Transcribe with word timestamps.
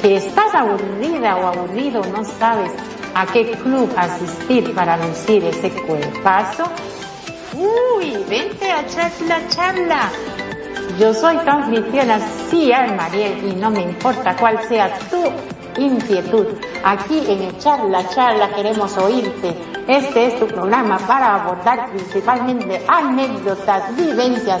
que 0.00 0.16
estás 0.16 0.54
aburrida 0.54 1.36
o 1.36 1.46
aburrido, 1.46 2.02
no 2.12 2.24
sabes 2.24 2.70
a 3.14 3.26
qué 3.26 3.50
club 3.50 3.90
asistir 3.96 4.74
para 4.74 4.96
lucir 4.96 5.44
ese 5.44 5.70
cuerpazo. 5.70 6.64
Uy, 7.54 8.24
vente 8.28 8.70
a 8.70 8.86
charla, 8.86 9.48
charla. 9.48 10.10
Yo 10.98 11.12
soy 11.14 11.36
anfitriona, 11.46 12.18
sí, 12.50 12.72
Mariel, 12.96 13.52
y 13.52 13.54
no 13.54 13.70
me 13.70 13.82
importa 13.82 14.36
cuál 14.36 14.58
sea 14.68 14.98
tu 15.10 15.22
inquietud. 15.80 16.46
Aquí 16.84 17.22
en 17.28 17.56
Charla 17.58 18.08
Charla 18.08 18.50
queremos 18.54 18.96
oírte. 18.96 19.54
Este 19.86 20.26
es 20.26 20.38
tu 20.38 20.46
programa 20.46 20.98
para 20.98 21.36
abordar 21.36 21.90
principalmente 21.90 22.82
anécdotas, 22.88 23.94
vivencias, 23.96 24.60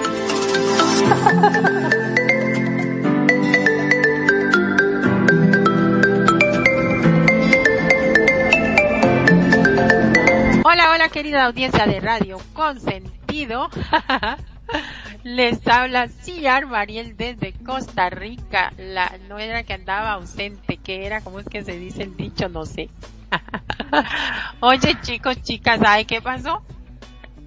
Hola, 10.63 10.91
hola 10.91 11.09
querida 11.09 11.45
audiencia 11.45 11.85
de 11.85 11.99
Radio 11.99 12.39
Consentido. 12.53 13.69
Les 15.23 15.67
habla 15.67 16.07
Ciar 16.07 16.65
Mariel 16.65 17.15
desde 17.15 17.53
Costa 17.53 18.09
Rica, 18.09 18.73
la 18.77 19.11
nuera 19.29 19.61
que 19.61 19.73
andaba 19.73 20.13
ausente, 20.13 20.77
que 20.77 21.05
era, 21.05 21.21
¿cómo 21.21 21.39
es 21.39 21.45
que 21.45 21.63
se 21.63 21.77
dice 21.77 22.03
el 22.03 22.17
dicho? 22.17 22.49
No 22.49 22.65
sé. 22.65 22.89
Oye 24.59 24.97
chicos, 25.01 25.39
chicas, 25.43 25.79
¿sabe 25.79 26.05
qué 26.05 26.21
pasó? 26.21 26.63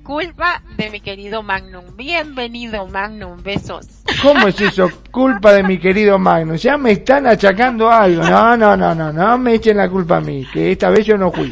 Culpa 0.04 0.60
de 0.76 0.90
mi 0.90 1.00
querido 1.00 1.42
Magnum. 1.42 1.84
Bienvenido 1.96 2.86
Magnum, 2.86 3.42
besos. 3.42 3.88
¿Cómo 4.22 4.46
es 4.46 4.60
eso? 4.60 4.88
Culpa 5.10 5.54
de 5.54 5.62
mi 5.62 5.78
querido 5.78 6.18
Magnum. 6.18 6.56
Ya 6.56 6.76
me 6.76 6.92
están 6.92 7.26
achacando 7.26 7.90
algo. 7.90 8.22
No, 8.22 8.54
no, 8.54 8.76
no, 8.76 8.94
no, 8.94 9.12
no 9.12 9.38
me 9.38 9.54
echen 9.54 9.78
la 9.78 9.88
culpa 9.88 10.18
a 10.18 10.20
mí, 10.20 10.46
que 10.52 10.72
esta 10.72 10.90
vez 10.90 11.06
yo 11.06 11.16
no 11.16 11.32
fui. 11.32 11.50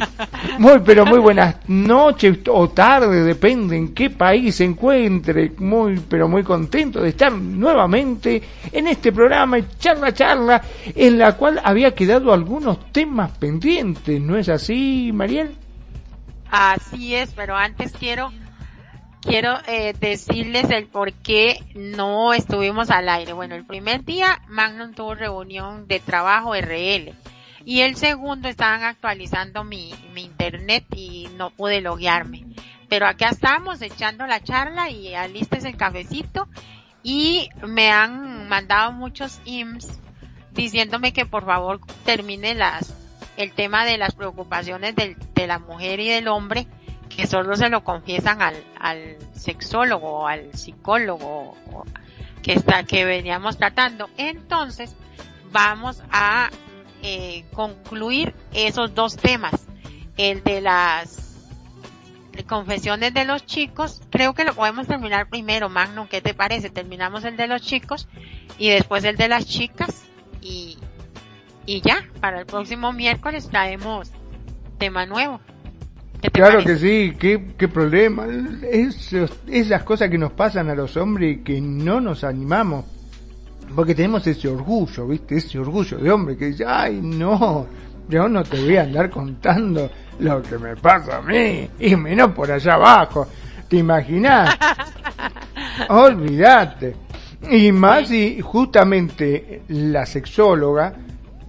Muy, 0.59 0.79
pero 0.85 1.03
muy 1.03 1.17
buenas 1.17 1.67
noches 1.67 2.39
o 2.47 2.69
tarde, 2.69 3.23
depende 3.23 3.75
en 3.75 3.91
qué 3.91 4.11
país 4.11 4.55
se 4.55 4.65
encuentre. 4.65 5.51
Muy, 5.57 5.99
pero 6.07 6.27
muy 6.27 6.43
contento 6.43 7.01
de 7.01 7.09
estar 7.09 7.31
nuevamente 7.33 8.41
en 8.71 8.87
este 8.87 9.11
programa, 9.11 9.57
charla, 9.79 10.13
charla, 10.13 10.61
en 10.95 11.17
la 11.17 11.35
cual 11.35 11.59
había 11.63 11.95
quedado 11.95 12.31
algunos 12.31 12.91
temas 12.91 13.31
pendientes. 13.31 14.21
¿No 14.21 14.37
es 14.37 14.47
así, 14.47 15.09
Mariel? 15.11 15.55
Así 16.51 17.15
es, 17.15 17.31
pero 17.31 17.55
antes 17.55 17.93
quiero 17.93 18.31
quiero 19.23 19.57
eh, 19.67 19.93
decirles 19.99 20.69
el 20.69 20.87
por 20.87 21.13
qué 21.13 21.59
no 21.75 22.33
estuvimos 22.33 22.89
al 22.89 23.09
aire. 23.09 23.33
Bueno, 23.33 23.55
el 23.55 23.65
primer 23.65 24.03
día 24.03 24.41
Magnum 24.47 24.93
tuvo 24.93 25.15
reunión 25.15 25.87
de 25.87 25.99
trabajo 25.99 26.53
RL 26.55 27.13
y 27.65 27.81
el 27.81 27.95
segundo 27.95 28.49
estaban 28.49 28.83
actualizando 28.83 29.63
mi, 29.63 29.93
mi 30.13 30.23
internet 30.23 30.85
y 30.95 31.29
no 31.37 31.49
pude 31.49 31.81
loguearme. 31.81 32.45
Pero 32.89 33.07
acá 33.07 33.29
estamos 33.29 33.81
echando 33.81 34.27
la 34.27 34.43
charla 34.43 34.89
y 34.89 35.15
alistes 35.15 35.63
el 35.65 35.77
cafecito 35.77 36.47
y 37.01 37.49
me 37.65 37.91
han 37.91 38.47
mandado 38.47 38.91
muchos 38.91 39.41
IMS 39.45 39.99
diciéndome 40.51 41.13
que 41.13 41.25
por 41.25 41.45
favor 41.45 41.79
termine 42.05 42.53
las 42.53 42.93
el 43.35 43.51
tema 43.53 43.83
de 43.83 43.97
las 43.97 44.13
preocupaciones 44.13 44.93
de 44.95 45.47
la 45.47 45.57
mujer 45.57 45.99
y 45.99 46.09
del 46.09 46.27
hombre 46.27 46.67
que 47.15 47.27
solo 47.27 47.55
se 47.55 47.69
lo 47.69 47.83
confiesan 47.83 48.41
al, 48.41 48.55
al 48.79 49.17
sexólogo 49.33 50.21
o 50.21 50.27
al 50.27 50.53
psicólogo 50.53 51.55
que 52.41 52.53
está 52.53 52.83
que 52.83 53.05
veníamos 53.05 53.57
tratando. 53.57 54.09
Entonces, 54.17 54.95
vamos 55.51 56.01
a 56.11 56.49
eh, 57.01 57.45
concluir 57.53 58.33
esos 58.53 58.93
dos 58.93 59.15
temas. 59.15 59.67
El 60.17 60.43
de 60.43 60.61
las 60.61 61.23
confesiones 62.47 63.13
de 63.13 63.25
los 63.25 63.45
chicos, 63.45 64.01
creo 64.09 64.33
que 64.33 64.43
lo 64.43 64.53
podemos 64.53 64.87
terminar 64.87 65.29
primero, 65.29 65.69
Magnum, 65.69 66.07
¿qué 66.07 66.21
te 66.21 66.33
parece? 66.33 66.69
Terminamos 66.69 67.23
el 67.25 67.37
de 67.37 67.47
los 67.47 67.61
chicos 67.61 68.07
y 68.57 68.69
después 68.69 69.03
el 69.03 69.17
de 69.17 69.27
las 69.27 69.45
chicas 69.45 70.03
y, 70.41 70.77
y 71.65 71.81
ya, 71.81 72.05
para 72.19 72.39
el 72.39 72.45
próximo 72.45 72.91
miércoles 72.91 73.49
traemos 73.49 74.11
tema 74.77 75.05
nuevo. 75.05 75.39
Claro 76.31 76.63
que 76.63 76.77
sí, 76.77 77.13
qué, 77.19 77.53
qué 77.57 77.67
problema. 77.67 78.25
Es, 78.69 79.13
esas 79.47 79.83
cosas 79.83 80.09
que 80.09 80.17
nos 80.17 80.31
pasan 80.31 80.69
a 80.69 80.75
los 80.75 80.95
hombres 80.95 81.37
y 81.37 81.39
que 81.41 81.59
no 81.59 81.99
nos 81.99 82.23
animamos. 82.23 82.85
Porque 83.75 83.95
tenemos 83.95 84.25
ese 84.27 84.47
orgullo, 84.47 85.07
¿viste? 85.07 85.37
Ese 85.37 85.59
orgullo 85.59 85.97
de 85.97 86.11
hombre 86.11 86.37
que 86.37 86.47
dice, 86.47 86.63
ay, 86.65 86.99
no, 87.01 87.65
yo 88.07 88.27
no 88.27 88.43
te 88.43 88.61
voy 88.61 88.77
a 88.77 88.83
andar 88.83 89.09
contando 89.09 89.89
lo 90.19 90.41
que 90.41 90.57
me 90.57 90.75
pasa 90.75 91.17
a 91.17 91.21
mí, 91.21 91.67
y 91.79 91.95
menos 91.95 92.31
por 92.31 92.51
allá 92.51 92.75
abajo. 92.75 93.27
¿Te 93.67 93.77
imaginas? 93.77 94.55
Olvídate. 95.89 96.95
Y 97.49 97.71
más 97.71 98.07
si 98.07 98.39
justamente 98.39 99.63
la 99.69 100.05
sexóloga 100.05 100.93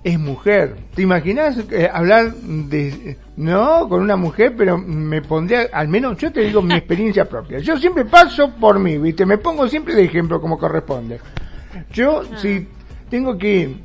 es 0.05 0.19
mujer. 0.19 0.77
¿Te 0.95 1.03
imaginas 1.03 1.59
eh, 1.71 1.89
hablar 1.91 2.35
de, 2.35 3.17
no, 3.37 3.89
con 3.89 4.03
una 4.03 4.17
mujer, 4.17 4.55
pero 4.57 4.77
me 4.77 5.23
pondría, 5.23 5.69
al 5.73 5.89
menos 5.89 6.19
yo 6.19 6.31
te 6.31 6.43
digo 6.43 6.61
mi 6.61 6.75
experiencia 6.77 7.27
propia. 7.27 7.59
Yo 7.59 7.79
siempre 7.79 8.05
paso 8.05 8.51
por 8.55 8.79
mí, 8.79 8.99
¿viste? 8.99 9.25
Me 9.25 9.39
pongo 9.39 9.67
siempre 9.67 9.95
de 9.95 10.05
ejemplo 10.05 10.41
como 10.41 10.59
corresponde. 10.59 11.21
Yo, 11.91 12.21
ah. 12.21 12.37
si 12.37 12.69
tengo 13.09 13.39
que 13.39 13.57
ir 13.57 13.77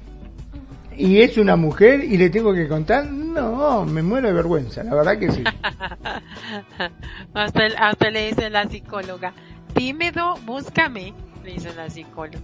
y 0.97 1.21
es 1.21 1.37
una 1.37 1.55
mujer 1.55 2.03
y 2.03 2.17
le 2.17 2.29
tengo 2.29 2.53
que 2.53 2.67
contar, 2.67 3.05
no, 3.05 3.85
me 3.85 4.03
muero 4.03 4.27
de 4.27 4.33
vergüenza, 4.33 4.83
la 4.83 4.95
verdad 4.95 5.17
que 5.17 5.31
sí. 5.31 5.43
hasta, 7.33 7.61
hasta 7.77 8.09
le 8.09 8.27
dice 8.27 8.49
la 8.49 8.67
psicóloga, 8.67 9.31
tímido, 9.73 10.35
búscame, 10.45 11.13
le 11.45 11.53
dice 11.53 11.73
la 11.73 11.89
psicóloga. 11.89 12.39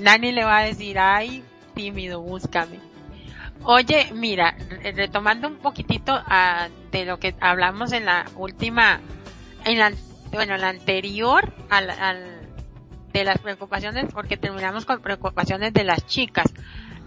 Nani 0.00 0.32
le 0.32 0.44
va 0.44 0.60
a 0.60 0.64
decir, 0.64 0.98
ay, 0.98 1.44
tímido, 1.74 2.22
búscame. 2.22 2.91
Oye, 3.64 4.10
mira, 4.12 4.56
retomando 4.94 5.48
un 5.48 5.56
poquitito 5.56 6.12
a, 6.12 6.68
de 6.90 7.04
lo 7.04 7.18
que 7.18 7.34
hablamos 7.40 7.92
en 7.92 8.04
la 8.06 8.26
última, 8.36 9.00
en 9.64 9.78
la, 9.78 9.92
bueno, 10.32 10.56
la 10.56 10.70
anterior 10.70 11.52
al, 11.70 11.90
al, 11.90 12.48
de 13.12 13.24
las 13.24 13.38
preocupaciones, 13.38 14.12
porque 14.12 14.36
terminamos 14.36 14.84
con 14.84 15.00
preocupaciones 15.00 15.72
de 15.72 15.84
las 15.84 16.06
chicas. 16.06 16.52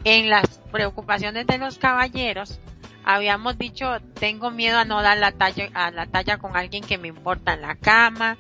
En 0.06 0.30
las 0.30 0.60
preocupaciones 0.72 1.48
de 1.48 1.57
los 1.57 1.78
caballeros, 1.78 2.60
habíamos 3.04 3.58
dicho, 3.58 4.00
tengo 4.13 4.51
miedo 4.51 4.78
a 4.78 4.86
no 4.86 5.01
dar 5.01 5.18
la 5.18 5.31
talla, 5.31 5.69
a 5.74 5.92
la 5.92 6.06
talla 6.06 6.38
con 6.38 6.56
alguien 6.56 6.84
que 6.84 6.98
me 6.98 7.08
importa 7.08 7.54
en 7.54 7.62
la 7.63 7.75
cama. 7.75 8.38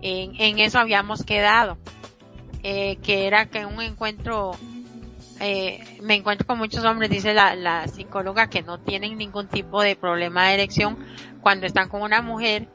En, 0.00 0.32
en 0.40 0.58
eso 0.60 0.78
habíamos 0.78 1.24
quedado. 1.24 1.78
Eh, 2.62 2.98
que 3.02 3.26
era 3.26 3.46
que 3.46 3.64
un 3.64 3.80
encuentro, 3.80 4.52
eh, 5.40 5.98
me 6.02 6.14
encuentro 6.14 6.46
con 6.46 6.58
muchos 6.58 6.84
hombres, 6.84 7.10
dice 7.10 7.32
la, 7.32 7.56
la 7.56 7.88
psicóloga, 7.88 8.50
que 8.50 8.62
no 8.62 8.78
tienen 8.78 9.16
ningún 9.16 9.48
tipo 9.48 9.82
de 9.82 9.96
problema 9.96 10.48
de 10.48 10.54
erección 10.54 10.98
cuando 11.40 11.66
están 11.66 11.88
con 11.88 12.02
una 12.02 12.20
mujer 12.20 12.68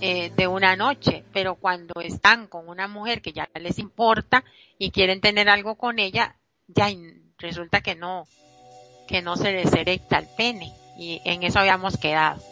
eh, 0.00 0.30
de 0.36 0.46
una 0.46 0.76
noche, 0.76 1.24
pero 1.32 1.54
cuando 1.54 2.00
están 2.02 2.46
con 2.46 2.68
una 2.68 2.88
mujer 2.88 3.22
que 3.22 3.32
ya 3.32 3.48
les 3.54 3.78
importa 3.78 4.44
y 4.78 4.90
quieren 4.90 5.22
tener 5.22 5.48
algo 5.48 5.76
con 5.76 5.98
ella, 5.98 6.36
ya 6.66 6.88
resulta 7.38 7.80
que 7.80 7.94
no, 7.94 8.26
que 9.08 9.22
no 9.22 9.36
se 9.36 9.52
les 9.52 9.72
erecta 9.72 10.18
el 10.18 10.28
pene 10.36 10.72
y 10.98 11.22
en 11.24 11.42
eso 11.42 11.58
habíamos 11.58 11.96
quedado. 11.96 12.42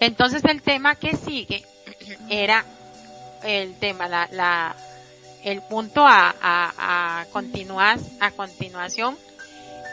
Entonces 0.00 0.44
el 0.44 0.60
tema 0.60 0.96
que 0.96 1.16
sigue 1.16 1.64
era 2.28 2.64
el 3.42 3.74
tema, 3.78 4.06
la, 4.06 4.28
la 4.30 4.76
el 5.44 5.62
punto 5.62 6.06
a, 6.06 6.34
a, 6.40 7.20
a 7.20 7.26
continuar, 7.26 7.98
a 8.20 8.30
continuación 8.30 9.16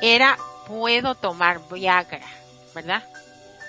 era 0.02 0.38
puedo 0.66 1.16
tomar 1.16 1.62
Viagra, 1.70 2.26
¿verdad? 2.74 3.04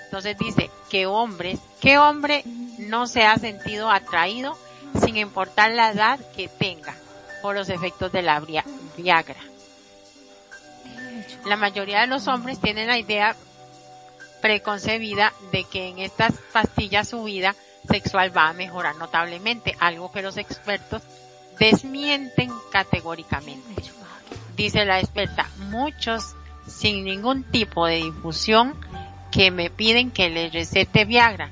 Entonces 0.05 0.37
dice 0.37 0.69
que 0.89 1.05
hombres, 1.05 1.59
¿qué 1.81 1.97
hombre 1.97 2.43
no 2.77 3.07
se 3.07 3.23
ha 3.23 3.35
sentido 3.37 3.89
atraído 3.89 4.57
sin 5.03 5.17
importar 5.17 5.71
la 5.71 5.91
edad 5.91 6.19
que 6.35 6.47
tenga 6.47 6.95
por 7.41 7.55
los 7.55 7.69
efectos 7.69 8.11
de 8.11 8.21
la 8.21 8.39
Viagra? 8.39 9.39
La 11.45 11.57
mayoría 11.57 12.01
de 12.01 12.07
los 12.07 12.27
hombres 12.27 12.59
tienen 12.59 12.87
la 12.87 12.97
idea 12.97 13.35
preconcebida 14.41 15.33
de 15.51 15.63
que 15.65 15.89
en 15.89 15.99
estas 15.99 16.33
pastillas 16.51 17.09
su 17.09 17.23
vida 17.23 17.55
sexual 17.89 18.35
va 18.35 18.47
a 18.47 18.53
mejorar 18.53 18.95
notablemente, 18.95 19.75
algo 19.79 20.11
que 20.11 20.21
los 20.21 20.37
expertos 20.37 21.01
desmienten 21.59 22.51
categóricamente. 22.71 23.83
Dice 24.55 24.85
la 24.85 24.99
experta, 24.99 25.49
muchos 25.69 26.35
sin 26.67 27.03
ningún 27.03 27.43
tipo 27.43 27.85
de 27.85 27.95
difusión 27.95 28.75
que 29.31 29.51
me 29.51 29.69
piden 29.69 30.11
que 30.11 30.29
les 30.29 30.53
recete 30.53 31.05
Viagra. 31.05 31.49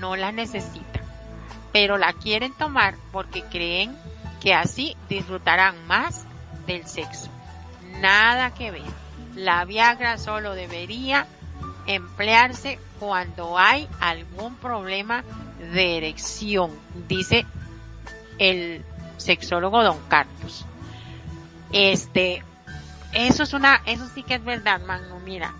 No 0.00 0.16
la 0.16 0.32
necesitan, 0.32 1.02
pero 1.72 1.98
la 1.98 2.12
quieren 2.12 2.52
tomar 2.56 2.94
porque 3.12 3.42
creen 3.42 3.96
que 4.40 4.54
así 4.54 4.96
disfrutarán 5.08 5.86
más 5.86 6.24
del 6.66 6.86
sexo. 6.86 7.28
Nada 8.00 8.54
que 8.54 8.70
ver. 8.70 8.82
La 9.34 9.64
Viagra 9.64 10.18
solo 10.18 10.54
debería 10.54 11.26
emplearse 11.86 12.78
cuando 12.98 13.58
hay 13.58 13.88
algún 14.00 14.56
problema 14.56 15.24
de 15.72 15.96
erección, 15.96 16.70
dice 17.08 17.46
el 18.38 18.84
sexólogo 19.18 19.82
Don 19.82 19.98
Carlos. 20.08 20.64
Este, 21.72 22.42
eso 23.12 23.42
es 23.42 23.52
una, 23.52 23.82
eso 23.86 24.08
sí 24.14 24.22
que 24.22 24.34
es 24.34 24.44
verdad, 24.44 24.80
Magno. 24.80 25.18
Mira, 25.20 25.52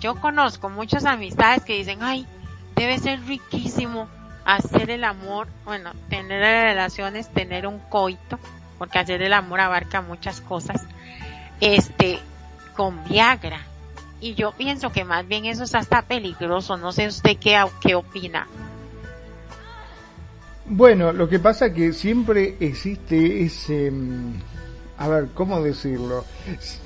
yo 0.00 0.14
conozco 0.16 0.68
muchas 0.68 1.04
amistades 1.04 1.64
que 1.64 1.76
dicen, 1.76 2.02
ay, 2.02 2.26
debe 2.76 2.98
ser 2.98 3.24
riquísimo 3.24 4.08
hacer 4.44 4.90
el 4.90 5.04
amor, 5.04 5.48
bueno, 5.64 5.92
tener 6.08 6.40
relaciones, 6.40 7.28
tener 7.32 7.66
un 7.66 7.78
coito, 7.78 8.38
porque 8.78 8.98
hacer 8.98 9.22
el 9.22 9.32
amor 9.32 9.60
abarca 9.60 10.00
muchas 10.00 10.40
cosas, 10.40 10.86
este, 11.60 12.18
con 12.76 13.04
Viagra. 13.04 13.60
Y 14.20 14.34
yo 14.34 14.52
pienso 14.52 14.90
que 14.90 15.04
más 15.04 15.26
bien 15.28 15.44
eso 15.44 15.64
es 15.64 15.74
hasta 15.74 16.02
peligroso, 16.02 16.76
no 16.76 16.92
sé 16.92 17.06
usted 17.06 17.36
qué, 17.38 17.62
qué 17.80 17.94
opina. 17.94 18.46
Bueno, 20.70 21.12
lo 21.12 21.28
que 21.28 21.38
pasa 21.38 21.72
que 21.72 21.94
siempre 21.94 22.56
existe 22.60 23.42
ese, 23.42 23.90
mm, 23.90 24.34
a 24.98 25.08
ver, 25.08 25.28
¿cómo 25.32 25.62
decirlo? 25.62 26.26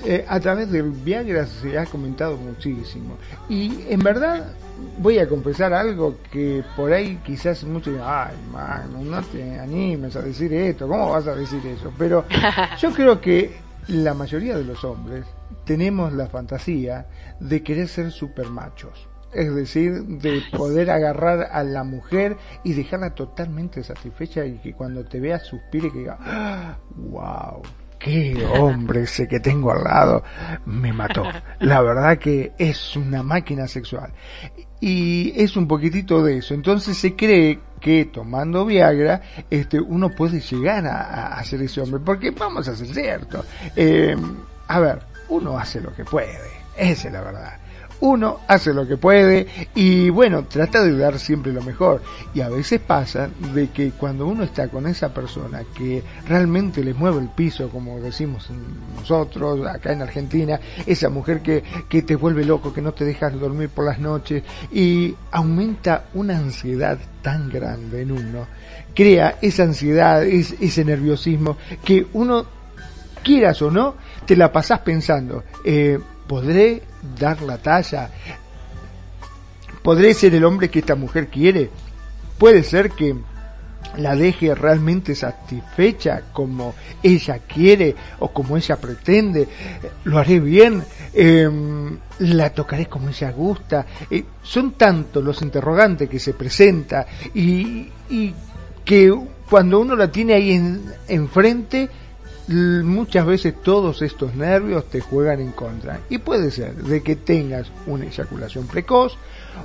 Eh, 0.05 0.23
a 0.25 0.39
través 0.39 0.71
del 0.71 0.91
Viagra 0.91 1.45
se 1.45 1.77
ha 1.77 1.85
comentado 1.85 2.37
muchísimo. 2.37 3.17
Y 3.49 3.83
en 3.89 3.99
verdad, 3.99 4.53
voy 4.99 5.19
a 5.19 5.27
confesar 5.27 5.73
algo 5.73 6.17
que 6.31 6.63
por 6.77 6.93
ahí 6.93 7.19
quizás 7.25 7.65
muchos 7.65 7.93
digan, 7.93 8.07
ay, 8.09 8.35
mano, 8.53 9.03
no 9.03 9.21
te 9.21 9.59
animes 9.59 10.15
a 10.15 10.21
decir 10.21 10.53
esto, 10.53 10.87
¿cómo 10.87 11.09
vas 11.09 11.27
a 11.27 11.35
decir 11.35 11.59
eso? 11.67 11.91
Pero 11.97 12.23
yo 12.79 12.91
creo 12.93 13.19
que 13.19 13.51
la 13.87 14.13
mayoría 14.13 14.57
de 14.57 14.63
los 14.63 14.81
hombres 14.85 15.25
tenemos 15.65 16.13
la 16.13 16.27
fantasía 16.27 17.07
de 17.41 17.61
querer 17.61 17.89
ser 17.89 18.11
supermachos 18.11 19.09
es 19.33 19.53
decir, 19.53 20.03
de 20.03 20.41
poder 20.51 20.91
agarrar 20.91 21.49
a 21.51 21.63
la 21.63 21.83
mujer 21.83 22.37
y 22.63 22.73
dejarla 22.73 23.15
totalmente 23.15 23.83
satisfecha 23.83 24.45
y 24.45 24.59
que 24.59 24.73
cuando 24.73 25.03
te 25.05 25.19
vea 25.19 25.39
suspire 25.39 25.91
que 25.91 25.99
diga, 25.99 26.77
wow, 26.95 27.21
¡Ah! 27.21 27.83
qué 27.99 28.45
hombre 28.59 29.03
ese 29.03 29.27
que 29.27 29.39
tengo 29.39 29.71
al 29.71 29.83
lado 29.83 30.23
me 30.65 30.93
mató. 30.93 31.23
La 31.59 31.81
verdad 31.81 32.17
que 32.17 32.51
es 32.57 32.95
una 32.95 33.23
máquina 33.23 33.67
sexual. 33.67 34.11
Y 34.79 35.33
es 35.41 35.55
un 35.55 35.67
poquitito 35.67 36.21
de 36.23 36.37
eso. 36.39 36.53
Entonces 36.53 36.97
se 36.97 37.15
cree 37.15 37.59
que 37.79 38.05
tomando 38.05 38.65
Viagra, 38.65 39.21
este, 39.49 39.79
uno 39.79 40.09
puede 40.09 40.41
llegar 40.41 40.85
a, 40.85 41.37
a 41.37 41.43
ser 41.45 41.61
ese 41.61 41.79
hombre. 41.79 42.01
Porque 42.01 42.31
vamos 42.31 42.67
a 42.67 42.75
ser 42.75 42.87
cierto. 42.87 43.45
Eh, 43.77 44.15
a 44.67 44.79
ver, 44.79 44.99
uno 45.29 45.57
hace 45.57 45.79
lo 45.79 45.93
que 45.95 46.03
puede. 46.03 46.51
Esa 46.75 47.07
es 47.07 47.13
la 47.13 47.21
verdad 47.21 47.62
uno 48.03 48.41
hace 48.49 48.73
lo 48.73 48.85
que 48.85 48.97
puede 48.97 49.47
y 49.73 50.09
bueno, 50.09 50.43
trata 50.43 50.83
de 50.83 50.97
dar 50.97 51.17
siempre 51.19 51.53
lo 51.53 51.61
mejor. 51.61 52.01
Y 52.33 52.41
a 52.41 52.49
veces 52.49 52.81
pasa 52.81 53.29
de 53.53 53.69
que 53.69 53.91
cuando 53.91 54.27
uno 54.27 54.43
está 54.43 54.67
con 54.67 54.87
esa 54.87 55.13
persona 55.13 55.63
que 55.73 56.03
realmente 56.27 56.83
le 56.83 56.93
mueve 56.93 57.21
el 57.21 57.29
piso, 57.29 57.69
como 57.69 58.01
decimos 58.01 58.49
nosotros 58.97 59.65
acá 59.65 59.93
en 59.93 60.01
Argentina, 60.01 60.59
esa 60.85 61.09
mujer 61.09 61.41
que, 61.41 61.63
que 61.87 62.01
te 62.01 62.17
vuelve 62.17 62.43
loco, 62.43 62.73
que 62.73 62.81
no 62.81 62.91
te 62.91 63.05
deja 63.05 63.29
dormir 63.29 63.69
por 63.69 63.85
las 63.85 63.99
noches 63.99 64.43
y 64.69 65.15
aumenta 65.31 66.07
una 66.13 66.37
ansiedad 66.37 66.99
tan 67.21 67.49
grande 67.49 68.01
en 68.01 68.11
uno, 68.11 68.47
crea 68.93 69.37
esa 69.41 69.63
ansiedad, 69.63 70.23
ese 70.23 70.83
nerviosismo 70.83 71.55
que 71.85 72.05
uno 72.11 72.45
quieras 73.23 73.61
o 73.61 73.71
no, 73.71 73.95
te 74.25 74.35
la 74.35 74.51
pasás 74.51 74.79
pensando, 74.79 75.45
eh, 75.63 75.97
¿podré 76.27 76.83
dar 77.17 77.41
la 77.41 77.57
talla? 77.57 78.09
¿Podré 79.81 80.13
ser 80.13 80.33
el 80.35 80.45
hombre 80.45 80.69
que 80.69 80.79
esta 80.79 80.95
mujer 80.95 81.27
quiere? 81.27 81.69
Puede 82.37 82.63
ser 82.63 82.91
que 82.91 83.15
la 83.97 84.15
deje 84.15 84.55
realmente 84.55 85.13
satisfecha 85.13 86.23
como 86.31 86.73
ella 87.01 87.39
quiere 87.39 87.95
o 88.19 88.29
como 88.29 88.57
ella 88.57 88.77
pretende, 88.77 89.47
lo 90.05 90.17
haré 90.17 90.39
bien, 90.39 90.83
em, 91.13 91.97
la 92.19 92.49
tocaré 92.51 92.87
como 92.87 93.09
ella 93.09 93.31
gusta. 93.31 93.85
Eh, 94.09 94.23
son 94.41 94.71
tantos 94.73 95.23
los 95.23 95.41
interrogantes 95.41 96.09
que 96.09 96.19
se 96.19 96.33
presenta 96.33 97.05
y, 97.33 97.89
y 98.09 98.33
que 98.83 99.13
cuando 99.49 99.79
uno 99.79 99.95
la 99.95 100.11
tiene 100.11 100.33
ahí 100.33 100.53
en, 100.53 100.81
enfrente, 101.07 101.89
muchas 102.47 103.25
veces 103.25 103.53
todos 103.61 104.01
estos 104.01 104.35
nervios 104.35 104.85
te 104.89 105.01
juegan 105.01 105.39
en 105.39 105.51
contra. 105.51 105.99
Y 106.09 106.17
puede 106.17 106.51
ser 106.51 106.75
de 106.75 107.01
que 107.01 107.15
tengas 107.15 107.71
una 107.87 108.05
eyaculación 108.05 108.67
precoz 108.67 109.17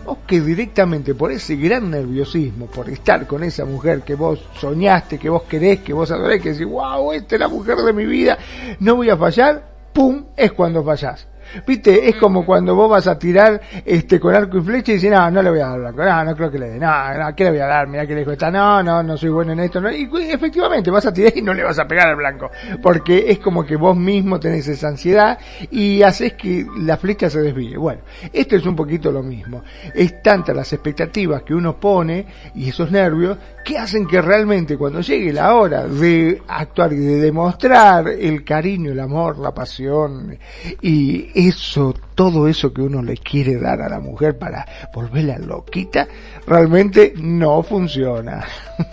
o 0.04 0.18
que 0.26 0.40
directamente 0.40 1.14
por 1.14 1.32
ese 1.32 1.56
gran 1.56 1.90
nerviosismo, 1.90 2.66
por 2.66 2.88
estar 2.88 3.26
con 3.26 3.42
esa 3.42 3.64
mujer 3.64 4.02
que 4.02 4.14
vos 4.14 4.44
soñaste, 4.58 5.18
que 5.18 5.28
vos 5.28 5.42
querés, 5.44 5.80
que 5.80 5.92
vos 5.92 6.10
adorés, 6.10 6.42
que 6.42 6.52
decís, 6.52 6.66
wow, 6.66 7.12
esta 7.12 7.36
es 7.36 7.40
la 7.40 7.48
mujer 7.48 7.78
de 7.78 7.92
mi 7.92 8.04
vida, 8.04 8.38
no 8.80 8.96
voy 8.96 9.10
a 9.10 9.16
fallar, 9.16 9.68
¡pum! 9.92 10.26
es 10.36 10.52
cuando 10.52 10.84
fallás. 10.84 11.26
Viste, 11.66 12.08
es 12.08 12.16
como 12.16 12.44
cuando 12.44 12.74
vos 12.74 12.90
vas 12.90 13.06
a 13.06 13.18
tirar 13.18 13.60
este 13.84 14.20
con 14.20 14.34
arco 14.34 14.58
y 14.58 14.62
flecha 14.62 14.92
y 14.92 14.94
dices, 14.96 15.10
no, 15.10 15.30
no 15.30 15.42
le 15.42 15.50
voy 15.50 15.60
a 15.60 15.68
dar 15.68 15.80
blanco, 15.80 16.04
no, 16.04 16.24
no 16.24 16.36
creo 16.36 16.50
que 16.50 16.58
le 16.58 16.70
dé, 16.70 16.78
no, 16.78 17.14
no, 17.14 17.34
¿qué 17.34 17.44
le 17.44 17.50
voy 17.50 17.60
a 17.60 17.66
dar? 17.66 17.88
Mira 17.88 18.06
que 18.06 18.14
lejos 18.14 18.32
está, 18.32 18.50
no, 18.50 18.82
no, 18.82 19.02
no 19.02 19.16
soy 19.16 19.30
bueno 19.30 19.52
en 19.52 19.60
esto, 19.60 19.80
no. 19.80 19.90
y 19.90 20.08
efectivamente 20.30 20.90
vas 20.90 21.06
a 21.06 21.12
tirar 21.12 21.32
y 21.36 21.42
no 21.42 21.54
le 21.54 21.62
vas 21.62 21.78
a 21.78 21.86
pegar 21.86 22.08
al 22.08 22.16
blanco, 22.16 22.50
porque 22.82 23.30
es 23.30 23.38
como 23.38 23.64
que 23.64 23.76
vos 23.76 23.96
mismo 23.96 24.38
tenés 24.38 24.68
esa 24.68 24.88
ansiedad 24.88 25.38
y 25.70 26.02
haces 26.02 26.34
que 26.34 26.66
la 26.78 26.96
flecha 26.96 27.30
se 27.30 27.40
desvíe. 27.40 27.76
Bueno, 27.76 28.02
esto 28.32 28.56
es 28.56 28.66
un 28.66 28.76
poquito 28.76 29.10
lo 29.10 29.22
mismo, 29.22 29.62
es 29.94 30.22
tantas 30.22 30.54
las 30.54 30.72
expectativas 30.72 31.42
que 31.42 31.54
uno 31.54 31.78
pone 31.78 32.26
y 32.54 32.68
esos 32.68 32.90
nervios 32.90 33.38
que 33.64 33.78
hacen 33.78 34.06
que 34.06 34.22
realmente 34.22 34.76
cuando 34.76 35.00
llegue 35.00 35.32
la 35.32 35.54
hora 35.54 35.86
de 35.86 36.40
actuar 36.48 36.92
y 36.92 36.96
de 36.96 37.20
demostrar 37.20 38.08
el 38.08 38.44
cariño, 38.44 38.92
el 38.92 39.00
amor, 39.00 39.38
la 39.38 39.52
pasión 39.52 40.38
y 40.80 41.37
eso, 41.38 41.94
todo 42.16 42.48
eso 42.48 42.72
que 42.72 42.82
uno 42.82 43.00
le 43.00 43.16
quiere 43.16 43.60
dar 43.60 43.80
a 43.80 43.88
la 43.88 44.00
mujer 44.00 44.36
para 44.36 44.66
volverla 44.92 45.38
loquita, 45.38 46.08
realmente 46.48 47.12
no 47.16 47.62
funciona. 47.62 48.44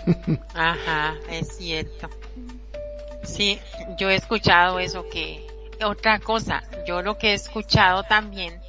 Ajá, 0.54 1.16
es 1.28 1.56
cierto. 1.56 2.08
Sí, 3.24 3.58
yo 3.98 4.08
he 4.10 4.14
escuchado 4.14 4.78
eso 4.78 5.08
que, 5.10 5.44
otra 5.84 6.20
cosa, 6.20 6.62
yo 6.86 7.02
lo 7.02 7.18
que 7.18 7.32
he 7.32 7.34
escuchado 7.34 8.04
también 8.04 8.60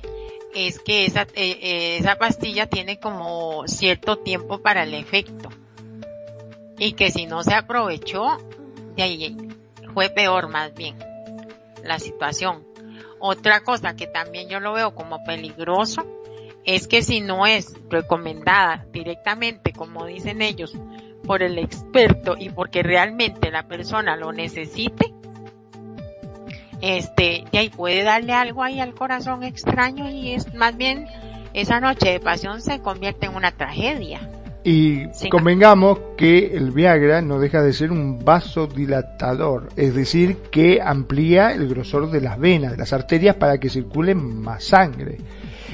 es 0.55 0.79
que 0.79 1.05
esa, 1.05 1.21
eh, 1.35 1.59
eh, 1.61 1.97
esa 1.99 2.15
pastilla 2.15 2.65
tiene 2.65 2.99
como 2.99 3.67
cierto 3.67 4.17
tiempo 4.17 4.59
para 4.59 4.83
el 4.83 4.95
efecto. 4.95 5.49
Y 6.79 6.93
que 6.93 7.11
si 7.11 7.27
no 7.27 7.43
se 7.43 7.53
aprovechó, 7.53 8.37
de 8.95 9.03
ahí 9.03 9.37
fue 9.93 10.09
peor 10.09 10.47
más 10.49 10.73
bien 10.73 10.97
la 11.83 11.99
situación. 11.99 12.66
Otra 13.19 13.61
cosa 13.61 13.95
que 13.95 14.07
también 14.07 14.49
yo 14.49 14.59
lo 14.59 14.73
veo 14.73 14.93
como 14.93 15.23
peligroso 15.23 16.05
es 16.63 16.87
que 16.87 17.01
si 17.01 17.21
no 17.21 17.47
es 17.47 17.73
recomendada 17.89 18.85
directamente, 18.91 19.71
como 19.71 20.05
dicen 20.05 20.41
ellos, 20.41 20.73
por 21.25 21.41
el 21.41 21.57
experto 21.57 22.35
y 22.37 22.49
porque 22.49 22.83
realmente 22.83 23.51
la 23.51 23.67
persona 23.67 24.15
lo 24.15 24.31
necesite, 24.33 25.13
este, 26.81 27.45
y 27.51 27.57
ahí 27.57 27.69
puede 27.69 28.03
darle 28.03 28.33
algo 28.33 28.63
ahí 28.63 28.79
al 28.79 28.93
corazón 28.93 29.43
extraño 29.43 30.09
y 30.09 30.33
es 30.33 30.53
más 30.53 30.77
bien 30.77 31.07
esa 31.53 31.79
noche 31.79 32.11
de 32.11 32.19
pasión 32.19 32.61
se 32.61 32.81
convierte 32.81 33.25
en 33.25 33.35
una 33.35 33.51
tragedia. 33.51 34.29
Y 34.69 35.07
convengamos 35.29 35.97
que 36.17 36.57
el 36.57 36.71
Viagra 36.71 37.21
no 37.21 37.39
deja 37.39 37.61
de 37.61 37.71
ser 37.71 37.89
un 37.89 38.19
vasodilatador, 38.25 39.69
es 39.77 39.95
decir, 39.95 40.39
que 40.51 40.81
amplía 40.81 41.53
el 41.53 41.69
grosor 41.69 42.11
de 42.11 42.19
las 42.19 42.37
venas, 42.37 42.71
de 42.71 42.77
las 42.77 42.91
arterias 42.91 43.37
para 43.37 43.61
que 43.61 43.69
circule 43.69 44.13
más 44.13 44.65
sangre. 44.65 45.19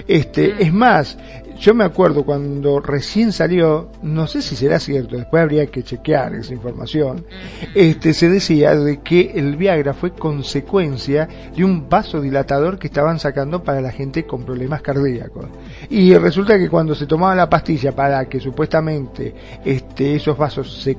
Este, 0.07 0.61
es 0.61 0.71
más, 0.71 1.17
yo 1.59 1.73
me 1.73 1.85
acuerdo 1.85 2.23
cuando 2.23 2.79
recién 2.81 3.31
salió, 3.31 3.89
no 4.03 4.27
sé 4.27 4.43
si 4.43 4.55
será 4.55 4.79
cierto, 4.79 5.17
después 5.17 5.41
habría 5.41 5.65
que 5.65 5.81
chequear 5.81 6.35
esa 6.35 6.53
información, 6.53 7.25
este, 7.73 8.13
se 8.13 8.29
decía 8.29 8.75
de 8.75 9.01
que 9.01 9.31
el 9.33 9.55
Viagra 9.55 9.95
fue 9.95 10.11
consecuencia 10.11 11.27
de 11.55 11.65
un 11.65 11.89
vasodilatador 11.89 12.77
que 12.77 12.87
estaban 12.87 13.17
sacando 13.17 13.63
para 13.63 13.81
la 13.81 13.91
gente 13.91 14.25
con 14.25 14.45
problemas 14.45 14.83
cardíacos. 14.83 15.45
Y 15.89 16.13
resulta 16.15 16.57
que 16.57 16.69
cuando 16.69 16.95
se 16.95 17.05
tomaba 17.05 17.35
la 17.35 17.49
pastilla 17.49 17.91
para 17.91 18.25
que 18.25 18.39
supuestamente 18.39 19.33
este, 19.63 20.15
esos 20.15 20.37
vasos 20.37 20.81
se, 20.81 20.97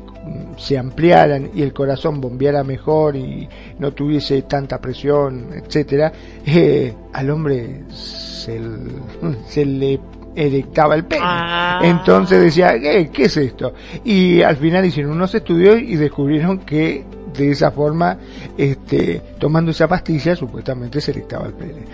se 0.56 0.78
ampliaran 0.78 1.50
y 1.54 1.62
el 1.62 1.72
corazón 1.72 2.20
bombeara 2.20 2.62
mejor 2.64 3.16
y 3.16 3.48
no 3.78 3.92
tuviese 3.92 4.42
tanta 4.42 4.80
presión, 4.80 5.48
etcétera, 5.54 6.12
eh, 6.46 6.94
al 7.12 7.30
hombre 7.30 7.84
se, 7.90 8.60
se 9.46 9.64
le 9.64 10.00
erectaba 10.36 10.94
el 10.94 11.04
pene. 11.04 11.22
Ah. 11.24 11.80
Entonces 11.82 12.42
decía, 12.42 12.78
¿qué, 12.78 13.10
¿qué 13.12 13.24
es 13.24 13.36
esto? 13.36 13.74
Y 14.04 14.42
al 14.42 14.56
final 14.56 14.84
hicieron 14.84 15.12
unos 15.12 15.34
estudios 15.34 15.80
y 15.80 15.96
descubrieron 15.96 16.58
que 16.58 17.04
de 17.36 17.50
esa 17.50 17.70
forma, 17.70 18.18
este, 18.56 19.20
tomando 19.38 19.70
esa 19.70 19.88
pastilla, 19.88 20.34
supuestamente 20.36 21.00
se 21.00 21.10
erectaba 21.10 21.46
el 21.46 21.54
pene. 21.54 21.84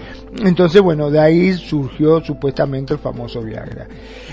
Entonces, 0.45 0.81
bueno, 0.81 1.11
de 1.11 1.21
ahí 1.21 1.53
surgió 1.55 2.21
supuestamente 2.21 2.95
el 2.95 2.99
famoso 2.99 3.43
Viagra. 3.43 3.87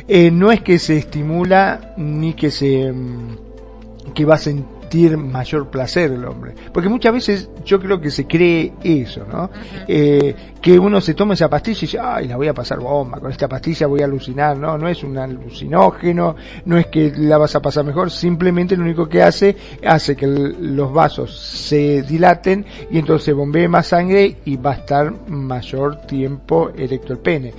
Eh, 0.08 0.32
no 0.32 0.52
es 0.52 0.62
que 0.62 0.80
se 0.80 0.98
estimula 0.98 1.94
ni 1.98 2.34
que 2.34 2.52
se, 2.52 2.92
mm, 2.92 4.14
que 4.14 4.26
va 4.26 4.36
a 4.36 4.38
sentir 4.38 4.77
mayor 5.18 5.70
placer 5.70 6.12
el 6.12 6.26
hombre. 6.26 6.54
Porque 6.74 6.90
muchas 6.90 7.14
veces 7.14 7.50
yo 7.66 7.80
creo 7.80 8.00
que 8.00 8.12
se 8.12 8.26
cree 8.26 8.74
eso, 8.84 9.26
¿no? 9.32 9.50
Eh, 9.88 10.36
que 10.62 10.78
uno 10.80 11.00
se 11.02 11.14
toma 11.14 11.34
esa 11.34 11.50
pastilla 11.50 11.78
y 11.78 11.82
dice, 11.82 12.00
ay, 12.02 12.28
la 12.28 12.36
voy 12.36 12.48
a 12.48 12.54
pasar 12.54 12.80
bomba, 12.80 13.20
con 13.20 13.32
esta 13.32 13.48
pastilla 13.48 13.88
voy 13.88 14.02
a 14.02 14.06
alucinar, 14.06 14.58
¿no? 14.58 14.78
No 14.78 14.88
es 14.88 15.04
un 15.04 15.18
alucinógeno, 15.18 16.36
no 16.66 16.78
es 16.78 16.88
que 16.88 17.14
la 17.18 17.38
vas 17.38 17.56
a 17.56 17.62
pasar 17.62 17.86
mejor, 17.86 18.12
simplemente 18.12 18.76
lo 18.76 18.84
único 18.84 19.08
que 19.08 19.22
hace, 19.22 19.56
hace 19.86 20.16
que 20.16 20.28
los 20.28 20.92
vasos 20.92 21.38
se 21.38 22.02
dilaten 22.04 22.66
y 22.90 22.98
entonces 22.98 23.34
bombee 23.34 23.68
más 23.68 23.88
sangre 23.88 24.38
y 24.46 24.58
va 24.58 24.72
a 24.72 24.76
estar 24.76 25.14
mayor 25.28 26.02
tiempo 26.02 26.72
erecto 26.76 27.14
el 27.14 27.20
pene 27.20 27.54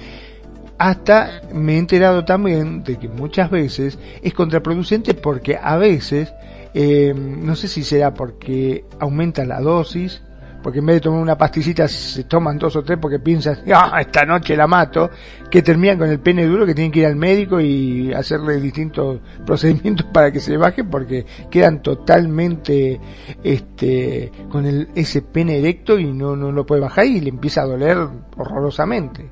hasta 0.79 1.43
me 1.53 1.75
he 1.75 1.79
enterado 1.79 2.25
también 2.25 2.85
de 2.85 2.97
que 2.97 3.09
muchas 3.09 3.51
veces 3.51 3.99
es 4.23 4.33
contraproducente 4.33 5.15
porque 5.15 5.59
a 5.61 5.77
veces 5.77 6.33
eh, 6.81 7.13
no 7.13 7.57
sé 7.57 7.67
si 7.67 7.83
será 7.83 8.15
porque 8.15 8.85
aumenta 9.01 9.45
la 9.45 9.61
dosis, 9.61 10.23
porque 10.63 10.79
en 10.79 10.87
vez 10.87 10.97
de 10.97 11.01
tomar 11.01 11.21
una 11.21 11.37
pastillita 11.37 11.89
se 11.89 12.23
toman 12.23 12.57
dos 12.57 12.77
o 12.77 12.85
tres 12.85 13.01
porque 13.03 13.19
piensan, 13.19 13.59
ah, 13.75 14.01
esta 14.01 14.25
noche 14.25 14.57
la 14.57 14.69
mato, 14.69 15.11
que 15.51 15.61
terminan 15.61 15.99
con 15.99 16.09
el 16.09 16.21
pene 16.21 16.47
duro 16.47 16.65
que 16.65 16.77
tienen 16.77 16.93
que 16.93 17.01
ir 17.01 17.07
al 17.07 17.17
médico 17.17 17.61
y 17.61 18.13
hacerle 18.13 18.61
distintos 18.61 19.19
procedimientos 19.45 20.07
para 20.13 20.31
que 20.31 20.39
se 20.39 20.57
baje 20.57 20.85
porque 20.85 21.27
quedan 21.51 21.83
totalmente 21.83 23.01
este 23.43 24.31
con 24.49 24.65
el, 24.65 24.89
ese 24.95 25.23
pene 25.23 25.59
erecto 25.59 25.99
y 25.99 26.13
no, 26.13 26.37
no 26.37 26.53
lo 26.53 26.65
puede 26.65 26.81
bajar 26.81 27.07
y 27.07 27.21
le 27.21 27.31
empieza 27.31 27.63
a 27.63 27.67
doler 27.67 27.99
horrorosamente. 28.37 29.29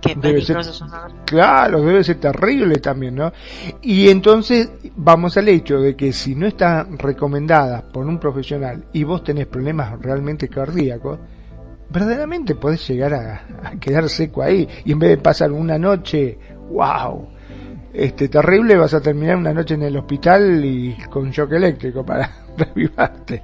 Qué 0.00 0.16
Claro, 1.24 1.82
debe 1.82 2.04
ser 2.04 2.20
terrible 2.20 2.76
también, 2.76 3.14
¿no? 3.14 3.32
Y 3.80 4.08
entonces 4.08 4.70
vamos 4.96 5.36
al 5.36 5.48
hecho 5.48 5.80
de 5.80 5.96
que 5.96 6.12
si 6.12 6.34
no 6.34 6.46
está 6.46 6.84
recomendada 6.84 7.82
por 7.82 8.06
un 8.06 8.18
profesional 8.18 8.84
y 8.92 9.04
vos 9.04 9.24
tenés 9.24 9.46
problemas 9.46 9.98
realmente 10.00 10.48
cardíacos, 10.48 11.18
verdaderamente 11.90 12.54
podés 12.54 12.86
llegar 12.88 13.14
a, 13.14 13.78
quedar 13.80 14.08
seco 14.08 14.42
ahí 14.42 14.68
y 14.84 14.92
en 14.92 14.98
vez 14.98 15.10
de 15.10 15.16
pasar 15.18 15.52
una 15.52 15.78
noche, 15.78 16.38
wow, 16.70 17.28
este 17.92 18.28
terrible, 18.28 18.76
vas 18.76 18.94
a 18.94 19.00
terminar 19.00 19.36
una 19.36 19.54
noche 19.54 19.74
en 19.74 19.84
el 19.84 19.96
hospital 19.96 20.64
y 20.64 20.96
con 21.10 21.30
shock 21.30 21.52
eléctrico 21.52 22.04
para 22.04 22.30
revivarte. 22.56 23.42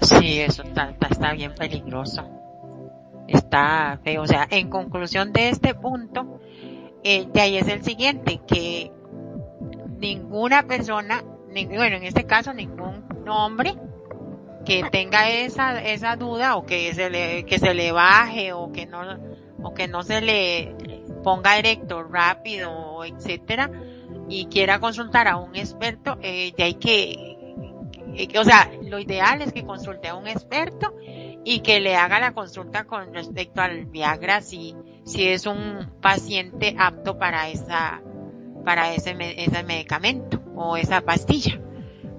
Sí, 0.00 0.40
eso 0.40 0.62
está, 0.62 0.94
está 1.08 1.32
bien 1.34 1.54
peligroso 1.54 2.39
está 3.30 3.98
feo. 4.04 4.22
O 4.22 4.26
sea, 4.26 4.46
en 4.50 4.68
conclusión 4.68 5.32
de 5.32 5.48
este 5.48 5.74
punto, 5.74 6.40
eh, 7.02 7.26
de 7.32 7.40
ahí 7.40 7.56
es 7.56 7.68
el 7.68 7.82
siguiente, 7.82 8.40
que 8.46 8.92
ninguna 9.98 10.66
persona, 10.66 11.22
bueno, 11.52 11.96
en 11.96 12.04
este 12.04 12.24
caso 12.24 12.52
ningún 12.52 13.04
hombre 13.28 13.76
que 14.64 14.84
tenga 14.90 15.30
esa, 15.30 15.82
esa 15.82 16.16
duda 16.16 16.56
o 16.56 16.66
que 16.66 16.92
se 16.94 17.10
le, 17.10 17.44
que 17.44 17.58
se 17.58 17.74
le 17.74 17.92
baje 17.92 18.52
o 18.52 18.72
que 18.72 18.86
no, 18.86 19.00
o 19.62 19.74
que 19.74 19.88
no 19.88 20.02
se 20.02 20.20
le 20.20 20.74
ponga 21.24 21.58
erecto 21.58 22.02
rápido, 22.02 23.04
etcétera, 23.04 23.70
y 24.28 24.46
quiera 24.46 24.78
consultar 24.78 25.28
a 25.28 25.36
un 25.36 25.56
experto, 25.56 26.18
eh, 26.22 26.52
de 26.56 26.74
que, 26.78 28.26
que, 28.28 28.38
o 28.38 28.44
sea, 28.44 28.70
lo 28.82 28.98
ideal 28.98 29.42
es 29.42 29.52
que 29.52 29.64
consulte 29.64 30.08
a 30.08 30.14
un 30.14 30.26
experto 30.26 30.94
y 31.44 31.60
que 31.60 31.80
le 31.80 31.96
haga 31.96 32.20
la 32.20 32.32
consulta 32.32 32.84
con 32.84 33.14
respecto 33.14 33.62
al 33.62 33.86
Viagra 33.86 34.40
si, 34.40 34.74
si 35.04 35.28
es 35.28 35.46
un 35.46 35.90
paciente 36.00 36.76
apto 36.78 37.18
para 37.18 37.48
esa, 37.48 38.02
para 38.64 38.92
ese, 38.92 39.16
ese 39.18 39.62
medicamento 39.62 40.40
o 40.54 40.76
esa 40.76 41.00
pastilla. 41.00 41.60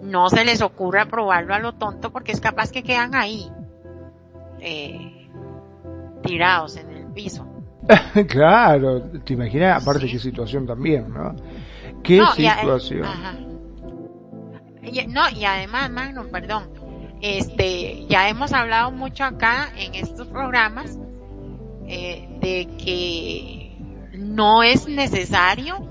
No 0.01 0.29
se 0.29 0.43
les 0.43 0.61
ocurra 0.61 1.05
probarlo 1.05 1.53
a 1.53 1.59
lo 1.59 1.73
tonto 1.73 2.11
porque 2.11 2.31
es 2.31 2.41
capaz 2.41 2.71
que 2.71 2.83
quedan 2.83 3.13
ahí, 3.15 3.49
eh, 4.59 5.29
tirados 6.23 6.77
en 6.77 6.89
el 6.89 7.05
piso. 7.13 7.47
claro, 8.27 9.01
te 9.01 9.33
imaginas, 9.33 9.81
aparte 9.81 10.07
qué 10.07 10.19
situación 10.19 10.65
también, 10.65 11.11
¿no? 11.13 11.35
¿Qué 12.03 12.21
situación? 12.35 13.07
no, 15.07 15.29
y 15.29 15.45
además, 15.45 15.89
Magno, 15.91 16.25
perdón, 16.25 16.69
este, 17.21 18.05
ya 18.07 18.29
hemos 18.29 18.51
hablado 18.51 18.91
mucho 18.91 19.23
acá 19.23 19.71
en 19.77 19.95
estos 19.95 20.27
programas 20.27 20.97
eh, 21.87 22.27
de 22.39 22.67
que 22.77 23.77
no 24.13 24.63
es 24.63 24.87
necesario 24.87 25.87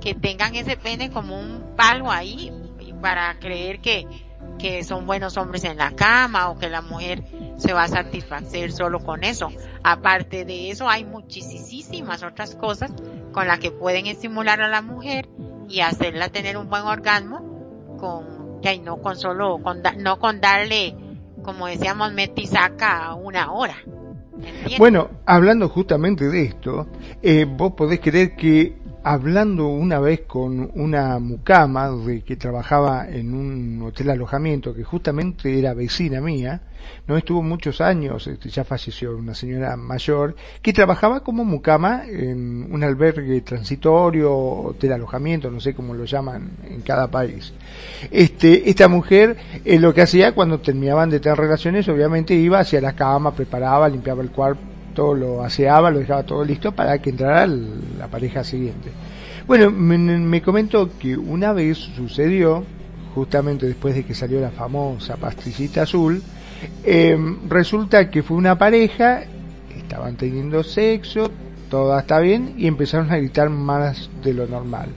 que 0.00 0.14
tengan 0.14 0.54
ese 0.54 0.76
pene 0.76 1.10
como 1.10 1.38
un 1.38 1.74
palo 1.76 2.10
ahí 2.10 2.52
para 3.00 3.38
creer 3.38 3.80
que, 3.80 4.06
que 4.58 4.84
son 4.84 5.06
buenos 5.06 5.36
hombres 5.36 5.64
en 5.64 5.78
la 5.78 5.92
cama 5.92 6.50
o 6.50 6.58
que 6.58 6.68
la 6.68 6.82
mujer 6.82 7.24
se 7.56 7.72
va 7.72 7.84
a 7.84 7.88
satisfacer 7.88 8.72
solo 8.72 9.00
con 9.00 9.24
eso. 9.24 9.48
Aparte 9.82 10.44
de 10.44 10.70
eso, 10.70 10.88
hay 10.88 11.04
muchísimas 11.04 12.22
otras 12.22 12.56
cosas 12.56 12.92
con 13.32 13.46
las 13.46 13.58
que 13.58 13.70
pueden 13.70 14.06
estimular 14.06 14.60
a 14.60 14.68
la 14.68 14.82
mujer 14.82 15.28
y 15.68 15.80
hacerla 15.80 16.28
tener 16.28 16.56
un 16.56 16.68
buen 16.68 16.82
orgasmo 16.82 17.96
con 17.98 18.43
y 18.72 18.80
no 18.80 18.98
con 18.98 19.16
solo, 19.16 19.58
con 19.62 19.82
no 19.98 20.18
con 20.18 20.40
darle, 20.40 20.94
como 21.42 21.66
decíamos, 21.66 22.12
metisaca 22.12 23.14
una 23.14 23.52
hora. 23.52 23.76
Bueno, 24.78 25.10
hablando 25.26 25.68
justamente 25.68 26.28
de 26.28 26.42
esto, 26.42 26.88
eh, 27.22 27.46
vos 27.48 27.74
podés 27.74 28.00
creer 28.00 28.34
que 28.34 28.76
hablando 29.04 29.68
una 29.68 30.00
vez 30.00 30.22
con 30.22 30.70
una 30.74 31.18
mucama 31.18 31.90
de 31.90 32.22
que 32.22 32.36
trabajaba 32.36 33.06
en 33.06 33.34
un 33.34 33.82
hotel 33.82 34.08
alojamiento 34.08 34.74
que 34.74 34.82
justamente 34.82 35.58
era 35.58 35.74
vecina 35.74 36.22
mía, 36.22 36.62
no 37.06 37.16
estuvo 37.18 37.42
muchos 37.42 37.82
años, 37.82 38.26
este, 38.26 38.48
ya 38.48 38.64
falleció 38.64 39.16
una 39.16 39.34
señora 39.34 39.76
mayor, 39.76 40.34
que 40.62 40.72
trabajaba 40.72 41.20
como 41.20 41.44
mucama 41.44 42.04
en 42.06 42.66
un 42.72 42.82
albergue 42.82 43.42
transitorio, 43.42 44.34
hotel 44.34 44.92
alojamiento, 44.94 45.50
no 45.50 45.60
sé 45.60 45.74
cómo 45.74 45.92
lo 45.92 46.06
llaman 46.06 46.52
en 46.66 46.80
cada 46.80 47.08
país. 47.08 47.52
Este, 48.10 48.70
esta 48.70 48.88
mujer 48.88 49.36
lo 49.64 49.92
que 49.92 50.00
hacía 50.02 50.32
cuando 50.32 50.60
terminaban 50.60 51.10
de 51.10 51.20
tener 51.20 51.38
relaciones, 51.38 51.86
obviamente 51.88 52.34
iba 52.34 52.58
hacia 52.58 52.80
la 52.80 52.94
cama, 52.94 53.34
preparaba, 53.34 53.86
limpiaba 53.88 54.22
el 54.22 54.30
cuarto, 54.30 54.73
todo 54.94 55.14
lo 55.14 55.44
aseaba, 55.44 55.90
lo 55.90 55.98
dejaba 55.98 56.22
todo 56.22 56.44
listo 56.44 56.72
para 56.72 56.98
que 56.98 57.10
entrara 57.10 57.46
la 57.46 58.08
pareja 58.08 58.42
siguiente. 58.44 58.90
Bueno, 59.46 59.70
me, 59.70 60.40
comentó 60.40 60.88
que 60.98 61.16
una 61.16 61.52
vez 61.52 61.76
sucedió, 61.76 62.64
justamente 63.14 63.66
después 63.66 63.94
de 63.94 64.04
que 64.04 64.14
salió 64.14 64.40
la 64.40 64.50
famosa 64.50 65.16
pastillita 65.16 65.82
azul, 65.82 66.22
em, 66.82 67.48
resulta 67.48 68.08
que 68.08 68.22
fue 68.22 68.38
una 68.38 68.56
pareja, 68.56 69.24
estaban 69.76 70.16
teniendo 70.16 70.62
sexo, 70.62 71.30
todo 71.68 71.98
está 71.98 72.20
bien, 72.20 72.54
y 72.56 72.66
empezaron 72.66 73.10
a 73.10 73.18
gritar 73.18 73.50
más 73.50 74.08
de 74.22 74.32
lo 74.32 74.46
normal. 74.46 74.88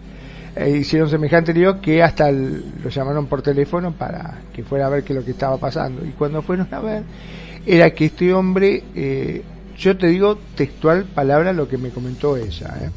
E 0.55 0.77
hicieron 0.77 1.09
semejante 1.09 1.53
lío 1.53 1.81
que 1.81 2.01
hasta 2.01 2.31
lo 2.31 2.89
llamaron 2.89 3.27
por 3.27 3.41
teléfono 3.41 3.91
para 3.91 4.39
que 4.53 4.63
fuera 4.63 4.87
a 4.87 4.89
ver 4.89 5.03
qué 5.03 5.13
es 5.13 5.19
lo 5.19 5.25
que 5.25 5.31
estaba 5.31 5.57
pasando. 5.57 6.05
Y 6.05 6.11
cuando 6.11 6.41
fueron 6.41 6.67
a 6.71 6.79
ver, 6.79 7.03
era 7.65 7.91
que 7.91 8.05
este 8.05 8.33
hombre, 8.33 8.83
eh, 8.95 9.43
yo 9.77 9.97
te 9.97 10.07
digo 10.07 10.37
textual 10.55 11.05
palabra 11.05 11.53
lo 11.53 11.67
que 11.67 11.77
me 11.77 11.89
comentó 11.89 12.37
ella, 12.37 12.75
¿eh? 12.81 12.89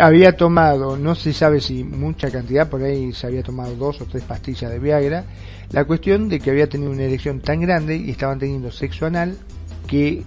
había 0.00 0.36
tomado, 0.36 0.96
no 0.96 1.14
se 1.14 1.32
sabe 1.32 1.60
si 1.60 1.82
mucha 1.84 2.30
cantidad, 2.30 2.68
por 2.68 2.82
ahí 2.82 3.12
se 3.12 3.26
había 3.26 3.42
tomado 3.42 3.74
dos 3.74 4.00
o 4.00 4.04
tres 4.04 4.22
pastillas 4.24 4.70
de 4.70 4.78
Viagra, 4.78 5.24
la 5.70 5.84
cuestión 5.84 6.28
de 6.28 6.38
que 6.38 6.50
había 6.50 6.68
tenido 6.68 6.90
una 6.90 7.02
erección 7.02 7.40
tan 7.40 7.60
grande 7.60 7.96
y 7.96 8.10
estaban 8.10 8.38
teniendo 8.38 8.70
sexo 8.70 9.06
anal 9.06 9.36
que 9.86 10.22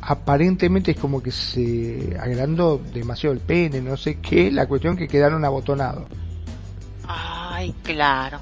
aparentemente 0.00 0.92
es 0.92 0.98
como 0.98 1.22
que 1.22 1.30
se 1.30 2.16
agrandó 2.20 2.80
demasiado 2.92 3.34
el 3.34 3.40
pene, 3.40 3.80
no 3.80 3.96
sé 3.96 4.18
qué, 4.20 4.50
la 4.50 4.66
cuestión 4.66 4.96
que 4.96 5.08
quedaron 5.08 5.44
abotonados. 5.44 6.04
Ay, 7.06 7.74
claro 7.82 8.40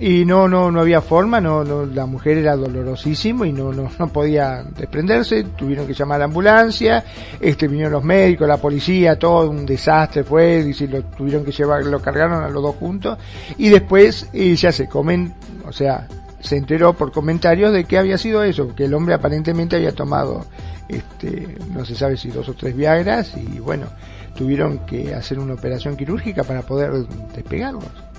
y 0.00 0.24
no 0.24 0.48
no 0.48 0.70
no 0.70 0.80
había 0.80 1.02
forma 1.02 1.42
no, 1.42 1.62
no 1.62 1.84
la 1.84 2.06
mujer 2.06 2.38
era 2.38 2.56
dolorosísimo 2.56 3.44
y 3.44 3.52
no, 3.52 3.70
no 3.70 3.90
no 3.98 4.08
podía 4.08 4.62
desprenderse 4.62 5.44
tuvieron 5.44 5.86
que 5.86 5.92
llamar 5.92 6.16
a 6.16 6.18
la 6.20 6.24
ambulancia 6.24 7.04
este 7.38 7.68
vinieron 7.68 7.92
los 7.92 8.04
médicos 8.04 8.48
la 8.48 8.56
policía 8.56 9.18
todo 9.18 9.50
un 9.50 9.66
desastre 9.66 10.24
fue 10.24 10.60
y 10.66 10.86
lo 10.86 11.02
tuvieron 11.04 11.44
que 11.44 11.52
llevar 11.52 11.84
lo 11.84 12.00
cargaron 12.00 12.42
a 12.42 12.48
los 12.48 12.62
dos 12.62 12.76
juntos 12.76 13.18
y 13.58 13.68
después 13.68 14.26
eh, 14.32 14.56
ya 14.56 14.72
se 14.72 14.88
comen 14.88 15.34
o 15.68 15.72
sea 15.72 16.08
se 16.40 16.56
enteró 16.56 16.94
por 16.94 17.12
comentarios 17.12 17.70
de 17.70 17.84
que 17.84 17.98
había 17.98 18.16
sido 18.16 18.42
eso 18.42 18.74
que 18.74 18.86
el 18.86 18.94
hombre 18.94 19.14
aparentemente 19.14 19.76
había 19.76 19.92
tomado 19.92 20.46
este 20.88 21.58
no 21.74 21.84
se 21.84 21.94
sabe 21.94 22.16
si 22.16 22.30
dos 22.30 22.48
o 22.48 22.54
tres 22.54 22.74
viagras 22.74 23.34
y 23.36 23.58
bueno 23.58 23.86
tuvieron 24.34 24.78
que 24.86 25.14
hacer 25.14 25.38
una 25.38 25.52
operación 25.52 25.94
quirúrgica 25.94 26.42
para 26.42 26.62
poder 26.62 26.92
despegarlos 27.34 28.09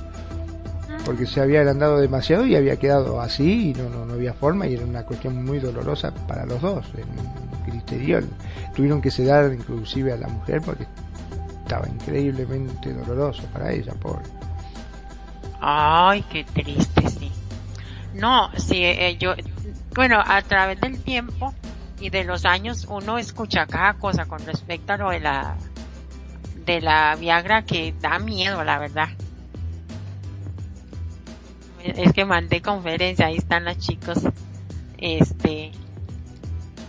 porque 1.05 1.25
se 1.25 1.41
había 1.41 1.61
agrandado 1.61 1.99
demasiado 1.99 2.45
y 2.45 2.55
había 2.55 2.77
quedado 2.77 3.21
así 3.21 3.71
y 3.71 3.73
no, 3.73 3.89
no, 3.89 4.05
no 4.05 4.13
había 4.13 4.33
forma 4.33 4.67
y 4.67 4.75
era 4.75 4.85
una 4.85 5.03
cuestión 5.03 5.43
muy 5.43 5.59
dolorosa 5.59 6.13
para 6.27 6.45
los 6.45 6.61
dos, 6.61 6.85
en. 6.97 7.41
Tuvieron 8.73 9.01
que 9.01 9.11
sedar 9.11 9.51
inclusive 9.53 10.13
a 10.13 10.17
la 10.17 10.27
mujer 10.27 10.61
porque 10.61 10.87
estaba 11.61 11.87
increíblemente 11.89 12.93
doloroso 12.93 13.43
para 13.53 13.71
ella, 13.71 13.93
pobre. 13.93 14.23
Ay, 15.59 16.23
qué 16.31 16.43
triste, 16.45 17.09
sí. 17.09 17.31
No, 18.13 18.49
sí, 18.57 18.83
eh, 18.83 19.17
yo, 19.19 19.33
bueno, 19.93 20.21
a 20.25 20.41
través 20.41 20.79
del 20.79 21.01
tiempo 21.03 21.53
y 21.99 22.09
de 22.09 22.23
los 22.23 22.45
años 22.45 22.87
uno 22.89 23.17
escucha 23.17 23.65
cada 23.65 23.93
cosa 23.95 24.25
con 24.25 24.45
respecto 24.45 24.93
a 24.93 24.97
lo 24.97 25.09
de 25.09 25.19
la, 25.19 25.57
de 26.65 26.81
la 26.81 27.15
Viagra 27.15 27.63
que 27.63 27.93
da 27.99 28.19
miedo, 28.19 28.63
la 28.63 28.79
verdad 28.79 29.09
es 31.83 32.13
que 32.13 32.25
mandé 32.25 32.61
conferencia, 32.61 33.27
ahí 33.27 33.37
están 33.37 33.65
los 33.65 33.77
chicos, 33.77 34.19
este, 34.97 35.71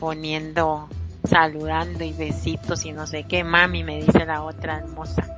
poniendo, 0.01 0.89
saludando 1.25 2.05
y 2.05 2.13
besitos 2.13 2.85
y 2.85 2.93
no 2.93 3.07
sé 3.07 3.25
qué, 3.25 3.45
mami, 3.45 3.85
me 3.85 4.03
dice 4.03 4.25
la 4.27 4.43
otra 4.43 4.79
hermosa. 4.79 5.37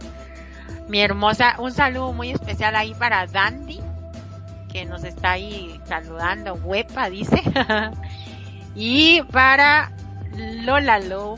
Mi 0.88 1.00
hermosa, 1.00 1.56
un 1.58 1.72
saludo 1.72 2.12
muy 2.12 2.30
especial 2.30 2.76
ahí 2.76 2.94
para 2.94 3.26
Dandy, 3.26 3.80
que 4.72 4.84
nos 4.84 5.04
está 5.04 5.32
ahí 5.32 5.80
saludando, 5.86 6.54
huepa, 6.54 7.08
dice. 7.08 7.42
y 8.74 9.22
para 9.30 9.92
Lola 10.36 10.98
Lo, 10.98 11.36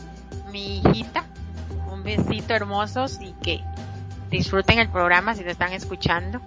mi 0.50 0.78
hijita, 0.78 1.24
un 1.92 2.02
besito 2.02 2.54
hermosos 2.54 3.18
y 3.20 3.32
que 3.42 3.60
disfruten 4.30 4.78
el 4.78 4.88
programa 4.88 5.34
si 5.34 5.44
lo 5.44 5.50
están 5.50 5.72
escuchando. 5.72 6.40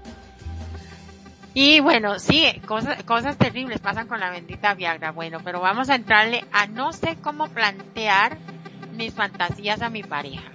Y 1.53 1.79
bueno, 1.79 2.19
sí, 2.19 2.45
cosas, 2.65 3.03
cosas 3.03 3.37
terribles 3.37 3.79
pasan 3.79 4.07
con 4.07 4.19
la 4.19 4.29
bendita 4.29 4.75
Viagra. 4.75 5.11
Bueno, 5.11 5.41
pero 5.43 5.59
vamos 5.59 5.89
a 5.89 5.95
entrarle 5.95 6.45
a 6.51 6.67
no 6.67 6.93
sé 6.93 7.17
cómo 7.21 7.49
plantear 7.49 8.41
mis 8.89 9.13
fantasías 9.15 9.81
a 9.81 9.89
mi 9.89 10.03
pareja. 10.03 10.51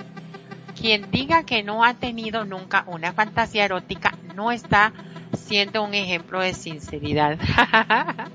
Quien 0.74 1.11
diga 1.11 1.44
que 1.44 1.62
no 1.62 1.85
ha 1.85 1.94
tenido 1.94 2.44
nunca 2.44 2.85
una 2.87 3.12
fantasía 3.12 3.64
erótica 3.64 4.16
no 4.22 4.50
está 4.52 4.94
siendo 5.33 5.83
un 5.85 5.94
ejemplo 5.94 6.40
de 6.40 6.54
sinceridad. 6.54 7.38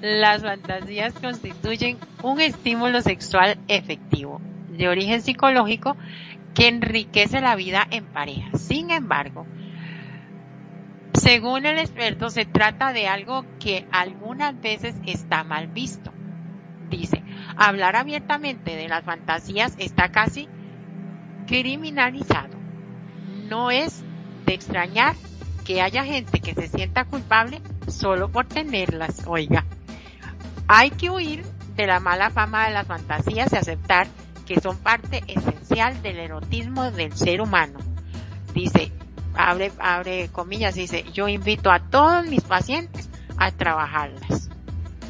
Las 0.00 0.42
fantasías 0.42 1.14
constituyen 1.20 2.00
un 2.20 2.40
estímulo 2.40 3.02
sexual 3.02 3.58
efectivo, 3.68 4.42
de 4.66 4.88
origen 4.88 5.22
psicológico, 5.22 5.96
que 6.54 6.68
enriquece 6.68 7.40
la 7.40 7.56
vida 7.56 7.86
en 7.90 8.08
pareja. 8.08 8.50
Sin 8.56 8.90
embargo, 8.90 9.48
según 11.14 11.66
el 11.66 11.78
experto, 11.78 12.30
se 12.30 12.44
trata 12.44 12.92
de 12.92 13.08
algo 13.08 13.44
que 13.58 13.86
algunas 13.90 14.60
veces 14.60 14.94
está 15.06 15.44
mal 15.44 15.68
visto. 15.68 16.12
Dice, 16.90 17.22
hablar 17.56 17.96
abiertamente 17.96 18.76
de 18.76 18.88
las 18.88 19.04
fantasías 19.04 19.74
está 19.78 20.10
casi 20.10 20.48
criminalizado. 21.46 22.56
No 23.48 23.70
es 23.70 24.02
de 24.46 24.54
extrañar 24.54 25.16
que 25.64 25.82
haya 25.82 26.04
gente 26.04 26.40
que 26.40 26.54
se 26.54 26.68
sienta 26.68 27.04
culpable 27.04 27.60
solo 27.88 28.30
por 28.30 28.46
tenerlas. 28.46 29.24
Oiga, 29.26 29.64
hay 30.66 30.90
que 30.90 31.10
huir 31.10 31.44
de 31.76 31.86
la 31.86 32.00
mala 32.00 32.30
fama 32.30 32.66
de 32.66 32.74
las 32.74 32.86
fantasías 32.86 33.52
y 33.52 33.56
aceptar 33.56 34.06
que 34.46 34.60
son 34.60 34.78
parte 34.78 35.22
esencial 35.26 36.00
del 36.02 36.18
erotismo 36.18 36.90
del 36.90 37.12
ser 37.12 37.40
humano. 37.40 37.78
Dice, 38.54 38.92
abre, 39.38 39.70
abre 39.78 40.28
comillas, 40.32 40.74
dice, 40.74 41.04
yo 41.12 41.28
invito 41.28 41.70
a 41.70 41.78
todos 41.78 42.26
mis 42.26 42.42
pacientes 42.42 43.08
a 43.38 43.52
trabajarlas. 43.52 44.50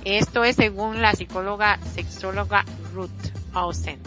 Esto 0.04 0.44
es 0.44 0.56
según 0.56 1.02
la 1.02 1.14
psicóloga 1.14 1.78
sexóloga 1.94 2.64
Ruth 2.94 3.10
Ausent. 3.54 4.06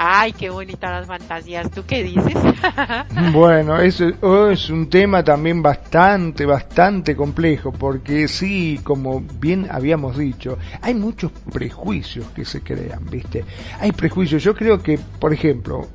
Ay, 0.00 0.32
qué 0.32 0.48
bonitas 0.48 0.92
las 0.92 1.06
fantasías. 1.08 1.72
¿Tú 1.72 1.82
qué 1.84 2.04
dices? 2.04 2.34
bueno, 3.32 3.80
eso 3.80 4.12
oh, 4.20 4.46
es 4.46 4.70
un 4.70 4.88
tema 4.88 5.24
también 5.24 5.60
bastante, 5.60 6.46
bastante 6.46 7.16
complejo, 7.16 7.72
porque 7.72 8.28
sí, 8.28 8.78
como 8.84 9.20
bien 9.40 9.66
habíamos 9.68 10.16
dicho, 10.16 10.56
hay 10.82 10.94
muchos 10.94 11.32
prejuicios 11.52 12.26
que 12.26 12.44
se 12.44 12.60
crean, 12.60 13.06
¿viste? 13.10 13.44
Hay 13.80 13.90
prejuicios. 13.90 14.40
Yo 14.44 14.54
creo 14.54 14.80
que, 14.80 15.00
por 15.18 15.32
ejemplo, 15.32 15.88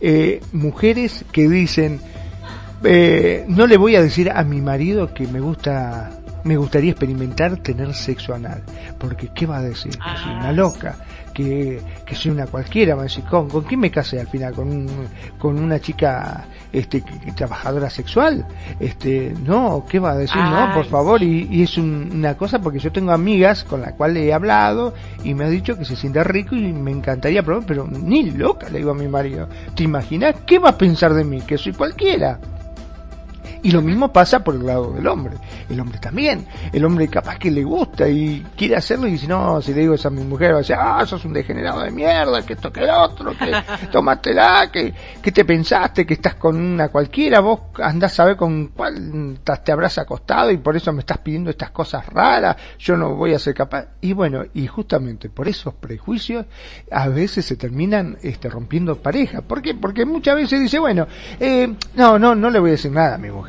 eh, 0.00 0.40
mujeres 0.52 1.24
que 1.32 1.48
dicen, 1.48 2.00
eh, 2.84 3.44
no 3.48 3.66
le 3.66 3.76
voy 3.76 3.96
a 3.96 4.02
decir 4.02 4.30
a 4.30 4.42
mi 4.44 4.60
marido 4.60 5.12
que 5.12 5.26
me 5.26 5.40
gusta, 5.40 6.10
me 6.44 6.56
gustaría 6.56 6.90
experimentar 6.90 7.56
tener 7.58 7.94
sexo 7.94 8.34
anal, 8.34 8.62
porque 8.98 9.28
¿qué 9.34 9.46
va 9.46 9.58
a 9.58 9.62
decir? 9.62 9.92
Soy 9.94 10.32
una 10.32 10.48
ah, 10.48 10.52
loca, 10.52 10.96
que, 11.38 11.80
que 12.04 12.16
soy 12.16 12.32
una 12.32 12.48
cualquiera, 12.48 12.96
va 12.96 13.02
a 13.02 13.04
decir, 13.04 13.22
¿con, 13.24 13.48
¿con 13.48 13.62
quién 13.62 13.78
me 13.78 13.92
casé 13.92 14.18
al 14.18 14.26
final? 14.26 14.52
¿Con, 14.54 14.88
con 15.38 15.56
una 15.56 15.78
chica 15.78 16.44
este, 16.72 17.04
trabajadora 17.36 17.88
sexual? 17.88 18.44
Este, 18.80 19.32
no, 19.44 19.84
¿qué 19.88 20.00
va 20.00 20.12
a 20.12 20.16
decir? 20.16 20.36
no, 20.36 20.74
por 20.74 20.86
favor, 20.86 21.22
y, 21.22 21.46
y 21.48 21.62
es 21.62 21.78
una 21.78 22.36
cosa 22.36 22.58
porque 22.60 22.80
yo 22.80 22.90
tengo 22.90 23.12
amigas 23.12 23.62
con 23.62 23.82
las 23.82 23.92
cuales 23.92 24.24
he 24.24 24.32
hablado 24.32 24.94
y 25.22 25.34
me 25.34 25.44
ha 25.44 25.48
dicho 25.48 25.78
que 25.78 25.84
se 25.84 25.94
siente 25.94 26.24
rico 26.24 26.56
y 26.56 26.72
me 26.72 26.90
encantaría 26.90 27.44
probar, 27.44 27.64
pero 27.66 27.86
ni 27.86 28.32
loca 28.32 28.68
le 28.68 28.78
digo 28.78 28.90
a 28.90 28.94
mi 28.94 29.06
marido, 29.06 29.48
¿te 29.76 29.84
imaginas 29.84 30.34
qué 30.44 30.58
va 30.58 30.70
a 30.70 30.78
pensar 30.78 31.14
de 31.14 31.22
mí? 31.22 31.40
Que 31.42 31.56
soy 31.56 31.72
cualquiera. 31.72 32.40
Y 33.62 33.72
lo 33.72 33.82
mismo 33.82 34.12
pasa 34.12 34.44
por 34.44 34.54
el 34.54 34.66
lado 34.66 34.92
del 34.92 35.06
hombre. 35.06 35.36
El 35.68 35.80
hombre 35.80 35.98
también. 35.98 36.46
El 36.72 36.84
hombre 36.84 37.08
capaz 37.08 37.38
que 37.38 37.50
le 37.50 37.64
gusta 37.64 38.08
y 38.08 38.44
quiere 38.56 38.76
hacerlo 38.76 39.08
y 39.08 39.12
dice, 39.12 39.26
no, 39.26 39.60
si 39.60 39.74
le 39.74 39.80
digo 39.80 39.94
eso 39.94 40.08
a 40.08 40.10
mi 40.10 40.22
mujer, 40.22 40.52
va 40.52 40.56
a 40.56 40.58
decir, 40.58 40.76
ah, 40.78 41.04
sos 41.04 41.24
un 41.24 41.32
degenerado 41.32 41.80
de 41.80 41.90
mierda, 41.90 42.42
que 42.42 42.52
esto 42.52 42.72
que 42.72 42.80
el 42.80 42.90
otro, 42.90 43.32
que 43.36 43.52
tómatela, 43.92 44.70
que, 44.72 44.94
que 45.20 45.32
te 45.32 45.44
pensaste 45.44 46.06
que 46.06 46.14
estás 46.14 46.34
con 46.34 46.56
una 46.56 46.88
cualquiera, 46.88 47.40
vos 47.40 47.60
andás 47.82 48.18
a 48.20 48.26
ver 48.26 48.36
con 48.36 48.68
cuál 48.68 49.38
te 49.64 49.72
habrás 49.72 49.98
acostado 49.98 50.50
y 50.50 50.58
por 50.58 50.76
eso 50.76 50.92
me 50.92 51.00
estás 51.00 51.18
pidiendo 51.18 51.50
estas 51.50 51.70
cosas 51.70 52.06
raras, 52.06 52.56
yo 52.78 52.96
no 52.96 53.14
voy 53.14 53.34
a 53.34 53.38
ser 53.38 53.54
capaz. 53.54 53.86
Y 54.00 54.12
bueno, 54.12 54.44
y 54.54 54.66
justamente 54.66 55.28
por 55.28 55.48
esos 55.48 55.74
prejuicios 55.74 56.46
a 56.90 57.08
veces 57.08 57.44
se 57.44 57.56
terminan 57.56 58.18
este, 58.22 58.48
rompiendo 58.48 58.96
pareja. 58.96 59.42
¿Por 59.42 59.62
qué? 59.62 59.74
Porque 59.74 60.04
muchas 60.04 60.36
veces 60.36 60.60
dice, 60.60 60.78
bueno, 60.78 61.06
eh, 61.40 61.74
no, 61.94 62.18
no, 62.18 62.34
no 62.34 62.50
le 62.50 62.58
voy 62.58 62.70
a 62.70 62.72
decir 62.72 62.92
nada 62.92 63.16
a 63.16 63.18
mi 63.18 63.30
mujer 63.30 63.48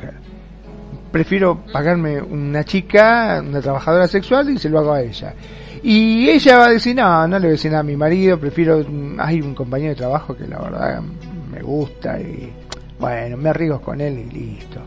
Prefiero 1.10 1.64
pagarme 1.72 2.20
una 2.22 2.64
chica, 2.64 3.42
una 3.46 3.60
trabajadora 3.60 4.06
sexual 4.06 4.50
y 4.50 4.58
se 4.58 4.68
lo 4.68 4.78
hago 4.78 4.92
a 4.92 5.02
ella. 5.02 5.34
Y 5.82 6.28
ella 6.28 6.58
va 6.58 6.66
a 6.66 6.70
decir, 6.70 6.94
no, 6.94 7.26
no 7.26 7.38
le 7.38 7.46
voy 7.46 7.48
a 7.48 7.52
decir 7.52 7.70
nada 7.70 7.80
a 7.80 7.84
mi 7.84 7.96
marido, 7.96 8.38
prefiero, 8.38 8.84
mm, 8.86 9.18
hay 9.18 9.40
un 9.40 9.54
compañero 9.54 9.90
de 9.90 9.96
trabajo 9.96 10.36
que 10.36 10.46
la 10.46 10.58
verdad 10.58 11.02
me 11.50 11.62
gusta 11.62 12.20
y 12.20 12.52
bueno, 12.98 13.36
me 13.38 13.48
arriesgo 13.48 13.80
con 13.80 14.00
él 14.00 14.18
y 14.18 14.24
listo. 14.24 14.80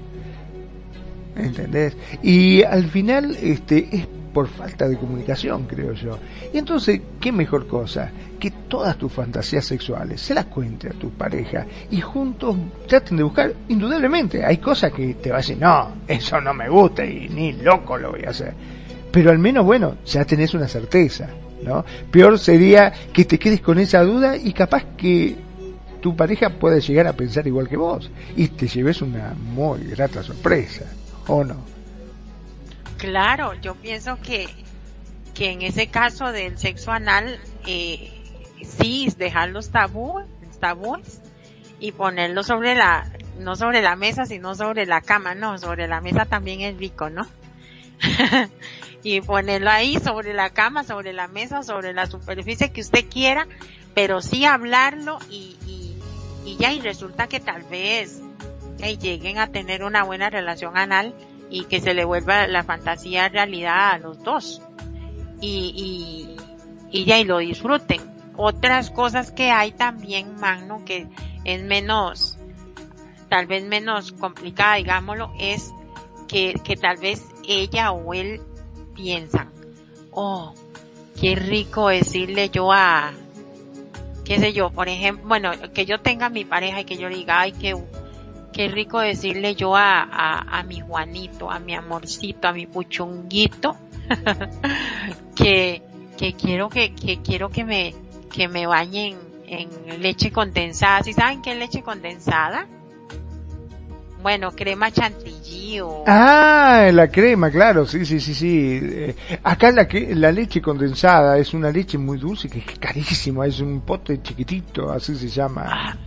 ¿Entendés? 1.35 1.97
Y 2.21 2.63
al 2.63 2.85
final 2.85 3.35
este 3.41 3.87
es 3.91 4.07
por 4.33 4.47
falta 4.47 4.87
de 4.87 4.97
comunicación, 4.97 5.65
creo 5.67 5.93
yo. 5.93 6.17
Y 6.51 6.57
entonces, 6.57 6.99
¿qué 7.19 7.31
mejor 7.31 7.67
cosa? 7.67 8.11
Que 8.39 8.51
todas 8.67 8.97
tus 8.97 9.11
fantasías 9.11 9.65
sexuales 9.65 10.19
se 10.19 10.33
las 10.33 10.45
cuente 10.45 10.89
a 10.89 10.93
tu 10.93 11.11
pareja 11.11 11.65
y 11.91 12.01
juntos 12.01 12.57
traten 12.87 13.17
de 13.17 13.23
buscar, 13.23 13.53
indudablemente, 13.69 14.43
hay 14.43 14.57
cosas 14.57 14.91
que 14.91 15.13
te 15.15 15.29
va 15.29 15.37
a 15.37 15.39
decir, 15.39 15.57
no, 15.57 15.95
eso 16.07 16.41
no 16.41 16.53
me 16.53 16.67
gusta 16.67 17.05
y 17.05 17.29
ni 17.29 17.53
loco 17.53 17.97
lo 17.97 18.11
voy 18.11 18.23
a 18.25 18.31
hacer. 18.31 18.53
Pero 19.11 19.29
al 19.29 19.39
menos, 19.39 19.63
bueno, 19.65 19.97
ya 20.05 20.25
tenés 20.25 20.53
una 20.55 20.67
certeza, 20.67 21.29
¿no? 21.63 21.85
Peor 22.09 22.39
sería 22.39 22.91
que 23.13 23.25
te 23.25 23.37
quedes 23.37 23.61
con 23.61 23.77
esa 23.77 24.03
duda 24.03 24.35
y 24.35 24.51
capaz 24.53 24.83
que 24.97 25.35
tu 26.01 26.15
pareja 26.15 26.49
pueda 26.49 26.79
llegar 26.79 27.07
a 27.07 27.13
pensar 27.13 27.45
igual 27.47 27.69
que 27.69 27.77
vos 27.77 28.09
y 28.35 28.47
te 28.49 28.67
lleves 28.67 29.01
una 29.01 29.33
muy 29.53 29.83
grata 29.85 30.23
sorpresa, 30.23 30.85
¿o 31.27 31.43
no? 31.43 31.72
Claro, 33.03 33.53
yo 33.55 33.75
pienso 33.75 34.17
que, 34.21 34.47
que 35.33 35.51
en 35.51 35.61
ese 35.61 35.87
caso 35.87 36.31
del 36.31 36.57
sexo 36.57 36.93
anal, 36.93 37.37
eh, 37.67 38.09
sí, 38.63 39.13
dejar 39.17 39.49
los 39.49 39.71
tabúes, 39.71 40.25
tabúes 40.61 41.19
y 41.81 41.91
ponerlo 41.91 42.43
sobre 42.43 42.75
la, 42.75 43.11
no 43.39 43.57
sobre 43.57 43.81
la 43.81 43.97
mesa, 43.97 44.25
sino 44.25 44.55
sobre 44.55 44.85
la 44.85 45.01
cama, 45.01 45.35
no, 45.35 45.57
sobre 45.57 45.89
la 45.89 45.99
mesa 45.99 46.23
también 46.23 46.61
es 46.61 46.77
rico, 46.77 47.09
¿no? 47.09 47.27
y 49.03 49.19
ponerlo 49.19 49.69
ahí 49.69 49.99
sobre 49.99 50.33
la 50.33 50.51
cama, 50.51 50.85
sobre 50.85 51.11
la 51.11 51.27
mesa, 51.27 51.61
sobre 51.61 51.91
la 51.91 52.07
superficie 52.07 52.71
que 52.71 52.79
usted 52.79 53.09
quiera, 53.09 53.49
pero 53.93 54.21
sí 54.21 54.45
hablarlo 54.45 55.19
y, 55.29 55.57
y, 55.67 55.97
y 56.45 56.55
ya, 56.55 56.71
y 56.71 56.79
resulta 56.79 57.27
que 57.27 57.41
tal 57.41 57.63
vez 57.63 58.21
lleguen 59.01 59.39
a 59.39 59.47
tener 59.47 59.83
una 59.83 60.03
buena 60.03 60.29
relación 60.29 60.77
anal 60.77 61.13
y 61.53 61.65
que 61.65 61.79
se 61.79 61.93
le 61.93 62.03
vuelva 62.03 62.47
la 62.47 62.63
fantasía 62.63 63.29
realidad 63.29 63.91
a 63.91 63.97
los 63.99 64.23
dos. 64.23 64.59
Y, 65.39 66.35
y, 66.89 66.99
y 66.99 67.05
ya, 67.05 67.19
y 67.19 67.25
lo 67.25 67.37
disfruten. 67.37 68.01
Otras 68.35 68.89
cosas 68.89 69.31
que 69.31 69.51
hay 69.51 69.71
también, 69.71 70.35
Magno, 70.39 70.83
que 70.83 71.07
es 71.45 71.61
menos, 71.61 72.39
tal 73.29 73.45
vez 73.45 73.63
menos 73.63 74.13
complicada, 74.13 74.77
digámoslo, 74.77 75.31
es 75.39 75.71
que, 76.27 76.55
que 76.63 76.75
tal 76.75 76.97
vez 76.97 77.23
ella 77.47 77.91
o 77.91 78.15
él 78.15 78.41
piensan, 78.95 79.51
oh, 80.09 80.55
qué 81.21 81.35
rico 81.35 81.89
decirle 81.89 82.49
yo 82.49 82.71
a, 82.71 83.13
qué 84.25 84.39
sé 84.39 84.53
yo, 84.53 84.71
por 84.71 84.89
ejemplo, 84.89 85.27
bueno, 85.27 85.51
que 85.71 85.85
yo 85.85 86.01
tenga 86.01 86.29
mi 86.29 86.45
pareja 86.45 86.81
y 86.81 86.85
que 86.85 86.97
yo 86.97 87.09
diga, 87.09 87.41
ay, 87.41 87.51
qué, 87.51 87.75
qué 88.53 88.69
rico 88.69 88.99
decirle 89.01 89.55
yo 89.55 89.75
a, 89.75 90.03
a, 90.03 90.59
a 90.59 90.63
mi 90.63 90.79
Juanito, 90.79 91.51
a 91.51 91.59
mi 91.59 91.75
amorcito, 91.75 92.47
a 92.47 92.53
mi 92.53 92.67
puchunguito, 92.67 93.75
que, 95.35 95.81
que 96.17 96.33
quiero 96.33 96.69
que, 96.69 96.93
que 96.93 97.21
quiero 97.21 97.49
que 97.49 97.65
me, 97.65 97.93
que 98.31 98.47
me 98.47 98.65
bañen 98.65 99.17
en 99.45 100.01
leche 100.01 100.31
condensada. 100.31 101.03
¿Sí 101.03 101.11
saben 101.13 101.41
qué 101.41 101.51
es 101.51 101.57
leche 101.57 101.81
condensada? 101.81 102.67
Bueno, 104.21 104.51
crema 104.51 104.89
chantilly 104.89 105.81
o... 105.81 106.05
Ah, 106.07 106.89
la 106.93 107.09
crema, 107.09 107.51
claro, 107.51 107.85
sí, 107.85 108.05
sí, 108.05 108.21
sí, 108.21 108.33
sí. 108.33 108.79
Eh, 108.81 109.15
acá 109.43 109.69
la, 109.73 109.85
la 109.91 110.31
leche 110.31 110.61
condensada 110.61 111.37
es 111.37 111.53
una 111.53 111.69
leche 111.71 111.97
muy 111.97 112.17
dulce 112.17 112.47
que 112.47 112.59
es 112.59 112.79
carísima, 112.79 113.45
es 113.45 113.59
un 113.59 113.81
pote 113.81 114.21
chiquitito, 114.21 114.89
así 114.89 115.15
se 115.15 115.27
llama. 115.27 115.63
Ah, 115.65 115.97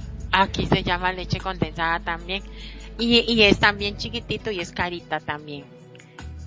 Aquí 0.42 0.66
se 0.66 0.83
llama 0.83 1.12
leche 1.12 1.38
condensada 1.38 2.01
también. 2.01 2.42
Y, 2.99 3.20
y 3.33 3.42
es 3.42 3.59
también 3.59 3.96
chiquitito 3.96 4.51
y 4.51 4.61
es 4.61 4.72
carita 4.72 5.20
también. 5.20 5.64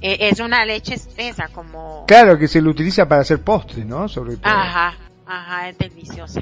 Eh, 0.02 0.30
es 0.30 0.40
una 0.40 0.66
leche 0.66 0.96
espesa 0.96 1.50
como... 1.50 2.06
Claro, 2.08 2.38
que 2.38 2.48
se 2.48 2.62
lo 2.62 2.72
utiliza 2.72 3.08
para 3.08 3.22
hacer 3.22 3.42
postres, 3.42 3.86
¿no? 3.86 4.08
Sobre 4.08 4.38
todo. 4.38 4.54
Ajá, 4.54 4.98
ajá, 5.26 5.70
es 5.70 5.78
deliciosa. 5.78 6.42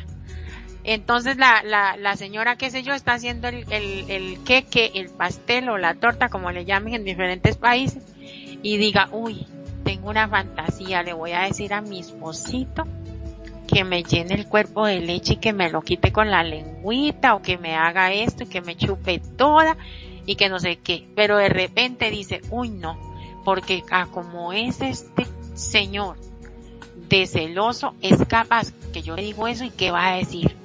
Entonces 0.83 1.37
la, 1.37 1.63
la, 1.63 1.97
la 1.97 2.15
señora, 2.15 2.55
qué 2.55 2.69
sé 2.69 2.83
yo, 2.83 2.93
está 2.93 3.13
haciendo 3.13 3.47
el, 3.49 3.65
el, 3.71 4.09
el 4.09 4.43
queque, 4.45 4.91
el 4.95 5.09
pastel 5.09 5.67
o 5.69 5.77
la 5.77 5.95
torta, 5.95 6.29
como 6.29 6.51
le 6.51 6.63
llamen 6.63 6.93
en 6.93 7.03
diferentes 7.03 7.57
países, 7.57 8.03
y 8.61 8.77
diga, 8.77 9.09
uy, 9.11 9.45
tengo 9.83 10.09
una 10.09 10.29
fantasía, 10.29 11.03
le 11.03 11.13
voy 11.13 11.31
a 11.31 11.41
decir 11.41 11.73
a 11.73 11.81
mi 11.81 11.99
esposito 11.99 12.83
que 13.67 13.83
me 13.83 14.03
llene 14.03 14.35
el 14.35 14.47
cuerpo 14.47 14.85
de 14.85 15.01
leche 15.01 15.33
y 15.33 15.37
que 15.37 15.53
me 15.53 15.69
lo 15.69 15.81
quite 15.81 16.11
con 16.11 16.31
la 16.31 16.43
lengüita 16.43 17.35
o 17.35 17.41
que 17.41 17.57
me 17.57 17.75
haga 17.75 18.13
esto 18.13 18.43
y 18.43 18.47
que 18.47 18.61
me 18.61 18.75
chupe 18.75 19.19
toda 19.19 19.77
y 20.25 20.35
que 20.35 20.49
no 20.49 20.59
sé 20.59 20.77
qué. 20.77 21.07
Pero 21.15 21.37
de 21.37 21.49
repente 21.49 22.09
dice, 22.09 22.41
uy 22.49 22.69
no, 22.69 22.97
porque 23.43 23.83
ah, 23.91 24.07
como 24.11 24.53
es 24.53 24.81
este 24.81 25.27
señor 25.55 26.17
de 27.09 27.27
celoso, 27.27 27.93
es 28.01 28.25
capaz 28.25 28.71
que 28.93 29.01
yo 29.01 29.15
le 29.15 29.23
digo 29.23 29.47
eso 29.47 29.63
y 29.63 29.69
que 29.69 29.91
va 29.91 30.07
a 30.07 30.15
decir 30.15 30.55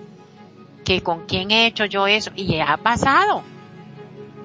que 0.84 1.02
con 1.02 1.26
quién 1.26 1.50
he 1.50 1.66
hecho 1.66 1.84
yo 1.84 2.06
eso 2.06 2.30
y 2.34 2.58
ha 2.58 2.76
pasado, 2.76 3.42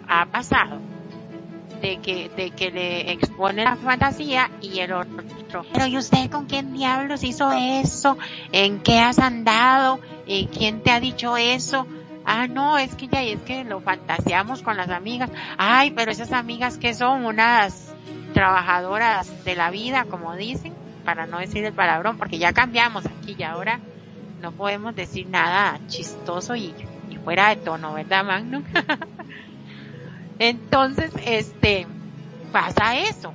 ha 0.07 0.25
pasado 0.27 0.79
de 1.81 1.97
que, 1.97 2.29
de 2.29 2.51
que 2.51 2.71
le 2.71 3.11
expone 3.11 3.63
la 3.63 3.75
fantasía 3.75 4.51
y 4.61 4.79
el 4.79 4.93
otro, 4.93 5.23
pero 5.73 5.87
¿y 5.87 5.97
usted 5.97 6.29
con 6.29 6.45
quién 6.45 6.73
diablos 6.73 7.23
hizo 7.23 7.51
eso? 7.51 8.17
¿En 8.51 8.79
qué 8.79 8.99
has 8.99 9.19
andado? 9.19 9.99
¿Y 10.25 10.47
quién 10.47 10.81
te 10.81 10.91
ha 10.91 10.99
dicho 10.99 11.37
eso? 11.37 11.87
Ah, 12.25 12.47
no, 12.47 12.77
es 12.77 12.95
que 12.95 13.07
ya 13.07 13.23
es 13.23 13.41
que 13.41 13.63
lo 13.63 13.79
fantaseamos 13.79 14.61
con 14.61 14.75
las 14.75 14.89
amigas. 14.89 15.29
Ay, 15.57 15.91
pero 15.91 16.11
esas 16.11 16.33
amigas 16.33 16.77
que 16.77 16.93
son 16.93 17.25
unas 17.25 17.93
trabajadoras 18.33 19.45
de 19.45 19.55
la 19.55 19.71
vida, 19.71 20.05
como 20.05 20.35
dicen, 20.35 20.73
para 21.05 21.25
no 21.25 21.39
decir 21.39 21.63
el 21.63 21.73
palabrón, 21.73 22.17
porque 22.17 22.37
ya 22.37 22.51
cambiamos 22.51 23.05
aquí 23.05 23.35
y 23.37 23.43
ahora 23.43 23.79
no 24.41 24.51
podemos 24.51 24.93
decir 24.93 25.27
nada 25.27 25.79
chistoso 25.87 26.55
y, 26.55 26.73
y 27.09 27.15
fuera 27.15 27.49
de 27.49 27.55
tono, 27.55 27.93
¿verdad, 27.93 28.25
Magno? 28.25 28.61
Entonces, 30.39 31.11
este, 31.25 31.87
pasa 32.51 32.97
eso. 32.99 33.33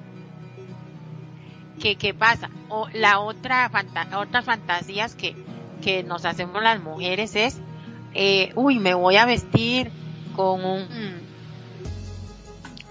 ¿Qué, 1.83 1.97
qué 1.97 2.15
pasa? 2.15 2.49
O 2.69 2.87
la 2.93 3.19
otra, 3.19 3.69
fanta 3.69 4.07
fantasías 4.45 5.17
que, 5.17 5.35
que 5.83 6.05
nos 6.05 6.25
hacemos 6.25 6.63
las 6.63 6.81
mujeres 6.81 7.35
es, 7.35 7.61
eh, 8.15 8.53
uy, 8.55 8.79
me 8.79 8.95
voy 8.95 9.17
a 9.17 9.27
vestir 9.27 9.91
con 10.37 10.65
un, 10.65 10.87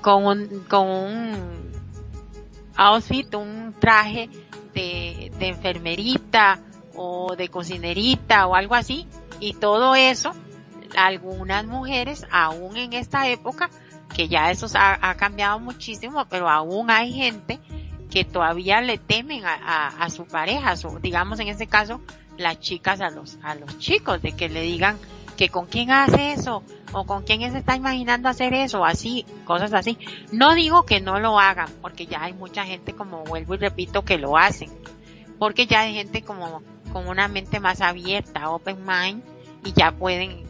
con 0.02 0.26
un, 0.26 0.66
con 0.68 0.90
un 0.90 1.72
outfit, 2.76 3.34
un 3.34 3.74
traje 3.80 4.30
de, 4.74 5.32
de 5.40 5.48
enfermerita 5.48 6.60
o 6.94 7.34
de 7.38 7.48
cocinerita 7.48 8.46
o 8.46 8.56
algo 8.56 8.76
así. 8.76 9.08
Y 9.40 9.54
todo 9.54 9.96
eso, 9.96 10.34
algunas 10.98 11.66
mujeres, 11.66 12.28
aún 12.30 12.76
en 12.76 12.92
esta 12.92 13.30
época, 13.30 13.70
que 14.14 14.28
ya 14.28 14.52
eso 14.52 14.68
ha, 14.78 15.10
ha, 15.10 15.16
cambiado 15.16 15.62
muchísimo, 15.62 16.26
pero 16.30 16.50
aún 16.50 16.92
hay 16.92 17.14
gente 17.14 17.58
que 18.12 18.26
todavía 18.26 18.82
le 18.82 18.98
temen 18.98 19.46
a, 19.46 19.56
a, 19.56 19.88
a 19.88 20.10
su 20.10 20.26
pareja, 20.26 20.76
su, 20.76 21.00
digamos 21.00 21.40
en 21.40 21.48
este 21.48 21.66
caso, 21.66 22.02
las 22.38 22.60
chicas 22.60 23.02
a 23.02 23.10
los, 23.10 23.40
a 23.42 23.56
los 23.56 23.80
chicos, 23.80 24.22
de 24.22 24.34
que 24.34 24.50
le 24.50 24.62
digan 24.62 25.00
que 25.38 25.50
con 25.50 25.66
quién 25.66 25.92
hace 25.92 26.34
eso, 26.34 26.64
o 26.92 27.06
con 27.06 27.24
quién 27.24 27.52
se 27.52 27.58
está 27.58 27.76
imaginando 27.76 28.30
hacer 28.30 28.54
eso, 28.54 28.86
así, 28.86 29.26
cosas 29.46 29.74
así. 29.74 29.98
No 30.32 30.54
digo 30.54 30.84
que 30.84 31.00
no 31.00 31.20
lo 31.20 31.40
hagan, 31.40 31.70
porque 31.82 32.06
ya 32.06 32.24
hay 32.24 32.34
mucha 32.34 32.66
gente, 32.66 32.94
como 32.94 33.24
vuelvo 33.24 33.56
y 33.56 33.58
repito, 33.58 34.04
que 34.04 34.18
lo 34.18 34.38
hacen, 34.38 34.70
porque 35.40 35.66
ya 35.66 35.82
hay 35.82 35.96
gente 35.96 36.22
como, 36.22 36.62
con 36.92 37.08
una 37.08 37.28
mente 37.28 37.60
más 37.60 37.82
abierta, 37.82 38.50
open 38.50 38.86
mind, 38.86 39.24
y 39.64 39.74
ya 39.74 39.94
pueden, 39.94 40.44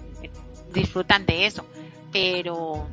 disfrutan 0.73 1.25
de 1.25 1.45
eso, 1.45 1.65
pero, 2.11 2.87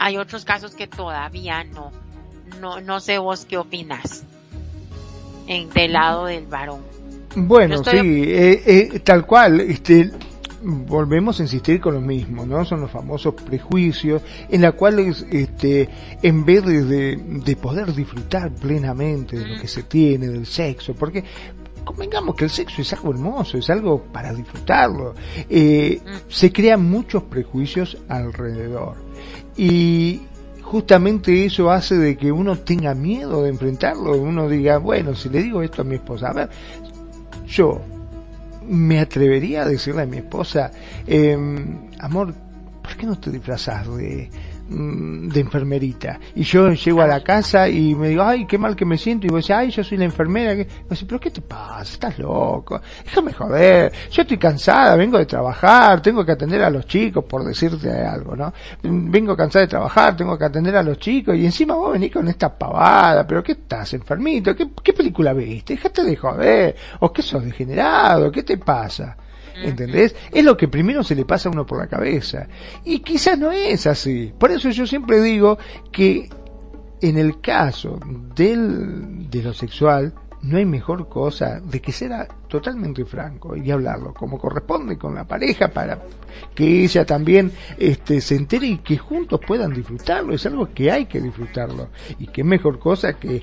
hay 0.00 0.16
otros 0.16 0.46
casos 0.46 0.74
que 0.74 0.86
todavía 0.86 1.62
no. 1.62 1.92
No, 2.60 2.80
no 2.80 3.00
sé 3.00 3.18
vos 3.18 3.44
qué 3.44 3.58
opinas 3.58 4.24
en 5.46 5.68
del 5.70 5.92
lado 5.92 6.26
del 6.26 6.46
varón. 6.46 6.80
Bueno, 7.34 7.76
estoy... 7.76 8.00
sí, 8.00 8.24
eh, 8.26 8.62
eh, 8.66 9.00
tal 9.00 9.26
cual, 9.26 9.60
este, 9.60 10.10
volvemos 10.62 11.38
a 11.40 11.42
insistir 11.44 11.80
con 11.80 11.94
lo 11.94 12.00
mismo, 12.00 12.44
¿no? 12.44 12.64
Son 12.64 12.80
los 12.80 12.90
famosos 12.90 13.34
prejuicios 13.34 14.22
en 14.48 14.62
la 14.62 14.72
cuales, 14.72 15.26
este, 15.30 15.88
en 16.22 16.44
vez 16.44 16.64
de, 16.64 17.16
de 17.16 17.56
poder 17.56 17.94
disfrutar 17.94 18.52
plenamente 18.52 19.38
de 19.38 19.46
lo 19.46 19.60
que 19.60 19.68
se 19.68 19.84
tiene, 19.84 20.28
del 20.28 20.46
sexo, 20.46 20.94
porque 20.94 21.24
convengamos 21.84 22.34
que 22.34 22.44
el 22.44 22.50
sexo 22.50 22.82
es 22.82 22.92
algo 22.92 23.10
hermoso, 23.10 23.58
es 23.58 23.70
algo 23.70 24.02
para 24.02 24.32
disfrutarlo, 24.32 25.14
eh, 25.48 26.00
se 26.28 26.52
crean 26.52 26.88
muchos 26.88 27.24
prejuicios 27.24 27.98
alrededor. 28.08 28.96
Y 29.56 30.22
justamente 30.70 31.44
eso 31.44 31.68
hace 31.72 31.96
de 31.96 32.16
que 32.16 32.30
uno 32.30 32.56
tenga 32.56 32.94
miedo 32.94 33.42
de 33.42 33.48
enfrentarlo, 33.48 34.16
uno 34.16 34.48
diga, 34.48 34.78
bueno, 34.78 35.16
si 35.16 35.28
le 35.28 35.42
digo 35.42 35.62
esto 35.62 35.82
a 35.82 35.84
mi 35.84 35.96
esposa, 35.96 36.28
a 36.28 36.32
ver, 36.32 36.50
yo 37.48 37.80
me 38.68 39.00
atrevería 39.00 39.62
a 39.62 39.68
decirle 39.68 40.02
a 40.02 40.06
mi 40.06 40.18
esposa, 40.18 40.70
eh, 41.08 41.36
amor, 41.98 42.32
¿por 42.82 42.96
qué 42.96 43.04
no 43.04 43.18
te 43.18 43.32
disfrazas 43.32 43.92
de, 43.96 44.30
de 44.70 45.40
enfermerita. 45.40 46.20
Y 46.34 46.42
yo 46.44 46.72
llego 46.72 47.02
a 47.02 47.06
la 47.06 47.22
casa 47.22 47.68
y 47.68 47.94
me 47.94 48.08
digo, 48.08 48.22
ay, 48.22 48.46
qué 48.46 48.56
mal 48.56 48.76
que 48.76 48.84
me 48.84 48.96
siento. 48.96 49.26
Y 49.26 49.30
vos 49.30 49.38
decís, 49.38 49.50
ay, 49.50 49.70
yo 49.70 49.82
soy 49.82 49.98
la 49.98 50.04
enfermera. 50.04 50.54
Y 50.54 50.66
vos 50.88 51.04
pero 51.04 51.18
¿qué 51.18 51.30
te 51.30 51.40
pasa? 51.40 51.92
Estás 51.92 52.18
loco. 52.18 52.80
Déjame 53.04 53.32
joder. 53.32 53.92
Yo 54.10 54.22
estoy 54.22 54.38
cansada, 54.38 54.94
vengo 54.96 55.18
de 55.18 55.26
trabajar, 55.26 56.00
tengo 56.00 56.24
que 56.24 56.32
atender 56.32 56.62
a 56.62 56.70
los 56.70 56.86
chicos, 56.86 57.24
por 57.24 57.44
decirte 57.44 57.90
algo, 57.90 58.36
¿no? 58.36 58.52
Vengo 58.82 59.36
cansada 59.36 59.64
de 59.64 59.68
trabajar, 59.68 60.16
tengo 60.16 60.38
que 60.38 60.44
atender 60.44 60.76
a 60.76 60.82
los 60.82 60.98
chicos. 60.98 61.36
Y 61.36 61.44
encima 61.44 61.74
vos 61.74 61.92
venís 61.92 62.12
con 62.12 62.28
esta 62.28 62.56
pavada. 62.56 63.26
¿Pero 63.26 63.42
qué 63.42 63.52
estás, 63.52 63.92
enfermito? 63.94 64.54
¿Qué, 64.54 64.68
qué 64.82 64.92
película 64.92 65.32
viste? 65.32 65.74
Déjate 65.74 66.04
de 66.04 66.16
joder. 66.16 66.76
¿O 67.00 67.12
qué 67.12 67.22
sos 67.22 67.44
degenerado? 67.44 68.30
¿Qué 68.30 68.44
te 68.44 68.56
pasa? 68.56 69.16
¿Entendés? 69.62 70.14
Es 70.32 70.44
lo 70.44 70.56
que 70.56 70.68
primero 70.68 71.02
se 71.02 71.14
le 71.14 71.24
pasa 71.24 71.48
a 71.48 71.52
uno 71.52 71.66
por 71.66 71.78
la 71.78 71.86
cabeza. 71.86 72.48
Y 72.84 73.00
quizás 73.00 73.38
no 73.38 73.50
es 73.52 73.86
así. 73.86 74.32
Por 74.38 74.50
eso 74.50 74.70
yo 74.70 74.86
siempre 74.86 75.20
digo 75.20 75.58
que 75.92 76.28
en 77.00 77.18
el 77.18 77.40
caso 77.40 77.98
del, 78.34 79.30
de 79.30 79.42
lo 79.42 79.54
sexual, 79.54 80.12
no 80.42 80.56
hay 80.56 80.64
mejor 80.64 81.08
cosa 81.08 81.60
de 81.60 81.80
que 81.80 81.92
ser 81.92 82.12
totalmente 82.48 83.04
franco 83.04 83.56
y 83.56 83.70
hablarlo 83.70 84.14
como 84.14 84.38
corresponde 84.38 84.96
con 84.96 85.14
la 85.14 85.24
pareja 85.24 85.68
para 85.68 86.02
que 86.54 86.84
ella 86.84 87.04
también 87.04 87.52
este, 87.78 88.20
se 88.20 88.36
entere 88.36 88.66
y 88.66 88.78
que 88.78 88.96
juntos 88.96 89.40
puedan 89.46 89.74
disfrutarlo. 89.74 90.34
Es 90.34 90.46
algo 90.46 90.72
que 90.72 90.90
hay 90.90 91.06
que 91.06 91.20
disfrutarlo. 91.20 91.88
Y 92.18 92.28
qué 92.28 92.42
mejor 92.42 92.78
cosa 92.78 93.14
que 93.14 93.42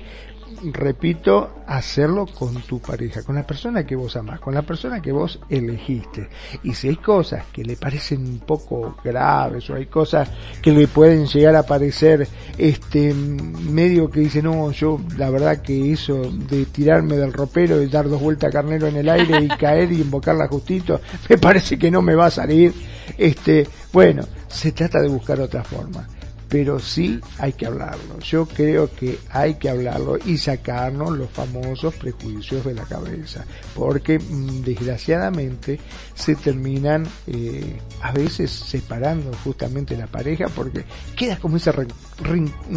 repito, 0.72 1.62
hacerlo 1.66 2.26
con 2.26 2.54
tu 2.62 2.80
pareja, 2.80 3.22
con 3.22 3.34
la 3.34 3.46
persona 3.46 3.84
que 3.84 3.96
vos 3.96 4.16
amás, 4.16 4.40
con 4.40 4.54
la 4.54 4.62
persona 4.62 5.00
que 5.00 5.12
vos 5.12 5.38
elegiste. 5.48 6.28
Y 6.62 6.74
si 6.74 6.88
hay 6.88 6.96
cosas 6.96 7.46
que 7.52 7.64
le 7.64 7.76
parecen 7.76 8.26
un 8.26 8.38
poco 8.40 8.96
graves 9.02 9.68
o 9.70 9.74
hay 9.74 9.86
cosas 9.86 10.28
que 10.62 10.72
le 10.72 10.88
pueden 10.88 11.26
llegar 11.26 11.56
a 11.56 11.62
parecer 11.62 12.26
este 12.56 13.14
medio 13.14 14.10
que 14.10 14.20
dice, 14.20 14.42
no, 14.42 14.70
yo 14.72 15.00
la 15.16 15.30
verdad 15.30 15.62
que 15.62 15.92
eso 15.92 16.22
de 16.22 16.66
tirarme 16.66 17.16
del 17.16 17.32
ropero 17.32 17.82
y 17.82 17.86
dar 17.88 18.08
dos 18.08 18.20
vueltas 18.20 18.48
a 18.48 18.52
carnero 18.52 18.86
en 18.86 18.96
el 18.96 19.08
aire 19.08 19.40
y 19.40 19.48
caer 19.58 19.92
y 19.92 20.00
invocarla 20.00 20.48
justito, 20.48 21.00
me 21.28 21.38
parece 21.38 21.78
que 21.78 21.90
no 21.90 22.02
me 22.02 22.14
va 22.14 22.26
a 22.26 22.30
salir. 22.30 22.72
Este, 23.16 23.66
bueno, 23.92 24.22
se 24.48 24.72
trata 24.72 25.00
de 25.00 25.08
buscar 25.08 25.40
otra 25.40 25.62
forma 25.64 26.06
pero 26.48 26.78
sí 26.78 27.20
hay 27.38 27.52
que 27.52 27.66
hablarlo. 27.66 28.18
Yo 28.20 28.46
creo 28.46 28.90
que 28.90 29.18
hay 29.30 29.54
que 29.54 29.68
hablarlo 29.68 30.16
y 30.24 30.38
sacarnos 30.38 31.16
los 31.16 31.30
famosos 31.30 31.94
prejuicios 31.94 32.64
de 32.64 32.74
la 32.74 32.84
cabeza, 32.84 33.44
porque 33.74 34.18
mm, 34.18 34.62
desgraciadamente 34.62 35.78
se 36.14 36.34
terminan 36.36 37.06
eh, 37.26 37.78
a 38.02 38.12
veces 38.12 38.50
separando 38.50 39.30
justamente 39.44 39.96
la 39.96 40.06
pareja 40.06 40.46
porque 40.48 40.84
queda 41.14 41.36
como 41.36 41.58
ese 41.58 41.72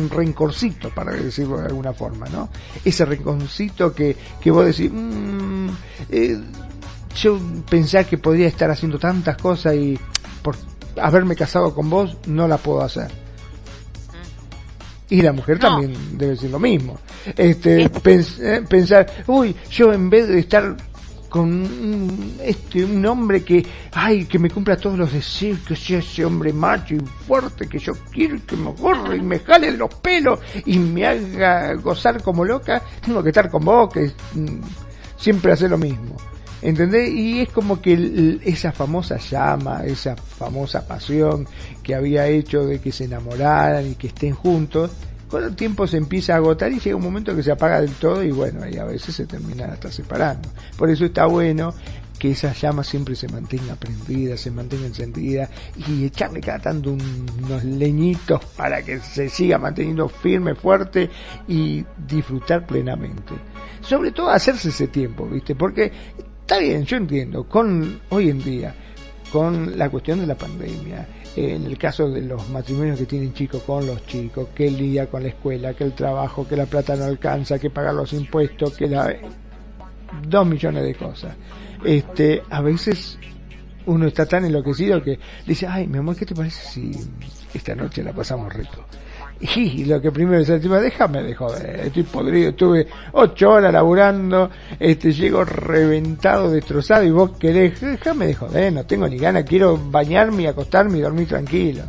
rencorcito, 0.10 0.90
para 0.90 1.14
decirlo 1.14 1.60
de 1.60 1.68
alguna 1.68 1.94
forma, 1.94 2.28
¿no? 2.28 2.50
Ese 2.84 3.06
rencorcito 3.06 3.94
que, 3.94 4.18
que 4.42 4.52
vos 4.52 4.66
decís, 4.66 4.92
mmm, 4.94 5.70
yo 7.16 7.40
pensé 7.70 8.06
que 8.06 8.18
podría 8.18 8.48
estar 8.48 8.70
haciendo 8.70 9.00
tantas 9.00 9.38
cosas 9.38 9.76
y 9.76 9.98
por 10.42 10.56
haberme 11.02 11.36
casado 11.36 11.74
con 11.74 11.90
vos 11.90 12.18
no 12.28 12.48
la 12.48 12.58
puedo 12.58 12.82
hacer 12.82 13.12
y 15.12 15.22
la 15.22 15.34
mujer 15.34 15.60
también 15.60 15.94
debe 16.18 16.38
ser 16.38 16.50
lo 16.52 16.60
mismo. 16.60 16.98
Este, 17.36 17.84
eh, 17.84 18.62
pensar, 18.68 19.06
uy, 19.28 19.54
yo 19.70 19.92
en 19.92 20.10
vez 20.10 20.30
de 20.30 20.40
estar 20.40 20.78
con 21.28 21.50
un, 21.50 22.38
este, 22.42 22.86
un 22.86 23.06
hombre 23.06 23.44
que, 23.44 23.66
ay, 23.92 24.24
que 24.24 24.40
me 24.40 24.50
cumpla 24.50 24.78
todos 24.78 24.98
los 24.98 25.12
deseos, 25.12 25.60
que 25.68 25.76
sea 25.76 26.00
ese 26.00 26.24
hombre 26.24 26.54
macho 26.54 26.96
y 26.96 27.00
fuerte 27.28 27.68
que 27.68 27.78
yo 27.78 27.94
quiero 28.10 28.38
que 28.46 28.56
me 28.56 28.74
corra 28.74 29.14
y 29.14 29.22
me 29.22 29.40
jale 29.40 29.72
los 29.72 29.94
pelos 29.96 30.40
y 30.66 30.80
me 30.80 31.06
haga 31.06 31.74
gozar 31.74 32.24
como 32.24 32.46
loca, 32.46 32.82
tengo 33.06 33.22
que 33.22 33.30
estar 33.30 33.50
con 33.50 33.66
vos, 33.66 33.94
que 33.94 34.14
mm, 34.34 34.62
siempre 35.18 35.52
hace 35.52 35.68
lo 35.68 35.78
mismo. 35.78 36.16
¿Entendés? 36.62 37.10
Y 37.10 37.42
es 37.42 37.50
como 37.50 37.82
que 37.82 38.40
esa 38.44 38.72
famosa 38.72 39.18
llama, 39.18 39.84
esa 39.86 40.16
famosa 40.16 40.86
pasión 40.88 41.48
que 41.82 41.96
había 41.96 42.28
hecho 42.28 42.66
de 42.66 42.80
que 42.80 42.92
se 42.92 43.06
enamoraran 43.06 43.88
y 43.88 43.96
que 43.96 44.08
estén 44.08 44.34
juntos, 44.34 44.92
con 45.28 45.44
el 45.44 45.56
tiempo 45.56 45.88
se 45.88 45.98
empieza 45.98 46.34
a 46.34 46.38
agotar 46.38 46.72
y 46.72 46.80
llega 46.80 46.96
un 46.96 47.04
momento 47.04 47.36
que 47.36 47.42
se 47.42 47.52
apaga 47.52 47.80
del 47.82 47.94
todo 47.94 48.22
y 48.22 48.32
bueno, 48.32 48.64
ahí 48.64 48.78
a 48.78 48.84
veces 48.84 49.16
se 49.16 49.26
terminan 49.26 49.72
hasta 49.72 49.92
separando. 49.92 50.50
Por 50.78 50.90
eso 50.90 51.06
está 51.06 51.26
bueno 51.26 51.74
que 52.20 52.32
esa 52.32 52.54
llama 52.54 52.84
siempre 52.84 53.16
se 53.16 53.28
mantenga 53.30 53.76
prendida, 53.76 54.38
se 54.38 54.52
mantenga 54.52 54.86
encendida 54.86 55.50
y 55.88 56.06
echarle 56.06 56.40
cada 56.40 56.60
tanto 56.60 56.92
unos 56.92 57.64
leñitos 57.64 58.46
para 58.56 58.84
que 58.84 59.00
se 59.00 59.28
siga 59.28 59.58
manteniendo 59.58 60.08
firme, 60.08 60.54
fuerte 60.54 61.10
y 61.48 61.84
disfrutar 62.08 62.68
plenamente. 62.68 63.34
Sobre 63.82 64.12
todo 64.12 64.30
hacerse 64.30 64.70
ese 64.70 64.88
tiempo, 64.88 65.26
¿viste? 65.26 65.56
Porque 65.56 65.92
Está 66.52 66.64
bien, 66.64 66.84
yo 66.84 66.98
entiendo, 66.98 67.46
con 67.46 68.02
hoy 68.10 68.30
en 68.30 68.44
día, 68.44 68.76
con 69.32 69.78
la 69.78 69.90
cuestión 69.90 70.20
de 70.20 70.28
la 70.28 70.36
pandemia, 70.36 71.08
en 71.38 71.66
el 71.66 71.78
caso 71.78 72.10
de 72.10 72.24
los 72.24 72.50
matrimonios 72.50 73.00
que 73.00 73.06
tienen 73.06 73.34
chicos 73.34 73.64
con 73.64 73.88
los 73.88 74.06
chicos, 74.06 74.50
que 74.54 74.68
el 74.68 74.76
día 74.76 75.10
con 75.10 75.24
la 75.24 75.30
escuela, 75.30 75.74
que 75.74 75.86
el 75.86 75.94
trabajo, 75.94 76.46
que 76.46 76.58
la 76.58 76.66
plata 76.66 76.98
no 76.98 77.06
alcanza, 77.06 77.58
que 77.58 77.70
pagar 77.70 77.94
los 77.94 78.12
impuestos, 78.12 78.76
que 78.76 78.88
la 78.90 79.16
dos 80.28 80.46
millones 80.46 80.84
de 80.84 80.94
cosas. 80.94 81.38
Este, 81.86 82.44
a 82.50 82.60
veces 82.60 83.18
uno 83.86 84.08
está 84.08 84.26
tan 84.26 84.44
enloquecido 84.44 85.02
que 85.02 85.20
dice, 85.48 85.68
ay, 85.68 85.88
mi 85.88 86.00
amor, 86.00 86.18
¿qué 86.18 86.26
te 86.26 86.36
parece 86.36 86.68
si 86.68 86.92
esta 87.54 87.76
noche 87.76 88.04
la 88.04 88.12
pasamos 88.12 88.54
rico? 88.54 88.84
Y 89.42 89.86
lo 89.86 90.00
que 90.00 90.12
primero 90.12 90.40
dice, 90.40 90.60
déjame 90.60 91.24
de 91.24 91.34
joder, 91.34 91.80
estoy 91.80 92.04
podrido, 92.04 92.52
estuve 92.52 92.88
ocho 93.14 93.50
horas 93.50 93.74
laburando, 93.74 94.52
este, 94.80 95.12
llego 95.12 95.44
reventado, 95.44 96.52
destrozado, 96.52 97.04
y 97.04 97.10
vos 97.10 97.32
querés, 97.40 97.82
déjame 97.82 98.28
de 98.28 98.36
joder, 98.36 98.72
no 98.72 98.86
tengo 98.86 99.08
ni 99.08 99.18
ganas, 99.18 99.44
quiero 99.44 99.78
bañarme 99.78 100.44
y 100.44 100.46
acostarme 100.46 101.00
y 101.00 101.02
dormir 101.02 101.28
tranquilo. 101.28 101.84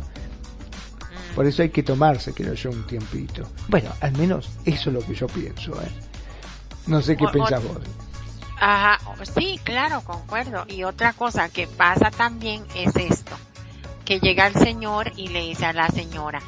Por 1.35 1.45
eso 1.45 1.61
hay 1.61 1.69
que 1.69 1.83
tomarse, 1.83 2.33
creo 2.33 2.55
yo, 2.55 2.71
un 2.71 2.87
tiempito. 2.87 3.43
Bueno, 3.67 3.91
al 4.01 4.13
menos 4.17 4.49
eso 4.65 4.89
es 4.89 4.93
lo 4.95 5.01
que 5.01 5.13
yo 5.13 5.27
pienso, 5.27 5.73
¿eh? 5.73 5.91
No 6.87 7.01
sé 7.01 7.15
qué 7.15 7.25
pensás 7.31 7.63
vos. 7.63 7.77
Ajá, 8.59 8.99
sí, 9.35 9.59
claro, 9.63 10.01
concuerdo. 10.01 10.65
Y 10.67 10.83
otra 10.83 11.13
cosa 11.13 11.49
que 11.49 11.67
pasa 11.67 12.11
también 12.11 12.63
es 12.75 12.95
esto, 12.95 13.35
que 14.05 14.19
llega 14.19 14.47
el 14.47 14.53
señor 14.55 15.11
y 15.17 15.27
le 15.29 15.41
dice 15.41 15.65
a 15.65 15.73
la 15.73 15.87
señora, 15.89 16.39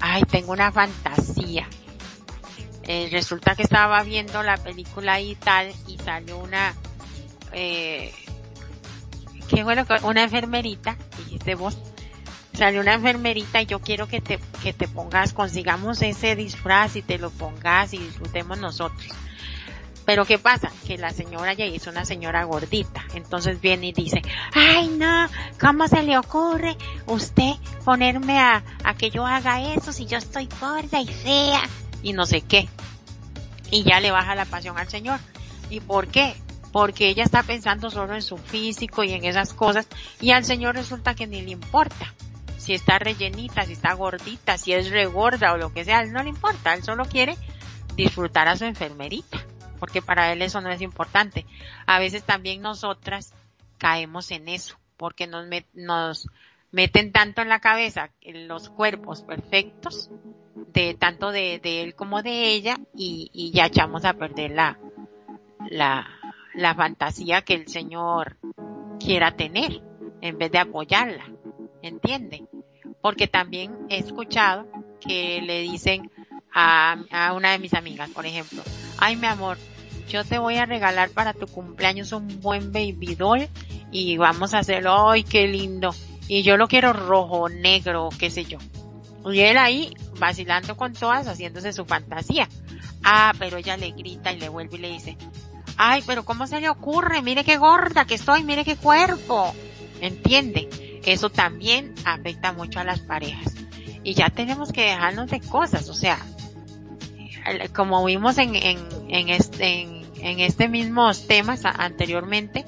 ay, 0.00 0.22
tengo 0.22 0.52
una 0.52 0.72
fantasía. 0.72 1.68
Eh, 2.84 3.08
resulta 3.10 3.56
que 3.56 3.62
estaba 3.62 4.02
viendo 4.04 4.42
la 4.42 4.56
película 4.56 5.20
y 5.20 5.34
tal 5.34 5.72
y 5.88 5.98
salió 5.98 6.38
una, 6.38 6.72
eh, 7.52 8.12
¿qué 9.48 9.64
bueno? 9.64 9.84
Una 10.02 10.22
enfermerita, 10.22 10.96
dijiste 11.18 11.56
vos, 11.56 11.76
salió 12.52 12.80
una 12.80 12.94
enfermerita 12.94 13.60
y 13.60 13.66
yo 13.66 13.80
quiero 13.80 14.06
que 14.06 14.20
te, 14.20 14.38
que 14.62 14.72
te 14.72 14.86
pongas, 14.86 15.32
consigamos 15.32 16.00
ese 16.02 16.36
disfraz 16.36 16.94
y 16.94 17.02
te 17.02 17.18
lo 17.18 17.30
pongas 17.30 17.92
y 17.92 17.98
disfrutemos 17.98 18.58
nosotros. 18.58 19.08
Pero 20.06 20.24
¿qué 20.24 20.38
pasa? 20.38 20.70
Que 20.86 20.96
la 20.96 21.10
señora 21.10 21.52
ya 21.52 21.64
es 21.64 21.88
una 21.88 22.04
señora 22.04 22.44
gordita. 22.44 23.04
Entonces 23.14 23.60
viene 23.60 23.88
y 23.88 23.92
dice, 23.92 24.22
ay 24.54 24.88
no, 24.88 25.26
¿cómo 25.60 25.88
se 25.88 26.04
le 26.04 26.16
ocurre 26.16 26.76
usted 27.06 27.54
ponerme 27.84 28.38
a, 28.38 28.62
a 28.84 28.94
que 28.94 29.10
yo 29.10 29.26
haga 29.26 29.74
eso 29.74 29.92
si 29.92 30.06
yo 30.06 30.16
estoy 30.16 30.48
gorda 30.60 31.00
y 31.00 31.08
fea? 31.08 31.60
Y 32.04 32.12
no 32.12 32.24
sé 32.24 32.40
qué. 32.40 32.68
Y 33.72 33.82
ya 33.82 33.98
le 33.98 34.12
baja 34.12 34.36
la 34.36 34.44
pasión 34.44 34.78
al 34.78 34.88
señor. 34.88 35.18
¿Y 35.70 35.80
por 35.80 36.06
qué? 36.06 36.36
Porque 36.70 37.08
ella 37.08 37.24
está 37.24 37.42
pensando 37.42 37.90
solo 37.90 38.14
en 38.14 38.22
su 38.22 38.36
físico 38.38 39.02
y 39.02 39.12
en 39.12 39.24
esas 39.24 39.54
cosas 39.54 39.88
y 40.20 40.30
al 40.30 40.44
señor 40.44 40.76
resulta 40.76 41.16
que 41.16 41.26
ni 41.26 41.42
le 41.42 41.50
importa. 41.50 42.14
Si 42.58 42.74
está 42.74 43.00
rellenita, 43.00 43.64
si 43.64 43.72
está 43.72 43.92
gordita, 43.94 44.56
si 44.56 44.72
es 44.72 44.90
regorda 44.90 45.52
o 45.52 45.56
lo 45.56 45.72
que 45.72 45.84
sea, 45.84 46.04
no 46.04 46.22
le 46.22 46.28
importa. 46.28 46.74
Él 46.74 46.84
solo 46.84 47.06
quiere 47.06 47.36
disfrutar 47.96 48.46
a 48.46 48.56
su 48.56 48.64
enfermerita 48.64 49.45
porque 49.76 50.02
para 50.02 50.32
él 50.32 50.42
eso 50.42 50.60
no 50.60 50.70
es 50.70 50.80
importante. 50.82 51.46
A 51.86 51.98
veces 51.98 52.24
también 52.24 52.62
nosotras 52.62 53.34
caemos 53.78 54.30
en 54.30 54.48
eso, 54.48 54.76
porque 54.96 55.26
nos, 55.26 55.46
nos 55.74 56.28
meten 56.70 57.12
tanto 57.12 57.42
en 57.42 57.48
la 57.48 57.60
cabeza 57.60 58.10
los 58.22 58.68
cuerpos 58.68 59.22
perfectos, 59.22 60.10
de 60.72 60.94
tanto 60.94 61.32
de, 61.32 61.60
él 61.62 61.94
como 61.94 62.22
de 62.22 62.52
ella, 62.52 62.78
y, 62.94 63.50
ya 63.54 63.66
echamos 63.66 64.04
a 64.04 64.14
perder 64.14 64.50
la, 64.50 64.78
la, 65.70 66.06
la 66.54 66.74
fantasía 66.74 67.42
que 67.42 67.54
el 67.54 67.68
Señor 67.68 68.36
quiera 68.98 69.36
tener, 69.36 69.82
en 70.20 70.38
vez 70.38 70.50
de 70.50 70.58
apoyarla, 70.58 71.24
¿entiende? 71.82 72.44
Porque 73.00 73.26
también 73.26 73.86
he 73.88 73.98
escuchado 73.98 74.66
que 75.00 75.40
le 75.42 75.60
dicen 75.60 76.10
a, 76.52 76.96
a 77.10 77.32
una 77.32 77.52
de 77.52 77.58
mis 77.58 77.74
amigas, 77.74 78.10
por 78.10 78.26
ejemplo, 78.26 78.62
ay 78.98 79.16
mi 79.16 79.26
amor, 79.26 79.58
yo 80.08 80.24
te 80.24 80.38
voy 80.38 80.56
a 80.56 80.66
regalar 80.66 81.10
para 81.10 81.32
tu 81.32 81.46
cumpleaños 81.46 82.12
un 82.12 82.40
buen 82.40 82.72
baby 82.72 83.14
doll 83.14 83.48
y 83.90 84.16
vamos 84.16 84.54
a 84.54 84.58
hacerlo, 84.58 85.10
ay 85.10 85.24
qué 85.24 85.46
lindo, 85.46 85.94
y 86.28 86.42
yo 86.42 86.56
lo 86.56 86.68
quiero 86.68 86.92
rojo, 86.92 87.48
negro, 87.48 88.08
qué 88.18 88.30
sé 88.30 88.44
yo. 88.44 88.58
Y 89.32 89.40
él 89.40 89.58
ahí 89.58 89.92
vacilando 90.18 90.76
con 90.76 90.92
todas, 90.92 91.26
haciéndose 91.26 91.72
su 91.72 91.84
fantasía. 91.84 92.48
Ah, 93.02 93.32
pero 93.38 93.56
ella 93.56 93.76
le 93.76 93.90
grita 93.90 94.32
y 94.32 94.38
le 94.38 94.48
vuelve 94.48 94.76
y 94.76 94.80
le 94.80 94.90
dice, 94.90 95.16
ay, 95.76 96.02
pero 96.06 96.24
¿cómo 96.24 96.46
se 96.46 96.60
le 96.60 96.68
ocurre? 96.68 97.22
Mire 97.22 97.44
qué 97.44 97.56
gorda 97.56 98.04
que 98.04 98.14
estoy, 98.14 98.44
mire 98.44 98.64
qué 98.64 98.76
cuerpo. 98.76 99.54
¿Entiende? 100.00 101.00
Eso 101.04 101.30
también 101.30 101.94
afecta 102.04 102.52
mucho 102.52 102.80
a 102.80 102.84
las 102.84 103.00
parejas. 103.00 103.54
Y 104.02 104.14
ya 104.14 104.30
tenemos 104.30 104.72
que 104.72 104.82
dejarnos 104.82 105.30
de 105.30 105.40
cosas, 105.40 105.88
o 105.88 105.94
sea, 105.94 106.18
como 107.74 108.04
vimos 108.04 108.38
en, 108.38 108.54
en, 108.54 108.78
en 109.08 109.28
este, 109.28 109.82
en, 109.82 110.02
en 110.18 110.40
este 110.40 110.68
mismos 110.68 111.26
temas 111.26 111.64
anteriormente, 111.64 112.64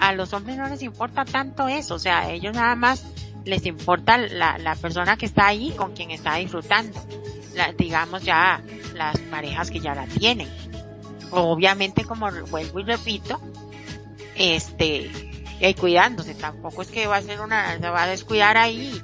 a 0.00 0.12
los 0.12 0.32
hombres 0.32 0.56
no 0.56 0.68
les 0.68 0.82
importa 0.82 1.24
tanto 1.24 1.68
eso, 1.68 1.94
o 1.94 1.98
sea, 1.98 2.20
a 2.20 2.30
ellos 2.30 2.54
nada 2.54 2.74
más 2.74 3.04
les 3.44 3.64
importa 3.64 4.18
la, 4.18 4.58
la 4.58 4.74
persona 4.74 5.16
que 5.16 5.26
está 5.26 5.46
ahí 5.46 5.70
con 5.70 5.92
quien 5.92 6.10
está 6.10 6.34
disfrutando, 6.36 7.00
la, 7.54 7.72
digamos 7.72 8.22
ya 8.22 8.62
las 8.94 9.18
parejas 9.18 9.70
que 9.70 9.80
ya 9.80 9.94
la 9.94 10.06
tienen. 10.06 10.48
Obviamente, 11.30 12.04
como 12.04 12.30
vuelvo 12.50 12.80
y 12.80 12.84
repito, 12.84 13.40
este, 14.34 15.10
y 15.60 15.74
cuidándose, 15.74 16.34
tampoco 16.34 16.82
es 16.82 16.88
que 16.88 17.06
va 17.06 17.16
a 17.16 17.22
ser 17.22 17.40
una, 17.40 17.78
se 17.78 17.88
va 17.88 18.02
a 18.02 18.06
descuidar 18.06 18.56
ahí 18.56 19.00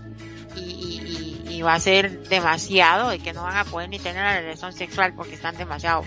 y, 0.57 0.61
y, 0.61 0.92
y, 1.63 1.65
va 1.65 1.75
a 1.75 1.81
ser 1.81 2.29
demasiado 2.29 3.11
de 3.11 3.19
que 3.19 3.33
no 3.33 3.43
van 3.43 3.57
a 3.57 3.65
poder 3.65 3.89
ni 3.89 3.99
tener 3.99 4.23
la 4.23 4.41
relación 4.41 4.73
sexual 4.73 5.15
porque 5.15 5.35
están 5.35 5.57
demasiado 5.57 6.05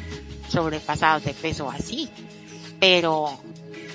sobrepasados 0.49 1.23
de 1.23 1.33
peso 1.33 1.69
así. 1.69 2.09
Pero, 2.79 3.39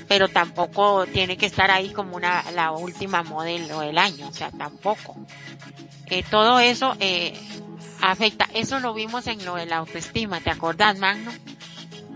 pero 0.09 0.29
tampoco 0.29 1.07
tiene 1.07 1.37
que 1.37 1.47
estar 1.47 1.71
ahí 1.71 1.91
como 1.91 2.17
una, 2.17 2.43
la 2.53 2.73
última 2.73 3.23
modelo 3.23 3.81
del 3.81 3.99
año, 3.99 4.29
o 4.29 4.33
sea, 4.33 4.51
tampoco. 4.51 5.17
Eh, 6.07 6.25
todo 6.29 6.59
eso, 6.59 6.97
eh, 6.99 7.39
afecta. 8.01 8.47
Eso 8.55 8.81
lo 8.81 8.95
vimos 8.95 9.27
en 9.27 9.45
lo 9.45 9.55
de 9.55 9.67
la 9.67 9.77
autoestima, 9.77 10.41
¿te 10.41 10.51
acordás, 10.51 10.99
Magno? 10.99 11.31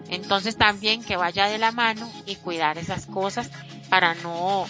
Entonces 0.09 0.57
también 0.57 1.03
que 1.03 1.17
vaya 1.17 1.47
de 1.47 1.59
la 1.59 1.73
mano 1.73 2.11
y 2.27 2.37
cuidar 2.37 2.79
esas 2.79 3.07
cosas 3.07 3.51
para 3.89 4.15
no 4.15 4.67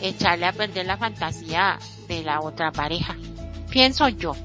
echarle 0.00 0.46
a 0.46 0.52
perder 0.52 0.86
la 0.86 0.96
fantasía 0.96 1.78
de 2.08 2.22
la 2.22 2.40
otra 2.40 2.70
pareja. 2.72 3.16
Pienso 3.74 4.08
yo. 4.08 4.36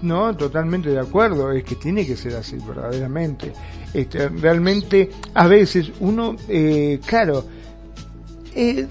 No, 0.00 0.34
totalmente 0.34 0.88
de 0.88 0.98
acuerdo, 0.98 1.52
es 1.52 1.62
que 1.62 1.74
tiene 1.74 2.06
que 2.06 2.16
ser 2.16 2.34
así, 2.36 2.56
verdaderamente. 2.66 3.52
Este, 3.92 4.30
realmente, 4.30 5.10
a 5.34 5.46
veces 5.46 5.92
uno, 6.00 6.36
eh, 6.48 6.98
claro, 7.04 7.44
eh, 8.54 8.86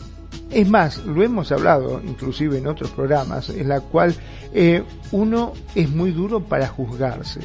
es 0.52 0.70
más, 0.70 1.04
lo 1.04 1.24
hemos 1.24 1.52
hablado 1.52 2.00
inclusive 2.06 2.60
en 2.60 2.68
otros 2.68 2.92
programas, 2.92 3.50
en 3.50 3.68
la 3.68 3.82
cual 3.82 4.16
eh, 4.54 4.84
uno 5.12 5.54
es 5.74 5.90
muy 5.90 6.12
duro 6.12 6.42
para 6.42 6.68
juzgarse. 6.68 7.42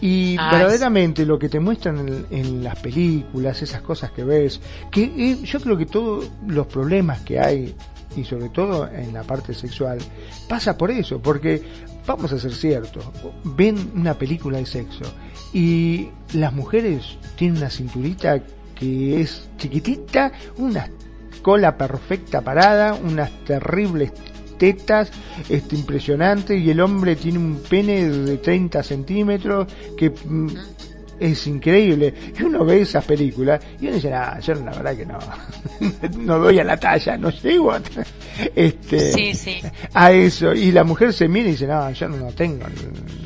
Y 0.00 0.36
verdaderamente 0.38 1.26
lo 1.26 1.38
que 1.38 1.50
te 1.50 1.60
muestran 1.60 2.24
en, 2.30 2.64
las 2.64 2.78
películas, 2.78 3.60
esas 3.60 3.82
cosas 3.82 4.10
que 4.12 4.24
ves, 4.24 4.58
que 4.90 5.02
eh, 5.02 5.38
yo 5.44 5.60
creo 5.60 5.76
que 5.76 5.84
todos 5.84 6.30
los 6.46 6.66
problemas 6.66 7.20
que 7.20 7.38
hay, 7.38 7.74
y 8.16 8.24
sobre 8.24 8.48
todo 8.48 8.88
en 8.88 9.12
la 9.12 9.22
parte 9.22 9.52
sexual, 9.52 9.98
pasa 10.48 10.76
por 10.76 10.90
eso, 10.90 11.20
porque 11.20 11.62
vamos 12.06 12.32
a 12.32 12.38
ser 12.38 12.52
ciertos, 12.52 13.04
ven 13.44 13.92
una 13.94 14.14
película 14.14 14.58
de 14.58 14.66
sexo 14.66 15.04
y 15.52 16.08
las 16.32 16.52
mujeres 16.52 17.18
tienen 17.36 17.58
una 17.58 17.70
cinturita 17.70 18.42
que 18.74 19.20
es 19.20 19.48
chiquitita, 19.58 20.32
unas 20.56 20.90
cola 21.42 21.76
perfecta 21.76 22.40
parada, 22.40 22.94
unas 22.94 23.30
terribles 23.44 24.12
tetas, 24.58 25.10
este 25.48 25.74
impresionante, 25.74 26.56
y 26.56 26.70
el 26.70 26.80
hombre 26.80 27.16
tiene 27.16 27.38
un 27.38 27.62
pene 27.68 28.08
de 28.08 28.36
30 28.36 28.82
centímetros 28.82 29.66
que 29.96 30.10
mm, 30.10 30.48
es 31.18 31.46
increíble. 31.46 32.12
Y 32.38 32.42
uno 32.42 32.64
ve 32.64 32.82
esas 32.82 33.04
películas 33.04 33.60
y 33.80 33.86
uno 33.86 33.96
dice, 33.96 34.12
ah, 34.12 34.38
yo 34.40 34.54
la 34.54 34.72
verdad 34.72 34.96
que 34.96 35.06
no, 35.06 35.18
no 36.18 36.38
doy 36.38 36.58
a 36.58 36.64
la 36.64 36.76
talla, 36.76 37.16
no 37.16 37.30
llego 37.30 37.72
a, 37.72 37.80
este, 38.54 39.72
a 39.94 40.12
eso. 40.12 40.54
Y 40.54 40.72
la 40.72 40.84
mujer 40.84 41.12
se 41.12 41.28
mira 41.28 41.48
y 41.48 41.52
dice, 41.52 41.66
no, 41.66 41.90
yo 41.90 42.08
no 42.08 42.32
tengo, 42.32 42.66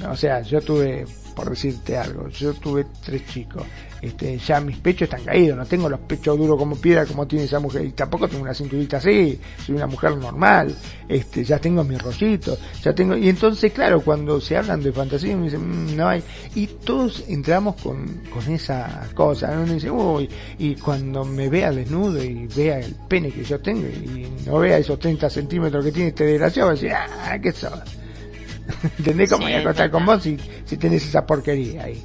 o 0.08 0.16
sea, 0.16 0.40
yo 0.42 0.60
tuve 0.60 1.04
por 1.34 1.50
decirte 1.50 1.96
algo. 1.96 2.28
Yo 2.28 2.54
tuve 2.54 2.86
tres 3.04 3.26
chicos. 3.26 3.64
Este, 4.04 4.36
ya 4.36 4.60
mis 4.60 4.76
pechos 4.76 5.08
están 5.08 5.24
caídos, 5.24 5.56
no 5.56 5.64
tengo 5.64 5.88
los 5.88 6.00
pechos 6.00 6.36
duros 6.36 6.58
como 6.58 6.76
piedra 6.76 7.06
como 7.06 7.26
tiene 7.26 7.46
esa 7.46 7.58
mujer, 7.58 7.86
y 7.86 7.92
tampoco 7.92 8.28
tengo 8.28 8.42
una 8.42 8.52
cinturita 8.52 8.98
así, 8.98 9.40
soy 9.64 9.76
una 9.76 9.86
mujer 9.86 10.14
normal, 10.18 10.76
este, 11.08 11.42
ya 11.42 11.58
tengo 11.58 11.82
mis 11.84 12.02
rollitos, 12.02 12.58
ya 12.82 12.94
tengo, 12.94 13.16
y 13.16 13.30
entonces 13.30 13.72
claro, 13.72 14.02
cuando 14.02 14.42
se 14.42 14.58
hablan 14.58 14.82
de 14.82 14.92
fantasía 14.92 15.34
me 15.34 15.44
dicen, 15.44 15.62
mm, 15.86 15.96
no 15.96 16.06
hay, 16.06 16.22
y 16.54 16.66
todos 16.66 17.24
entramos 17.28 17.76
con, 17.76 18.20
con 18.28 18.52
esa 18.52 19.08
cosa, 19.14 19.52
uno 19.52 19.72
dice, 19.72 19.90
uy, 19.90 20.28
y 20.58 20.74
cuando 20.74 21.24
me 21.24 21.48
vea 21.48 21.70
desnudo 21.70 22.22
y 22.22 22.46
vea 22.48 22.80
el 22.80 22.94
pene 23.08 23.30
que 23.30 23.42
yo 23.42 23.58
tengo 23.60 23.88
y 23.88 24.28
no 24.44 24.58
vea 24.58 24.76
esos 24.76 24.98
30 24.98 25.30
centímetros 25.30 25.82
que 25.82 25.92
tiene 25.92 26.10
este 26.10 26.24
desgraciado, 26.24 26.66
va 26.68 26.72
a 26.72 26.74
decir, 26.74 26.92
ah, 26.92 27.38
qué 27.42 27.52
sos 27.52 27.72
¿Entendés 28.98 29.30
cómo 29.30 29.44
voy 29.44 29.54
a 29.54 29.60
acostar 29.60 29.90
con 29.90 30.04
vos 30.04 30.22
si, 30.22 30.36
si 30.66 30.76
tenés 30.76 31.06
esa 31.06 31.24
porquería 31.24 31.84
ahí? 31.84 32.02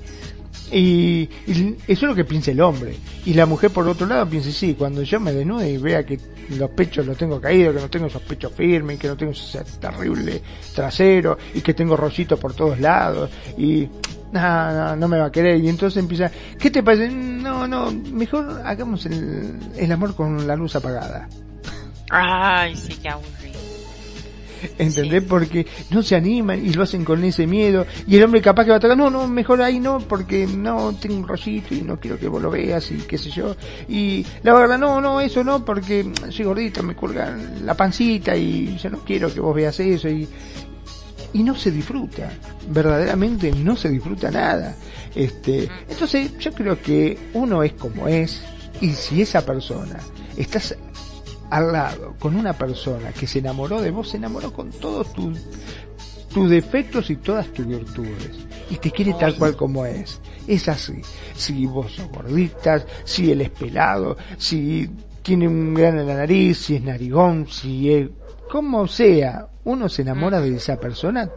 Y, 0.71 1.29
eso 1.47 1.75
es 1.87 2.01
lo 2.01 2.15
que 2.15 2.25
piensa 2.25 2.51
el 2.51 2.61
hombre. 2.61 2.95
Y 3.25 3.33
la 3.33 3.45
mujer, 3.45 3.71
por 3.71 3.87
otro 3.87 4.07
lado, 4.07 4.27
piensa, 4.27 4.51
sí, 4.51 4.75
cuando 4.75 5.03
yo 5.03 5.19
me 5.19 5.33
desnude 5.33 5.71
y 5.71 5.77
vea 5.77 6.05
que 6.05 6.19
los 6.57 6.69
pechos 6.71 7.05
los 7.05 7.17
tengo 7.17 7.39
caídos, 7.39 7.75
que 7.75 7.81
no 7.81 7.89
tengo 7.89 8.07
esos 8.07 8.21
pechos 8.21 8.51
firmes, 8.53 8.99
que 8.99 9.07
no 9.07 9.17
tengo 9.17 9.31
ese 9.31 9.63
terrible 9.79 10.41
trasero, 10.73 11.37
y 11.53 11.61
que 11.61 11.73
tengo 11.73 11.95
rollitos 11.95 12.39
por 12.39 12.53
todos 12.53 12.79
lados, 12.79 13.29
y 13.57 13.87
no, 14.31 14.71
no, 14.71 14.95
no 14.95 15.07
me 15.07 15.17
va 15.17 15.25
a 15.25 15.31
querer. 15.31 15.59
Y 15.63 15.69
entonces 15.69 16.01
empieza, 16.01 16.31
¿qué 16.59 16.69
te 16.69 16.83
parece? 16.83 17.09
No, 17.09 17.67
no, 17.67 17.91
mejor 17.91 18.61
hagamos 18.65 19.05
el, 19.05 19.57
el 19.75 19.91
amor 19.91 20.15
con 20.15 20.45
la 20.47 20.55
luz 20.55 20.75
apagada. 20.75 21.27
Ay, 22.09 22.75
sí, 22.75 22.95
qué 23.01 23.09
aburrido. 23.09 23.38
¿Entendés? 24.77 25.23
Porque 25.23 25.65
no 25.89 26.03
se 26.03 26.15
animan 26.15 26.65
y 26.65 26.73
lo 26.73 26.83
hacen 26.83 27.03
con 27.05 27.23
ese 27.23 27.47
miedo. 27.47 27.85
Y 28.07 28.17
el 28.17 28.23
hombre 28.23 28.41
capaz 28.41 28.65
que 28.65 28.71
va 28.71 28.77
a 28.77 28.79
tocar, 28.79 28.97
no, 28.97 29.09
no, 29.09 29.27
mejor 29.27 29.61
ahí 29.61 29.79
no, 29.79 29.99
porque 29.99 30.47
no 30.47 30.93
tengo 30.99 31.15
un 31.15 31.27
rollito 31.27 31.73
y 31.73 31.81
no 31.81 31.99
quiero 31.99 32.17
que 32.17 32.27
vos 32.27 32.41
lo 32.41 32.51
veas 32.51 32.91
y 32.91 32.97
qué 32.97 33.17
sé 33.17 33.29
yo. 33.29 33.55
Y 33.87 34.25
la 34.43 34.53
verdad, 34.53 34.77
no, 34.77 35.01
no, 35.01 35.21
eso 35.21 35.43
no, 35.43 35.63
porque 35.63 36.11
soy 36.29 36.45
gordito, 36.45 36.83
me 36.83 36.95
cuelga 36.95 37.35
la 37.63 37.75
pancita 37.75 38.35
y 38.35 38.77
yo 38.77 38.89
no 38.89 38.99
quiero 38.99 39.33
que 39.33 39.39
vos 39.39 39.55
veas 39.55 39.79
eso. 39.79 40.09
Y, 40.09 40.27
y 41.33 41.43
no 41.43 41.55
se 41.55 41.71
disfruta, 41.71 42.31
verdaderamente 42.69 43.51
no 43.51 43.75
se 43.75 43.89
disfruta 43.89 44.31
nada. 44.31 44.75
Este, 45.15 45.69
entonces 45.87 46.37
yo 46.39 46.51
creo 46.51 46.81
que 46.81 47.17
uno 47.33 47.63
es 47.63 47.73
como 47.73 48.07
es 48.07 48.41
y 48.81 48.91
si 48.91 49.21
esa 49.21 49.45
persona 49.45 49.99
estás 50.37 50.75
al 51.49 51.71
lado 51.71 52.15
con 52.19 52.35
una 52.35 52.53
persona 52.53 53.11
que 53.11 53.27
se 53.27 53.39
enamoró 53.39 53.81
de 53.81 53.91
vos, 53.91 54.09
se 54.09 54.17
enamoró 54.17 54.53
con 54.53 54.69
todos 54.71 55.13
tus 55.13 55.39
tus 56.33 56.49
defectos 56.49 57.09
y 57.09 57.15
todas 57.15 57.47
tus 57.47 57.65
virtudes 57.65 58.45
y 58.69 58.75
te 58.77 58.91
quiere 58.91 59.13
tal 59.13 59.35
cual 59.35 59.55
como 59.55 59.85
es. 59.85 60.21
Es 60.47 60.67
así. 60.67 61.01
Si 61.35 61.65
vos 61.65 61.91
sos 61.93 62.09
gordita, 62.09 62.83
si 63.03 63.31
él 63.31 63.41
es 63.41 63.49
pelado, 63.49 64.17
si 64.37 64.89
tiene 65.21 65.47
un 65.47 65.73
gran 65.73 65.99
en 65.99 66.07
la 66.07 66.15
nariz, 66.15 66.57
si 66.57 66.75
es 66.75 66.83
narigón, 66.83 67.47
si 67.47 67.91
es 67.91 68.09
como 68.49 68.87
sea, 68.87 69.47
uno 69.63 69.89
se 69.89 70.01
enamora 70.01 70.41
de 70.41 70.55
esa 70.55 70.79
persona 70.79 71.29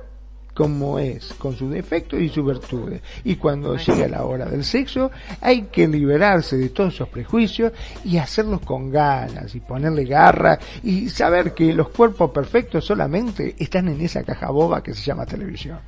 como 0.55 0.99
es, 0.99 1.33
con 1.35 1.57
sus 1.57 1.71
defectos 1.71 2.21
y 2.21 2.29
sus 2.29 2.45
virtudes. 2.45 3.03
Y 3.25 3.37
cuando 3.37 3.77
llega 3.77 4.07
la 4.09 4.25
hora 4.25 4.47
del 4.47 4.65
sexo, 4.65 5.11
hay 5.41 5.63
que 5.63 5.89
liberarse 5.89 6.57
de 6.57 6.69
todos 6.69 6.95
esos 6.95 7.09
prejuicios 7.09 7.73
y 8.05 8.19
hacerlos 8.19 8.61
con 8.61 8.91
ganas 8.91 9.55
y 9.55 9.61
ponerle 9.61 10.05
garra 10.05 10.59
y 10.83 11.09
saber 11.09 11.55
que 11.55 11.73
los 11.73 11.89
cuerpos 11.89 12.31
perfectos 12.31 12.85
solamente 12.85 13.55
están 13.59 13.89
en 13.89 14.01
esa 14.01 14.23
caja 14.23 14.51
boba 14.51 14.83
que 14.83 14.95
se 14.95 15.03
llama 15.03 15.27
televisión. 15.27 15.79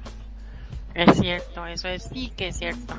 Es 0.94 1.18
cierto, 1.18 1.66
eso 1.66 1.88
es 1.88 2.04
sí 2.04 2.32
que 2.36 2.48
es 2.48 2.58
cierto. 2.58 2.94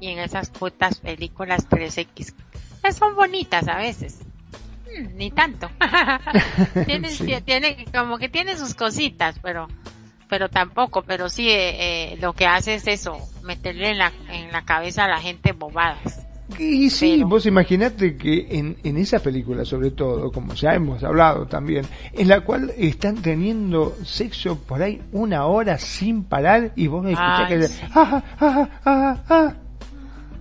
Y 0.00 0.08
en 0.08 0.18
esas 0.18 0.50
putas 0.50 0.98
películas 0.98 1.68
3X, 1.68 2.34
pues 2.80 2.96
son 2.96 3.14
bonitas 3.14 3.68
a 3.68 3.76
veces. 3.76 4.20
Ni 5.14 5.30
tanto. 5.30 5.70
tiene, 6.86 7.08
tiene, 7.44 7.86
como 7.92 8.18
que 8.18 8.28
tiene 8.28 8.56
sus 8.56 8.74
cositas, 8.74 9.38
pero 9.42 9.68
pero 10.34 10.48
tampoco, 10.48 11.02
pero 11.02 11.28
sí 11.28 11.48
eh, 11.48 12.14
eh, 12.14 12.18
lo 12.20 12.32
que 12.32 12.44
hace 12.44 12.74
es 12.74 12.88
eso, 12.88 13.16
meterle 13.44 13.90
en 13.90 13.98
la, 13.98 14.12
en 14.32 14.50
la 14.50 14.64
cabeza 14.64 15.04
a 15.04 15.08
la 15.08 15.20
gente 15.20 15.52
bobadas. 15.52 16.26
Y 16.58 16.90
sí, 16.90 17.22
vos 17.22 17.46
imaginate 17.46 18.16
que 18.16 18.48
en, 18.50 18.76
en 18.82 18.96
esa 18.96 19.20
película, 19.20 19.64
sobre 19.64 19.92
todo, 19.92 20.32
como 20.32 20.54
ya 20.54 20.74
hemos 20.74 21.04
hablado 21.04 21.46
también, 21.46 21.86
en 22.12 22.26
la 22.26 22.40
cual 22.40 22.72
están 22.76 23.22
teniendo 23.22 23.96
sexo 24.02 24.58
por 24.58 24.82
ahí 24.82 25.00
una 25.12 25.46
hora 25.46 25.78
sin 25.78 26.24
parar 26.24 26.72
y 26.74 26.88
vos 26.88 27.06
escuchás 27.06 27.48
que... 27.48 27.62
Sí. 27.68 27.80
Ah, 27.94 28.24
ah, 28.40 28.68
ah, 28.84 29.16
ah, 29.28 29.54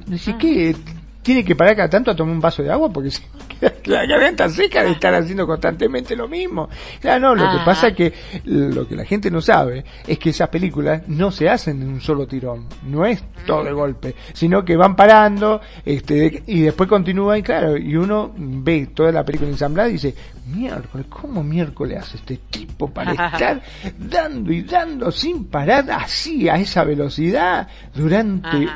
Decís, 0.07 0.35
¿qué? 0.39 0.75
tiene 1.21 1.45
que 1.45 1.55
parar 1.55 1.75
cada 1.75 1.89
tanto 1.89 2.09
a 2.09 2.15
tomar 2.15 2.33
un 2.33 2.41
vaso 2.41 2.63
de 2.63 2.71
agua 2.71 2.91
porque 2.91 3.11
se 3.11 3.21
la 3.85 4.05
garganta 4.05 4.49
seca 4.49 4.83
de 4.83 4.91
estar 4.91 5.13
haciendo 5.13 5.45
constantemente 5.45 6.15
lo 6.15 6.27
mismo. 6.27 6.69
Claro, 6.99 7.35
no, 7.35 7.35
lo 7.35 7.51
que 7.51 7.65
pasa 7.65 7.89
es 7.89 7.95
que 7.95 8.13
lo 8.45 8.87
que 8.87 8.95
la 8.95 9.05
gente 9.05 9.29
no 9.29 9.41
sabe 9.41 9.83
es 10.07 10.19
que 10.19 10.29
esas 10.29 10.49
películas 10.49 11.07
no 11.07 11.31
se 11.31 11.49
hacen 11.49 11.81
en 11.81 11.89
un 11.89 12.01
solo 12.01 12.27
tirón, 12.27 12.67
no 12.83 13.05
es 13.05 13.23
todo 13.45 13.63
de 13.63 13.71
golpe, 13.71 14.15
sino 14.33 14.63
que 14.63 14.75
van 14.75 14.95
parando 14.95 15.61
este 15.85 16.43
y 16.47 16.61
después 16.61 16.89
continúa 16.89 17.37
y 17.37 17.43
claro, 17.43 17.77
y 17.77 17.95
uno 17.95 18.31
ve 18.35 18.87
toda 18.93 19.11
la 19.11 19.23
película 19.23 19.49
ensamblada 19.49 19.89
y 19.89 19.93
dice, 19.93 20.15
miércoles, 20.47 21.07
¿cómo 21.09 21.43
miércoles 21.43 21.99
hace 21.99 22.17
este 22.17 22.37
tipo 22.49 22.89
para 22.89 23.11
estar 23.33 23.61
dando 23.97 24.51
y 24.51 24.61
dando 24.63 25.11
sin 25.11 25.45
parar 25.45 25.89
así 25.91 26.49
a 26.49 26.55
esa 26.55 26.83
velocidad 26.83 27.67
durante 27.93 28.67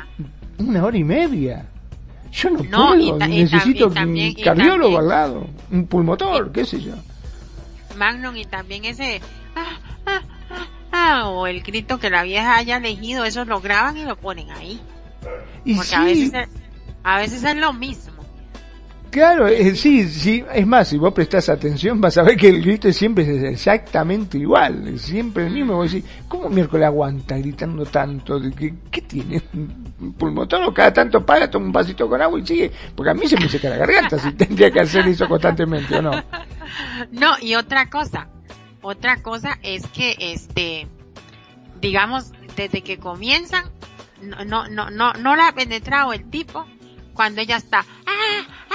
una 0.58 0.84
hora 0.84 0.96
y 0.96 1.04
media? 1.04 1.66
Yo 2.32 2.50
no, 2.50 2.58
puedo, 2.58 3.18
necesito 3.26 3.88
un 3.88 4.34
cardiólogo 4.44 4.98
al 4.98 5.08
lado, 5.08 5.46
un 5.70 5.86
pulmotor, 5.86 6.52
qué 6.52 6.64
sé 6.64 6.80
yo. 6.80 6.94
Magnum 7.96 8.36
y 8.36 8.44
también 8.44 8.84
ese 8.84 9.20
ah, 9.56 9.78
ah, 10.06 10.22
ah, 10.92 11.28
o 11.30 11.46
el 11.46 11.62
grito 11.62 11.98
que 11.98 12.10
la 12.10 12.22
vieja 12.22 12.56
haya 12.56 12.76
elegido, 12.76 13.24
eso 13.24 13.44
lo 13.44 13.60
graban 13.60 13.96
y 13.96 14.04
lo 14.04 14.16
ponen 14.16 14.50
ahí. 14.50 14.80
Y 15.64 15.74
Porque 15.74 15.94
a 15.94 16.04
veces 16.04 16.32
a 17.02 17.18
veces 17.18 17.42
es 17.42 17.56
lo 17.56 17.72
mismo. 17.72 18.17
Claro, 19.10 19.48
eh, 19.48 19.74
sí, 19.74 20.06
sí, 20.06 20.44
es 20.52 20.66
más, 20.66 20.88
si 20.88 20.98
vos 20.98 21.14
prestás 21.14 21.48
atención 21.48 21.98
vas 22.00 22.18
a 22.18 22.22
ver 22.22 22.36
que 22.36 22.48
el 22.48 22.60
grito 22.60 22.92
siempre 22.92 23.24
es 23.24 23.42
exactamente 23.42 24.36
igual, 24.36 24.98
siempre 24.98 25.46
el 25.46 25.52
mismo. 25.52 25.76
Vos 25.76 25.92
decís, 25.92 26.08
¿cómo 26.28 26.50
miércoles 26.50 26.86
aguanta 26.86 27.38
gritando 27.38 27.86
tanto? 27.86 28.38
¿Qué, 28.56 28.74
qué 28.90 29.00
tiene? 29.02 29.42
¿Un 29.54 30.12
pulmotón 30.12 30.72
cada 30.74 30.92
tanto 30.92 31.24
para, 31.24 31.50
toma 31.50 31.66
un 31.66 31.72
vasito 31.72 32.08
con 32.08 32.20
agua 32.20 32.38
y 32.38 32.46
sigue? 32.46 32.72
Porque 32.94 33.10
a 33.10 33.14
mí 33.14 33.26
se 33.26 33.36
me 33.36 33.48
seca 33.48 33.70
la 33.70 33.78
garganta 33.78 34.18
si 34.18 34.32
tendría 34.32 34.70
que 34.70 34.80
hacer 34.80 35.08
eso 35.08 35.26
constantemente 35.26 35.96
o 35.96 36.02
no. 36.02 36.10
No, 37.10 37.34
y 37.40 37.54
otra 37.54 37.88
cosa, 37.88 38.28
otra 38.82 39.22
cosa 39.22 39.58
es 39.62 39.86
que, 39.86 40.16
este, 40.18 40.86
digamos, 41.80 42.32
desde 42.56 42.82
que 42.82 42.98
comienzan, 42.98 43.64
no, 44.20 44.44
no, 44.44 44.68
no, 44.68 44.90
no, 44.90 45.14
no 45.14 45.34
la 45.34 45.48
ha 45.48 45.52
penetrado 45.52 46.12
el 46.12 46.28
tipo 46.28 46.66
cuando 47.14 47.40
ella 47.40 47.56
está, 47.56 47.78
¡ah! 47.78 48.67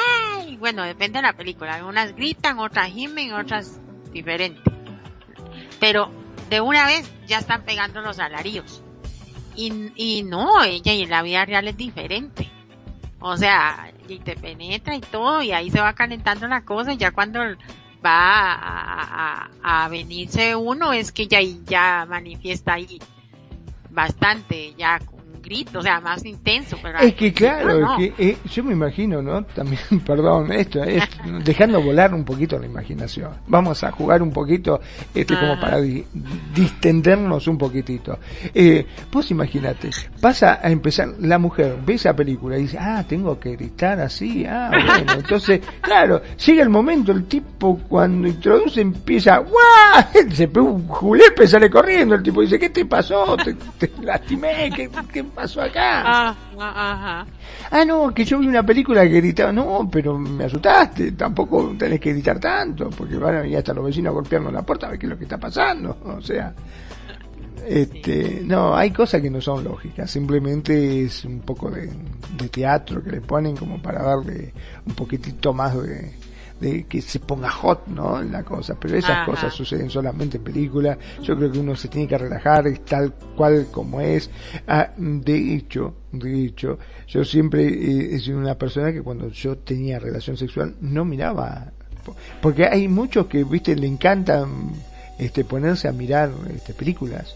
¡Ay! 0.43 0.57
Bueno, 0.57 0.83
depende 0.83 1.19
de 1.19 1.23
la 1.23 1.33
película. 1.33 1.83
Unas 1.85 2.15
gritan, 2.15 2.59
otras 2.59 2.91
gimen, 2.91 3.33
otras 3.33 3.79
diferentes. 4.11 4.73
Pero 5.79 6.11
de 6.49 6.61
una 6.61 6.85
vez 6.85 7.11
ya 7.27 7.39
están 7.39 7.63
pegando 7.63 8.01
los 8.01 8.19
alarios. 8.19 8.83
Y, 9.55 9.91
y 9.95 10.23
no, 10.23 10.63
ella 10.63 10.93
y 10.93 11.05
la 11.05 11.21
vida 11.21 11.45
real 11.45 11.67
es 11.67 11.77
diferente. 11.77 12.49
O 13.19 13.37
sea, 13.37 13.91
y 14.07 14.19
te 14.19 14.35
penetra 14.35 14.95
y 14.95 15.01
todo, 15.01 15.41
y 15.41 15.51
ahí 15.51 15.69
se 15.69 15.79
va 15.79 15.93
calentando 15.93 16.47
la 16.47 16.65
cosa, 16.65 16.93
y 16.93 16.97
ya 16.97 17.11
cuando 17.11 17.39
va 18.05 18.51
a, 18.53 19.49
a, 19.61 19.83
a 19.85 19.87
venirse 19.87 20.57
uno 20.57 20.91
es 20.91 21.13
que 21.13 21.27
ya, 21.27 21.39
ya 21.41 22.05
manifiesta 22.05 22.73
ahí 22.73 22.99
bastante, 23.89 24.73
ya 24.77 24.99
grito, 25.41 25.79
o 25.79 25.81
sea, 25.81 25.99
más 25.99 26.25
intenso. 26.25 26.77
Pero 26.81 26.99
es 26.99 27.13
que 27.15 27.33
claro, 27.33 27.95
que, 27.97 28.13
eh, 28.17 28.37
yo 28.45 28.63
me 28.63 28.73
imagino, 28.73 29.21
¿no? 29.21 29.43
También, 29.43 29.81
perdón, 30.05 30.51
esto 30.51 30.83
es 30.83 31.03
dejando 31.43 31.81
volar 31.81 32.13
un 32.13 32.23
poquito 32.23 32.57
la 32.59 32.65
imaginación. 32.65 33.31
Vamos 33.47 33.83
a 33.83 33.91
jugar 33.91 34.21
un 34.21 34.31
poquito, 34.31 34.81
este, 35.13 35.35
como 35.37 35.59
para 35.59 35.79
distendernos 35.81 37.47
un 37.47 37.57
poquitito. 37.57 38.19
Eh, 38.53 38.85
vos 39.11 39.29
imagínate, 39.31 39.89
pasa 40.21 40.59
a 40.61 40.69
empezar, 40.69 41.09
la 41.19 41.37
mujer 41.37 41.77
ve 41.85 41.95
esa 41.95 42.15
película 42.15 42.57
y 42.57 42.63
dice, 42.63 42.77
ah, 42.79 43.03
tengo 43.07 43.39
que 43.39 43.51
gritar 43.51 43.99
así, 43.99 44.45
ah, 44.45 44.69
bueno, 44.71 45.13
entonces, 45.13 45.61
claro, 45.81 46.21
llega 46.45 46.63
el 46.63 46.69
momento, 46.69 47.11
el 47.11 47.25
tipo 47.25 47.79
cuando 47.87 48.27
introduce 48.27 48.81
empieza, 48.81 49.37
¡guau! 49.37 50.31
Se 50.31 50.47
pega 50.47 50.65
un 50.65 50.87
julepe, 50.87 51.47
sale 51.47 51.69
corriendo, 51.69 52.15
el 52.15 52.23
tipo 52.23 52.41
dice, 52.41 52.59
¿qué 52.59 52.69
te 52.69 52.85
pasó? 52.85 53.37
¿Te, 53.77 53.91
lastimé? 54.01 54.71
¿Qué, 54.75 54.89
qué 55.11 55.22
pasó 55.23 55.61
acá? 55.61 56.01
Ah, 56.05 56.35
ah, 56.59 57.25
ah, 57.71 57.85
no, 57.85 58.13
que 58.13 58.25
yo 58.25 58.39
vi 58.39 58.47
una 58.47 58.63
película 58.65 59.03
que 59.03 59.21
gritaba, 59.21 59.51
no, 59.51 59.89
pero 59.91 60.17
me 60.17 60.45
asustaste, 60.45 61.13
tampoco 61.13 61.75
tenés 61.77 61.99
que 61.99 62.11
gritar 62.13 62.39
tanto, 62.39 62.89
porque 62.89 63.17
van 63.17 63.35
a 63.35 63.57
hasta 63.57 63.73
los 63.73 63.85
vecinos 63.85 64.11
a 64.11 64.13
golpearnos 64.13 64.53
la 64.53 64.61
puerta 64.61 64.87
a 64.87 64.91
ver 64.91 64.99
qué 64.99 65.05
es 65.05 65.09
lo 65.11 65.17
que 65.17 65.23
está 65.23 65.37
pasando, 65.37 65.97
o 66.05 66.21
sea, 66.21 66.53
este, 67.67 68.41
no, 68.43 68.75
hay 68.75 68.91
cosas 68.91 69.21
que 69.21 69.29
no 69.29 69.39
son 69.39 69.63
lógicas, 69.63 70.09
simplemente 70.11 71.03
es 71.03 71.23
un 71.25 71.39
poco 71.39 71.71
de, 71.71 71.89
de 72.37 72.49
teatro 72.49 73.03
que 73.03 73.11
le 73.11 73.21
ponen 73.21 73.55
como 73.55 73.81
para 73.81 74.03
darle 74.03 74.53
un 74.85 74.93
poquitito 74.93 75.53
más 75.53 75.81
de, 75.81 76.11
de 76.63 76.85
que 76.85 77.01
se 77.01 77.19
ponga 77.19 77.49
hot, 77.49 77.87
¿no? 77.87 78.21
La 78.21 78.43
cosa, 78.43 78.75
pero 78.79 78.97
esas 78.97 79.25
cosas 79.25 79.53
suceden 79.53 79.89
solamente 79.89 80.37
en 80.37 80.43
películas. 80.43 80.97
Yo 81.21 81.35
creo 81.35 81.51
que 81.51 81.59
uno 81.59 81.75
se 81.75 81.89
tiene 81.89 82.07
que 82.07 82.17
relajar, 82.17 82.67
es 82.67 82.85
tal 82.85 83.13
cual 83.35 83.67
como 83.69 83.99
es. 83.99 84.29
Ah, 84.65 84.91
de 84.97 85.55
hecho, 85.55 85.93
de 86.11 86.45
hecho, 86.45 86.79
yo 87.07 87.25
siempre 87.25 87.67
he 88.15 88.19
sido 88.19 88.37
una 88.37 88.55
persona 88.55 88.93
que 88.93 89.01
cuando 89.01 89.27
yo 89.29 89.57
tenía 89.57 89.99
relación 89.99 90.37
sexual 90.37 90.75
no 90.79 91.03
miraba, 91.03 91.73
porque 92.41 92.65
hay 92.65 92.87
muchos 92.87 93.27
que, 93.27 93.43
viste, 93.43 93.75
le 93.75 93.87
encantan 93.87 94.71
este 95.19 95.43
ponerse 95.43 95.87
a 95.87 95.91
mirar 95.91 96.31
este 96.55 96.73
películas 96.73 97.35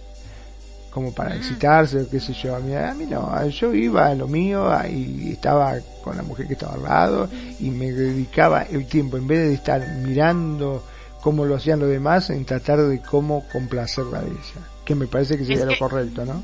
como 0.98 1.14
para 1.14 1.36
excitarse 1.36 2.02
o 2.02 2.10
qué 2.10 2.20
sé 2.20 2.34
yo. 2.34 2.56
A 2.56 2.60
mí, 2.60 2.74
a 2.74 2.92
mí 2.96 3.06
no, 3.06 3.48
yo 3.50 3.72
iba 3.72 4.08
a 4.08 4.16
lo 4.16 4.28
mío 4.28 4.68
y 4.90 5.34
estaba 5.34 5.76
con 6.04 6.18
la 6.18 6.24
mujer 6.24 6.48
que 6.48 6.54
estaba 6.54 6.74
al 6.74 6.82
lado 6.82 7.30
y 7.60 7.70
me 7.70 7.92
dedicaba 7.92 8.64
el 8.64 8.88
tiempo, 8.88 9.16
en 9.16 9.28
vez 9.28 9.48
de 9.48 9.54
estar 9.54 9.88
mirando 9.98 10.84
cómo 11.22 11.46
lo 11.46 11.56
hacían 11.56 11.80
los 11.80 11.90
demás, 11.90 12.32
en 12.32 12.46
tratar 12.46 12.82
de 12.82 13.00
cómo 13.00 13.46
complacerla 13.54 14.22
a 14.22 14.24
ella, 14.24 14.68
que 14.86 14.96
me 14.96 15.06
parece 15.06 15.38
que 15.38 15.46
sería 15.46 15.66
lo 15.66 15.78
correcto, 15.78 16.26
¿no? 16.26 16.44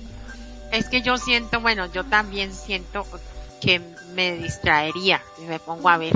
Es 0.71 0.87
que 0.87 1.01
yo 1.01 1.17
siento, 1.17 1.59
bueno, 1.59 1.87
yo 1.91 2.03
también 2.03 2.53
siento 2.53 3.07
que 3.59 3.81
me 4.13 4.33
distraería 4.33 5.19
y 5.43 5.47
me 5.47 5.57
pongo 5.57 5.89
a 5.89 5.97
ver. 5.97 6.13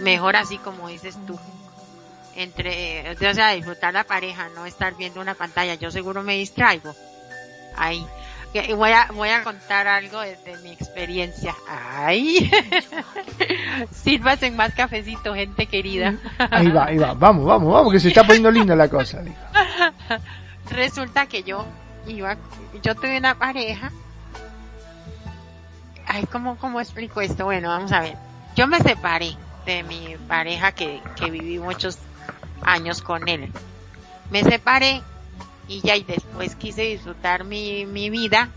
Mejor 0.00 0.36
así 0.36 0.58
como 0.58 0.88
dices 0.88 1.16
tú 1.26 1.38
entre, 2.36 3.12
o 3.12 3.34
sea, 3.34 3.52
disfrutar 3.52 3.94
la 3.94 4.04
pareja, 4.04 4.48
no 4.54 4.66
estar 4.66 4.96
viendo 4.96 5.20
una 5.20 5.34
pantalla. 5.34 5.74
Yo 5.74 5.90
seguro 5.90 6.22
me 6.22 6.34
distraigo. 6.34 6.94
Ahí. 7.76 8.06
Voy 8.74 8.90
a, 8.90 9.08
voy 9.12 9.28
a 9.28 9.42
contar 9.42 9.86
algo 9.86 10.20
desde 10.20 10.56
mi 10.62 10.72
experiencia. 10.72 11.54
Ay. 11.68 12.50
en 14.40 14.56
más 14.56 14.74
cafecito, 14.74 15.34
gente 15.34 15.66
querida. 15.66 16.14
Ahí 16.50 16.68
va, 16.68 16.86
ahí 16.86 16.96
va. 16.96 17.12
Vamos, 17.12 17.44
vamos, 17.44 17.72
vamos, 17.72 17.92
que 17.92 18.00
se 18.00 18.08
está 18.08 18.24
poniendo 18.24 18.50
linda 18.50 18.74
la 18.74 18.88
cosa. 18.88 19.22
Resulta 20.70 21.26
que 21.26 21.42
yo 21.42 21.66
iba, 22.06 22.36
yo 22.82 22.94
tuve 22.94 23.18
una 23.18 23.34
pareja. 23.34 23.90
Ay, 26.06 26.24
¿cómo, 26.30 26.56
cómo 26.56 26.80
explico 26.80 27.20
esto? 27.20 27.44
Bueno, 27.44 27.68
vamos 27.68 27.92
a 27.92 28.00
ver. 28.00 28.16
Yo 28.54 28.66
me 28.66 28.78
separé 28.78 29.36
de 29.66 29.82
mi 29.82 30.16
pareja 30.28 30.72
que, 30.72 31.02
que 31.16 31.30
viví 31.30 31.58
muchos 31.58 31.98
años 32.62 33.02
con 33.02 33.28
él. 33.28 33.52
Me 34.30 34.42
separé 34.42 35.02
y 35.68 35.80
ya 35.80 35.96
y 35.96 36.04
después 36.04 36.54
quise 36.56 36.82
disfrutar 36.82 37.44
mi, 37.44 37.86
mi 37.86 38.10
vida 38.10 38.48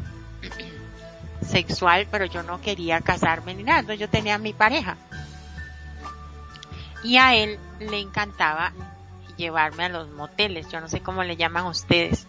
sexual, 1.45 2.07
pero 2.11 2.25
yo 2.25 2.43
no 2.43 2.61
quería 2.61 3.01
casarme 3.01 3.55
ni 3.55 3.63
nada, 3.63 3.79
entonces 3.79 3.99
yo 3.99 4.09
tenía 4.09 4.37
mi 4.37 4.53
pareja. 4.53 4.97
Y 7.03 7.17
a 7.17 7.35
él 7.35 7.57
le 7.79 7.99
encantaba 7.99 8.73
llevarme 9.37 9.85
a 9.85 9.89
los 9.89 10.09
moteles, 10.11 10.69
yo 10.69 10.81
no 10.81 10.87
sé 10.89 10.99
cómo 10.99 11.23
le 11.23 11.37
llaman 11.37 11.65
ustedes. 11.65 12.27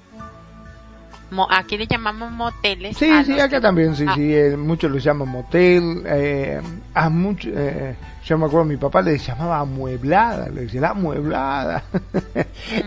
aquí 1.50 1.76
le 1.76 1.86
llamamos 1.86 2.30
moteles. 2.30 2.96
Sí, 2.96 3.10
sí, 3.24 3.38
acá 3.38 3.60
también, 3.60 3.96
sí, 3.96 4.06
ah. 4.08 4.14
sí, 4.14 4.34
eh, 4.34 4.56
muchos 4.56 4.90
lo 4.90 4.98
llaman 4.98 5.28
motel, 5.28 6.04
eh, 6.06 6.60
a 6.94 7.10
mucho, 7.10 7.48
eh, 7.52 7.96
yo 8.24 8.38
me 8.38 8.46
acuerdo, 8.46 8.64
mi 8.64 8.76
papá 8.76 9.02
le 9.02 9.18
llamaba 9.18 9.60
amueblada, 9.60 10.48
le 10.48 10.62
decía 10.62 10.80
la 10.80 10.90
amueblada, 10.90 11.84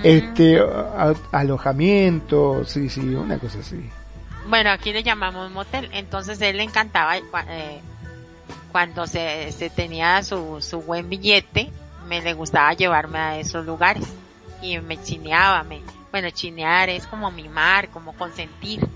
este, 0.04 0.62
alojamiento, 1.32 2.64
sí, 2.66 2.90
sí, 2.90 3.02
una 3.02 3.40
cosa 3.40 3.60
así. 3.60 3.90
Bueno, 4.48 4.72
aquí 4.72 4.94
le 4.94 5.04
llamamos 5.04 5.52
motel, 5.52 5.90
entonces 5.94 6.40
él 6.42 6.58
le 6.58 6.64
encantaba 6.64 7.18
eh, 7.18 7.82
cuando 8.72 9.08
se, 9.08 9.52
se 9.52 9.70
tenía 9.70 10.22
su, 10.24 10.58
su 10.62 10.82
buen 10.82 11.10
billete, 11.10 11.72
me 12.08 12.22
le 12.22 12.34
gustaba 12.34 12.74
llevarme 12.74 13.18
a 13.18 13.40
esos 13.40 13.66
lugares 13.66 14.06
y 14.62 14.80
me 14.80 15.02
chineaba, 15.02 15.64
me, 15.64 15.82
bueno, 16.12 16.30
chinear 16.30 16.90
es 16.90 17.08
como 17.08 17.32
mimar, 17.32 17.90
como 17.90 18.14
consentir. 18.14 18.88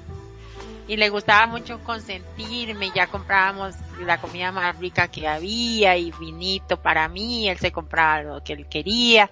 Y 0.88 0.96
le 0.96 1.10
gustaba 1.10 1.48
mucho 1.48 1.84
consentirme, 1.84 2.92
ya 2.96 3.08
comprábamos 3.08 3.76
la 4.00 4.22
comida 4.22 4.52
más 4.52 4.78
rica 4.80 5.10
que 5.10 5.28
había 5.28 5.98
y 5.98 6.12
vinito 6.12 6.82
para 6.82 7.10
mí, 7.10 7.50
él 7.50 7.58
se 7.58 7.72
compraba 7.74 8.24
lo 8.24 8.44
que 8.44 8.54
él 8.54 8.68
quería 8.70 9.30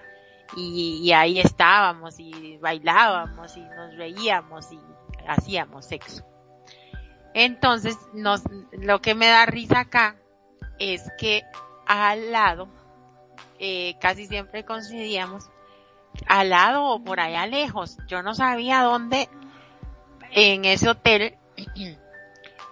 y, 0.56 1.12
ahí 1.14 1.40
estábamos 1.40 2.20
y 2.20 2.58
bailábamos 2.58 3.56
y 3.58 3.62
nos 3.62 3.96
reíamos 3.96 4.72
y 4.72 4.80
hacíamos 5.28 5.86
sexo. 5.86 6.26
Entonces, 7.34 7.98
nos, 8.14 8.44
lo 8.72 9.02
que 9.02 9.16
me 9.16 9.28
da 9.28 9.46
risa 9.46 9.82
acá 9.82 10.16
es 10.78 11.04
que 11.18 11.44
al 11.86 12.32
lado, 12.32 12.68
eh, 13.60 13.96
casi 14.00 14.28
siempre 14.28 14.66
coincidíamos, 14.66 15.50
al 16.28 16.50
lado 16.50 16.86
o 16.86 17.04
por 17.04 17.20
allá 17.20 17.48
lejos, 17.48 17.98
yo 18.08 18.24
no 18.24 18.36
sabía 18.36 18.82
dónde 18.82 19.30
en 20.32 20.66
ese 20.66 20.90
hotel 20.90 21.38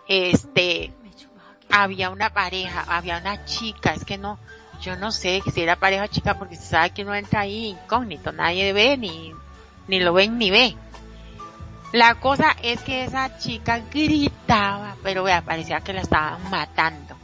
este, 0.07 0.93
había 1.69 2.09
una 2.09 2.33
pareja, 2.33 2.83
había 2.87 3.17
una 3.17 3.45
chica, 3.45 3.93
es 3.93 4.05
que 4.05 4.17
no, 4.17 4.39
yo 4.81 4.95
no 4.95 5.11
sé 5.11 5.41
si 5.53 5.61
era 5.61 5.75
pareja 5.75 6.07
chica 6.07 6.37
porque 6.37 6.55
se 6.55 6.65
sabe 6.65 6.91
que 6.91 7.03
uno 7.03 7.15
entra 7.15 7.41
ahí 7.41 7.67
incógnito, 7.67 8.31
nadie 8.31 8.73
ve 8.73 8.97
ni, 8.97 9.33
ni 9.87 9.99
lo 9.99 10.13
ven 10.13 10.37
ni 10.37 10.51
ve. 10.51 10.75
La 11.91 12.15
cosa 12.15 12.55
es 12.63 12.81
que 12.81 13.03
esa 13.03 13.37
chica 13.37 13.79
gritaba, 13.91 14.95
pero 15.03 15.23
vea, 15.23 15.43
parecía 15.43 15.81
que 15.81 15.93
la 15.93 16.01
estaban 16.01 16.49
matando. 16.49 17.15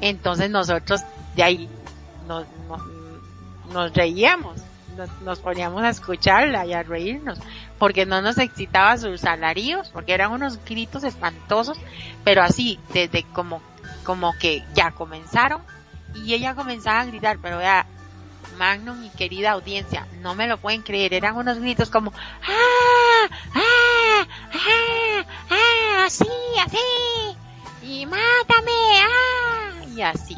Entonces 0.00 0.50
nosotros 0.50 1.02
de 1.34 1.42
ahí 1.42 1.68
nos, 2.28 2.46
nos 3.72 3.92
reíamos 3.92 4.65
nos, 5.22 5.40
poníamos 5.40 5.82
a 5.82 5.90
escucharla 5.90 6.66
y 6.66 6.72
a 6.72 6.82
reírnos, 6.82 7.38
porque 7.78 8.06
no 8.06 8.22
nos 8.22 8.38
excitaba 8.38 8.96
sus 8.96 9.20
salarios, 9.20 9.88
porque 9.90 10.14
eran 10.14 10.32
unos 10.32 10.64
gritos 10.64 11.04
espantosos, 11.04 11.78
pero 12.24 12.42
así, 12.42 12.78
desde 12.92 13.24
como, 13.24 13.60
como 14.04 14.32
que 14.38 14.64
ya 14.74 14.90
comenzaron, 14.92 15.62
y 16.14 16.34
ella 16.34 16.54
comenzaba 16.54 17.00
a 17.00 17.06
gritar, 17.06 17.38
pero 17.42 17.58
vea, 17.58 17.86
Magnum 18.58 19.04
y 19.04 19.10
querida 19.10 19.52
audiencia, 19.52 20.06
no 20.20 20.34
me 20.34 20.46
lo 20.46 20.58
pueden 20.58 20.82
creer, 20.82 21.12
eran 21.12 21.36
unos 21.36 21.58
gritos 21.58 21.90
como, 21.90 22.12
¡ah! 22.12 23.28
¡ah! 23.54 24.26
¡ah! 24.52 25.24
¡ah! 25.50 26.04
así, 26.06 26.28
así, 26.64 27.36
y 27.82 28.06
mátame, 28.06 28.72
¡ah! 29.02 29.84
y 29.94 30.02
así. 30.02 30.36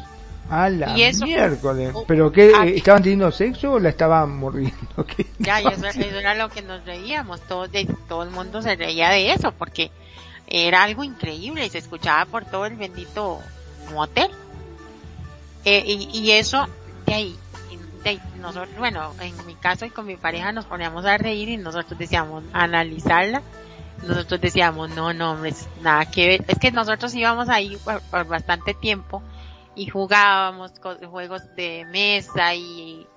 A 0.49 0.69
la 0.69 0.93
miércoles. 0.93 1.91
Oh, 1.93 2.05
¿Pero 2.07 2.31
qué? 2.31 2.51
¿Estaban 2.75 3.03
teniendo 3.03 3.31
sexo 3.31 3.73
o 3.73 3.79
la 3.79 3.89
estaban 3.89 4.35
mordiendo? 4.37 4.77
Ya, 5.37 5.59
eso, 5.59 5.85
era 5.87 6.35
lo 6.35 6.49
que 6.49 6.61
nos 6.61 6.83
reíamos. 6.85 7.39
Todo, 7.41 7.67
todo 8.07 8.23
el 8.23 8.31
mundo 8.31 8.61
se 8.61 8.75
reía 8.75 9.09
de 9.09 9.31
eso 9.31 9.51
porque 9.51 9.91
era 10.47 10.83
algo 10.83 11.03
increíble 11.03 11.65
y 11.65 11.69
se 11.69 11.77
escuchaba 11.77 12.25
por 12.25 12.45
todo 12.45 12.65
el 12.65 12.75
bendito 12.75 13.39
motel. 13.93 14.31
Eh, 15.65 15.83
y, 15.85 16.31
eso, 16.31 16.67
de 17.05 17.13
ahí, 17.13 17.35
de 18.03 18.19
nosotros, 18.41 18.75
bueno, 18.77 19.13
en 19.19 19.45
mi 19.45 19.55
caso 19.55 19.85
y 19.85 19.91
con 19.91 20.05
mi 20.07 20.15
pareja 20.15 20.51
nos 20.51 20.65
poníamos 20.65 21.05
a 21.05 21.17
reír 21.17 21.49
y 21.49 21.57
nosotros 21.57 21.99
decíamos, 21.99 22.43
analizarla. 22.53 23.43
Nosotros 24.07 24.41
decíamos, 24.41 24.89
no, 24.91 25.13
no, 25.13 25.33
hombre, 25.33 25.53
nada 25.81 26.09
que 26.09 26.27
ver. 26.27 26.45
Es 26.47 26.57
que 26.57 26.71
nosotros 26.71 27.13
íbamos 27.13 27.49
ahí 27.49 27.77
por 28.09 28.25
bastante 28.25 28.73
tiempo 28.73 29.21
y 29.79 29.87
jugábamos 29.87 30.73
juegos 31.09 31.55
de 31.55 31.85
mesa 31.85 32.53
y 32.53 33.07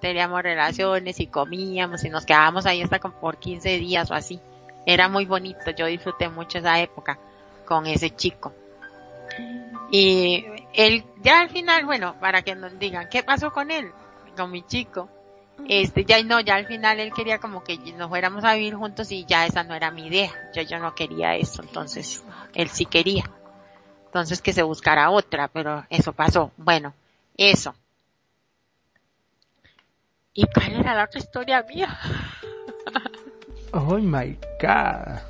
teníamos 0.00 0.42
relaciones 0.42 1.18
y 1.18 1.28
comíamos 1.28 2.04
y 2.04 2.10
nos 2.10 2.26
quedábamos 2.26 2.66
ahí 2.66 2.82
hasta 2.82 2.98
por 2.98 3.38
15 3.38 3.78
días 3.78 4.10
o 4.10 4.14
así. 4.14 4.38
Era 4.84 5.08
muy 5.08 5.24
bonito, 5.24 5.70
yo 5.70 5.86
disfruté 5.86 6.28
mucho 6.28 6.58
esa 6.58 6.78
época 6.78 7.18
con 7.64 7.86
ese 7.86 8.10
chico. 8.10 8.52
Y 9.90 10.44
él, 10.74 11.04
ya 11.22 11.40
al 11.40 11.48
final, 11.48 11.86
bueno, 11.86 12.14
para 12.20 12.42
que 12.42 12.54
nos 12.54 12.78
digan, 12.78 13.08
¿qué 13.08 13.22
pasó 13.22 13.50
con 13.50 13.70
él? 13.70 13.90
Con 14.36 14.50
mi 14.50 14.62
chico. 14.62 15.08
Este, 15.68 16.04
ya 16.04 16.22
no, 16.22 16.40
ya 16.40 16.56
al 16.56 16.66
final 16.66 17.00
él 17.00 17.14
quería 17.14 17.38
como 17.38 17.64
que 17.64 17.78
nos 17.96 18.10
fuéramos 18.10 18.44
a 18.44 18.54
vivir 18.54 18.74
juntos 18.74 19.10
y 19.10 19.24
ya 19.24 19.46
esa 19.46 19.64
no 19.64 19.74
era 19.74 19.90
mi 19.90 20.08
idea. 20.08 20.30
Yo, 20.54 20.60
yo 20.60 20.78
no 20.80 20.94
quería 20.94 21.34
eso, 21.36 21.62
entonces 21.62 22.22
él 22.52 22.68
sí 22.68 22.84
quería. 22.84 23.24
Entonces 24.10 24.42
que 24.42 24.52
se 24.52 24.64
buscara 24.64 25.08
otra, 25.10 25.46
pero 25.46 25.84
eso 25.88 26.12
pasó. 26.12 26.50
Bueno, 26.56 26.92
eso. 27.36 27.76
¿Y 30.34 30.46
cuál 30.52 30.80
era 30.80 30.94
la 30.96 31.04
otra 31.04 31.20
historia 31.20 31.64
mía? 31.72 31.96
oh 33.72 33.98
my 33.98 34.36
god. 34.60 35.20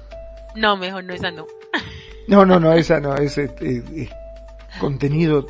No, 0.54 0.78
mejor 0.78 1.04
no, 1.04 1.12
esa 1.12 1.30
no. 1.30 1.46
no, 2.26 2.46
no, 2.46 2.58
no, 2.58 2.72
esa 2.72 3.00
no, 3.00 3.14
es, 3.16 3.38
contenido 4.80 5.46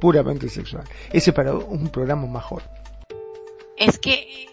puramente 0.00 0.48
sexual. 0.48 0.84
Ese 1.12 1.34
para 1.34 1.52
un 1.52 1.90
programa 1.90 2.26
mejor. 2.26 2.62
Es 3.76 3.98
que 3.98 4.48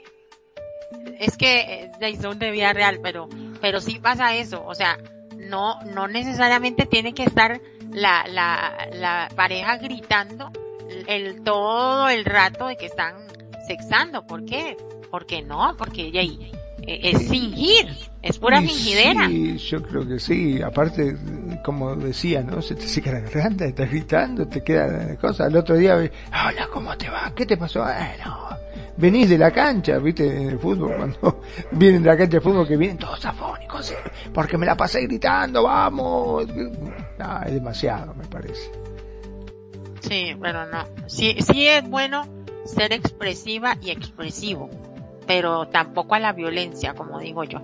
es 1.17 1.37
que 1.37 1.89
es 2.01 2.21
de 2.21 2.51
vida 2.51 2.73
real, 2.73 2.99
pero 3.01 3.29
pero 3.61 3.79
sí 3.79 3.99
pasa 3.99 4.35
eso, 4.35 4.65
o 4.65 4.75
sea, 4.75 4.97
no 5.37 5.81
no 5.85 6.09
necesariamente 6.09 6.85
tiene 6.85 7.13
que 7.13 7.23
estar 7.23 7.61
la, 7.91 8.25
la, 8.27 8.87
la 8.93 9.29
pareja 9.35 9.77
gritando 9.77 10.51
el 11.07 11.43
todo 11.43 12.09
el 12.09 12.25
rato 12.25 12.67
de 12.67 12.77
que 12.77 12.85
están 12.85 13.15
sexando. 13.67 14.25
¿Por 14.25 14.45
qué? 14.45 14.77
Porque 15.11 15.41
no, 15.41 15.75
porque 15.77 16.09
e, 16.13 17.09
es 17.09 17.29
fingir, 17.29 17.87
es 18.21 18.37
pura 18.37 18.61
fingidera. 18.61 19.27
Sí, 19.27 19.57
yo 19.57 19.83
creo 19.83 20.07
que 20.07 20.19
sí. 20.19 20.61
Aparte, 20.61 21.17
como 21.63 21.95
decía, 21.95 22.41
¿no? 22.41 22.61
Se 22.61 22.75
te 22.75 22.87
seca 22.87 23.11
la 23.11 23.19
garganta, 23.21 23.65
estás 23.65 23.89
gritando, 23.89 24.47
te 24.47 24.63
queda 24.63 25.15
cosa. 25.17 25.47
El 25.47 25.57
otro 25.57 25.75
día, 25.75 25.95
hola, 25.95 26.67
¿cómo 26.71 26.97
te 26.97 27.09
va? 27.09 27.31
¿Qué 27.35 27.45
te 27.45 27.57
pasó? 27.57 27.83
Bueno, 27.83 28.57
venís 28.97 29.29
de 29.29 29.37
la 29.37 29.51
cancha, 29.51 29.99
viste, 29.99 30.25
en 30.25 30.49
el 30.49 30.59
fútbol, 30.59 30.95
cuando 30.95 31.41
vienen 31.71 32.03
de 32.03 32.09
la 32.09 32.17
cancha 32.17 32.37
de 32.37 32.41
fútbol 32.41 32.67
que 32.67 32.77
vienen 32.77 32.97
todos 32.97 33.23
afónicos, 33.25 33.93
porque 34.33 34.57
me 34.57 34.65
la 34.65 34.75
pasé 34.75 35.01
gritando, 35.01 35.63
vamos. 35.63 36.47
No, 36.47 37.43
es 37.45 37.53
demasiado, 37.53 38.13
me 38.15 38.25
parece. 38.25 38.71
Sí, 40.01 40.35
pero 40.41 40.65
no. 40.65 40.85
Sí, 41.07 41.37
sí 41.39 41.67
es 41.67 41.87
bueno 41.87 42.25
ser 42.65 42.93
expresiva 42.93 43.77
y 43.81 43.91
expresivo, 43.91 44.69
pero 45.25 45.67
tampoco 45.67 46.15
a 46.15 46.19
la 46.19 46.33
violencia, 46.33 46.93
como 46.93 47.19
digo 47.19 47.43
yo. 47.43 47.59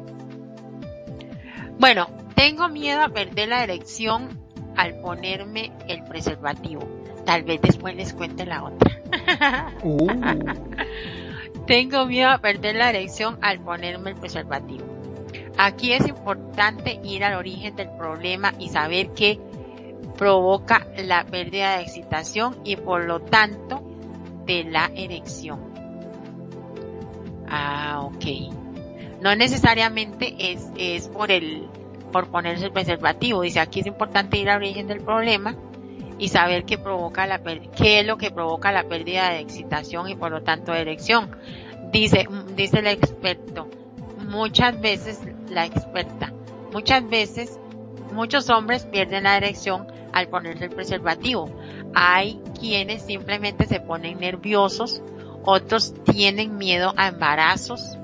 Bueno, 1.80 2.08
tengo 2.36 2.70
miedo 2.70 3.02
a 3.02 3.10
perder 3.10 3.50
la 3.50 3.64
erección 3.64 4.40
al 4.76 5.00
ponerme 5.02 5.72
el 5.88 6.04
preservativo. 6.04 7.03
Tal 7.26 7.44
vez 7.44 7.62
después 7.62 7.96
les 7.96 8.14
cuente 8.14 8.46
la 8.46 8.64
otra. 8.64 9.00
Uh. 9.84 10.08
Tengo 11.68 12.06
miedo 12.06 12.30
a 12.30 12.40
perder 12.40 12.76
la 12.76 12.90
erección 12.90 13.38
al 13.42 13.60
ponerme 13.60 14.12
el 14.12 14.16
preservativo. 14.16 14.86
Aquí 15.58 15.94
es 15.94 16.08
importante 16.08 17.00
ir 17.04 17.24
al 17.24 17.36
origen 17.36 17.76
del 17.76 17.90
problema 17.92 18.54
y 18.60 18.70
saber 18.70 19.12
qué 19.14 19.40
provoca 20.18 20.88
la 20.98 21.26
pérdida 21.26 21.78
de 21.78 21.84
excitación 21.84 22.58
y 22.64 22.76
por 22.76 23.06
lo 23.06 23.22
tanto 23.22 23.82
de 24.46 24.64
la 24.66 24.92
erección. 24.96 25.74
Ah, 27.48 28.02
ok. 28.02 28.52
No 29.22 29.36
necesariamente 29.36 30.36
es, 30.52 30.70
es 30.78 31.08
por 31.08 31.32
el, 31.32 31.68
por 32.12 32.28
ponerse 32.28 32.66
el 32.66 32.72
preservativo. 32.72 33.42
Dice 33.42 33.60
aquí 33.60 33.80
es 33.82 33.86
importante 33.86 34.38
ir 34.38 34.50
al 34.50 34.58
origen 34.58 34.88
del 34.88 35.02
problema 35.02 35.56
y 36.18 36.30
saber 36.30 36.66
qué 36.66 36.78
provoca 36.78 37.28
la 37.28 37.42
qué 37.76 38.00
es 38.00 38.06
lo 38.06 38.18
que 38.18 38.32
provoca 38.32 38.72
la 38.72 38.84
pérdida 38.84 39.30
de 39.30 39.40
excitación 39.40 40.10
y 40.10 40.16
por 40.16 40.32
lo 40.32 40.44
tanto 40.44 40.72
de 40.72 40.82
erección. 40.82 41.36
Dice, 41.92 42.28
dice 42.56 42.80
el 42.80 42.88
experto, 42.88 43.68
muchas 44.18 44.80
veces 44.80 45.22
la 45.50 45.66
experta, 45.66 46.34
muchas 46.72 47.08
veces 47.08 47.60
muchos 48.12 48.50
hombres 48.50 48.86
pierden 48.86 49.24
la 49.24 49.38
erección 49.38 49.88
al 50.12 50.28
ponerse 50.28 50.66
el 50.66 50.72
preservativo. 50.72 51.50
Hay 51.94 52.42
quienes 52.60 53.04
simplemente 53.04 53.66
se 53.66 53.80
ponen 53.80 54.20
nerviosos, 54.20 55.02
otros 55.44 55.94
tienen 56.06 56.58
miedo 56.58 56.94
a 56.98 57.08
embarazos 57.10 57.98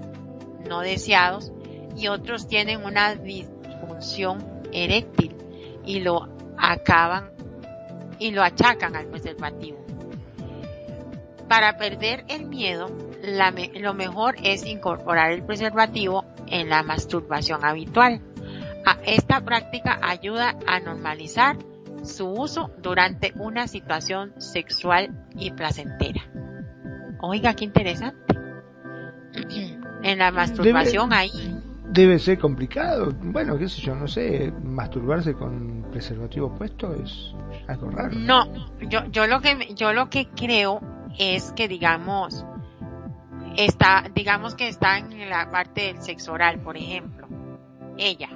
no 0.67 0.81
deseados 0.81 1.51
y 1.97 2.07
otros 2.07 2.47
tienen 2.47 2.85
una 2.85 3.15
disfunción 3.15 4.45
eréctil 4.71 5.35
y 5.85 5.99
lo 5.99 6.29
acaban 6.57 7.31
y 8.19 8.31
lo 8.31 8.43
achacan 8.43 8.95
al 8.95 9.07
preservativo. 9.07 9.79
Para 11.47 11.77
perder 11.77 12.25
el 12.27 12.45
miedo, 12.45 12.91
lo 13.75 13.93
mejor 13.93 14.35
es 14.43 14.65
incorporar 14.65 15.31
el 15.31 15.43
preservativo 15.43 16.23
en 16.47 16.69
la 16.69 16.83
masturbación 16.83 17.65
habitual. 17.65 18.21
esta 19.05 19.41
práctica 19.41 19.99
ayuda 20.01 20.55
a 20.67 20.79
normalizar 20.79 21.57
su 22.03 22.29
uso 22.29 22.71
durante 22.81 23.33
una 23.35 23.67
situación 23.67 24.33
sexual 24.39 25.25
y 25.35 25.51
placentera. 25.51 26.21
Oiga, 27.21 27.53
qué 27.53 27.65
interesante. 27.65 28.35
En 30.01 30.19
la 30.19 30.31
masturbación 30.31 31.11
ahí. 31.11 31.59
Debe 31.89 32.19
ser 32.19 32.39
complicado. 32.39 33.11
Bueno, 33.21 33.57
qué 33.57 33.67
sé 33.67 33.81
yo, 33.81 33.95
no 33.95 34.07
sé, 34.07 34.49
masturbarse 34.63 35.33
con 35.33 35.78
preservativo 35.89 36.49
puesto 36.57 36.93
es 36.93 37.33
algo 37.67 37.89
raro. 37.89 38.11
No, 38.15 38.45
yo, 38.81 39.05
yo 39.11 39.27
lo 39.27 39.41
que, 39.41 39.73
yo 39.75 39.93
lo 39.93 40.09
que 40.09 40.27
creo 40.27 40.81
es 41.17 41.51
que 41.53 41.67
digamos, 41.67 42.45
está, 43.57 44.05
digamos 44.13 44.55
que 44.55 44.67
está 44.67 44.97
en 44.97 45.29
la 45.29 45.49
parte 45.49 45.81
del 45.81 46.01
sexo 46.01 46.33
oral, 46.33 46.59
por 46.59 46.77
ejemplo, 46.77 47.27
ella. 47.97 48.29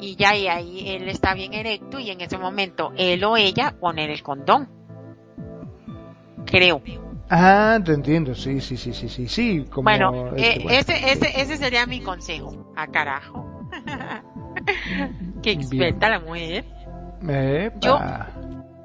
Y 0.00 0.16
ya 0.16 0.34
y 0.34 0.48
ahí 0.48 0.88
él 0.88 1.08
está 1.08 1.34
bien 1.34 1.52
erecto 1.52 1.98
y 1.98 2.10
en 2.10 2.20
ese 2.20 2.38
momento 2.38 2.92
él 2.96 3.22
o 3.24 3.36
ella 3.36 3.74
poner 3.78 4.10
el 4.10 4.22
condón. 4.22 4.68
Creo. 6.46 6.82
Ah, 7.28 7.78
te 7.84 7.92
entiendo, 7.92 8.34
sí, 8.34 8.60
sí, 8.60 8.76
sí, 8.76 8.92
sí, 8.92 9.08
sí, 9.08 9.28
sí. 9.28 9.64
Como 9.70 9.84
bueno, 9.84 10.34
este, 10.34 10.62
eh, 10.62 10.78
Ese, 10.78 11.12
ese, 11.12 11.40
ese 11.40 11.56
sería 11.58 11.86
mi 11.86 12.00
consejo. 12.00 12.72
A 12.74 12.88
carajo. 12.88 13.46
Qué 15.42 15.52
experta 15.52 16.08
la 16.08 16.20
mujer. 16.20 16.64
Yo, 17.80 17.98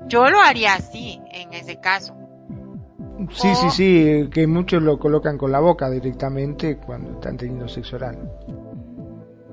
yo 0.08 0.30
lo 0.30 0.40
haría 0.42 0.76
así, 0.76 1.20
en 1.32 1.54
ese 1.54 1.80
caso. 1.80 2.16
Sí, 3.32 3.56
sí, 3.56 3.70
sí, 3.70 4.30
que 4.32 4.46
muchos 4.46 4.84
lo 4.84 5.00
colocan 5.00 5.38
con 5.38 5.52
la 5.52 5.60
boca 5.60 5.90
directamente 5.90 6.78
cuando 6.78 7.14
están 7.14 7.38
teniendo 7.38 7.68
sexo 7.68 7.96
oral. 7.96 8.30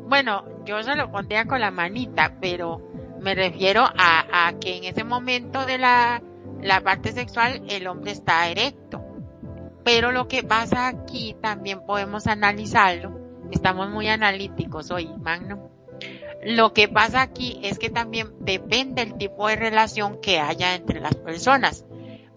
Bueno, 0.09 0.45
yo 0.65 0.83
se 0.83 0.95
lo 0.97 1.11
pondría 1.11 1.47
con 1.47 1.61
la 1.61 1.71
manita, 1.71 2.35
pero 2.41 2.83
me 3.21 3.35
refiero 3.35 3.83
a, 3.83 4.49
a 4.49 4.59
que 4.59 4.79
en 4.79 4.85
ese 4.85 5.05
momento 5.05 5.65
de 5.65 5.79
la 5.79 6.21
la 6.63 6.81
parte 6.81 7.13
sexual 7.13 7.63
el 7.69 7.87
hombre 7.89 8.13
está 8.13 8.49
erecto. 8.49 9.05
Pero 9.85 10.13
lo 10.13 10.29
que 10.29 10.45
pasa 10.45 10.87
aquí 10.87 11.37
también 11.43 11.85
podemos 11.85 12.29
analizarlo. 12.29 13.19
Estamos 13.51 13.91
muy 13.91 14.09
analíticos 14.09 14.91
hoy, 14.93 15.11
Magno. 15.19 15.72
Lo 16.43 16.73
que 16.73 16.89
pasa 16.89 17.23
aquí 17.23 17.61
es 17.63 17.79
que 17.79 17.89
también 17.89 18.33
depende 18.41 19.03
el 19.03 19.15
tipo 19.17 19.47
de 19.49 19.57
relación 19.57 20.21
que 20.21 20.41
haya 20.41 20.75
entre 20.75 21.01
las 21.01 21.15
personas. 21.15 21.87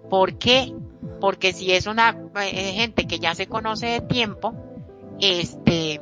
¿Por 0.09 0.37
qué? 0.37 0.73
Porque 1.19 1.53
si 1.53 1.71
es 1.71 1.87
una 1.87 2.15
eh, 2.41 2.73
gente 2.73 3.07
que 3.07 3.19
ya 3.19 3.33
se 3.33 3.47
conoce 3.47 3.87
de 3.87 4.01
tiempo, 4.01 4.53
este, 5.19 6.01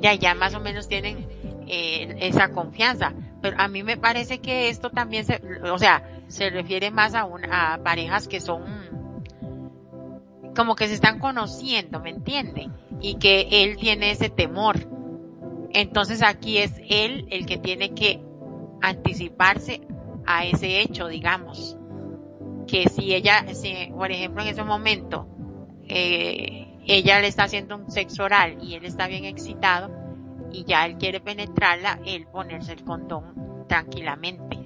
ya 0.00 0.14
ya 0.14 0.34
más 0.34 0.54
o 0.54 0.60
menos 0.60 0.88
tienen 0.88 1.26
eh, 1.66 2.16
esa 2.20 2.50
confianza. 2.50 3.12
Pero 3.42 3.60
a 3.60 3.68
mí 3.68 3.82
me 3.82 3.96
parece 3.96 4.38
que 4.40 4.70
esto 4.70 4.90
también 4.90 5.24
se, 5.26 5.40
o 5.70 5.78
sea, 5.78 6.22
se 6.28 6.48
refiere 6.50 6.90
más 6.90 7.14
a, 7.14 7.28
a 7.50 7.78
parejas 7.82 8.26
que 8.26 8.40
son 8.40 8.88
como 10.56 10.74
que 10.74 10.88
se 10.88 10.94
están 10.94 11.20
conociendo, 11.20 12.00
¿me 12.00 12.10
entiende? 12.10 12.68
Y 13.00 13.14
que 13.16 13.46
él 13.50 13.76
tiene 13.76 14.10
ese 14.10 14.28
temor. 14.28 14.97
Entonces 15.72 16.22
aquí 16.22 16.58
es 16.58 16.72
él 16.88 17.26
el 17.30 17.46
que 17.46 17.58
tiene 17.58 17.94
que 17.94 18.20
anticiparse 18.80 19.82
a 20.26 20.44
ese 20.44 20.80
hecho, 20.80 21.08
digamos. 21.08 21.76
Que 22.66 22.88
si 22.88 23.14
ella, 23.14 23.46
si, 23.54 23.90
por 23.96 24.10
ejemplo, 24.10 24.42
en 24.42 24.48
ese 24.48 24.64
momento, 24.64 25.26
eh, 25.88 26.78
ella 26.86 27.20
le 27.20 27.28
está 27.28 27.44
haciendo 27.44 27.76
un 27.76 27.90
sexo 27.90 28.24
oral 28.24 28.58
y 28.62 28.74
él 28.74 28.84
está 28.84 29.06
bien 29.06 29.24
excitado 29.24 29.90
y 30.52 30.64
ya 30.64 30.86
él 30.86 30.96
quiere 30.96 31.20
penetrarla, 31.20 32.00
él 32.06 32.26
ponerse 32.26 32.72
el 32.72 32.84
condón 32.84 33.64
tranquilamente. 33.68 34.58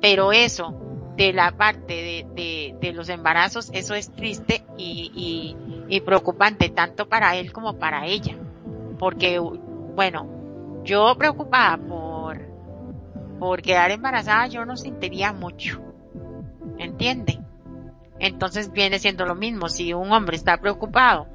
Pero 0.00 0.32
eso, 0.32 0.74
de 1.16 1.32
la 1.32 1.52
parte 1.52 2.26
de, 2.34 2.74
de, 2.80 2.92
los 2.92 3.08
embarazos, 3.08 3.70
eso 3.72 3.94
es 3.94 4.10
triste 4.10 4.64
y, 4.76 5.56
y, 5.88 6.00
preocupante 6.00 6.70
tanto 6.70 7.08
para 7.08 7.36
él 7.36 7.52
como 7.52 7.78
para 7.78 8.06
ella. 8.06 8.36
Porque, 8.98 9.40
bueno, 9.94 10.82
yo 10.84 11.16
preocupada 11.18 11.76
por, 11.76 12.38
por 13.38 13.62
quedar 13.62 13.90
embarazada, 13.90 14.46
yo 14.46 14.64
no 14.64 14.76
sentiría 14.76 15.32
mucho. 15.32 15.80
¿Entiende? 16.78 17.38
Entonces 18.18 18.72
viene 18.72 18.98
siendo 18.98 19.26
lo 19.26 19.34
mismo. 19.34 19.68
Si 19.68 19.92
un 19.92 20.12
hombre 20.12 20.36
está 20.36 20.60
preocupado 20.60 21.26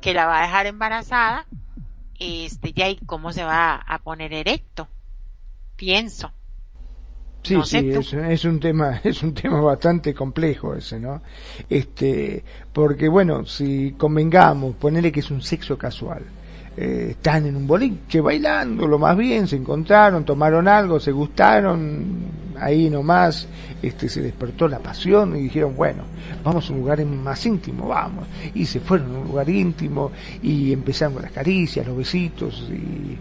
que 0.00 0.14
la 0.14 0.26
va 0.26 0.38
a 0.38 0.42
dejar 0.42 0.66
embarazada, 0.66 1.46
este, 2.18 2.72
ya 2.72 2.88
y 2.88 2.96
cómo 2.96 3.32
se 3.32 3.44
va 3.44 3.76
a 3.76 3.98
poner 3.98 4.32
erecto. 4.32 4.88
Pienso. 5.76 6.32
Sí, 7.42 7.60
sí, 7.64 7.90
es, 7.90 8.44
un 8.46 8.58
tema, 8.58 9.00
es 9.04 9.22
un 9.22 9.34
tema 9.34 9.60
bastante 9.60 10.14
complejo 10.14 10.74
ese, 10.74 10.98
¿no? 10.98 11.20
Este, 11.68 12.42
porque 12.72 13.08
bueno, 13.08 13.44
si 13.44 13.92
convengamos, 13.92 14.76
ponerle 14.76 15.12
que 15.12 15.20
es 15.20 15.30
un 15.30 15.42
sexo 15.42 15.76
casual, 15.76 16.22
eh, 16.76 17.08
están 17.10 17.46
en 17.46 17.56
un 17.56 17.66
boliche 17.66 18.20
bailando, 18.20 18.86
lo 18.86 18.98
más 18.98 19.16
bien, 19.16 19.46
se 19.46 19.56
encontraron, 19.56 20.24
tomaron 20.24 20.66
algo, 20.66 20.98
se 20.98 21.12
gustaron, 21.12 22.04
ahí 22.58 22.90
nomás, 22.90 23.46
este, 23.82 24.08
se 24.08 24.22
despertó 24.22 24.66
la 24.68 24.78
pasión 24.78 25.36
y 25.36 25.42
dijeron, 25.42 25.76
bueno, 25.76 26.02
vamos 26.42 26.68
a 26.68 26.72
un 26.72 26.80
lugar 26.80 27.04
más 27.04 27.44
íntimo, 27.46 27.88
vamos, 27.88 28.26
y 28.54 28.64
se 28.66 28.80
fueron 28.80 29.14
a 29.14 29.18
un 29.20 29.28
lugar 29.28 29.48
íntimo 29.48 30.10
y 30.42 30.72
empezaron 30.72 31.22
las 31.22 31.32
caricias, 31.32 31.86
los 31.86 31.96
besitos 31.96 32.68
y 32.70 33.16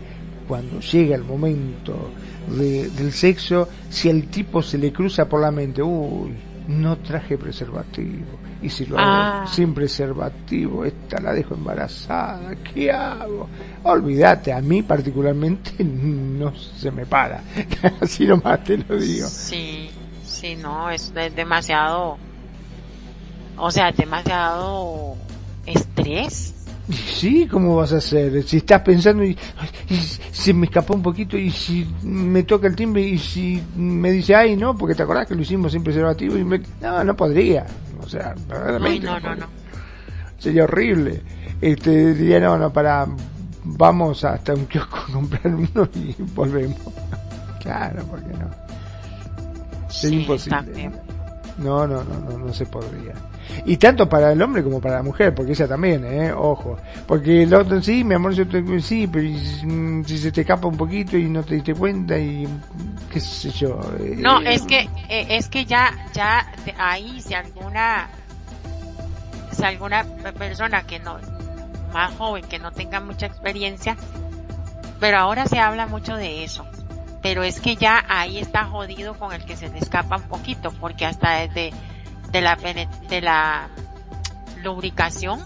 cuando 0.47 0.79
llega 0.79 1.15
el 1.15 1.23
momento 1.23 2.11
del 2.47 3.11
sexo, 3.11 3.69
si 3.89 4.09
el 4.09 4.27
tipo 4.27 4.61
se 4.61 4.77
le 4.77 4.91
cruza 4.91 5.27
por 5.29 5.41
la 5.41 5.51
mente, 5.51 5.81
uy, 5.81 6.31
no 6.67 6.97
traje 6.97 7.37
preservativo, 7.37 8.25
y 8.63 8.69
si 8.69 8.85
lo 8.85 8.97
hago 8.97 9.07
ah. 9.07 9.45
sin 9.47 9.73
preservativo, 9.73 10.85
esta 10.85 11.19
la 11.19 11.33
dejo 11.33 11.53
embarazada, 11.53 12.55
¿qué 12.73 12.91
hago? 12.91 13.49
Olvídate, 13.83 14.53
a 14.53 14.61
mí 14.61 14.81
particularmente 14.81 15.83
no 15.83 16.55
se 16.55 16.91
me 16.91 17.05
para, 17.05 17.43
así 18.01 18.25
nomás 18.25 18.63
te 18.63 18.77
lo 18.77 18.97
digo. 18.97 19.27
Sí, 19.27 19.89
sí, 20.25 20.55
no, 20.55 20.89
es, 20.89 21.13
es 21.15 21.35
demasiado, 21.35 22.17
o 23.57 23.71
sea, 23.71 23.91
demasiado 23.91 25.15
estrés 25.65 26.53
Sí, 26.91 27.47
¿cómo 27.49 27.77
vas 27.77 27.93
a 27.93 27.97
hacer? 27.97 28.43
Si 28.43 28.57
estás 28.57 28.81
pensando 28.81 29.23
y, 29.23 29.37
se 30.31 30.53
me 30.53 30.65
escapó 30.65 30.93
un 30.93 31.01
poquito 31.01 31.37
y 31.37 31.49
si 31.49 31.87
me 32.03 32.43
toca 32.43 32.67
el 32.67 32.75
timbre 32.75 33.01
y 33.01 33.17
si 33.17 33.61
me 33.75 34.11
dice, 34.11 34.35
ay, 34.35 34.57
no, 34.57 34.77
porque 34.77 34.93
te 34.93 35.03
acordás 35.03 35.27
que 35.27 35.35
lo 35.35 35.41
hicimos 35.41 35.71
sin 35.71 35.83
preservativo 35.83 36.37
y 36.37 36.43
me... 36.43 36.61
No, 36.81 37.03
no 37.03 37.15
podría. 37.15 37.65
O 38.03 38.09
sea, 38.09 38.35
verdaderamente. 38.47 39.05
no, 39.05 39.19
no, 39.19 39.35
no, 39.35 39.45
Sería 40.37 40.65
horrible. 40.65 41.21
Este, 41.61 42.13
diría, 42.13 42.39
no, 42.39 42.57
no, 42.57 42.71
para, 42.71 43.07
vamos 43.63 44.23
hasta 44.25 44.53
un 44.53 44.65
kiosco 44.65 44.97
a 44.97 45.13
comprar 45.13 45.47
uno 45.47 45.89
y 45.95 46.15
volvemos. 46.33 46.77
claro, 47.61 48.03
porque 48.09 48.33
no. 48.33 48.49
Sería 49.89 50.19
imposible. 50.19 50.91
No, 51.57 51.87
no, 51.87 52.03
no, 52.03 52.19
no, 52.19 52.37
no 52.37 52.53
se 52.53 52.65
podría. 52.65 53.13
Y 53.65 53.77
tanto 53.77 54.07
para 54.07 54.31
el 54.31 54.41
hombre 54.41 54.63
como 54.63 54.79
para 54.79 54.97
la 54.97 55.03
mujer, 55.03 55.33
porque 55.33 55.51
ella 55.51 55.67
también, 55.67 56.05
¿eh? 56.05 56.33
Ojo. 56.33 56.77
Porque 57.07 57.43
el 57.43 57.53
otro, 57.53 57.81
sí, 57.81 58.03
mi 58.03 58.15
amor, 58.15 58.33
yo 58.33 58.47
te, 58.47 58.81
sí, 58.81 59.07
pero 59.07 59.27
si 60.05 60.17
se 60.17 60.31
te 60.31 60.41
escapa 60.41 60.67
un 60.67 60.77
poquito 60.77 61.17
y 61.17 61.25
no 61.25 61.43
te 61.43 61.55
diste 61.55 61.73
cuenta 61.73 62.17
y 62.17 62.47
qué 63.11 63.19
sé 63.19 63.51
yo. 63.51 63.79
Eh, 63.99 64.15
no, 64.17 64.41
es 64.41 64.63
que, 64.63 64.89
eh, 65.09 65.27
es 65.29 65.49
que 65.49 65.65
ya, 65.65 65.91
ya 66.13 66.45
ahí 66.77 67.21
si 67.21 67.33
alguna, 67.33 68.09
si 69.51 69.63
alguna 69.63 70.03
persona 70.37 70.83
que 70.83 70.99
no, 70.99 71.17
más 71.93 72.13
joven, 72.15 72.43
que 72.45 72.59
no 72.59 72.71
tenga 72.71 72.99
mucha 72.99 73.27
experiencia, 73.27 73.95
pero 74.99 75.17
ahora 75.17 75.45
se 75.45 75.59
habla 75.59 75.87
mucho 75.87 76.15
de 76.15 76.43
eso. 76.43 76.65
Pero 77.21 77.43
es 77.43 77.61
que 77.61 77.77
ya 77.77 78.03
ahí 78.09 78.37
está 78.37 78.65
jodido 78.65 79.13
con 79.13 79.31
el 79.31 79.45
que 79.45 79.55
se 79.55 79.69
le 79.69 79.79
escapa 79.79 80.17
un 80.17 80.23
poquito, 80.23 80.71
porque 80.79 81.05
hasta 81.05 81.39
desde 81.39 81.71
de 82.33 82.41
la, 82.41 82.57
de 83.09 83.21
la 83.21 83.69
lubricación, 84.63 85.39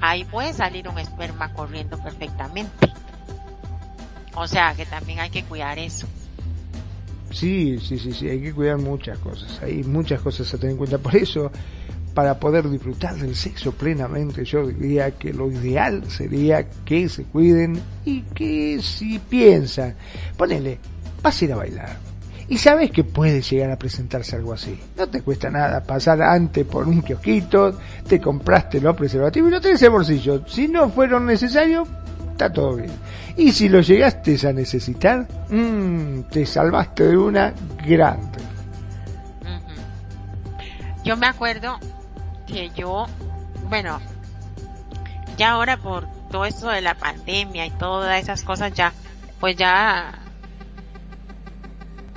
ahí 0.00 0.24
puede 0.24 0.52
salir 0.52 0.88
un 0.88 0.98
esperma 0.98 1.52
corriendo 1.52 1.96
perfectamente. 2.02 2.92
O 4.34 4.48
sea 4.48 4.74
que 4.74 4.84
también 4.84 5.20
hay 5.20 5.30
que 5.30 5.44
cuidar 5.44 5.78
eso. 5.78 6.08
Sí, 7.30 7.78
sí, 7.78 7.98
sí, 7.98 8.12
sí, 8.12 8.28
hay 8.28 8.40
que 8.42 8.52
cuidar 8.52 8.78
muchas 8.78 9.18
cosas. 9.18 9.62
Hay 9.62 9.84
muchas 9.84 10.20
cosas 10.20 10.52
a 10.52 10.58
tener 10.58 10.72
en 10.72 10.78
cuenta. 10.78 10.98
Por 10.98 11.14
eso, 11.14 11.52
para 12.14 12.38
poder 12.38 12.68
disfrutar 12.68 13.14
del 13.14 13.36
sexo 13.36 13.72
plenamente, 13.72 14.44
yo 14.44 14.66
diría 14.66 15.12
que 15.12 15.32
lo 15.32 15.50
ideal 15.52 16.02
sería 16.10 16.68
que 16.84 17.08
se 17.08 17.24
cuiden 17.24 17.80
y 18.04 18.22
que 18.22 18.80
si 18.82 19.20
piensan, 19.20 19.94
ponele, 20.36 20.80
vas 21.22 21.40
a 21.40 21.44
ir 21.44 21.52
a 21.52 21.56
bailar 21.56 22.13
y 22.48 22.58
sabes 22.58 22.90
que 22.90 23.04
puede 23.04 23.40
llegar 23.42 23.70
a 23.70 23.78
presentarse 23.78 24.36
algo 24.36 24.52
así. 24.52 24.78
No 24.96 25.08
te 25.08 25.22
cuesta 25.22 25.50
nada 25.50 25.82
pasar 25.82 26.22
antes 26.22 26.66
por 26.66 26.86
un 26.86 27.02
kiosquito, 27.02 27.78
te 28.06 28.20
compraste 28.20 28.80
los 28.80 28.96
preservativos 28.96 29.48
y 29.48 29.52
lo 29.52 29.60
tenés 29.60 29.82
en 29.82 29.92
bolsillo. 29.92 30.46
Si 30.46 30.68
no 30.68 30.88
fueron 30.90 31.26
necesarios, 31.26 31.88
está 32.30 32.52
todo 32.52 32.76
bien. 32.76 32.92
Y 33.36 33.52
si 33.52 33.68
lo 33.68 33.80
llegaste 33.80 34.38
a 34.46 34.52
necesitar, 34.52 35.26
mmm, 35.48 36.22
te 36.30 36.46
salvaste 36.46 37.08
de 37.08 37.16
una 37.16 37.52
grande. 37.84 38.38
Yo 41.04 41.16
me 41.18 41.26
acuerdo 41.26 41.78
que 42.46 42.70
yo, 42.70 43.06
bueno, 43.68 44.00
ya 45.36 45.50
ahora 45.50 45.76
por, 45.76 46.06
todo 46.30 46.46
esto 46.46 46.68
de 46.68 46.80
la 46.80 46.94
pandemia 46.94 47.66
y 47.66 47.70
todas 47.70 48.20
esas 48.20 48.42
cosas 48.42 48.72
ya, 48.72 48.92
pues 49.38 49.54
ya, 49.54 50.18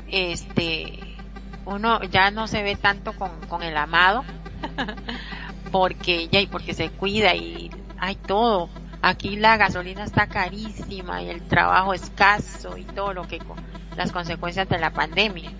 este, 0.08 1.32
uno 1.66 2.02
ya 2.04 2.32
no 2.32 2.48
se 2.48 2.64
ve 2.64 2.76
tanto 2.76 3.14
con, 3.14 3.46
con 3.46 3.64
el 3.64 3.78
amado, 3.78 4.24
porque 5.72 6.30
ya 6.30 6.40
y 6.42 6.48
porque 6.48 6.74
se 6.74 6.90
cuida 6.92 7.36
y 7.36 7.72
hay 7.98 8.16
todo. 8.16 8.70
Aquí 9.02 9.36
la 9.36 9.58
gasolina 9.58 10.04
está 10.04 10.28
carísima 10.28 11.22
y 11.22 11.30
el 11.30 11.48
trabajo 11.48 11.94
escaso 11.94 12.78
y 12.78 12.86
todo 12.86 13.14
lo 13.14 13.26
que 13.26 13.40
las 13.96 14.12
consecuencias 14.12 14.68
de 14.70 14.80
la 14.80 14.92
pandemia. 14.92 15.52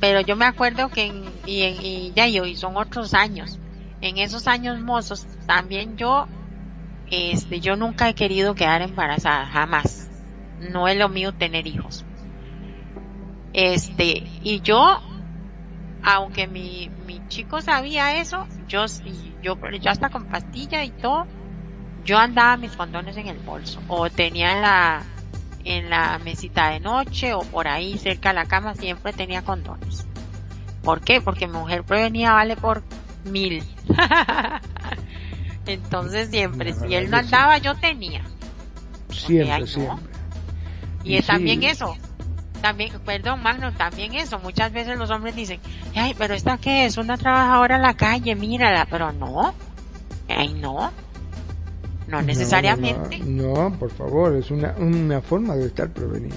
Pero 0.00 0.20
yo 0.20 0.36
me 0.36 0.44
acuerdo 0.46 0.90
que 0.90 1.04
en, 1.06 1.24
y, 1.44 1.62
y 1.64 2.12
ya 2.14 2.26
y 2.28 2.56
son 2.56 2.76
otros 2.76 3.14
años. 3.14 3.58
En 4.00 4.18
esos 4.18 4.46
años 4.46 4.80
mozos 4.80 5.26
también 5.46 5.96
yo 5.96 6.28
este 7.06 7.60
yo 7.60 7.76
nunca 7.76 8.08
he 8.08 8.14
querido 8.14 8.54
quedar 8.54 8.82
embarazada, 8.82 9.46
jamás. 9.46 10.10
No 10.58 10.88
es 10.88 10.96
lo 10.98 11.08
mío 11.08 11.32
tener 11.32 11.66
hijos. 11.66 12.05
Este, 13.56 14.22
y 14.42 14.60
yo 14.60 15.00
aunque 16.02 16.46
mi, 16.46 16.88
mi 17.06 17.20
chico 17.28 17.60
sabía 17.60 18.20
eso, 18.20 18.46
yo, 18.68 18.84
yo, 19.42 19.56
yo 19.80 19.90
hasta 19.90 20.08
con 20.08 20.26
pastilla 20.26 20.84
y 20.84 20.90
todo, 20.90 21.26
yo 22.04 22.18
andaba 22.18 22.56
mis 22.58 22.76
condones 22.76 23.16
en 23.16 23.26
el 23.26 23.38
bolso, 23.38 23.80
o 23.88 24.08
tenía 24.08 24.52
en 24.52 24.62
la, 24.62 25.02
en 25.64 25.90
la 25.90 26.18
mesita 26.20 26.68
de 26.68 26.78
noche, 26.78 27.34
o 27.34 27.40
por 27.40 27.66
ahí 27.66 27.98
cerca 27.98 28.28
de 28.28 28.36
la 28.36 28.46
cama, 28.46 28.74
siempre 28.74 29.12
tenía 29.12 29.42
condones. 29.42 30.06
¿Por 30.84 31.00
qué? 31.00 31.20
Porque 31.20 31.48
mi 31.48 31.54
mujer 31.54 31.82
prevenía 31.82 32.34
vale 32.34 32.56
por 32.56 32.84
mil. 33.24 33.64
Entonces 35.66 36.28
siempre, 36.28 36.72
si 36.74 36.94
él 36.94 37.10
no 37.10 37.16
andaba, 37.16 37.58
yo 37.58 37.74
tenía. 37.74 38.22
Siempre, 39.10 39.66
siempre. 39.66 40.12
Y, 41.02 41.16
es 41.16 41.26
también 41.26 41.64
eso, 41.64 41.96
también, 42.60 42.92
perdón, 43.04 43.42
Magno, 43.42 43.72
también 43.72 44.14
eso, 44.14 44.38
muchas 44.38 44.72
veces 44.72 44.98
los 44.98 45.10
hombres 45.10 45.34
dicen, 45.34 45.60
ay, 45.94 46.14
pero 46.16 46.34
esta 46.34 46.58
que 46.58 46.86
es 46.86 46.96
una 46.96 47.16
trabajadora 47.16 47.76
en 47.76 47.82
la 47.82 47.94
calle, 47.94 48.34
mírala, 48.34 48.86
pero 48.90 49.12
no, 49.12 49.54
ay, 50.28 50.54
no, 50.54 50.90
no 52.08 52.22
necesariamente. 52.22 53.18
No, 53.18 53.74
por 53.78 53.90
favor, 53.90 54.34
es 54.36 54.50
una, 54.50 54.74
una 54.78 55.20
forma 55.20 55.56
de 55.56 55.66
estar 55.66 55.90
prevenida. 55.90 56.34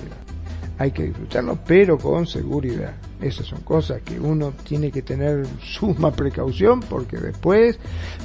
Hay 0.78 0.92
que 0.92 1.04
disfrutarlo, 1.04 1.60
pero 1.66 1.98
con 1.98 2.26
seguridad. 2.26 2.94
Esas 3.22 3.48
son 3.48 3.60
cosas 3.62 4.02
que 4.02 4.18
uno 4.18 4.54
tiene 4.64 4.92
que 4.92 5.02
tener 5.02 5.46
suma 5.62 6.10
precaución 6.12 6.80
porque 6.80 7.18
después, 7.18 7.78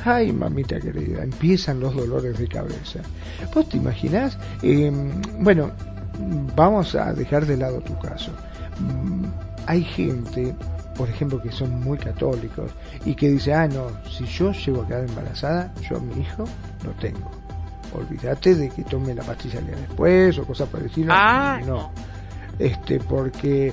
ay 0.05 0.33
mamita 0.33 0.79
querida, 0.79 1.25
empiezan 1.25 1.81
los 1.81 1.97
dolores 1.97 2.39
de 2.39 2.47
cabeza. 2.47 3.01
¿Vos 3.53 3.69
te 3.69 3.77
imaginás? 3.77 4.39
Eh, 4.63 4.93
bueno, 5.41 5.73
vamos 6.55 6.95
a 6.95 7.13
dejar 7.13 7.47
de 7.47 7.57
lado 7.57 7.81
tu 7.81 7.99
caso. 7.99 8.33
Mm, 8.81 9.25
hay 9.67 9.85
gente, 9.85 10.55
por 10.97 11.09
ejemplo, 11.09 11.41
que 11.41 11.53
son 11.53 11.81
muy 11.81 11.99
católicos 11.99 12.71
y 13.05 13.15
que 13.15 13.31
dice, 13.31 13.55
ah, 13.55 13.69
no, 13.69 13.87
si 14.11 14.25
yo 14.27 14.53
llego 14.53 14.83
a 14.83 14.87
quedar 14.87 15.05
embarazada, 15.05 15.73
yo 15.89 15.97
a 15.97 16.01
mi 16.01 16.21
hijo 16.21 16.45
lo 16.85 16.91
tengo. 16.93 17.31
Olvídate 17.95 18.55
de 18.55 18.71
que 18.71 18.83
tome 18.83 19.15
la 19.15 19.23
pastilla 19.23 19.61
día 19.61 19.77
después 19.77 20.39
o 20.39 20.45
cosas 20.45 20.69
parecidas. 20.69 21.17
Ah, 21.19 21.61
no. 21.65 21.93
Este, 22.59 22.99
porque 22.99 23.73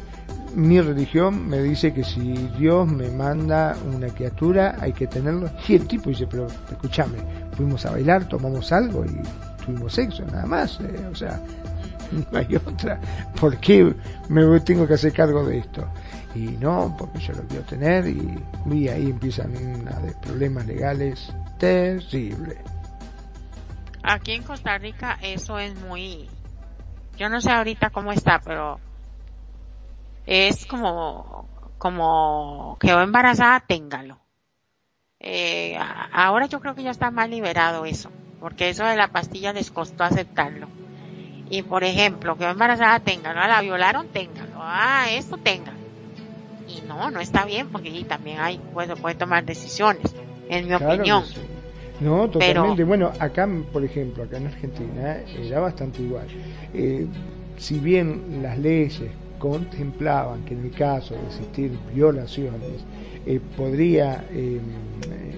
mi 0.55 0.81
religión 0.81 1.47
me 1.47 1.61
dice 1.61 1.93
que 1.93 2.03
si 2.03 2.33
Dios 2.57 2.87
me 2.87 3.09
manda 3.09 3.75
una 3.95 4.07
criatura 4.07 4.75
hay 4.79 4.93
que 4.93 5.07
tenerlo. 5.07 5.49
Y 5.67 5.75
el 5.75 5.87
tipo 5.87 6.09
dice, 6.09 6.27
pero 6.27 6.47
escúchame, 6.69 7.17
fuimos 7.55 7.85
a 7.85 7.91
bailar, 7.91 8.25
tomamos 8.25 8.71
algo 8.71 9.05
y 9.05 9.21
tuvimos 9.65 9.93
sexo, 9.93 10.25
nada 10.25 10.45
más. 10.45 10.79
Eh, 10.81 11.07
o 11.11 11.15
sea, 11.15 11.41
no 12.11 12.25
hay 12.37 12.55
otra. 12.55 12.99
¿Por 13.39 13.57
qué 13.59 13.93
me 14.29 14.59
tengo 14.61 14.87
que 14.87 14.93
hacer 14.93 15.13
cargo 15.13 15.45
de 15.45 15.59
esto? 15.59 15.87
Y 16.33 16.39
no, 16.57 16.95
porque 16.97 17.19
yo 17.19 17.33
lo 17.33 17.43
quiero 17.43 17.63
tener 17.65 18.07
y, 18.07 18.87
ahí 18.87 19.09
empiezan 19.09 19.55
una 19.55 19.99
de 19.99 20.13
problemas 20.13 20.65
legales 20.65 21.33
terrible. 21.57 22.57
Aquí 24.03 24.31
en 24.31 24.43
Costa 24.43 24.77
Rica 24.77 25.17
eso 25.21 25.59
es 25.59 25.75
muy, 25.75 26.29
yo 27.17 27.29
no 27.29 27.41
sé 27.41 27.51
ahorita 27.51 27.89
cómo 27.89 28.11
está, 28.13 28.39
pero 28.39 28.79
es 30.25 30.65
como, 30.65 31.47
como 31.77 32.77
quedó 32.79 33.01
embarazada, 33.01 33.59
téngalo. 33.59 34.19
Eh, 35.19 35.77
ahora 36.13 36.47
yo 36.47 36.59
creo 36.61 36.73
que 36.73 36.83
ya 36.83 36.91
está 36.91 37.11
más 37.11 37.29
liberado 37.29 37.85
eso, 37.85 38.09
porque 38.39 38.69
eso 38.69 38.85
de 38.85 38.95
la 38.95 39.09
pastilla 39.09 39.53
les 39.53 39.69
costó 39.69 40.03
aceptarlo. 40.03 40.67
Y 41.51 41.63
por 41.63 41.83
ejemplo, 41.83 42.37
que 42.37 42.45
embarazada 42.45 43.01
tenga, 43.01 43.33
¿no? 43.33 43.45
La 43.45 43.61
violaron, 43.61 44.07
téngalo. 44.07 44.53
Ah, 44.55 45.07
esto 45.11 45.37
tenga. 45.37 45.73
Y 46.65 46.81
no, 46.87 47.11
no 47.11 47.19
está 47.19 47.43
bien 47.43 47.67
porque 47.67 48.05
también 48.07 48.39
hay, 48.39 48.57
pues 48.73 48.89
puede 49.01 49.15
tomar 49.15 49.43
decisiones, 49.43 50.15
en 50.47 50.69
mi 50.69 50.73
opinión. 50.73 51.25
No, 51.99 52.29
totalmente. 52.29 52.85
Bueno, 52.85 53.11
acá, 53.19 53.49
por 53.73 53.83
ejemplo, 53.83 54.23
acá 54.23 54.37
en 54.37 54.47
Argentina 54.47 55.17
era 55.37 55.59
bastante 55.59 56.01
igual. 56.01 56.25
Eh, 56.73 57.05
si 57.57 57.79
bien 57.79 58.39
las 58.41 58.57
leyes 58.57 59.01
contemplaban 59.37 60.45
que 60.45 60.53
en 60.53 60.65
el 60.65 60.71
caso 60.71 61.15
de 61.15 61.21
existir 61.27 61.77
violaciones 61.93 62.85
eh, 63.25 63.41
podría 63.57 64.25
eh, 64.31 64.61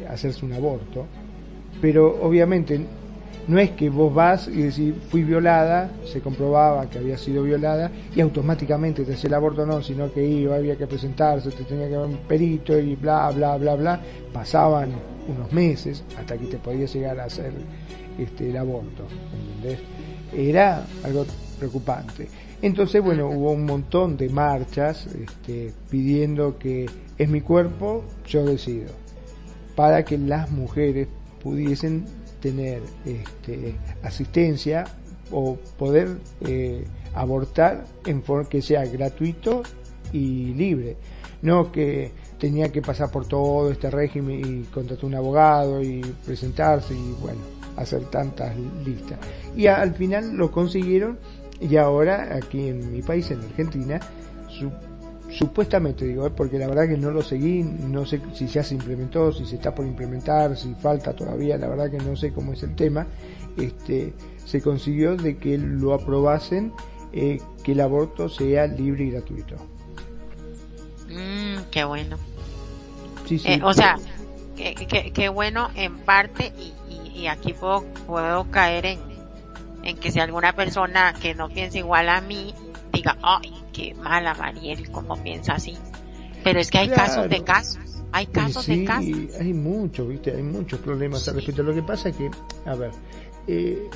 hacerse 0.09 0.45
un 0.45 0.53
aborto, 0.53 1.07
pero 1.81 2.21
obviamente 2.21 2.85
no 3.47 3.59
es 3.59 3.71
que 3.71 3.89
vos 3.89 4.13
vas 4.13 4.47
y 4.47 4.63
decís, 4.63 4.93
fui 5.09 5.23
violada, 5.23 5.91
se 6.05 6.21
comprobaba 6.21 6.89
que 6.89 6.99
había 6.99 7.17
sido 7.17 7.43
violada 7.43 7.91
y 8.15 8.21
automáticamente 8.21 9.03
te 9.03 9.13
hacía 9.13 9.27
el 9.27 9.33
aborto, 9.33 9.65
no, 9.65 9.81
sino 9.81 10.11
que 10.11 10.25
iba, 10.25 10.55
había 10.55 10.77
que 10.77 10.87
presentarse, 10.87 11.51
te 11.51 11.63
tenía 11.63 11.87
que 11.87 11.95
dar 11.95 12.05
un 12.05 12.17
perito 12.17 12.77
y 12.77 12.95
bla, 12.95 13.29
bla, 13.31 13.57
bla, 13.57 13.75
bla. 13.75 13.99
Pasaban 14.31 14.91
unos 15.27 15.51
meses 15.51 16.03
hasta 16.17 16.37
que 16.37 16.45
te 16.45 16.57
podía 16.57 16.85
llegar 16.85 17.19
a 17.19 17.25
hacer 17.25 17.51
este, 18.17 18.49
el 18.49 18.57
aborto, 18.57 19.03
¿entendés? 19.55 19.79
Era 20.33 20.85
algo 21.03 21.25
preocupante. 21.59 22.27
Entonces, 22.61 23.03
bueno, 23.03 23.27
hubo 23.27 23.51
un 23.51 23.65
montón 23.65 24.15
de 24.15 24.29
marchas 24.29 25.07
este, 25.07 25.73
pidiendo 25.89 26.57
que 26.57 26.89
es 27.17 27.29
mi 27.29 27.41
cuerpo, 27.41 28.05
yo 28.25 28.45
decido, 28.45 28.91
para 29.75 30.05
que 30.05 30.17
las 30.17 30.49
mujeres 30.49 31.09
pudiesen 31.43 32.05
tener 32.43 32.81
este, 33.05 33.75
asistencia 34.03 34.83
o 35.31 35.55
poder 35.77 36.17
eh, 36.45 36.83
abortar 37.15 37.85
en 38.05 38.21
forma 38.21 38.49
que 38.49 38.61
sea 38.61 38.83
gratuito 38.85 39.63
y 40.11 40.53
libre. 40.53 40.97
No 41.41 41.71
que 41.71 42.11
tenía 42.37 42.69
que 42.69 42.81
pasar 42.81 43.09
por 43.11 43.25
todo 43.27 43.71
este 43.71 43.89
régimen 43.89 44.41
y 44.45 44.63
contratar 44.65 45.05
un 45.05 45.15
abogado 45.15 45.81
y 45.81 46.01
presentarse 46.25 46.93
y 46.93 47.15
bueno, 47.21 47.39
hacer 47.77 48.03
tantas 48.09 48.53
listas. 48.85 49.17
Y 49.55 49.67
al 49.67 49.93
final 49.93 50.35
lo 50.35 50.51
consiguieron 50.51 51.17
y 51.61 51.77
ahora 51.77 52.35
aquí 52.35 52.67
en 52.67 52.91
mi 52.91 53.01
país, 53.01 53.31
en 53.31 53.39
Argentina, 53.39 54.01
su 54.49 54.69
supuestamente 55.37 56.05
digo, 56.05 56.27
¿eh? 56.27 56.31
porque 56.35 56.59
la 56.59 56.67
verdad 56.67 56.87
que 56.87 56.97
no 56.97 57.11
lo 57.11 57.21
seguí, 57.21 57.63
no 57.63 58.05
sé 58.05 58.21
si 58.33 58.47
ya 58.47 58.63
se 58.63 58.75
implementó, 58.75 59.31
si 59.31 59.45
se 59.45 59.55
está 59.55 59.73
por 59.73 59.85
implementar, 59.85 60.55
si 60.55 60.73
falta 60.75 61.13
todavía, 61.13 61.57
la 61.57 61.67
verdad 61.67 61.89
que 61.89 61.97
no 61.97 62.15
sé 62.15 62.31
cómo 62.31 62.53
es 62.53 62.63
el 62.63 62.75
tema, 62.75 63.07
este, 63.57 64.13
se 64.45 64.61
consiguió 64.61 65.15
de 65.15 65.37
que 65.37 65.57
lo 65.57 65.93
aprobasen 65.93 66.71
eh, 67.11 67.41
que 67.63 67.71
el 67.71 67.81
aborto 67.81 68.29
sea 68.29 68.67
libre 68.67 69.05
y 69.05 69.11
gratuito. 69.11 69.55
Mm, 71.09 71.69
qué 71.71 71.83
bueno. 71.83 72.17
Sí, 73.27 73.39
sí, 73.39 73.53
eh, 73.53 73.61
o 73.63 73.73
sea, 73.73 73.97
qué, 74.55 75.29
bueno 75.29 75.69
en 75.75 75.97
parte 75.99 76.53
y, 76.57 76.73
y, 77.21 77.27
aquí 77.27 77.53
puedo, 77.53 77.83
puedo 78.05 78.51
caer 78.51 78.85
en, 78.85 78.99
en 79.83 79.97
que 79.97 80.11
si 80.11 80.19
alguna 80.19 80.53
persona 80.53 81.13
que 81.19 81.33
no 81.33 81.49
piensa 81.49 81.77
igual 81.77 82.09
a 82.09 82.21
mí 82.21 82.53
diga, 82.91 83.17
ay, 83.21 83.62
qué 83.73 83.93
mala 83.95 84.33
Mariel, 84.33 84.89
como 84.91 85.21
piensa 85.21 85.55
así. 85.55 85.75
Pero 86.43 86.59
es 86.59 86.69
que 86.69 86.77
hay 86.77 86.89
casos 86.89 87.29
de 87.29 87.43
casos. 87.43 87.79
Hay 88.11 88.27
casos 88.27 88.67
de 88.67 88.85
casos. 88.85 89.35
Hay 89.39 89.53
muchos, 89.53 90.07
viste, 90.07 90.31
hay 90.31 90.43
muchos 90.43 90.79
problemas 90.79 91.27
al 91.27 91.35
respecto. 91.35 91.63
Lo 91.63 91.73
que 91.73 91.81
pasa 91.81 92.09
es 92.09 92.15
que, 92.15 92.29
a 92.65 92.75
ver, 92.75 92.91
eh, 93.47 93.89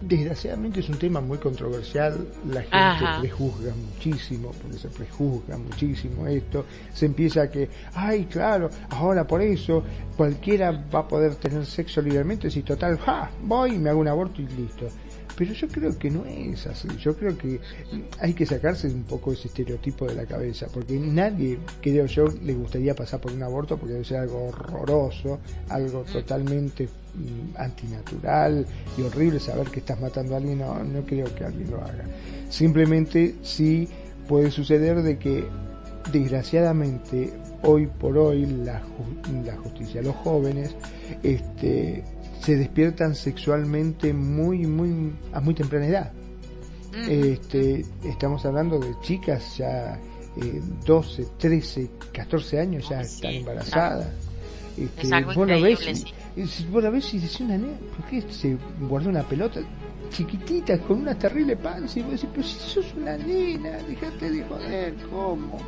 desgraciadamente 0.00 0.80
es 0.80 0.88
un 0.88 0.98
tema 0.98 1.20
muy 1.20 1.38
controversial, 1.38 2.26
la 2.48 2.62
gente 2.62 3.20
prejuzga 3.20 3.72
muchísimo, 3.74 4.50
porque 4.60 4.78
se 4.78 4.88
prejuzga 4.88 5.56
muchísimo 5.56 6.26
esto, 6.26 6.64
se 6.92 7.06
empieza 7.06 7.42
a 7.42 7.50
que, 7.50 7.68
ay, 7.94 8.26
claro, 8.26 8.70
ahora 8.90 9.26
por 9.26 9.40
eso 9.40 9.82
cualquiera 10.16 10.72
va 10.72 11.00
a 11.00 11.08
poder 11.08 11.36
tener 11.36 11.64
sexo 11.64 12.02
libremente, 12.02 12.50
si 12.50 12.62
total, 12.62 12.98
ja, 12.98 13.30
voy 13.42 13.74
y 13.74 13.78
me 13.78 13.90
hago 13.90 14.00
un 14.00 14.08
aborto 14.08 14.42
y 14.42 14.46
listo. 14.46 14.88
Pero 15.36 15.52
yo 15.52 15.68
creo 15.68 15.98
que 15.98 16.10
no 16.10 16.24
es 16.24 16.66
así. 16.66 16.88
Yo 16.98 17.16
creo 17.16 17.36
que 17.36 17.60
hay 18.20 18.34
que 18.34 18.46
sacarse 18.46 18.86
un 18.86 19.04
poco 19.04 19.32
ese 19.32 19.48
estereotipo 19.48 20.06
de 20.06 20.14
la 20.14 20.26
cabeza, 20.26 20.66
porque 20.72 20.98
nadie, 20.98 21.58
creo 21.80 22.06
yo, 22.06 22.26
le 22.42 22.54
gustaría 22.54 22.94
pasar 22.94 23.20
por 23.20 23.32
un 23.32 23.42
aborto 23.42 23.76
porque 23.76 23.94
debe 23.94 24.04
ser 24.04 24.18
algo 24.18 24.48
horroroso, 24.48 25.40
algo 25.68 26.04
totalmente 26.04 26.84
mm, 26.86 27.56
antinatural 27.56 28.66
y 28.96 29.02
horrible 29.02 29.40
saber 29.40 29.68
que 29.68 29.80
estás 29.80 30.00
matando 30.00 30.34
a 30.34 30.36
alguien, 30.38 30.58
no, 30.58 30.82
no 30.84 31.04
creo 31.04 31.34
que 31.34 31.44
alguien 31.44 31.70
lo 31.70 31.80
haga. 31.80 32.04
Simplemente 32.48 33.34
sí 33.42 33.88
puede 34.28 34.50
suceder 34.50 35.02
de 35.02 35.18
que 35.18 35.44
desgraciadamente 36.12 37.32
hoy 37.62 37.86
por 37.86 38.16
hoy 38.18 38.46
la, 38.46 38.82
la 39.44 39.56
justicia, 39.56 40.02
los 40.02 40.14
jóvenes, 40.16 40.74
este, 41.22 42.04
se 42.44 42.56
despiertan 42.56 43.14
sexualmente 43.14 44.12
muy, 44.12 44.66
muy, 44.66 45.12
a 45.32 45.40
muy 45.40 45.54
temprana 45.54 45.86
edad. 45.86 46.12
Este, 47.08 47.84
estamos 48.04 48.44
hablando 48.44 48.78
de 48.78 48.94
chicas 49.00 49.56
ya 49.56 49.98
eh, 50.36 50.60
12, 50.84 51.26
13, 51.38 51.90
14 52.12 52.60
años 52.60 52.88
ya 52.88 53.00
están 53.00 53.32
embarazadas. 53.32 54.08
Este, 54.76 55.02
es 55.06 55.12
algo 55.12 55.32
vos, 55.34 55.46
ves, 55.46 56.04
sí. 56.46 56.66
vos 56.70 56.82
la 56.82 56.90
ves 56.90 57.14
y 57.14 57.18
decís 57.18 57.40
una 57.40 57.56
nena, 57.56 57.78
¿por 57.96 58.06
qué 58.06 58.22
se 58.30 58.56
guardó 58.88 59.08
una 59.08 59.22
pelota 59.22 59.60
chiquitita 60.10 60.78
con 60.80 61.00
una 61.00 61.18
terrible 61.18 61.56
panza? 61.56 61.98
Y 61.98 62.02
vos 62.02 62.12
decís, 62.12 62.28
pero 62.30 62.46
si 62.46 62.58
sos 62.58 62.94
una 62.94 63.16
nena, 63.16 63.78
dejate 63.88 64.30
de 64.30 64.44
joder, 64.44 64.94
¿cómo? 65.10 65.58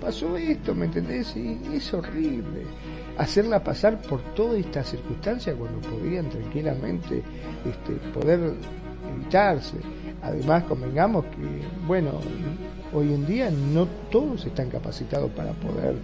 Pasó 0.00 0.36
esto, 0.36 0.74
¿me 0.74 0.86
entendés? 0.86 1.34
Y 1.36 1.58
es 1.74 1.92
horrible. 1.92 2.62
Hacerla 3.20 3.62
pasar 3.62 4.00
por 4.00 4.22
toda 4.34 4.58
esta 4.58 4.82
circunstancia 4.82 5.54
cuando 5.54 5.78
podrían 5.80 6.30
tranquilamente 6.30 7.22
este, 7.66 7.92
poder 8.14 8.54
evitarse. 9.14 9.76
Además, 10.22 10.64
convengamos 10.64 11.26
que, 11.26 11.62
bueno, 11.86 12.12
hoy 12.94 13.12
en 13.12 13.26
día 13.26 13.50
no 13.50 13.86
todos 14.10 14.46
están 14.46 14.70
capacitados 14.70 15.30
para 15.32 15.52
poder 15.52 15.96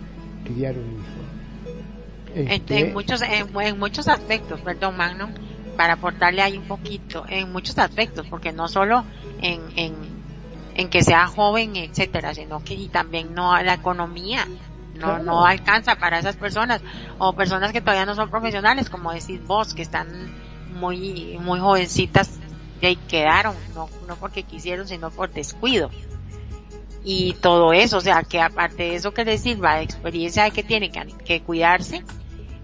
criar 0.45 0.75
un 0.77 0.93
hijo. 0.93 2.35
Este, 2.35 2.55
este... 2.55 2.81
En, 2.81 2.93
muchos, 2.93 3.23
en, 3.23 3.79
muchos 3.79 4.09
aspectos, 4.09 4.61
perdón, 4.61 4.99
Magno, 4.99 5.31
para 5.75 5.95
aportarle 5.95 6.43
ahí 6.43 6.59
un 6.59 6.69
poquito, 6.69 7.25
en 7.31 7.51
muchos 7.51 7.79
aspectos, 7.79 8.27
porque 8.29 8.53
no 8.53 8.69
solo 8.69 9.07
en, 9.41 9.63
en, 9.77 9.95
en 10.75 10.91
que 10.91 11.03
sea 11.03 11.27
joven, 11.29 11.77
etcétera, 11.77 12.35
sino 12.35 12.63
que 12.63 12.75
y 12.75 12.89
también 12.89 13.35
no 13.35 13.59
la 13.63 13.73
economía 13.73 14.47
no, 14.97 15.19
no 15.19 15.45
alcanza 15.45 15.97
para 15.97 16.19
esas 16.19 16.37
personas, 16.37 16.81
o 17.19 17.33
personas 17.35 17.73
que 17.73 17.81
todavía 17.81 18.07
no 18.07 18.15
son 18.15 18.31
profesionales, 18.31 18.91
como 18.91 19.13
decís 19.13 19.45
vos, 19.47 19.75
que 19.75 19.83
están 19.83 20.09
muy, 20.75 21.39
muy 21.41 21.61
jovencitas 21.61 22.39
y 22.81 22.97
quedaron, 22.97 23.55
no, 23.75 23.89
no 24.07 24.17
porque 24.17 24.43
quisieron, 24.43 24.87
sino 24.87 25.11
por 25.11 25.31
descuido. 25.33 25.91
Y 27.05 27.35
todo 27.35 27.73
eso, 27.73 27.99
o 27.99 28.01
sea, 28.01 28.23
que 28.25 28.41
aparte 28.41 28.83
de 28.83 28.95
eso 28.97 29.15
que 29.15 29.25
les 29.25 29.41
sirva 29.41 29.77
de 29.77 29.85
experiencia 29.85 30.45
de 30.45 30.51
que 30.51 30.65
tiene 30.65 30.91
que, 30.91 31.41
cuidarse, 31.41 32.03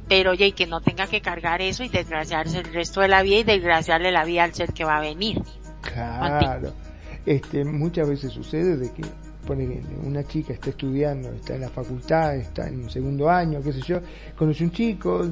pero 0.08 0.32
oye, 0.32 0.48
y 0.48 0.52
que 0.52 0.66
no 0.66 0.80
tenga 0.80 1.06
que 1.06 1.20
cargar 1.20 1.62
eso 1.62 1.84
y 1.84 1.88
desgraciarse 1.88 2.58
el 2.58 2.72
resto 2.72 3.00
de 3.00 3.08
la 3.08 3.22
vida 3.22 3.38
y 3.38 3.44
desgraciarle 3.44 4.10
la 4.10 4.24
vida 4.24 4.44
al 4.44 4.52
ser 4.52 4.72
que 4.72 4.84
va 4.84 4.96
a 4.96 5.00
venir. 5.00 5.40
Claro. 5.82 6.72
Este, 7.24 7.64
muchas 7.64 8.08
veces 8.08 8.32
sucede 8.32 8.76
de 8.76 8.92
que 8.92 9.02
una 10.04 10.24
chica 10.24 10.52
está 10.52 10.70
estudiando, 10.70 11.30
está 11.32 11.54
en 11.54 11.62
la 11.62 11.68
facultad, 11.68 12.36
está 12.36 12.68
en 12.68 12.84
un 12.84 12.90
segundo 12.90 13.28
año, 13.28 13.62
qué 13.62 13.72
sé 13.72 13.80
yo, 13.80 14.00
conoce 14.36 14.64
un 14.64 14.70
chico, 14.70 15.26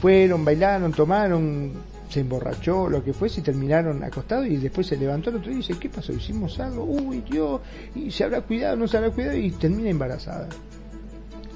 fueron, 0.00 0.44
bailaron, 0.44 0.92
tomaron, 0.92 1.72
se 2.08 2.20
emborrachó, 2.20 2.88
lo 2.88 3.02
que 3.02 3.12
fuese, 3.12 3.40
y 3.40 3.42
terminaron 3.42 4.02
acostados 4.04 4.46
y 4.46 4.56
después 4.56 4.86
se 4.86 4.96
levantó 4.96 5.30
el 5.30 5.36
otro 5.36 5.48
día 5.48 5.58
y 5.58 5.62
dice, 5.62 5.78
¿qué 5.78 5.88
pasó? 5.88 6.12
¿Hicimos 6.12 6.60
algo? 6.60 6.84
Uy, 6.84 7.22
Dios, 7.28 7.60
y 7.94 8.10
se 8.10 8.24
habrá 8.24 8.40
cuidado, 8.40 8.76
no 8.76 8.86
se 8.86 8.98
habrá 8.98 9.10
cuidado 9.10 9.36
y 9.36 9.50
termina 9.50 9.90
embarazada. 9.90 10.48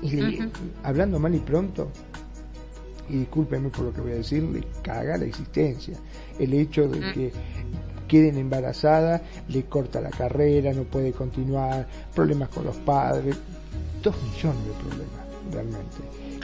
Y 0.03 0.39
hablando 0.83 1.19
mal 1.19 1.35
y 1.35 1.41
pronto, 1.41 1.91
y 3.09 3.19
discúlpeme 3.19 3.69
por 3.71 3.87
lo 3.87 3.93
que 3.93 4.01
voy 4.01 4.13
a 4.13 4.17
decir, 4.17 4.43
le 4.43 4.63
caga 4.83 5.17
la 5.17 5.25
existencia. 5.25 5.97
El 6.39 6.53
hecho 6.55 6.89
de 6.89 7.01
que 7.13 7.33
queden 8.09 8.37
embarazadas, 8.39 9.23
le 9.49 9.63
corta 9.65 10.01
la 10.01 10.11
carrera, 10.11 10.73
no 10.73 10.83
puede 10.83 11.13
continuar, 11.13 11.87
problemas 12.15 12.49
con 12.49 12.65
los 12.65 12.77
padres, 12.79 13.37
dos 14.03 14.17
millones 14.23 14.65
de 14.65 14.73
problemas 14.73 15.29
realmente. 15.53 15.97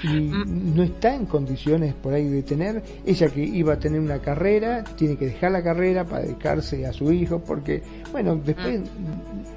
Y 0.03 0.31
no 0.47 0.83
está 0.83 1.15
en 1.15 1.25
condiciones 1.25 1.95
por 1.95 2.12
ahí 2.12 2.29
de 2.29 2.43
tener, 2.43 2.83
ella 3.07 3.29
que 3.29 3.43
iba 3.43 3.73
a 3.73 3.79
tener 3.79 4.01
una 4.01 4.19
carrera, 4.19 4.85
tiene 4.85 5.17
que 5.17 5.27
dejar 5.27 5.53
la 5.53 5.62
carrera 5.62 6.05
para 6.05 6.23
dedicarse 6.23 6.85
a 6.87 6.93
su 6.93 7.11
hijo, 7.11 7.39
porque, 7.39 7.83
bueno, 8.12 8.37
después, 8.37 8.83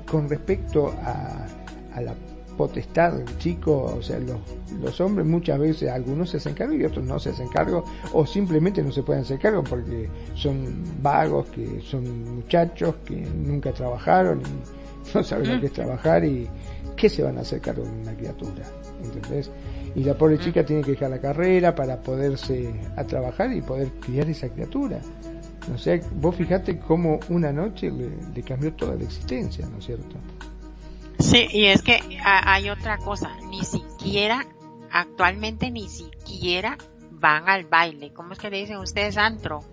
con 0.09 0.29
respecto 0.29 0.87
a, 1.03 1.45
a 1.93 2.01
la 2.01 2.15
potestad 2.57 3.13
del 3.13 3.37
chico, 3.37 3.83
o 3.97 4.01
sea, 4.01 4.19
los, 4.19 4.37
los, 4.81 4.99
hombres 4.99 5.27
muchas 5.27 5.59
veces, 5.59 5.89
algunos 5.89 6.29
se 6.29 6.37
hacen 6.37 6.53
cargo 6.53 6.73
y 6.73 6.83
otros 6.83 7.05
no 7.05 7.19
se 7.19 7.29
hacen 7.29 7.47
cargo, 7.49 7.83
o 8.13 8.25
simplemente 8.25 8.81
no 8.81 8.91
se 8.91 9.03
pueden 9.03 9.21
hacer 9.21 9.39
cargo 9.39 9.63
porque 9.63 10.09
son 10.33 10.83
vagos, 11.01 11.47
que 11.49 11.81
son 11.81 12.35
muchachos 12.35 12.95
que 13.05 13.15
nunca 13.15 13.71
trabajaron 13.71 14.41
y 14.41 15.13
no 15.15 15.23
saben 15.23 15.53
lo 15.53 15.61
que 15.61 15.67
es 15.67 15.73
trabajar 15.73 16.25
y 16.25 16.47
qué 16.95 17.07
se 17.07 17.23
van 17.23 17.37
a 17.37 17.41
hacer 17.41 17.61
cargo 17.61 17.83
de 17.83 17.91
una 17.91 18.15
criatura, 18.15 18.63
¿entendés? 19.03 19.51
y 19.97 20.03
la 20.03 20.13
pobre 20.15 20.37
chica 20.37 20.63
tiene 20.63 20.83
que 20.83 20.91
dejar 20.91 21.09
la 21.09 21.19
carrera 21.19 21.73
para 21.73 21.99
poderse 21.99 22.71
a 22.95 23.03
trabajar 23.03 23.51
y 23.51 23.61
poder 23.61 23.89
criar 23.99 24.29
esa 24.29 24.47
criatura. 24.47 24.99
No 25.67 25.75
sé, 25.77 26.01
vos 26.21 26.35
fijate 26.35 26.77
cómo 26.77 27.19
una 27.29 27.51
noche 27.51 27.91
le, 27.91 28.43
cambió 28.43 28.71
toda 28.73 28.95
la 28.95 29.03
existencia, 29.03 29.65
¿no 29.65 29.79
es 29.79 29.85
cierto? 29.85 30.15
Sí, 31.17 31.47
y 31.51 31.65
es 31.65 31.81
que 31.81 31.99
hay 32.27 32.69
otra 32.69 32.97
cosa, 32.97 33.35
ni 33.49 33.63
siquiera, 33.63 34.45
actualmente 34.91 35.71
ni 35.71 35.87
siquiera 35.89 36.77
van 37.11 37.49
al 37.49 37.65
baile. 37.65 38.13
¿Cómo 38.13 38.33
es 38.33 38.39
que 38.39 38.49
le 38.49 38.59
dicen 38.59 38.77
ustedes 38.77 39.17
antro? 39.17 39.63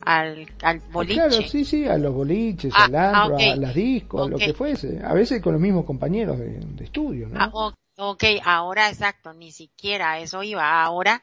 Al, 0.00 0.46
al 0.62 0.78
ah, 0.78 0.88
boliche. 0.90 1.14
Claro, 1.14 1.42
sí, 1.48 1.64
sí, 1.64 1.86
a 1.86 1.98
los 1.98 2.14
boliches, 2.14 2.72
ah, 2.74 2.84
al 2.84 2.94
antro, 2.94 3.36
a 3.36 3.56
las 3.56 3.74
discos, 3.74 4.26
a 4.26 4.30
lo 4.30 4.38
que 4.38 4.54
fuese. 4.54 5.00
A 5.04 5.12
veces 5.12 5.42
con 5.42 5.52
los 5.52 5.60
mismos 5.60 5.84
compañeros 5.84 6.38
de, 6.38 6.84
estudio, 6.84 7.28
¿no? 7.28 7.38
Ah, 7.40 7.72
Ok, 8.00 8.22
ahora 8.44 8.88
exacto, 8.88 9.32
ni 9.34 9.50
siquiera 9.50 10.20
eso 10.20 10.44
iba. 10.44 10.84
Ahora 10.84 11.20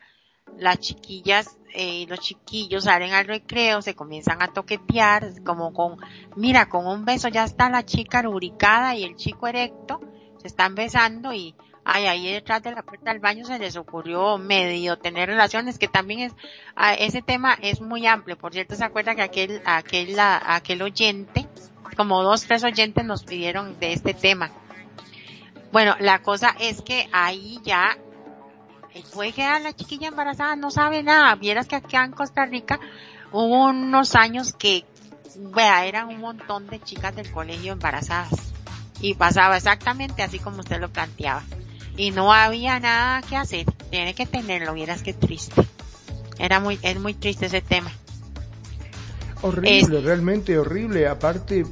las 0.57 0.77
chiquillas 0.79 1.57
eh, 1.77 2.05
los 2.07 2.21
chiquillos 2.21 2.85
salen 2.85 3.11
al 3.13 3.27
recreo, 3.27 3.81
se 3.81 3.95
comienzan 3.95 4.41
a 4.41 4.53
toquetear, 4.53 5.43
como 5.43 5.73
con, 5.73 5.97
mira, 6.37 6.69
con 6.69 6.87
un 6.87 7.03
beso 7.03 7.27
ya 7.27 7.43
está 7.43 7.69
la 7.69 7.83
chica 7.83 8.23
lubricada 8.23 8.95
y 8.95 9.03
el 9.03 9.17
chico 9.17 9.45
erecto, 9.47 9.99
se 10.45 10.49
están 10.49 10.75
besando 10.75 11.33
y 11.33 11.55
ay, 11.83 12.05
ahí 12.05 12.31
detrás 12.31 12.61
de 12.61 12.71
la 12.71 12.83
puerta 12.83 13.11
del 13.11 13.19
baño 13.19 13.45
se 13.45 13.57
les 13.57 13.75
ocurrió 13.75 14.37
medio 14.37 14.97
tener 14.97 15.29
relaciones, 15.29 15.79
que 15.79 15.87
también 15.87 16.19
es, 16.19 16.33
ah, 16.75 16.93
ese 16.93 17.21
tema 17.21 17.57
es 17.61 17.81
muy 17.81 18.05
amplio. 18.05 18.37
Por 18.37 18.53
cierto, 18.53 18.75
se 18.75 18.85
acuerda 18.85 19.15
que 19.15 19.21
aquel, 19.21 19.61
aquel, 19.65 20.15
aquel 20.19 20.81
oyente, 20.81 21.47
como 21.97 22.23
dos, 22.23 22.45
tres 22.45 22.63
oyentes 22.63 23.03
nos 23.05 23.23
pidieron 23.23 23.79
de 23.79 23.93
este 23.93 24.13
tema 24.13 24.51
bueno, 25.75 25.93
la 25.99 26.21
cosa 26.21 26.55
es 26.57 26.81
que 26.81 27.09
ahí 27.11 27.59
ya 27.65 27.97
eh, 28.93 29.03
puede 29.13 29.33
quedar 29.33 29.61
la 29.61 29.73
chiquilla 29.73 30.07
embarazada, 30.07 30.55
no 30.55 30.71
sabe 30.71 31.03
nada. 31.03 31.35
Vieras 31.35 31.67
que 31.67 31.75
aquí 31.75 31.97
en 31.97 32.13
Costa 32.13 32.45
Rica 32.45 32.79
hubo 33.33 33.65
unos 33.65 34.15
años 34.15 34.53
que, 34.53 34.85
vea, 35.35 35.85
eran 35.85 36.07
un 36.07 36.21
montón 36.21 36.67
de 36.67 36.79
chicas 36.79 37.13
del 37.17 37.29
colegio 37.29 37.73
embarazadas. 37.73 38.54
Y 39.05 39.13
pasaba 39.13 39.55
exactamente 39.55 40.23
así 40.23 40.39
como 40.39 40.61
usted 40.61 40.79
lo 40.79 40.89
planteaba. 40.89 41.43
Y 41.95 42.09
no 42.09 42.33
había 42.33 42.79
nada 42.79 43.21
que 43.21 43.35
hacer. 43.35 43.67
Tiene 43.91 44.15
que 44.15 44.25
tenerlo, 44.25 44.73
vieras 44.73 45.03
que 45.03 45.13
triste. 45.13 45.61
Era 46.39 46.59
muy, 46.59 46.79
es 46.81 46.99
muy 46.99 47.13
triste 47.13 47.45
ese 47.45 47.61
tema. 47.61 47.91
Horrible, 49.43 50.01
realmente 50.01 50.57
horrible. 50.57 51.07
Aparte, 51.07 51.63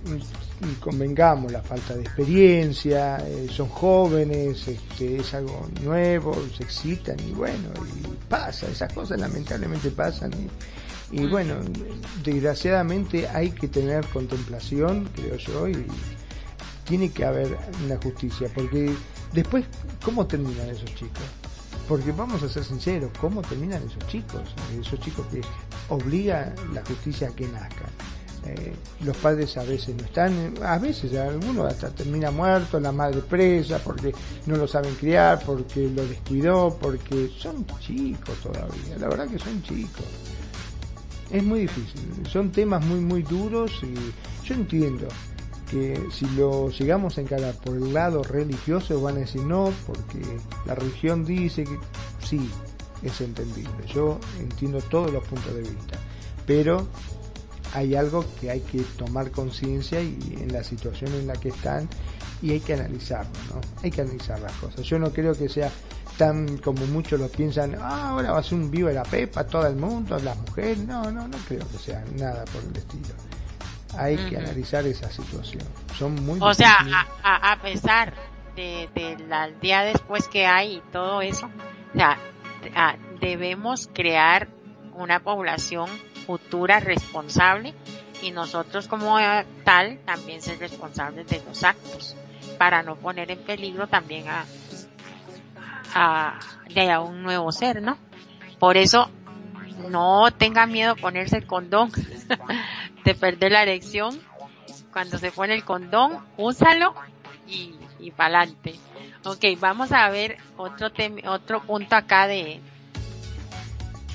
convengamos, 0.79 1.51
la 1.51 1.63
falta 1.63 1.95
de 1.95 2.01
experiencia, 2.01 3.17
eh, 3.27 3.47
son 3.51 3.67
jóvenes, 3.67 4.67
este, 4.67 5.17
es 5.17 5.33
algo 5.33 5.67
nuevo, 5.81 6.39
se 6.55 6.61
excitan 6.61 7.19
y 7.19 7.31
bueno, 7.31 7.69
y 7.99 8.29
pasa, 8.29 8.67
esas 8.67 8.93
cosas 8.93 9.19
lamentablemente 9.19 9.89
pasan 9.89 10.31
y, 11.11 11.19
y 11.19 11.25
bueno, 11.25 11.55
desgraciadamente 12.23 13.27
hay 13.27 13.49
que 13.49 13.67
tener 13.67 14.05
contemplación, 14.05 15.09
creo 15.15 15.35
yo, 15.35 15.67
y 15.67 15.85
tiene 16.85 17.11
que 17.11 17.25
haber 17.25 17.57
una 17.85 17.97
justicia, 17.97 18.49
porque 18.53 18.93
después, 19.31 19.65
¿cómo 20.03 20.25
terminan 20.27 20.69
esos 20.69 20.93
chicos? 20.95 21.23
Porque 21.87 22.11
vamos 22.11 22.41
a 22.43 22.49
ser 22.49 22.63
sinceros, 22.63 23.11
¿cómo 23.19 23.41
terminan 23.41 23.83
esos 23.83 24.05
chicos? 24.07 24.41
Esos 24.79 24.99
chicos 24.99 25.25
que 25.27 25.41
obliga 25.89 26.53
la 26.73 26.83
justicia 26.85 27.29
a 27.29 27.35
que 27.35 27.47
nazcan 27.47 27.89
eh, 28.45 28.73
los 29.05 29.15
padres 29.17 29.55
a 29.57 29.63
veces 29.63 29.95
no 29.95 30.03
están, 30.03 30.53
a 30.63 30.77
veces 30.77 31.15
algunos 31.15 31.71
hasta 31.71 31.89
termina 31.89 32.29
muerto, 32.29 32.77
la 32.79 32.91
madre 32.91 33.21
presa 33.21 33.79
porque 33.79 34.13
no 34.47 34.57
lo 34.57 34.67
saben 34.67 34.93
criar, 34.95 35.41
porque 35.45 35.89
lo 35.89 36.05
descuidó, 36.05 36.77
porque 36.81 37.31
son 37.37 37.65
chicos 37.79 38.35
todavía, 38.41 38.97
la 38.99 39.07
verdad 39.07 39.27
que 39.29 39.39
son 39.39 39.61
chicos. 39.63 40.05
Es 41.31 41.41
muy 41.41 41.61
difícil, 41.61 42.01
son 42.29 42.51
temas 42.51 42.85
muy 42.85 42.99
muy 42.99 43.23
duros 43.23 43.81
y 43.81 43.93
yo 44.45 44.55
entiendo 44.55 45.07
que 45.73 46.07
si 46.11 46.27
lo 46.35 46.69
llegamos 46.69 47.17
a 47.17 47.21
encarar 47.21 47.55
por 47.55 47.75
el 47.75 47.93
lado 47.93 48.21
religioso 48.21 49.01
van 49.01 49.15
a 49.15 49.19
decir 49.21 49.41
no, 49.41 49.73
porque 49.87 50.21
la 50.67 50.75
religión 50.75 51.25
dice 51.25 51.63
que 51.63 51.79
sí, 52.23 52.47
es 53.01 53.19
entendible. 53.21 53.73
Yo 53.87 54.19
entiendo 54.39 54.79
todos 54.81 55.11
los 55.11 55.23
puntos 55.23 55.53
de 55.55 55.61
vista, 55.61 55.97
pero 56.45 56.87
hay 57.73 57.95
algo 57.95 58.23
que 58.39 58.51
hay 58.51 58.59
que 58.59 58.81
tomar 58.97 59.31
conciencia 59.31 59.99
y 59.99 60.37
en 60.39 60.53
la 60.53 60.63
situación 60.63 61.11
en 61.15 61.25
la 61.25 61.33
que 61.33 61.49
están 61.49 61.89
y 62.43 62.51
hay 62.51 62.59
que 62.59 62.73
analizarlo, 62.73 63.31
¿no? 63.49 63.61
Hay 63.81 63.89
que 63.89 64.01
analizar 64.01 64.39
las 64.41 64.53
cosas. 64.57 64.85
Yo 64.85 64.99
no 64.99 65.11
creo 65.11 65.33
que 65.33 65.49
sea 65.49 65.71
tan 66.19 66.57
como 66.59 66.85
muchos 66.85 67.19
lo 67.19 67.29
piensan, 67.29 67.75
ah, 67.81 68.09
ahora 68.09 68.33
va 68.33 68.39
a 68.39 68.43
ser 68.43 68.59
un 68.59 68.69
vivo 68.69 68.89
de 68.89 68.93
la 68.93 69.03
pepa, 69.03 69.43
todo 69.47 69.65
el 69.65 69.75
mundo, 69.75 70.19
las 70.19 70.37
mujeres. 70.37 70.85
No, 70.85 71.09
no, 71.11 71.27
no 71.27 71.37
creo 71.47 71.67
que 71.67 71.79
sea 71.79 72.05
nada 72.15 72.45
por 72.45 72.61
el 72.61 72.77
estilo. 72.77 73.32
Hay 73.97 74.17
que 74.17 74.37
analizar 74.37 74.85
esa 74.85 75.09
situación. 75.09 75.63
Son 75.97 76.15
muy 76.25 76.39
O 76.41 76.53
sea, 76.53 76.77
a, 77.23 77.57
pesar 77.61 78.13
de, 78.55 78.89
del 78.93 79.59
día 79.59 79.83
después 79.83 80.27
que 80.27 80.45
hay 80.45 80.75
y 80.77 80.81
todo 80.91 81.21
eso, 81.21 81.49
o 81.93 81.97
sea, 81.97 82.17
debemos 83.19 83.89
crear 83.93 84.47
una 84.95 85.19
población 85.19 85.87
futura 86.25 86.79
responsable 86.79 87.73
y 88.21 88.31
nosotros 88.31 88.87
como 88.87 89.17
tal 89.63 89.99
también 90.05 90.41
ser 90.41 90.59
responsables 90.59 91.27
de 91.27 91.41
los 91.45 91.63
actos 91.63 92.15
para 92.57 92.83
no 92.83 92.95
poner 92.95 93.31
en 93.31 93.39
peligro 93.39 93.87
también 93.87 94.25
a, 94.27 94.45
a, 95.93 96.39
a 96.39 96.99
un 97.01 97.23
nuevo 97.23 97.51
ser, 97.51 97.81
¿no? 97.81 97.97
Por 98.59 98.77
eso 98.77 99.09
no 99.89 100.31
tenga 100.31 100.65
miedo 100.65 100.95
ponerse 100.95 101.37
el 101.37 101.47
condón 101.47 101.91
de 103.05 103.15
perder 103.15 103.51
la 103.51 103.63
erección. 103.63 104.19
Cuando 104.91 105.17
se 105.17 105.31
pone 105.31 105.55
el 105.55 105.63
condón, 105.63 106.23
úsalo 106.37 106.93
y, 107.47 107.75
y 107.99 108.11
para 108.11 108.39
adelante. 108.41 108.75
Ok, 109.25 109.45
vamos 109.59 109.91
a 109.91 110.09
ver 110.09 110.37
otro 110.57 110.91
otro 111.25 111.63
punto 111.63 111.95
acá 111.95 112.27
de, 112.27 112.61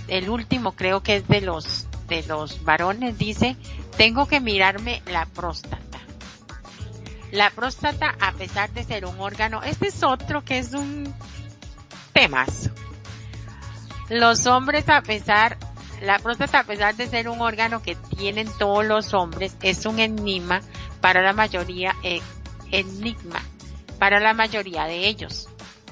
el 0.08 0.30
último 0.30 0.72
creo 0.72 1.02
que 1.02 1.16
es 1.16 1.28
de 1.28 1.40
los, 1.40 1.86
de 2.08 2.22
los 2.24 2.64
varones, 2.64 3.18
dice, 3.18 3.56
tengo 3.96 4.26
que 4.26 4.40
mirarme 4.40 5.02
la 5.06 5.26
próstata. 5.26 5.98
La 7.30 7.50
próstata, 7.50 8.16
a 8.20 8.32
pesar 8.32 8.70
de 8.72 8.84
ser 8.84 9.04
un 9.04 9.20
órgano, 9.20 9.62
este 9.62 9.88
es 9.88 10.02
otro 10.02 10.42
que 10.42 10.58
es 10.58 10.72
un 10.72 11.12
temazo. 12.14 12.70
Los 14.08 14.46
hombres, 14.46 14.88
a 14.88 15.02
pesar, 15.02 15.58
la 16.02 16.18
próstata, 16.18 16.60
a 16.60 16.64
pesar 16.64 16.96
de 16.96 17.06
ser 17.06 17.28
un 17.28 17.40
órgano 17.40 17.82
que 17.82 17.94
tienen 17.94 18.48
todos 18.58 18.84
los 18.84 19.12
hombres, 19.12 19.56
es 19.62 19.84
un 19.84 19.98
enigma 19.98 20.60
para 21.00 21.22
la 21.22 21.32
mayoría, 21.32 21.94
eh, 22.02 22.20
enigma 22.70 23.42
para 23.98 24.20
la 24.20 24.32
mayoría 24.32 24.84
de 24.84 25.08
ellos. 25.08 25.48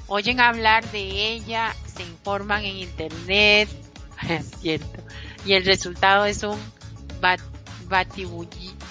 Oyen 0.07 0.39
hablar 0.39 0.89
de 0.91 1.33
ella, 1.33 1.75
se 1.85 2.03
informan 2.03 2.63
en 2.63 2.77
internet, 2.77 3.69
es 4.29 4.51
cierto, 4.61 5.03
y 5.45 5.53
el 5.53 5.65
resultado 5.65 6.25
es 6.25 6.43
un 6.43 6.57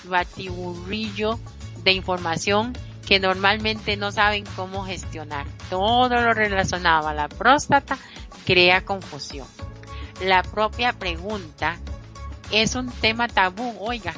batiburrillo 0.08 1.40
de 1.82 1.92
información 1.92 2.76
que 3.06 3.20
normalmente 3.20 3.96
no 3.96 4.10
saben 4.12 4.44
cómo 4.56 4.84
gestionar. 4.84 5.46
Todo 5.70 6.20
lo 6.20 6.34
relacionado 6.34 7.08
a 7.08 7.14
la 7.14 7.28
próstata 7.28 7.96
crea 8.46 8.84
confusión. 8.84 9.46
La 10.22 10.42
propia 10.42 10.94
pregunta 10.94 11.76
es 12.50 12.74
un 12.74 12.90
tema 12.90 13.28
tabú, 13.28 13.76
oiga, 13.80 14.14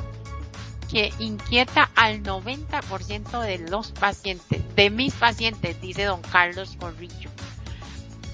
que 0.89 1.13
inquieta 1.19 1.91
al 1.97 2.23
90% 2.23 3.41
de 3.41 3.59
los 3.59 3.91
pacientes, 3.91 4.63
de 4.77 4.91
mis 4.91 5.15
pacientes, 5.15 5.81
dice 5.81 6.05
don 6.05 6.23
Carlos 6.23 6.77
Corrillo, 6.79 7.31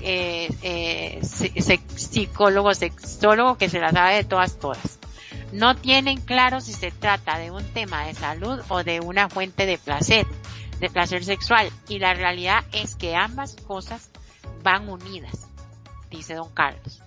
eh, 0.01 1.21
psicólogo, 1.23 2.75
sexólogo 2.75 3.57
que 3.57 3.71
se 3.71 3.81
la 3.81 3.91
sabe 3.91 4.17
de 4.17 4.25
todas, 4.25 4.59
todas 4.59 4.99
no 5.55 5.77
tienen 5.77 6.21
claro 6.21 6.61
si 6.61 6.73
se 6.73 6.91
trata 6.91 7.39
de 7.39 7.53
un 7.53 7.65
tema 7.65 8.07
de 8.07 8.15
salud 8.15 8.61
o 8.69 8.83
de 8.83 8.99
una 8.99 9.29
fuente 9.29 9.67
de 9.67 9.79
placer, 9.79 10.27
de 10.81 10.91
placer 10.91 11.25
sexual. 11.25 11.71
Y 11.89 12.01
la 12.01 12.13
realidad 12.13 12.65
es 12.73 12.97
que 12.97 13.15
ambas 13.15 13.55
cosas 13.67 14.11
van 14.65 14.89
unidas, 14.89 15.49
dice 16.17 16.35
don 16.35 16.53
Carlos. 16.53 17.03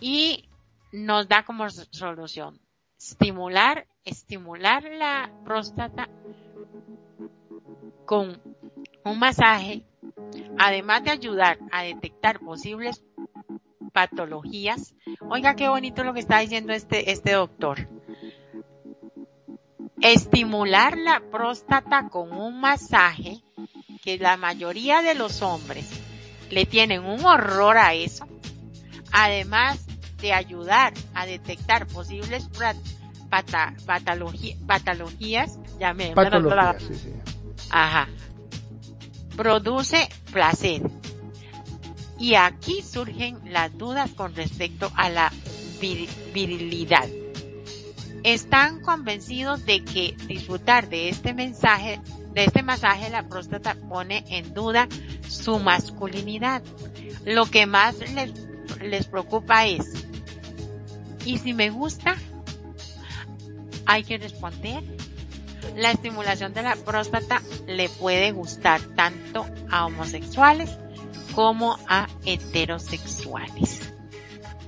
Y 0.00 0.48
nos 0.92 1.28
da 1.28 1.44
como 1.44 1.68
solución 1.70 2.60
estimular, 2.98 3.86
estimular 4.04 4.82
la 4.84 5.30
próstata 5.44 6.08
con 8.04 8.40
un 9.04 9.18
masaje, 9.18 9.84
además 10.58 11.04
de 11.04 11.10
ayudar 11.10 11.58
a 11.72 11.82
detectar 11.82 12.40
posibles 12.40 13.04
patologías. 13.92 14.94
Oiga, 15.28 15.54
qué 15.54 15.68
bonito 15.68 16.04
lo 16.04 16.14
que 16.14 16.20
está 16.20 16.38
diciendo 16.38 16.72
este, 16.72 17.10
este 17.10 17.32
doctor. 17.32 17.88
Estimular 20.00 20.96
la 20.98 21.20
próstata 21.30 22.08
con 22.08 22.32
un 22.32 22.60
masaje, 22.60 23.42
que 24.02 24.18
la 24.18 24.36
mayoría 24.36 25.02
de 25.02 25.14
los 25.14 25.42
hombres 25.42 26.15
le 26.50 26.66
tienen 26.66 27.04
un 27.04 27.24
horror 27.24 27.78
a 27.78 27.94
eso, 27.94 28.26
además 29.12 29.86
de 30.20 30.32
ayudar 30.32 30.94
a 31.14 31.26
detectar 31.26 31.86
posibles 31.86 32.48
patologías, 34.66 35.58
ya 35.78 35.94
me, 35.94 36.12
patologías, 36.12 36.82
Ajá. 37.70 38.08
Produce 39.36 40.08
placer, 40.32 40.82
y 42.18 42.34
aquí 42.34 42.82
surgen 42.82 43.38
las 43.44 43.76
dudas 43.76 44.10
con 44.12 44.34
respecto 44.34 44.90
a 44.96 45.10
la 45.10 45.32
virilidad. 45.80 47.06
Están 48.22 48.80
convencidos 48.80 49.66
de 49.66 49.84
que 49.84 50.16
disfrutar 50.26 50.88
de 50.88 51.10
este 51.10 51.34
mensaje, 51.34 52.00
de 52.36 52.44
este 52.44 52.62
masaje, 52.62 53.08
la 53.08 53.22
próstata 53.22 53.74
pone 53.88 54.22
en 54.28 54.52
duda 54.52 54.88
su 55.26 55.58
masculinidad. 55.58 56.62
Lo 57.24 57.46
que 57.46 57.64
más 57.64 57.96
les, 58.12 58.30
les 58.82 59.06
preocupa 59.06 59.64
es, 59.64 60.04
¿y 61.24 61.38
si 61.38 61.54
me 61.54 61.70
gusta? 61.70 62.14
Hay 63.86 64.04
que 64.04 64.18
responder. 64.18 64.84
La 65.76 65.92
estimulación 65.92 66.52
de 66.52 66.62
la 66.62 66.76
próstata 66.76 67.40
le 67.66 67.88
puede 67.88 68.32
gustar 68.32 68.82
tanto 68.82 69.46
a 69.70 69.86
homosexuales 69.86 70.76
como 71.34 71.78
a 71.88 72.06
heterosexuales. 72.26 73.94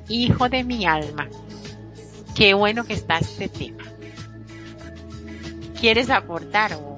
Hijo 0.09 0.49
de 0.49 0.65
mi 0.65 0.87
alma, 0.87 1.29
qué 2.35 2.55
bueno 2.55 2.85
que 2.85 2.95
está 2.95 3.19
este 3.19 3.51
tema. 3.51 3.85
¿Quieres 5.79 6.09
aportar 6.09 6.73
o, 6.73 6.98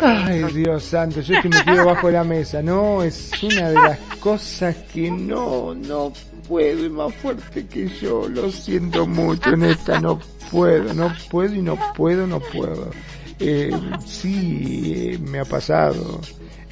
Ay, 0.00 0.44
Dios 0.52 0.84
santo, 0.84 1.20
yo 1.20 1.34
estoy 1.34 1.50
metido 1.66 1.84
bajo 1.84 2.10
la 2.10 2.24
mesa. 2.24 2.62
No, 2.62 3.02
es 3.02 3.30
una 3.42 3.70
de 3.70 3.74
las 3.74 3.98
cosas 4.20 4.76
que 4.92 5.10
no, 5.10 5.74
no 5.74 6.12
puedo, 6.48 6.86
es 6.86 6.90
más 6.90 7.14
fuerte 7.16 7.66
que 7.66 7.88
yo. 8.00 8.28
Lo 8.28 8.50
siento 8.50 9.06
mucho 9.06 9.50
en 9.50 9.64
esta, 9.64 10.00
no 10.00 10.20
puedo, 10.50 10.94
no 10.94 11.12
puedo 11.30 11.54
y 11.54 11.62
no 11.62 11.78
puedo, 11.94 12.26
no 12.26 12.40
puedo. 12.40 12.90
Eh, 13.38 13.70
sí, 14.04 15.12
eh, 15.12 15.18
me 15.18 15.40
ha 15.40 15.44
pasado 15.44 16.20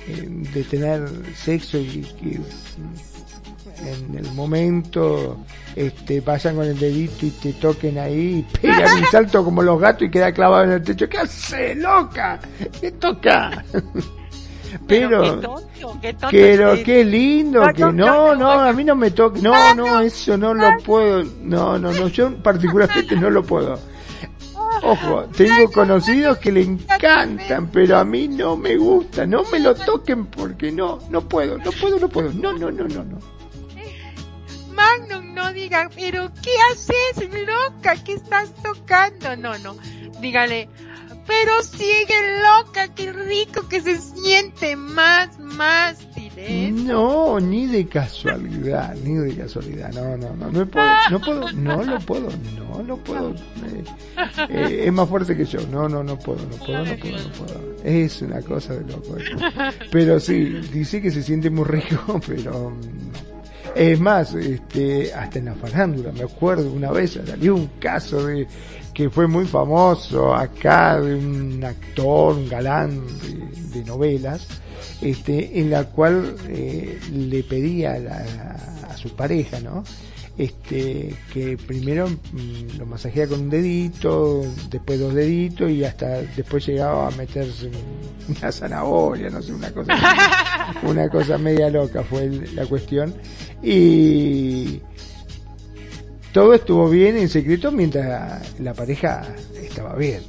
de 0.09 0.65
tener 0.65 1.07
sexo 1.37 1.79
y 1.79 2.07
que 2.21 2.41
en 3.85 4.19
el 4.19 4.33
momento 4.33 5.39
este 5.77 6.21
vayan 6.21 6.57
con 6.57 6.65
el 6.65 6.79
dedito 6.79 7.27
y 7.27 7.31
te 7.31 7.53
toquen 7.55 7.99
ahí 7.99 8.45
y 8.49 8.59
pegan 8.59 8.99
un 8.99 9.05
salto 9.07 9.45
como 9.45 9.63
los 9.63 9.81
gatos 9.81 10.03
y 10.03 10.11
queda 10.11 10.33
clavado 10.33 10.65
en 10.65 10.73
el 10.73 10.83
techo. 10.83 11.09
¿Qué 11.09 11.19
hace, 11.19 11.75
loca? 11.75 12.41
¿Qué 12.81 12.93
toca? 12.93 13.65
Pero, 14.87 15.41
pero 16.31 16.75
qué, 16.85 17.03
lindo, 17.05 17.63
que 17.75 17.85
no, 17.85 18.35
no, 18.35 18.51
a 18.51 18.73
mí 18.73 18.85
no 18.85 18.95
me 18.95 19.11
toque, 19.11 19.41
no, 19.41 19.75
no, 19.75 20.01
eso 20.01 20.37
no 20.37 20.53
lo 20.53 20.77
puedo, 20.85 21.25
no, 21.43 21.79
no, 21.79 21.91
no, 21.91 22.09
yo 22.09 22.35
particularmente 22.43 23.17
no 23.17 23.31
lo 23.31 23.43
puedo. 23.43 23.79
Ojo, 24.83 25.25
tengo 25.37 25.71
conocidos 25.73 26.39
que 26.39 26.53
le 26.53 26.63
encantan, 26.63 27.69
pero 27.73 27.99
a 27.99 28.05
mí 28.05 28.29
no 28.29 28.57
me 28.57 28.77
gusta. 28.77 29.27
No 29.27 29.43
me 29.51 29.59
lo 29.59 29.75
toquen 29.75 30.27
porque 30.27 30.71
no, 30.71 30.99
no 31.11 31.23
puedo, 31.23 31.59
no 31.59 31.73
puedo, 31.73 31.99
no 31.99 32.09
puedo. 32.09 32.33
No, 32.33 32.53
no, 32.53 32.71
no, 32.71 32.85
no, 32.87 33.05
no. 33.05 33.38
Magnum, 34.79 35.35
no 35.35 35.53
digan, 35.53 35.91
pero 35.95 36.31
¿qué 36.41 36.53
haces, 36.71 37.29
loca? 37.47 37.97
¿Qué 38.05 38.13
estás 38.15 38.55
tocando? 38.63 39.37
No, 39.37 39.59
no. 39.59 39.77
Dígale, 40.21 40.69
pero 41.29 41.63
sigue 41.63 42.15
loca, 42.43 42.95
qué 42.95 43.13
rico 43.13 43.69
que 43.69 43.83
se 43.83 43.99
siente 43.99 44.77
más, 44.77 45.39
más 45.39 45.99
No, 46.73 47.39
ni 47.39 47.67
de 47.67 47.87
casualidad, 47.87 48.97
ni 49.05 49.15
de 49.15 49.37
casualidad, 49.37 49.93
no, 49.93 50.17
no, 50.17 50.35
no, 50.35 50.51
no 50.51 50.67
puedo, 50.67 50.87
no 51.11 51.21
puedo, 51.21 51.53
no 51.53 51.85
lo 51.85 51.99
puedo, 52.01 52.31
no 52.57 52.83
lo 52.83 52.97
puedo, 52.97 53.35
eh, 53.35 53.85
eh, 54.49 54.83
es 54.87 54.93
más 54.93 55.09
fuerte 55.09 55.37
que 55.37 55.45
yo, 55.45 55.61
no, 55.71 55.87
no, 55.89 56.03
no 56.03 56.19
puedo, 56.19 56.41
no 56.47 56.57
puedo, 56.65 56.85
no 56.85 56.97
puedo, 56.97 57.19
no 57.19 57.33
puedo, 57.33 57.77
es 57.85 58.23
una 58.23 58.41
cosa 58.41 58.75
de 58.75 58.91
loco, 58.91 59.17
pero 59.91 60.19
sí, 60.19 60.45
dice 60.73 61.03
que 61.03 61.11
se 61.11 61.23
siente 61.23 61.51
muy 61.51 61.65
rico, 61.65 62.21
pero 62.27 62.73
Es 63.75 64.01
más, 64.01 64.35
este, 64.35 65.13
hasta 65.13 65.39
en 65.39 65.47
la 65.47 65.55
farándula, 65.55 66.13
me 66.13 66.23
acuerdo 66.23 66.73
una 66.73 66.91
vez 66.91 67.19
salió 67.25 67.55
un 67.55 67.69
caso 67.79 68.27
de 68.27 68.47
que 68.93 69.09
fue 69.11 69.29
muy 69.29 69.47
famoso 69.47 70.35
acá 70.35 71.01
de 71.01 71.15
un 71.15 71.63
actor, 71.63 72.35
un 72.35 72.49
galán 72.49 73.01
de, 73.73 73.85
novelas, 73.85 74.49
este, 75.01 75.61
en 75.61 75.71
la 75.71 75.85
cual 75.85 76.35
eh, 76.49 76.99
le 77.13 77.45
pedía 77.45 77.93
a, 77.93 78.93
a 78.93 78.97
su 78.97 79.15
pareja, 79.15 79.61
¿no? 79.61 79.85
Este, 80.39 81.17
que 81.33 81.57
primero 81.57 82.09
mm, 82.09 82.79
lo 82.79 82.87
masajea 82.87 83.27
con 83.27 83.41
un 83.41 83.51
dedito, 83.51 84.45
después 84.71 85.01
dos 85.01 85.13
deditos 85.13 85.69
y 85.69 85.85
hasta 85.85 86.23
después 86.23 86.65
llegaba 86.65 87.09
a 87.09 87.11
meterse 87.11 87.69
una 88.29 88.53
zanahoria, 88.53 89.31
no 89.31 89.43
sé, 89.43 89.53
una 89.53 89.73
cosa, 89.73 89.95
una 90.85 91.09
cosa 91.09 91.39
media 91.39 91.69
loca 91.69 92.05
fue 92.05 92.31
la 92.55 92.65
cuestión. 92.67 93.13
Y 93.63 94.81
todo 96.33 96.55
estuvo 96.55 96.89
bien 96.89 97.17
en 97.17 97.29
secreto 97.29 97.73
mientras 97.73 98.61
la 98.61 98.75
pareja 98.75 99.23
estaba 99.61 99.97
bien. 99.97 100.23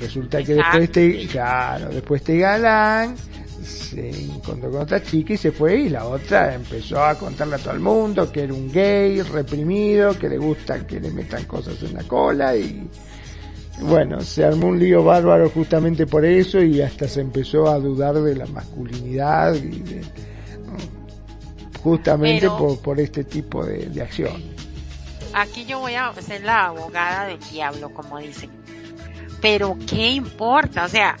Resulta 0.00 0.42
que 0.42 0.54
después 0.54 0.84
este, 0.84 1.26
claro, 1.26 1.90
después 1.90 2.22
este 2.22 2.38
galán 2.38 3.14
se 3.64 4.10
encontró 4.10 4.70
con 4.70 4.82
otra 4.82 5.02
chica 5.02 5.34
y 5.34 5.36
se 5.36 5.52
fue 5.52 5.76
y 5.76 5.88
la 5.88 6.04
otra 6.04 6.54
empezó 6.54 7.02
a 7.02 7.14
contarle 7.16 7.56
a 7.56 7.58
todo 7.58 7.74
el 7.74 7.80
mundo 7.80 8.30
que 8.30 8.42
era 8.42 8.52
un 8.52 8.70
gay 8.70 9.22
reprimido, 9.22 10.18
que 10.18 10.28
le 10.28 10.38
gusta 10.38 10.86
que 10.86 11.00
le 11.00 11.10
metan 11.10 11.44
cosas 11.44 11.82
en 11.82 11.94
la 11.94 12.02
cola 12.04 12.56
y 12.56 12.88
bueno, 13.80 14.20
se 14.20 14.44
armó 14.44 14.68
un 14.68 14.78
lío 14.78 15.02
bárbaro 15.02 15.50
justamente 15.50 16.06
por 16.06 16.24
eso 16.24 16.62
y 16.62 16.80
hasta 16.80 17.08
se 17.08 17.20
empezó 17.20 17.68
a 17.68 17.78
dudar 17.78 18.14
de 18.14 18.36
la 18.36 18.46
masculinidad 18.46 19.54
y 19.56 19.82
justamente 21.82 22.48
por, 22.48 22.78
por 22.80 23.00
este 23.00 23.24
tipo 23.24 23.64
de, 23.64 23.86
de 23.86 24.02
acción. 24.02 24.42
Aquí 25.34 25.64
yo 25.64 25.80
voy 25.80 25.94
a 25.94 26.12
ser 26.14 26.44
la 26.44 26.66
abogada 26.66 27.26
del 27.26 27.40
diablo, 27.50 27.92
como 27.92 28.18
dicen. 28.18 28.50
Pero 29.42 29.76
¿qué 29.86 30.12
importa? 30.12 30.84
O 30.84 30.88
sea, 30.88 31.16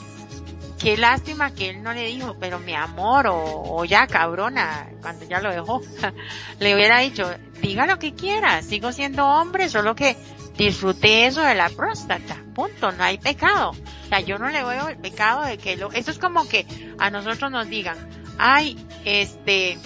qué 0.84 0.98
lástima 0.98 1.54
que 1.54 1.70
él 1.70 1.82
no 1.82 1.94
le 1.94 2.08
dijo, 2.08 2.36
pero 2.38 2.58
mi 2.58 2.74
amor, 2.74 3.26
o, 3.30 3.86
ya 3.86 4.06
cabrona, 4.06 4.90
cuando 5.00 5.24
ya 5.24 5.40
lo 5.40 5.50
dejó, 5.50 5.80
le 6.60 6.74
hubiera 6.74 6.98
dicho, 6.98 7.26
diga 7.62 7.86
lo 7.86 7.98
que 7.98 8.12
quiera, 8.12 8.60
sigo 8.60 8.92
siendo 8.92 9.26
hombre, 9.26 9.70
solo 9.70 9.94
que 9.94 10.14
disfruté 10.58 11.24
eso 11.24 11.40
de 11.40 11.54
la 11.54 11.70
próstata, 11.70 12.36
punto, 12.54 12.92
no 12.92 13.02
hay 13.02 13.16
pecado. 13.16 13.70
O 13.70 14.08
sea, 14.10 14.20
yo 14.20 14.38
no 14.38 14.50
le 14.50 14.62
veo 14.62 14.88
el 14.88 14.98
pecado 14.98 15.46
de 15.46 15.56
que 15.56 15.78
lo, 15.78 15.90
eso 15.90 16.10
es 16.10 16.18
como 16.18 16.46
que 16.46 16.66
a 16.98 17.08
nosotros 17.08 17.50
nos 17.50 17.66
digan, 17.66 17.96
ay, 18.36 18.76
este, 19.06 19.78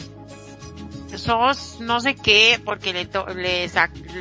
sos 1.14 1.76
no 1.78 2.00
sé 2.00 2.16
qué, 2.16 2.60
porque 2.64 2.92
le, 2.92 3.08
le, 3.36 3.70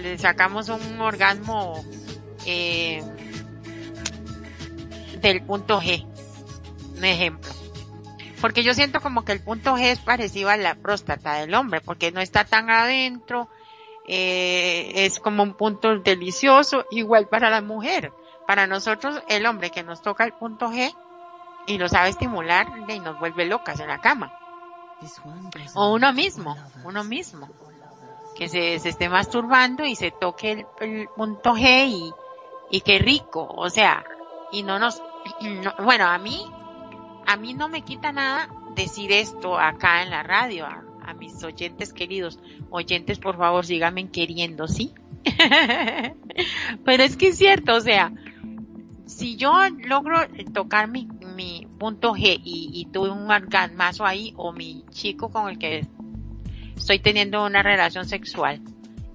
le 0.03 0.17
sacamos 0.19 0.69
un 0.69 1.01
orgasmo, 1.01 1.83
eh, 2.45 3.01
del 5.19 5.41
punto 5.41 5.81
G 5.81 6.05
un 6.97 7.05
ejemplo. 7.05 7.51
Porque 8.41 8.63
yo 8.63 8.73
siento 8.73 9.01
como 9.01 9.25
que 9.25 9.31
el 9.31 9.41
punto 9.41 9.75
G 9.75 9.85
es 9.85 9.99
parecido 9.99 10.49
a 10.49 10.57
la 10.57 10.75
próstata 10.75 11.35
del 11.35 11.53
hombre, 11.53 11.81
porque 11.81 12.11
no 12.11 12.21
está 12.21 12.43
tan 12.43 12.69
adentro, 12.69 13.49
eh, 14.07 14.91
es 14.95 15.19
como 15.19 15.43
un 15.43 15.53
punto 15.55 15.97
delicioso, 15.99 16.85
igual 16.91 17.27
para 17.27 17.49
la 17.49 17.61
mujer. 17.61 18.13
Para 18.45 18.67
nosotros, 18.67 19.21
el 19.27 19.45
hombre 19.45 19.71
que 19.71 19.83
nos 19.83 20.01
toca 20.01 20.23
el 20.23 20.33
punto 20.33 20.69
G 20.69 20.95
y 21.65 21.77
lo 21.77 21.89
sabe 21.89 22.09
estimular 22.09 22.67
y 22.87 22.99
nos 22.99 23.19
vuelve 23.19 23.45
locas 23.45 23.79
en 23.79 23.87
la 23.87 23.99
cama. 23.99 24.33
O 25.73 25.93
uno 25.93 26.13
mismo, 26.13 26.55
uno 26.83 27.03
mismo, 27.03 27.49
que 28.35 28.47
se, 28.47 28.79
se 28.79 28.89
esté 28.89 29.09
masturbando 29.09 29.83
y 29.83 29.95
se 29.95 30.11
toque 30.11 30.65
el, 30.79 31.07
punto 31.09 31.55
G 31.55 31.87
y, 31.87 32.13
y 32.71 32.81
qué 32.81 32.99
rico, 32.99 33.47
o 33.49 33.69
sea, 33.69 34.03
y 34.51 34.63
no 34.63 34.79
nos, 34.79 35.01
bueno, 35.83 36.07
a 36.07 36.17
mí 36.17 36.49
a 37.27 37.35
mí 37.35 37.53
no 37.53 37.67
me 37.67 37.81
quita 37.81 38.11
nada 38.11 38.49
decir 38.75 39.11
esto 39.11 39.59
acá 39.59 40.01
en 40.01 40.09
la 40.09 40.23
radio, 40.23 40.65
a, 40.65 40.83
mis 41.19 41.41
oyentes 41.43 41.93
queridos. 41.93 42.39
Oyentes, 42.69 43.19
por 43.19 43.37
favor, 43.37 43.65
síganme 43.65 44.09
queriendo, 44.09 44.67
¿sí? 44.67 44.93
Pero 46.85 47.03
es 47.03 47.15
que 47.15 47.29
es 47.29 47.37
cierto, 47.37 47.75
o 47.75 47.81
sea, 47.81 48.11
si 49.05 49.35
yo 49.35 49.53
logro 49.85 50.19
tocar 50.53 50.89
mi, 50.89 51.07
mi 51.35 51.65
punto 51.79 52.13
G 52.13 52.41
y, 52.43 52.71
y 52.73 52.85
tuve 52.91 53.09
un 53.09 53.29
orgasmazo 53.29 54.05
ahí, 54.05 54.33
o 54.35 54.51
mi 54.51 54.83
chico 54.91 55.29
con 55.29 55.49
el 55.49 55.57
que 55.57 55.87
estoy 56.75 56.99
teniendo 56.99 57.45
una 57.45 57.63
relación 57.63 58.05
sexual, 58.05 58.61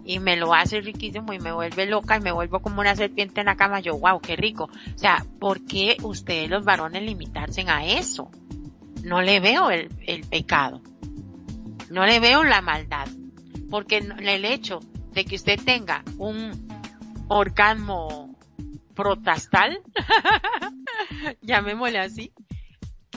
y 0.04 0.18
me 0.18 0.36
lo 0.36 0.54
hace 0.54 0.80
riquísimo 0.80 1.32
y 1.32 1.38
me 1.38 1.52
vuelve 1.52 1.86
loca 1.86 2.16
y 2.16 2.20
me 2.20 2.32
vuelvo 2.32 2.60
como 2.60 2.80
una 2.80 2.96
serpiente 2.96 3.40
en 3.40 3.46
la 3.46 3.56
cama, 3.56 3.80
yo, 3.80 3.98
wow, 3.98 4.20
qué 4.20 4.36
rico. 4.36 4.64
O 4.64 4.98
sea, 4.98 5.24
¿por 5.38 5.64
qué 5.64 5.96
ustedes 6.02 6.50
los 6.50 6.64
varones 6.64 7.02
limitarse 7.02 7.64
a 7.68 7.84
eso? 7.84 8.30
No 9.02 9.22
le 9.22 9.40
veo 9.40 9.70
el, 9.70 9.88
el 10.06 10.24
pecado. 10.24 10.82
No 11.90 12.06
le 12.06 12.20
veo 12.20 12.42
la 12.44 12.62
maldad. 12.62 13.08
Porque 13.70 13.98
el 13.98 14.44
hecho 14.44 14.80
de 15.12 15.24
que 15.24 15.36
usted 15.36 15.60
tenga 15.64 16.04
un 16.18 16.68
orgasmo 17.28 18.36
protastal, 18.94 19.80
llamémosle 21.42 21.98
así, 21.98 22.32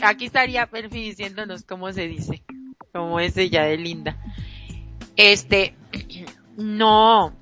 aquí 0.02 0.26
estaría 0.26 0.68
Perfi 0.68 1.02
diciéndonos 1.02 1.64
cómo 1.64 1.92
se 1.92 2.08
dice, 2.08 2.44
como 2.94 3.20
es 3.20 3.36
ella 3.38 3.64
de 3.64 3.78
linda. 3.78 4.18
Este, 5.16 5.76
no, 6.58 7.34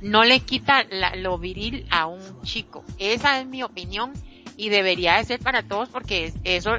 no 0.00 0.24
le 0.24 0.40
quita 0.40 0.84
lo 1.16 1.38
viril 1.38 1.86
a 1.90 2.06
un 2.06 2.42
chico. 2.42 2.84
Esa 2.98 3.40
es 3.40 3.46
mi 3.46 3.62
opinión 3.62 4.12
y 4.56 4.68
debería 4.68 5.16
de 5.16 5.24
ser 5.24 5.40
para 5.40 5.62
todos 5.62 5.88
porque 5.88 6.32
eso 6.44 6.72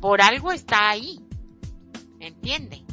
por 0.00 0.22
algo 0.22 0.52
está 0.52 0.90
ahí. 0.90 1.20
¿Entiende? 2.20 2.84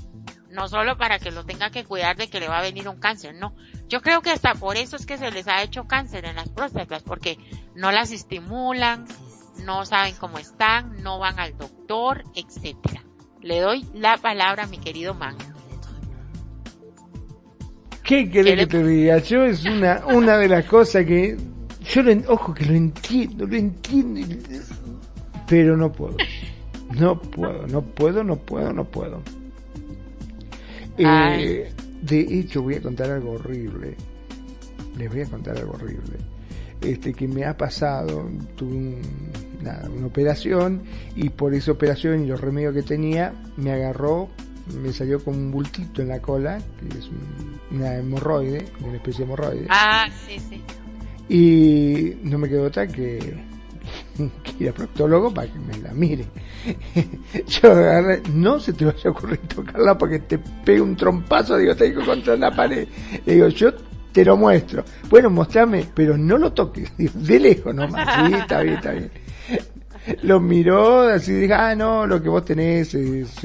No 0.50 0.68
solo 0.68 0.98
para 0.98 1.20
que 1.20 1.32
lo 1.32 1.46
tenga 1.46 1.70
que 1.70 1.84
cuidar 1.84 2.16
de 2.16 2.30
que 2.30 2.40
le 2.40 2.48
va 2.48 2.60
a 2.60 2.62
venir 2.62 2.88
un 2.88 3.00
cáncer, 3.00 3.36
no. 3.36 3.56
Yo 3.88 4.02
creo 4.02 4.22
que 4.22 4.32
hasta 4.32 4.56
por 4.56 4.78
eso 4.78 4.96
es 4.96 5.06
que 5.06 5.18
se 5.18 5.32
les 5.32 5.48
ha 5.48 5.62
hecho 5.64 5.86
cáncer 5.86 6.26
en 6.26 6.36
las 6.38 6.50
próstatas, 6.50 7.04
porque 7.04 7.38
no 7.76 7.92
las 7.92 8.12
estimulan, 8.12 9.06
no 9.64 9.86
saben 9.86 10.16
cómo 10.16 10.38
están, 10.38 11.02
no 11.02 11.20
van 11.20 11.40
al 11.40 11.58
doctor, 11.58 12.24
etcétera. 12.36 13.04
Le 13.42 13.60
doy 13.60 13.86
la 13.94 14.18
palabra 14.18 14.64
a 14.64 14.68
mi 14.68 14.78
querido 14.78 15.14
Man. 15.14 15.36
¿Qué 18.06 18.30
querés 18.30 18.56
que 18.56 18.68
te 18.68 18.84
diga? 18.84 19.18
Yo 19.18 19.44
es 19.46 19.66
una, 19.66 20.06
una 20.06 20.38
de 20.38 20.48
las 20.48 20.66
cosas 20.66 21.06
que, 21.06 21.36
yo 21.84 22.04
lo, 22.04 22.14
ojo 22.32 22.54
que 22.54 22.66
lo 22.66 22.76
entiendo, 22.76 23.48
lo 23.48 23.56
entiendo, 23.56 24.22
pero 25.48 25.76
no 25.76 25.92
puedo. 25.92 26.18
No 27.00 27.20
puedo, 27.20 27.66
no 27.68 27.82
puedo, 27.82 28.24
no 28.24 28.36
puedo, 28.36 28.72
no 28.72 28.86
puedo. 28.86 29.22
Eh, 31.00 31.72
de 32.04 32.20
hecho, 32.20 32.62
voy 32.62 32.76
a 32.76 32.82
contar 32.82 33.10
algo 33.10 33.32
horrible. 33.32 33.96
Les 34.98 35.10
voy 35.10 35.22
a 35.22 35.26
contar 35.26 35.58
algo 35.58 35.74
horrible. 35.74 36.18
Este, 36.82 37.12
que 37.12 37.28
me 37.28 37.44
ha 37.44 37.58
pasado, 37.58 38.30
tuve 38.56 39.02
una 39.62 40.06
operación 40.06 40.84
y 41.16 41.30
por 41.30 41.56
esa 41.56 41.72
operación 41.72 42.24
y 42.24 42.28
los 42.28 42.40
remedios 42.40 42.76
que 42.76 42.84
tenía 42.84 43.34
me 43.58 43.72
agarró 43.72 44.30
me 44.74 44.92
salió 44.92 45.24
con 45.24 45.36
un 45.36 45.52
bultito 45.52 46.02
en 46.02 46.10
la 46.10 46.22
cola, 46.22 46.58
que 46.80 46.98
es 46.98 47.10
una 47.72 47.96
hemorroide, 47.96 48.66
una 48.82 48.96
especie 48.96 49.20
de 49.20 49.24
hemorroide. 49.26 49.68
Ah, 49.70 50.08
sí, 50.28 50.40
sí. 50.40 50.62
Y 51.30 52.18
no 52.24 52.38
me 52.38 52.50
quedó 52.50 52.66
otra 52.66 52.88
que, 52.88 53.20
que 54.18 54.64
ir 54.64 54.68
al 54.68 54.74
proctólogo 54.74 55.34
para 55.34 55.52
que 55.52 55.60
me 55.60 55.78
la 55.78 55.94
mire. 55.94 56.26
Yo 57.48 57.72
agarré, 57.72 58.24
no 58.34 58.60
se 58.60 58.74
te 58.74 58.86
vaya 58.86 59.10
a 59.10 59.12
ocurrir 59.12 59.40
tocarla 59.48 59.98
porque 59.98 60.20
te 60.20 60.38
pega 60.38 60.84
un 60.84 60.96
trompazo, 60.96 61.58
digo, 61.58 61.76
te 61.76 61.86
digo 61.86 62.06
contra 62.06 62.36
la 62.36 62.52
pared. 62.52 62.88
Le 63.26 63.34
digo, 63.34 63.48
yo 63.50 63.74
te 64.12 64.26
lo 64.26 64.38
muestro. 64.38 64.84
Bueno, 65.10 65.30
mostrame, 65.30 65.88
pero 65.94 66.18
no 66.18 66.38
lo 66.38 66.54
toques, 66.54 66.92
de 66.98 67.40
lejos 67.40 67.74
nomás. 67.74 68.28
Sí, 68.28 68.34
está 68.34 68.62
bien, 68.62 68.76
está 68.76 68.92
bien 68.92 69.12
lo 70.24 70.40
miró 70.40 71.02
así 71.02 71.34
dije, 71.34 71.54
ah, 71.54 71.76
no, 71.76 72.06
lo 72.08 72.22
que 72.22 72.30
vos 72.30 72.46
tenés 72.46 72.94
es, 72.94 73.42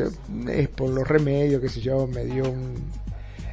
por 0.75 0.91
los 0.91 1.07
remedios, 1.07 1.61
qué 1.61 1.69
sé 1.69 1.81
yo, 1.81 2.07
me 2.07 2.25
dio 2.25 2.45
un, 2.51 2.75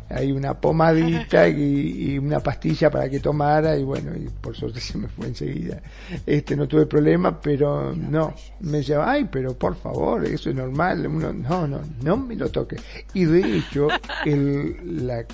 hay 0.09 0.31
una 0.31 0.53
pomadita 0.53 1.47
y, 1.49 2.17
una 2.17 2.39
pastilla 2.39 2.89
para 2.89 3.09
que 3.09 3.19
tomara 3.19 3.77
y 3.77 3.83
bueno, 3.83 4.15
y 4.15 4.29
por 4.29 4.55
suerte 4.55 4.79
se 4.81 4.97
me 4.97 5.07
fue 5.07 5.27
enseguida. 5.27 5.81
Este, 6.25 6.55
no 6.55 6.67
tuve 6.67 6.85
problema, 6.85 7.39
pero 7.39 7.93
no, 7.93 8.33
me 8.61 8.79
decía, 8.79 9.09
ay, 9.09 9.27
pero 9.31 9.53
por 9.53 9.75
favor, 9.75 10.25
eso 10.25 10.49
es 10.49 10.55
normal, 10.55 11.05
Uno, 11.07 11.33
no, 11.33 11.67
no, 11.67 11.81
no 12.01 12.17
me 12.17 12.35
lo 12.35 12.49
toque. 12.49 12.77
Y 13.13 13.25
de 13.25 13.57
hecho, 13.57 13.87
el, 14.25 15.05
la, 15.05 15.25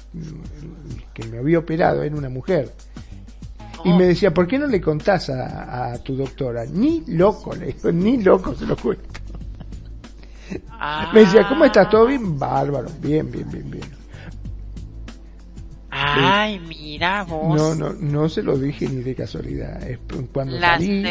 que 1.14 1.26
me 1.28 1.38
había 1.38 1.60
operado 1.60 2.04
era 2.04 2.16
una 2.16 2.30
mujer. 2.30 2.72
Y 3.84 3.94
me 3.94 4.06
decía, 4.06 4.34
¿por 4.34 4.48
qué 4.48 4.58
no 4.58 4.68
le 4.68 4.80
contás 4.80 5.30
a, 5.30 5.98
tu 6.04 6.16
doctora? 6.16 6.66
Ni 6.66 7.04
loco, 7.08 7.54
le 7.56 7.68
digo, 7.68 7.92
ni 7.92 8.22
loco 8.22 8.56
se 8.56 8.66
lo 8.66 8.76
cuento. 8.78 9.10
Me 11.14 11.22
decía, 11.22 11.48
¿cómo 11.48 11.66
estás? 11.66 11.90
¿Todo 11.90 12.06
bien? 12.06 12.38
Bárbaro, 12.38 12.90
bien, 13.02 13.32
bien, 13.32 13.50
bien, 13.50 13.70
bien. 13.72 14.04
Ay, 15.90 16.60
mira 16.60 17.24
vos. 17.24 17.56
No, 17.56 17.76
no, 17.76 17.94
no 17.94 18.30
se 18.30 18.42
lo 18.42 18.58
dije 18.58 18.88
ni 18.88 19.02
de 19.04 19.16
casualidad. 19.16 19.82
Es 19.84 20.00
cuando 20.32 20.58
Las 20.58 20.80
salí, 20.80 21.04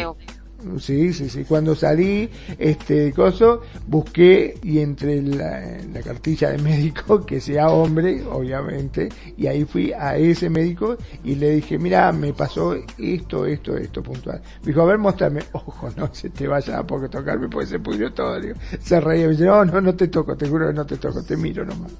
Sí, 0.79 1.13
sí, 1.13 1.29
sí. 1.29 1.43
Cuando 1.43 1.75
salí, 1.75 2.29
este 2.57 3.11
coso, 3.13 3.61
busqué 3.87 4.57
y 4.63 4.79
entre 4.79 5.21
la, 5.21 5.61
la, 5.91 6.01
cartilla 6.01 6.49
de 6.49 6.57
médico 6.63 7.25
que 7.25 7.41
sea 7.41 7.67
hombre, 7.67 8.23
obviamente, 8.23 9.09
y 9.37 9.47
ahí 9.47 9.65
fui 9.65 9.91
a 9.93 10.17
ese 10.17 10.49
médico 10.49 10.97
y 11.23 11.35
le 11.35 11.51
dije, 11.55 11.77
mira, 11.77 12.11
me 12.11 12.33
pasó 12.33 12.75
esto, 12.97 13.45
esto, 13.45 13.77
esto 13.77 14.01
puntual. 14.01 14.41
Me 14.61 14.67
dijo, 14.67 14.81
a 14.81 14.85
ver, 14.85 14.97
mostrame. 14.97 15.41
Ojo, 15.51 15.89
no 15.95 16.13
se 16.13 16.29
te 16.29 16.47
vaya 16.47 16.79
a 16.79 16.87
poco 16.87 17.09
tocarme 17.09 17.49
porque 17.49 17.67
se 17.67 17.79
pudrió 17.79 18.13
todo. 18.13 18.39
Digo, 18.39 18.55
se 18.79 18.99
reía, 18.99 19.25
me 19.25 19.31
dice, 19.31 19.45
no, 19.45 19.65
no, 19.65 19.81
no 19.81 19.95
te 19.95 20.07
toco, 20.07 20.35
te 20.35 20.47
juro 20.47 20.67
que 20.67 20.73
no 20.73 20.85
te 20.85 20.97
toco, 20.97 21.23
te 21.23 21.35
miro 21.37 21.65
nomás. 21.65 21.91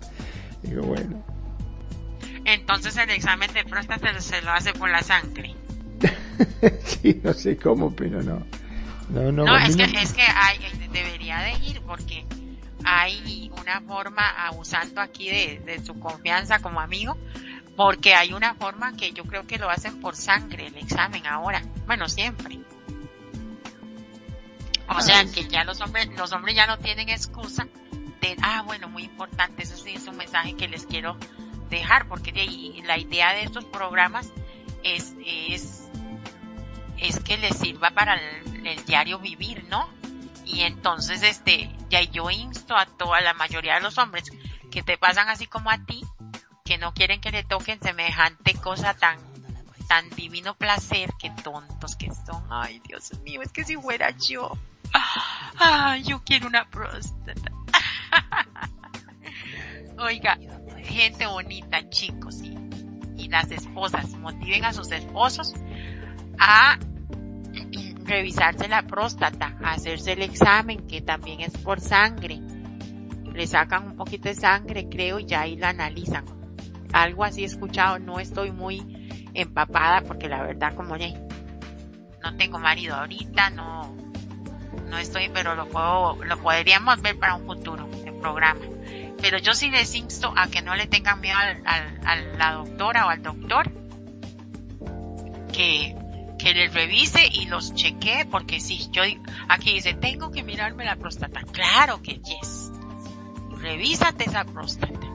Digo, 0.61 0.83
bueno. 0.83 1.23
Entonces 2.45 2.97
el 2.97 3.09
examen 3.09 3.51
de 3.53 3.63
próstata 3.63 4.19
se 4.19 4.41
lo 4.41 4.51
hace 4.51 4.73
por 4.73 4.89
la 4.89 5.01
sangre. 5.01 5.55
sí, 6.85 7.19
no 7.23 7.33
sé 7.33 7.57
cómo, 7.57 7.95
pero 7.95 8.21
no. 8.21 8.45
No, 9.09 9.31
no, 9.31 9.45
no 9.45 9.57
es, 9.57 9.75
que, 9.75 9.83
es 9.83 10.13
que 10.13 10.21
hay, 10.21 10.57
debería 10.91 11.39
de 11.39 11.51
ir 11.67 11.81
porque 11.81 12.25
hay 12.83 13.51
una 13.59 13.81
forma, 13.81 14.27
abusando 14.47 15.01
aquí 15.01 15.29
de, 15.29 15.61
de 15.65 15.83
su 15.83 15.99
confianza 15.99 16.59
como 16.59 16.79
amigo, 16.79 17.17
porque 17.75 18.15
hay 18.15 18.33
una 18.33 18.55
forma 18.55 18.95
que 18.95 19.11
yo 19.11 19.23
creo 19.25 19.45
que 19.45 19.57
lo 19.57 19.69
hacen 19.69 19.99
por 19.99 20.15
sangre 20.15 20.67
el 20.67 20.77
examen 20.77 21.27
ahora. 21.27 21.61
Bueno, 21.85 22.07
siempre. 22.07 22.59
O 24.89 25.01
sea 25.01 25.25
que 25.25 25.47
ya 25.47 25.63
los 25.63 25.81
hombres, 25.81 26.09
los 26.17 26.31
hombres 26.33 26.55
ya 26.55 26.67
no 26.67 26.77
tienen 26.77 27.09
excusa 27.09 27.67
de, 28.21 28.35
ah, 28.41 28.63
bueno, 28.65 28.89
muy 28.89 29.03
importante, 29.03 29.63
eso 29.63 29.75
sí 29.75 29.91
es 29.95 30.07
un 30.07 30.17
mensaje 30.17 30.55
que 30.55 30.67
les 30.67 30.85
quiero 30.85 31.17
dejar, 31.69 32.07
porque 32.07 32.31
la 32.85 32.97
idea 32.97 33.33
de 33.33 33.43
estos 33.43 33.65
programas 33.65 34.31
es, 34.83 35.15
es, 35.25 35.82
es 37.03 37.19
que 37.19 37.37
les 37.37 37.57
sirva 37.57 37.91
para 37.91 38.15
el, 38.15 38.85
diario 38.85 39.19
vivir, 39.19 39.65
¿no? 39.65 39.89
Y 40.45 40.61
entonces, 40.61 41.21
este, 41.21 41.69
ya 41.89 42.01
yo 42.01 42.29
insto 42.31 42.77
a 42.77 42.85
toda 42.85 43.19
la 43.21 43.33
mayoría 43.33 43.75
de 43.75 43.81
los 43.81 43.97
hombres 43.97 44.31
que 44.71 44.83
te 44.83 44.97
pasan 44.97 45.27
así 45.27 45.45
como 45.45 45.69
a 45.69 45.77
ti, 45.77 46.03
que 46.63 46.77
no 46.77 46.93
quieren 46.93 47.19
que 47.19 47.31
le 47.31 47.43
toquen 47.43 47.81
semejante 47.81 48.53
cosa 48.55 48.93
tan, 48.93 49.19
tan 49.87 50.09
divino 50.11 50.55
placer, 50.55 51.11
que 51.19 51.29
tontos 51.29 51.97
que 51.97 52.09
son. 52.25 52.45
Ay, 52.49 52.81
Dios 52.87 53.11
mío, 53.19 53.41
es 53.41 53.51
que 53.51 53.65
si 53.65 53.75
fuera 53.75 54.11
yo, 54.11 54.57
ay, 55.59 56.03
yo 56.03 56.23
quiero 56.23 56.47
una 56.47 56.69
próstata. 56.69 57.51
Oiga, 59.99 60.37
gente 60.85 61.27
bonita, 61.27 61.89
chicos, 61.89 62.41
y, 62.41 62.57
y 63.17 63.27
las 63.27 63.51
esposas 63.51 64.09
motiven 64.11 64.63
a 64.63 64.73
sus 64.73 64.89
esposos 64.91 65.53
a 66.39 66.77
revisarse 68.05 68.67
la 68.67 68.83
próstata, 68.83 69.57
hacerse 69.63 70.13
el 70.13 70.21
examen, 70.21 70.87
que 70.87 71.01
también 71.01 71.41
es 71.41 71.57
por 71.57 71.79
sangre. 71.79 72.39
Le 73.33 73.47
sacan 73.47 73.87
un 73.87 73.95
poquito 73.95 74.29
de 74.29 74.35
sangre, 74.35 74.87
creo, 74.89 75.19
y 75.19 75.25
ya 75.25 75.41
ahí 75.41 75.55
la 75.55 75.69
analizan. 75.69 76.25
Algo 76.91 77.23
así 77.23 77.43
he 77.43 77.45
escuchado, 77.45 77.99
no 77.99 78.19
estoy 78.19 78.51
muy 78.51 79.03
empapada 79.33 80.01
porque 80.01 80.29
la 80.29 80.43
verdad 80.43 80.75
como 80.75 80.95
no 80.95 82.37
tengo 82.37 82.59
marido 82.59 82.95
ahorita, 82.95 83.49
no, 83.49 83.95
no 84.89 84.97
estoy, 84.97 85.29
pero 85.33 85.55
lo 85.55 85.67
puedo, 85.67 86.23
lo 86.23 86.37
podríamos 86.37 87.01
ver 87.01 87.17
para 87.17 87.35
un 87.35 87.45
futuro, 87.45 87.89
el 88.05 88.13
programa. 88.13 88.61
Pero 89.19 89.39
yo 89.39 89.53
sí 89.53 89.69
les 89.69 89.95
insto 89.95 90.33
a 90.35 90.47
que 90.47 90.61
no 90.61 90.75
le 90.75 90.87
tengan 90.87 91.19
miedo 91.19 91.37
al, 91.37 91.63
a 92.05 92.15
la 92.15 92.51
doctora 92.53 93.07
o 93.07 93.09
al 93.09 93.23
doctor, 93.23 93.71
que, 95.51 95.95
que 96.43 96.53
les 96.53 96.73
revise 96.73 97.25
y 97.31 97.45
los 97.45 97.73
chequee, 97.73 98.25
porque 98.25 98.59
si 98.59 98.89
yo 98.91 99.03
aquí 99.47 99.75
dice, 99.75 99.93
tengo 99.93 100.29
que 100.29 100.43
mirarme 100.43 100.83
la 100.83 100.97
próstata. 100.97 101.41
Claro 101.43 102.01
que 102.01 102.19
yes. 102.19 102.69
Revísate 103.59 104.25
esa 104.25 104.43
próstata. 104.43 105.07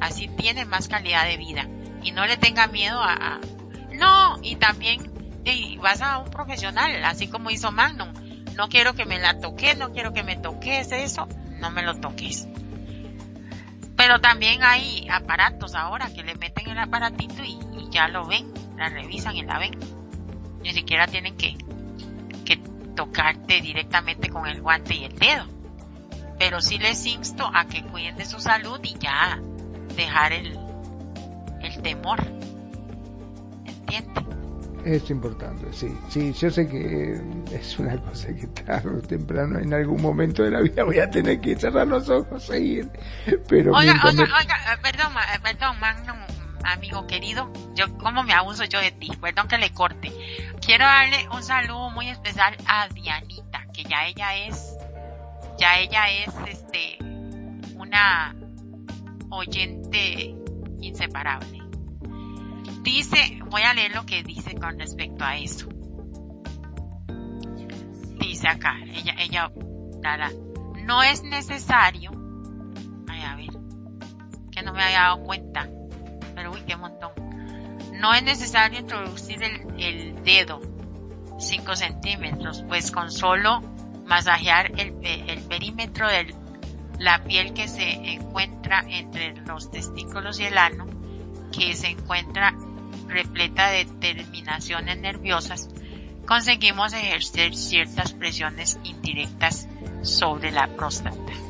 Así 0.00 0.26
tiene 0.26 0.64
más 0.64 0.88
calidad 0.88 1.24
de 1.24 1.36
vida. 1.36 1.68
Y 2.02 2.10
no 2.10 2.26
le 2.26 2.36
tenga 2.36 2.66
miedo 2.66 3.00
a, 3.00 3.38
no, 3.92 4.38
y 4.42 4.56
también 4.56 5.12
vas 5.80 6.02
a 6.02 6.18
un 6.18 6.30
profesional, 6.30 7.04
así 7.04 7.28
como 7.28 7.50
hizo 7.50 7.70
Magnum. 7.70 8.12
No 8.56 8.68
quiero 8.68 8.94
que 8.94 9.06
me 9.06 9.20
la 9.20 9.38
toques, 9.38 9.78
no 9.78 9.92
quiero 9.92 10.12
que 10.12 10.24
me 10.24 10.36
toques 10.36 10.90
eso, 10.90 11.28
no 11.60 11.70
me 11.70 11.82
lo 11.82 11.94
toques. 12.00 12.48
Pero 13.96 14.20
también 14.20 14.64
hay 14.64 15.06
aparatos 15.10 15.76
ahora 15.76 16.12
que 16.12 16.24
le 16.24 16.34
meten 16.34 16.70
el 16.70 16.78
aparatito 16.78 17.44
y, 17.44 17.58
ya 17.90 18.08
lo 18.08 18.26
ven, 18.26 18.52
la 18.76 18.88
revisan 18.88 19.36
y 19.36 19.42
la 19.42 19.58
ven. 19.58 19.99
Ni 20.62 20.72
siquiera 20.72 21.06
tienen 21.06 21.36
que, 21.36 21.56
que 22.44 22.58
tocarte 22.94 23.60
directamente 23.60 24.28
con 24.28 24.46
el 24.46 24.60
guante 24.60 24.94
y 24.94 25.04
el 25.04 25.18
dedo. 25.18 25.44
Pero 26.38 26.60
sí 26.60 26.78
les 26.78 27.04
insto 27.06 27.50
a 27.52 27.66
que 27.66 27.82
cuiden 27.82 28.16
de 28.16 28.24
su 28.24 28.40
salud 28.40 28.80
y 28.82 28.98
ya 28.98 29.40
dejar 29.96 30.32
el, 30.32 30.58
el 31.62 31.82
temor. 31.82 32.20
¿Entiendes? 33.66 34.24
Es 34.84 35.10
importante, 35.10 35.66
sí. 35.72 35.94
Sí, 36.08 36.32
yo 36.32 36.50
sé 36.50 36.66
que 36.66 37.20
es 37.52 37.78
una 37.78 37.98
cosa 37.98 38.28
que 38.28 38.46
tarde 38.46 38.88
o 38.96 39.02
temprano, 39.02 39.58
en 39.58 39.74
algún 39.74 40.00
momento 40.00 40.42
de 40.42 40.50
la 40.50 40.62
vida 40.62 40.84
voy 40.84 40.98
a 40.98 41.10
tener 41.10 41.40
que 41.40 41.54
cerrar 41.56 41.86
los 41.86 42.08
ojos 42.08 42.48
e 42.48 42.60
ir. 42.60 42.90
Pero 43.46 43.74
oiga, 43.74 44.00
oiga, 44.04 44.22
oiga, 44.22 44.72
eh, 44.72 44.78
perdón, 44.82 45.12
eh, 45.34 45.38
perdón, 45.42 45.76
amigo 46.64 47.06
querido, 47.06 47.50
yo 47.74 47.96
cómo 47.98 48.22
me 48.22 48.32
abuso 48.32 48.64
yo 48.64 48.80
de 48.80 48.90
ti, 48.92 49.10
perdón 49.20 49.48
que 49.48 49.58
le 49.58 49.72
corte. 49.72 50.12
Quiero 50.64 50.84
darle 50.84 51.28
un 51.32 51.42
saludo 51.42 51.90
muy 51.90 52.08
especial 52.08 52.56
a 52.66 52.88
Dianita, 52.88 53.66
que 53.72 53.84
ya 53.84 54.06
ella 54.06 54.36
es, 54.36 54.76
ya 55.58 55.78
ella 55.78 56.08
es, 56.10 56.34
este, 56.48 56.98
una 57.76 58.34
oyente 59.30 60.34
inseparable. 60.80 61.62
Dice, 62.82 63.40
voy 63.46 63.62
a 63.62 63.74
leer 63.74 63.94
lo 63.94 64.06
que 64.06 64.22
dice 64.22 64.54
con 64.54 64.78
respecto 64.78 65.24
a 65.24 65.36
eso. 65.36 65.68
Dice 68.18 68.48
acá, 68.48 68.78
ella, 68.86 69.14
ella, 69.18 69.50
no 70.84 71.02
es 71.02 71.22
necesario, 71.22 72.10
ay, 73.08 73.22
a 73.22 73.36
ver, 73.36 73.50
que 74.50 74.62
no 74.62 74.72
me 74.72 74.82
había 74.82 75.00
dado 75.00 75.22
cuenta, 75.24 75.68
montón. 76.76 77.12
No 77.94 78.14
es 78.14 78.22
necesario 78.22 78.80
introducir 78.80 79.42
el, 79.42 79.82
el 79.82 80.24
dedo 80.24 80.60
5 81.38 81.76
centímetros, 81.76 82.64
pues 82.68 82.90
con 82.90 83.10
solo 83.10 83.60
masajear 84.06 84.72
el, 84.78 84.94
el 85.04 85.40
perímetro 85.42 86.08
de 86.08 86.34
la 86.98 87.24
piel 87.24 87.54
que 87.54 87.66
se 87.66 87.90
encuentra 88.12 88.84
entre 88.88 89.34
los 89.46 89.70
testículos 89.70 90.38
y 90.40 90.44
el 90.44 90.58
ano, 90.58 90.86
que 91.52 91.74
se 91.74 91.88
encuentra 91.88 92.54
repleta 93.08 93.70
de 93.70 93.86
terminaciones 93.86 94.98
nerviosas, 94.98 95.68
conseguimos 96.26 96.92
ejercer 96.92 97.54
ciertas 97.56 98.12
presiones 98.12 98.78
indirectas 98.84 99.66
sobre 100.02 100.52
la 100.52 100.68
próstata. 100.68 101.49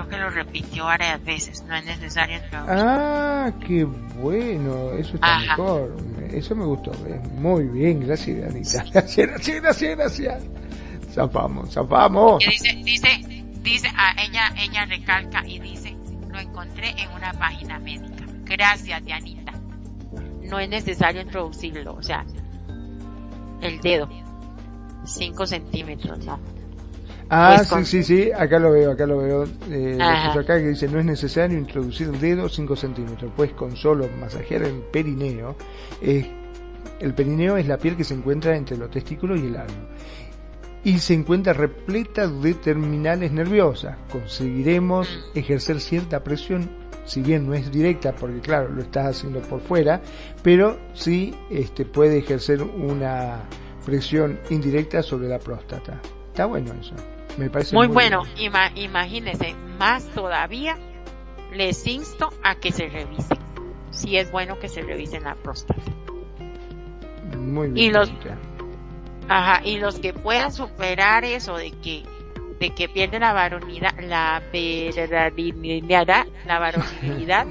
Creo 0.00 0.08
que 0.08 0.16
lo 0.18 0.30
repitió 0.30 0.84
varias 0.84 1.22
veces, 1.24 1.62
no 1.64 1.74
es 1.74 1.84
necesario 1.84 2.40
Ah, 2.52 3.52
qué 3.66 3.84
bueno, 3.84 4.92
eso 4.92 5.14
está 5.14 5.40
mejor. 5.40 5.96
Eso 6.32 6.54
me 6.54 6.64
gustó. 6.64 6.92
Muy 7.34 7.64
bien, 7.64 8.00
gracias, 8.06 8.50
Anita. 8.50 8.84
Gracias, 8.92 9.26
gracias, 9.26 9.62
gracias, 9.62 9.96
gracias. 9.96 10.42
Zafamos, 11.12 11.72
zafamos. 11.72 12.44
Dice, 12.44 12.76
dice, 12.84 13.44
dice, 13.62 13.88
a 13.96 14.14
ella, 14.22 14.54
ella 14.56 14.84
recalca 14.86 15.42
y 15.46 15.58
dice, 15.58 15.96
lo 16.28 16.38
encontré 16.38 16.90
en 16.90 17.10
una 17.10 17.32
página 17.32 17.78
médica. 17.80 18.24
Gracias, 18.44 19.04
Dianita. 19.04 19.52
No 20.42 20.58
es 20.60 20.68
necesario 20.68 21.20
introducirlo, 21.20 21.94
o 21.94 22.02
sea, 22.02 22.24
el 23.60 23.80
dedo. 23.80 24.08
5 25.04 25.46
centímetros, 25.46 26.24
¿no? 26.24 26.38
Ah, 27.30 27.62
pues 27.68 27.88
sí, 27.88 28.02
sí, 28.02 28.24
sí, 28.24 28.32
acá 28.32 28.58
lo 28.58 28.72
veo, 28.72 28.90
acá 28.90 29.06
lo 29.06 29.18
veo. 29.18 29.44
Eh, 29.70 29.96
acá 30.00 30.58
que 30.58 30.68
dice, 30.68 30.88
no 30.88 30.98
es 30.98 31.04
necesario 31.04 31.56
introducir 31.56 32.08
el 32.08 32.20
dedo 32.20 32.48
5 32.48 32.74
centímetros, 32.76 33.32
pues 33.36 33.52
con 33.52 33.76
solo 33.76 34.08
masajear 34.20 34.64
el 34.64 34.80
perineo, 34.92 35.54
el 36.02 37.14
perineo 37.14 37.56
es 37.56 37.68
la 37.68 37.78
piel 37.78 37.96
que 37.96 38.04
se 38.04 38.14
encuentra 38.14 38.56
entre 38.56 38.76
los 38.76 38.90
testículos 38.90 39.40
y 39.40 39.46
el 39.46 39.56
ano 39.56 39.88
y 40.84 40.98
se 40.98 41.14
encuentra 41.14 41.52
repleta 41.52 42.26
de 42.26 42.54
terminales 42.54 43.32
nerviosas. 43.32 43.96
Conseguiremos 44.10 45.08
mm. 45.34 45.38
ejercer 45.38 45.80
cierta 45.80 46.22
presión, 46.22 46.70
si 47.04 47.22
bien 47.22 47.46
no 47.46 47.54
es 47.54 47.70
directa, 47.70 48.14
porque 48.14 48.40
claro, 48.40 48.70
lo 48.70 48.82
estás 48.82 49.16
haciendo 49.16 49.40
por 49.40 49.60
fuera, 49.60 50.00
pero 50.42 50.78
sí 50.94 51.34
este, 51.50 51.84
puede 51.84 52.18
ejercer 52.18 52.62
una 52.62 53.42
presión 53.84 54.40
indirecta 54.50 55.02
sobre 55.02 55.28
la 55.28 55.38
próstata. 55.38 56.00
Está 56.28 56.46
bueno 56.46 56.72
eso. 56.80 56.94
Me 57.40 57.48
parece 57.48 57.74
muy, 57.74 57.86
bueno. 57.86 58.22
bueno. 58.36 58.70
imagínese, 58.76 59.54
más 59.78 60.04
todavía 60.08 60.76
les 61.54 61.86
insto 61.86 62.28
a 62.44 62.56
que 62.56 62.70
se 62.70 62.86
revisen. 62.86 63.38
Si 63.90 64.18
es 64.18 64.30
bueno 64.30 64.58
que 64.58 64.68
se 64.68 64.82
revisen 64.82 65.24
la 65.24 65.34
próstata. 65.36 65.80
Muy 67.38 67.70
bien. 67.70 67.86
Y 67.86 67.90
los, 67.90 68.12
ajá, 69.26 69.62
y 69.64 69.78
los 69.78 69.98
que 70.00 70.12
puedan 70.12 70.52
superar 70.52 71.24
eso 71.24 71.56
de 71.56 71.70
que 71.70 72.02
de 72.60 72.74
que 72.74 72.90
pierden 72.90 73.22
la 73.22 73.32
varonidad, 73.32 73.98
la 74.02 74.42
virilidad, 74.52 76.26
la 76.46 76.58
varonilidad. 76.58 77.46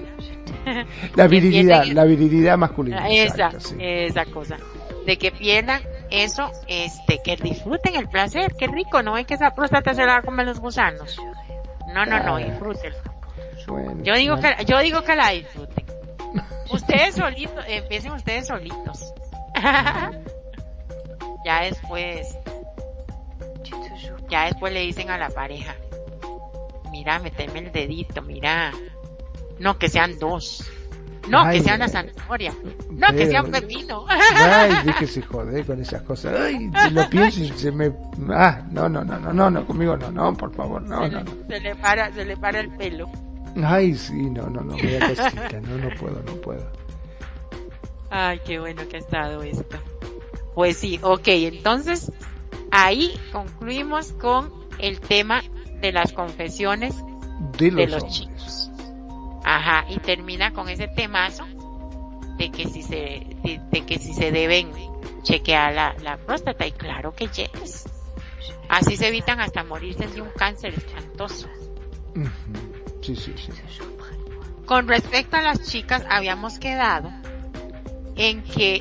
la 1.16 1.28
virilidad, 1.28 1.86
la 1.86 2.06
virilidad 2.06 2.60
masculina. 2.60 3.10
Esa, 3.10 3.49
esa 3.80 4.26
cosa. 4.26 4.57
De 5.07 5.18
que 5.18 5.32
pierdan 5.32 5.82
eso, 6.11 6.52
este, 6.68 7.22
que 7.23 7.36
disfruten 7.36 7.95
el 7.95 8.07
placer, 8.10 8.56
qué 8.57 8.68
rico, 8.68 9.02
no 9.03 9.18
es 9.18 9.26
que 9.26 9.36
esa 9.36 9.53
próstata 9.56 9.94
se 9.94 10.06
la 10.06 10.22
comen 10.22 10.45
los 10.45 10.60
gusanos. 10.60 11.18
No, 11.94 12.06
no, 12.06 12.23
no, 12.23 12.38
disfruten. 12.38 12.94
yo 14.03 14.15
digo 14.15 14.40
que, 14.40 14.65
yo 14.65 14.80
digo 14.80 15.03
que 15.03 15.15
la 15.15 15.30
disfruten. 15.30 15.86
Ustedes 16.72 17.15
solitos, 17.15 17.65
empiecen 17.68 18.11
ustedes 18.11 18.48
solitos. 18.48 19.14
ya 21.45 21.61
después, 21.61 22.38
ya 24.30 24.45
después 24.45 24.72
le 24.72 24.81
dicen 24.81 25.10
a 25.10 25.18
la 25.18 25.30
pareja, 25.30 25.76
mira, 26.91 27.18
meteme 27.19 27.60
el 27.60 27.72
dedito, 27.72 28.22
mira. 28.22 28.72
No, 29.57 29.77
que 29.77 29.90
sean 29.90 30.19
dos. 30.19 30.72
No, 31.27 31.49
que 31.51 31.61
sea 31.61 31.75
una 31.75 31.87
zanahoria. 31.87 32.53
No, 32.91 33.07
que 33.09 33.27
sea 33.27 33.43
un 33.43 33.51
pepino. 33.51 34.05
Ay, 34.07 34.71
déjese 34.85 35.21
joder 35.21 35.65
con 35.65 35.81
esas 35.81 36.01
cosas. 36.03 36.35
Ay, 36.39 36.71
lo 36.91 37.09
pienso 37.09 37.41
y 37.41 37.49
se 37.49 37.71
me... 37.71 37.91
Ah, 38.29 38.63
no, 38.71 38.89
no, 38.89 39.03
no, 39.03 39.19
no, 39.19 39.33
no, 39.33 39.49
no, 39.49 39.65
conmigo 39.65 39.97
no, 39.97 40.11
no, 40.11 40.33
por 40.35 40.53
favor, 40.53 40.81
no, 40.81 41.03
se 41.03 41.09
no, 41.09 41.23
le, 41.23 41.47
Se 41.47 41.59
le 41.59 41.75
para, 41.75 42.11
se 42.13 42.25
le 42.25 42.37
para 42.37 42.59
el 42.59 42.69
pelo. 42.71 43.09
Ay, 43.63 43.95
sí, 43.95 44.29
no, 44.29 44.49
no, 44.49 44.61
no, 44.61 44.75
me 44.75 44.99
da 44.99 45.07
cosita, 45.09 45.61
no, 45.61 45.77
no 45.77 45.89
puedo, 45.99 46.21
no 46.23 46.33
puedo. 46.41 46.65
Ay, 48.09 48.39
qué 48.45 48.59
bueno 48.59 48.81
que 48.89 48.97
ha 48.97 48.99
estado 48.99 49.43
esto. 49.43 49.77
Pues 50.55 50.77
sí, 50.77 50.99
ok, 51.01 51.27
entonces 51.27 52.11
ahí 52.71 53.13
concluimos 53.31 54.13
con 54.13 54.51
el 54.79 54.99
tema 54.99 55.41
de 55.81 55.91
las 55.91 56.13
confesiones 56.13 56.95
de 57.57 57.87
los, 57.87 58.07
chicos. 58.07 58.68
Ajá, 59.44 59.86
y 59.90 59.98
termina 59.99 60.53
con 60.53 60.70
ese 60.70 60.88
temazo 60.88 61.45
de 62.38 62.52
que 62.52 62.68
si 62.68 62.84
se, 62.84 63.26
de, 63.44 63.86
que 63.86 63.99
si 63.99 64.14
se 64.14 64.32
deben 64.32 64.72
chequear 65.24 65.74
la, 65.74 65.95
la 66.02 66.18
próstata, 66.18 66.66
y 66.66 66.72
claro 66.72 67.14
que 67.14 67.28
yes. 67.28 67.86
Así 68.70 68.98
se 68.98 69.07
evitan 69.07 69.40
hasta 69.41 69.64
morirse 69.64 70.07
de 70.07 70.22
un 70.22 70.30
cáncer 70.30 70.76
espantoso. 70.76 71.48
Sí, 73.02 73.16
sí, 73.16 73.34
sí. 73.36 73.52
Con 74.66 74.88
respecto 74.88 75.38
a 75.38 75.41
las 75.41 75.64
chicas, 75.64 76.06
habíamos 76.10 76.60
quedado 76.60 77.11
en 78.16 78.44
que 78.44 78.80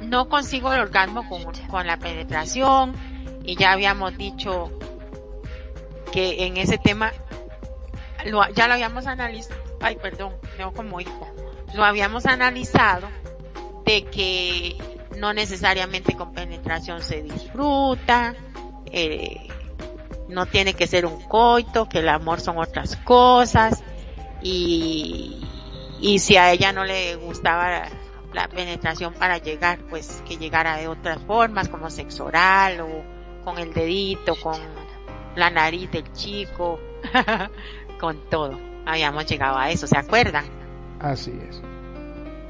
no 0.00 0.28
consigo 0.28 0.72
el 0.72 0.80
orgasmo 0.80 1.28
con, 1.28 1.42
con 1.68 1.86
la 1.86 1.96
penetración 1.96 2.94
y 3.44 3.56
ya 3.56 3.72
habíamos 3.72 4.16
dicho 4.16 4.70
que 6.12 6.46
en 6.46 6.56
ese 6.56 6.78
tema 6.78 7.12
lo, 8.26 8.48
ya 8.50 8.68
lo 8.68 8.74
habíamos 8.74 9.06
analizado, 9.06 9.60
ay 9.80 9.96
perdón, 9.96 10.34
veo 10.58 10.72
como 10.72 11.00
hijo, 11.00 11.28
lo 11.74 11.84
habíamos 11.84 12.26
analizado 12.26 13.08
de 13.84 14.04
que 14.04 14.76
no 15.16 15.32
necesariamente 15.32 16.14
con 16.14 16.32
penetración 16.32 17.02
se 17.02 17.22
disfruta, 17.22 18.34
eh, 18.92 19.48
no 20.28 20.46
tiene 20.46 20.74
que 20.74 20.86
ser 20.86 21.06
un 21.06 21.20
coito, 21.22 21.88
que 21.88 22.00
el 22.00 22.08
amor 22.08 22.40
son 22.40 22.58
otras 22.58 22.96
cosas 22.96 23.82
y, 24.42 25.40
y 26.00 26.18
si 26.18 26.36
a 26.36 26.52
ella 26.52 26.72
no 26.72 26.84
le 26.84 27.16
gustaba 27.16 27.84
la 28.32 28.48
penetración 28.48 29.14
para 29.14 29.38
llegar, 29.38 29.78
pues 29.88 30.22
que 30.28 30.36
llegara 30.36 30.76
de 30.76 30.88
otras 30.88 31.22
formas, 31.24 31.68
como 31.68 31.90
sexo 31.90 32.26
oral 32.26 32.80
o 32.80 33.04
con 33.44 33.58
el 33.58 33.72
dedito, 33.72 34.34
con 34.42 34.60
la 35.36 35.50
nariz 35.50 35.90
del 35.90 36.12
chico, 36.12 36.80
con 37.98 38.18
todo. 38.30 38.58
Habíamos 38.86 39.26
llegado 39.26 39.58
a 39.58 39.70
eso, 39.70 39.86
¿se 39.86 39.98
acuerdan? 39.98 40.44
Así 41.00 41.32
es. 41.48 41.60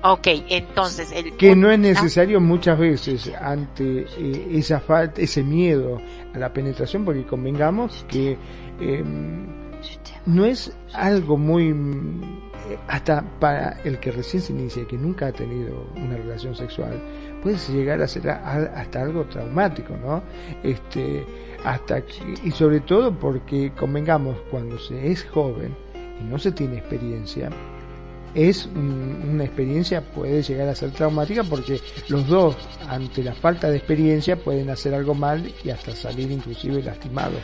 Ok, 0.02 0.28
entonces 0.48 1.10
el 1.10 1.36
que 1.36 1.56
no 1.56 1.70
es 1.70 1.78
necesario 1.78 2.40
muchas 2.40 2.78
veces 2.78 3.32
ante 3.40 4.06
eh, 4.18 4.48
esa 4.52 4.78
falta, 4.78 5.20
ese 5.20 5.43
miedo 5.43 6.01
a 6.32 6.39
la 6.39 6.52
penetración, 6.52 7.05
porque 7.05 7.24
convengamos 7.24 8.05
que 8.09 8.36
em, 8.78 9.47
no 10.27 10.44
es 10.44 10.77
algo 10.93 11.36
muy 11.36 11.74
hasta 12.89 13.23
para 13.41 13.81
el 13.85 13.99
que 13.99 14.13
recién 14.13 14.43
se 14.43 14.53
inicia 14.53 14.83
y 14.83 14.87
que 14.87 14.97
nunca 14.97 15.29
ha 15.29 15.33
tenido 15.33 15.87
una 15.97 16.17
relación 16.17 16.55
sexual, 16.55 17.01
puede 17.43 17.57
llegar 17.73 18.03
a 18.03 18.09
ser 18.09 18.29
hasta 18.29 19.03
algo 19.03 19.25
traumático, 19.25 19.97
¿no? 19.97 20.23
Este, 20.63 21.25
hasta 21.65 22.03
y 22.45 22.51
sobre 22.51 22.81
todo 22.81 23.13
porque 23.13 23.73
convengamos 23.77 24.37
cuando 24.51 24.79
se 24.79 25.11
es 25.11 25.25
joven 25.25 25.75
y 26.21 26.25
no 26.25 26.39
se 26.39 26.53
tiene 26.53 26.79
experiencia, 26.79 27.51
es 28.35 28.67
una 28.67 29.45
experiencia 29.45 30.03
puede 30.03 30.43
llegar 30.43 30.69
a 30.69 30.75
ser 30.75 30.91
traumática 30.91 31.43
porque 31.43 31.81
los 32.09 32.27
dos 32.27 32.57
ante 32.89 33.25
la 33.25 33.33
falta 33.33 33.71
de 33.71 33.79
experiencia 33.79 34.37
pueden 34.37 34.69
hacer 34.69 34.95
algo 34.95 35.15
mal 35.15 35.53
y 35.65 35.71
hasta 35.71 35.93
salir 35.93 36.31
inclusive 36.31 36.83
lastimados. 36.83 37.41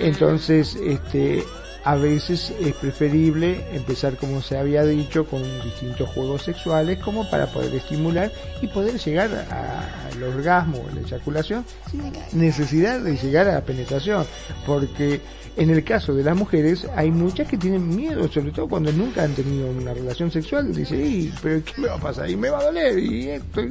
Entonces, 0.00 0.76
este, 0.76 1.42
a 1.84 1.96
veces 1.96 2.52
es 2.60 2.74
preferible 2.74 3.64
empezar 3.72 4.16
como 4.16 4.42
se 4.42 4.58
había 4.58 4.84
dicho 4.84 5.24
con 5.26 5.42
distintos 5.62 6.08
juegos 6.10 6.42
sexuales 6.42 6.98
como 6.98 7.28
para 7.30 7.46
poder 7.46 7.74
estimular 7.74 8.30
y 8.60 8.66
poder 8.66 8.98
llegar 8.98 9.46
al 9.50 10.22
orgasmo 10.22 10.78
o 10.78 10.94
la 10.94 11.00
eyaculación 11.00 11.64
sin 11.90 12.12
necesidad 12.32 13.00
de 13.00 13.16
llegar 13.16 13.48
a 13.48 13.54
la 13.54 13.60
penetración. 13.62 14.26
Porque 14.66 15.20
en 15.56 15.70
el 15.70 15.84
caso 15.84 16.14
de 16.14 16.24
las 16.24 16.36
mujeres 16.36 16.86
hay 16.94 17.10
muchas 17.10 17.48
que 17.48 17.56
tienen 17.56 17.88
miedo 17.88 18.28
sobre 18.28 18.52
todo 18.52 18.68
cuando 18.68 18.92
nunca 18.92 19.22
han 19.22 19.34
tenido 19.34 19.70
una 19.70 19.94
relación 19.94 20.30
sexual. 20.30 20.74
Dice 20.74 21.30
pero 21.42 21.62
qué 21.64 21.80
me 21.80 21.88
va 21.88 21.94
a 21.94 22.00
pasar 22.00 22.28
y 22.28 22.36
me 22.36 22.50
va 22.50 22.58
a 22.58 22.64
doler 22.64 22.98
y 22.98 23.28
esto 23.30 23.62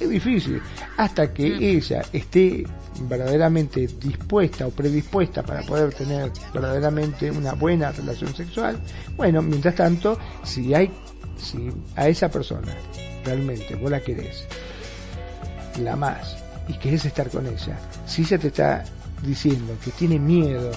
es 0.00 0.10
difícil 0.10 0.60
hasta 0.96 1.32
que 1.32 1.46
ella 1.46 2.02
esté 2.12 2.64
verdaderamente 3.00 3.86
dispuesta 3.86 4.66
o 4.66 4.70
predispuesta 4.70 5.42
para 5.42 5.62
poder 5.62 5.92
tener 5.92 6.30
verdaderamente 6.52 7.30
una 7.30 7.52
buena 7.54 7.92
relación 7.92 8.34
sexual, 8.34 8.78
bueno, 9.16 9.42
mientras 9.42 9.74
tanto, 9.74 10.18
si 10.42 10.74
hay, 10.74 10.90
si 11.36 11.70
a 11.94 12.08
esa 12.08 12.30
persona 12.30 12.74
realmente 13.24 13.74
vos 13.76 13.90
la 13.90 14.00
querés, 14.00 14.44
la 15.80 15.96
más 15.96 16.36
y 16.68 16.74
querés 16.74 17.04
estar 17.04 17.28
con 17.28 17.46
ella, 17.46 17.78
si 18.06 18.22
ella 18.22 18.38
te 18.38 18.48
está 18.48 18.84
diciendo 19.22 19.76
que 19.84 19.90
tiene 19.92 20.18
miedo 20.18 20.70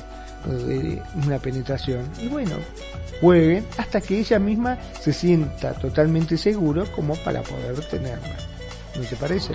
de 0.45 1.01
una 1.25 1.37
penetración, 1.39 2.09
y 2.21 2.27
bueno, 2.27 2.55
jueguen 3.21 3.65
hasta 3.77 3.99
que 4.01 4.19
ella 4.19 4.39
misma 4.39 4.77
se 4.99 5.11
sienta 5.11 5.73
totalmente 5.73 6.37
seguro 6.37 6.85
como 6.93 7.15
para 7.17 7.41
poder 7.43 7.79
tenerla. 7.89 8.37
¿No 8.95 9.03
te 9.03 9.15
parece? 9.15 9.53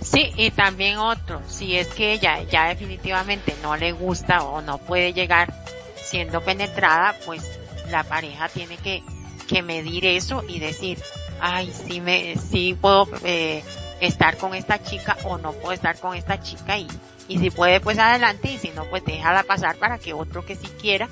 Sí, 0.00 0.32
y 0.36 0.50
también 0.50 0.98
otro, 0.98 1.40
si 1.48 1.76
es 1.76 1.88
que 1.88 2.12
ella 2.12 2.42
ya 2.44 2.68
definitivamente 2.68 3.54
no 3.62 3.76
le 3.76 3.92
gusta 3.92 4.42
o 4.42 4.62
no 4.62 4.78
puede 4.78 5.12
llegar 5.12 5.52
siendo 5.96 6.40
penetrada, 6.40 7.16
pues 7.24 7.42
la 7.90 8.04
pareja 8.04 8.48
tiene 8.48 8.76
que, 8.76 9.02
que 9.48 9.62
medir 9.62 10.06
eso 10.06 10.44
y 10.46 10.58
decir, 10.58 10.98
ay, 11.40 11.72
sí 11.72 12.00
me, 12.00 12.36
sí 12.36 12.76
puedo 12.80 13.08
eh, 13.24 13.62
estar 14.00 14.36
con 14.36 14.54
esta 14.54 14.82
chica 14.82 15.16
o 15.24 15.38
no 15.38 15.52
puedo 15.52 15.72
estar 15.72 15.98
con 15.98 16.14
esta 16.14 16.40
chica 16.40 16.78
y, 16.78 16.86
y 17.28 17.38
si 17.38 17.50
puede 17.50 17.80
pues 17.80 17.98
adelante 17.98 18.52
y 18.52 18.58
si 18.58 18.70
no 18.70 18.84
pues 18.84 19.04
déjala 19.04 19.42
pasar 19.42 19.76
para 19.76 19.98
que 19.98 20.12
otro 20.12 20.44
que 20.44 20.56
sí 20.56 20.68
quiera, 20.80 21.08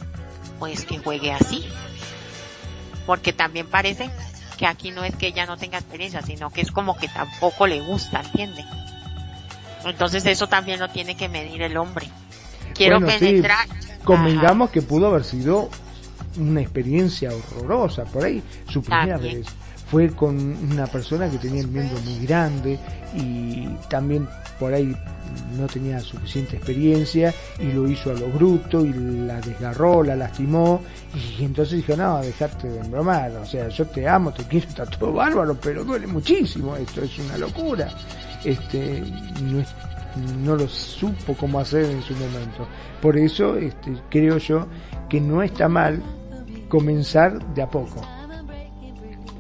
pues 0.59 0.85
que 0.85 0.99
juegue 0.99 1.33
así. 1.33 1.69
Porque 3.07 3.33
también 3.33 3.67
parece 3.69 4.11
que 4.65 4.69
aquí 4.69 4.91
no 4.93 5.05
es 5.05 5.15
que 5.17 5.27
ella 5.27 5.45
no 5.45 5.59
tenga 5.59 5.77
experiencia, 5.77 6.23
sino 6.23 6.49
que 6.49 6.63
es 6.63 6.71
como 6.71 6.97
que 6.97 7.07
tampoco 7.09 7.67
le 7.67 7.83
gusta, 7.83 8.23
¿entiende? 8.23 8.65
Entonces 9.85 10.25
eso 10.25 10.47
también 10.47 10.81
lo 10.81 10.89
tiene 10.89 11.15
que 11.17 11.29
medir 11.29 11.61
el 11.61 11.77
hombre. 11.77 12.09
Quiero 12.73 12.99
penetrar. 12.99 13.69
convengamos 14.05 14.71
que 14.71 14.81
pudo 14.81 15.09
haber 15.09 15.25
sido 15.25 15.69
una 16.39 16.63
experiencia 16.63 17.29
horrorosa 17.31 18.05
por 18.05 18.25
ahí, 18.25 18.43
su 18.67 18.83
primera 18.83 19.19
vez 19.19 19.47
fue 19.91 20.09
con 20.09 20.35
una 20.73 20.87
persona 20.87 21.29
que 21.29 21.37
tenía 21.37 21.61
el 21.61 21.69
miembro 21.69 22.01
muy 22.01 22.27
grande 22.27 22.79
y 23.15 23.67
también 23.91 24.27
por 24.59 24.73
ahí 24.73 24.97
no 25.57 25.67
tenía 25.67 26.01
suficiente 26.01 26.57
experiencia 26.57 27.35
y 27.59 27.73
lo 27.73 27.89
hizo 27.89 28.11
a 28.11 28.15
lo 28.15 28.29
bruto 28.29 28.85
y 28.85 28.93
la 28.93 29.41
desgarró, 29.41 30.03
la 30.03 30.17
lastimó 30.17 30.81
y 31.15 31.45
entonces 31.45 31.77
dijo, 31.77 31.97
no, 31.97 32.21
dejarte 32.21 32.69
de 32.69 32.81
embromar, 32.81 33.31
o 33.33 33.47
sea, 33.47 33.69
yo 33.69 33.87
te 33.87 34.09
amo, 34.09 34.33
te 34.33 34.45
quiero, 34.45 34.69
está 34.69 34.87
todo 34.87 35.13
bárbaro, 35.13 35.57
pero 35.61 35.85
duele 35.85 36.07
muchísimo 36.07 36.77
esto, 36.77 37.03
es 37.03 37.19
una 37.19 37.39
locura. 37.39 37.89
Este, 38.45 39.03
no 40.45 40.57
lo 40.57 40.69
supo 40.69 41.35
cómo 41.35 41.61
hacer 41.61 41.85
en 41.87 42.03
su 42.03 42.15
momento. 42.15 42.67
Por 43.01 43.17
eso 43.17 43.57
este, 43.57 43.93
creo 44.11 44.39
yo 44.39 44.67
que 45.09 45.21
no 45.21 45.43
está 45.43 45.69
mal 45.69 46.03
comenzar 46.69 47.45
de 47.55 47.63
a 47.63 47.69
poco, 47.69 48.01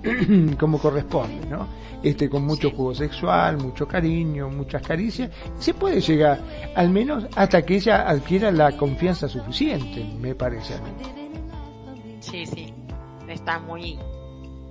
como 0.58 0.78
corresponde, 0.78 1.46
¿no? 1.48 1.83
Este, 2.04 2.28
con 2.28 2.44
mucho 2.44 2.70
juego 2.70 2.94
sexual, 2.94 3.56
mucho 3.56 3.88
cariño, 3.88 4.50
muchas 4.50 4.82
caricias, 4.82 5.30
se 5.58 5.72
puede 5.72 6.02
llegar, 6.02 6.38
al 6.76 6.90
menos 6.90 7.24
hasta 7.34 7.62
que 7.62 7.76
ella 7.76 8.06
adquiera 8.06 8.52
la 8.52 8.76
confianza 8.76 9.26
suficiente, 9.26 10.04
me 10.20 10.34
parece 10.34 10.74
a 10.74 10.80
mí. 10.82 10.90
Sí, 12.20 12.44
sí, 12.44 12.74
está 13.26 13.58
muy, 13.58 13.98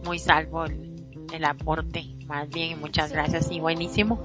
muy 0.05 0.19
salvo 0.19 0.65
el, 0.65 0.93
el 1.33 1.43
aporte, 1.43 2.05
más 2.27 2.47
bien, 2.49 2.79
muchas 2.79 3.11
gracias 3.11 3.49
y 3.49 3.59
buenísimo. 3.59 4.23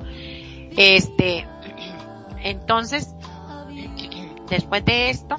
Este, 0.76 1.46
entonces, 2.42 3.14
después 4.50 4.84
de 4.84 5.08
esto, 5.08 5.36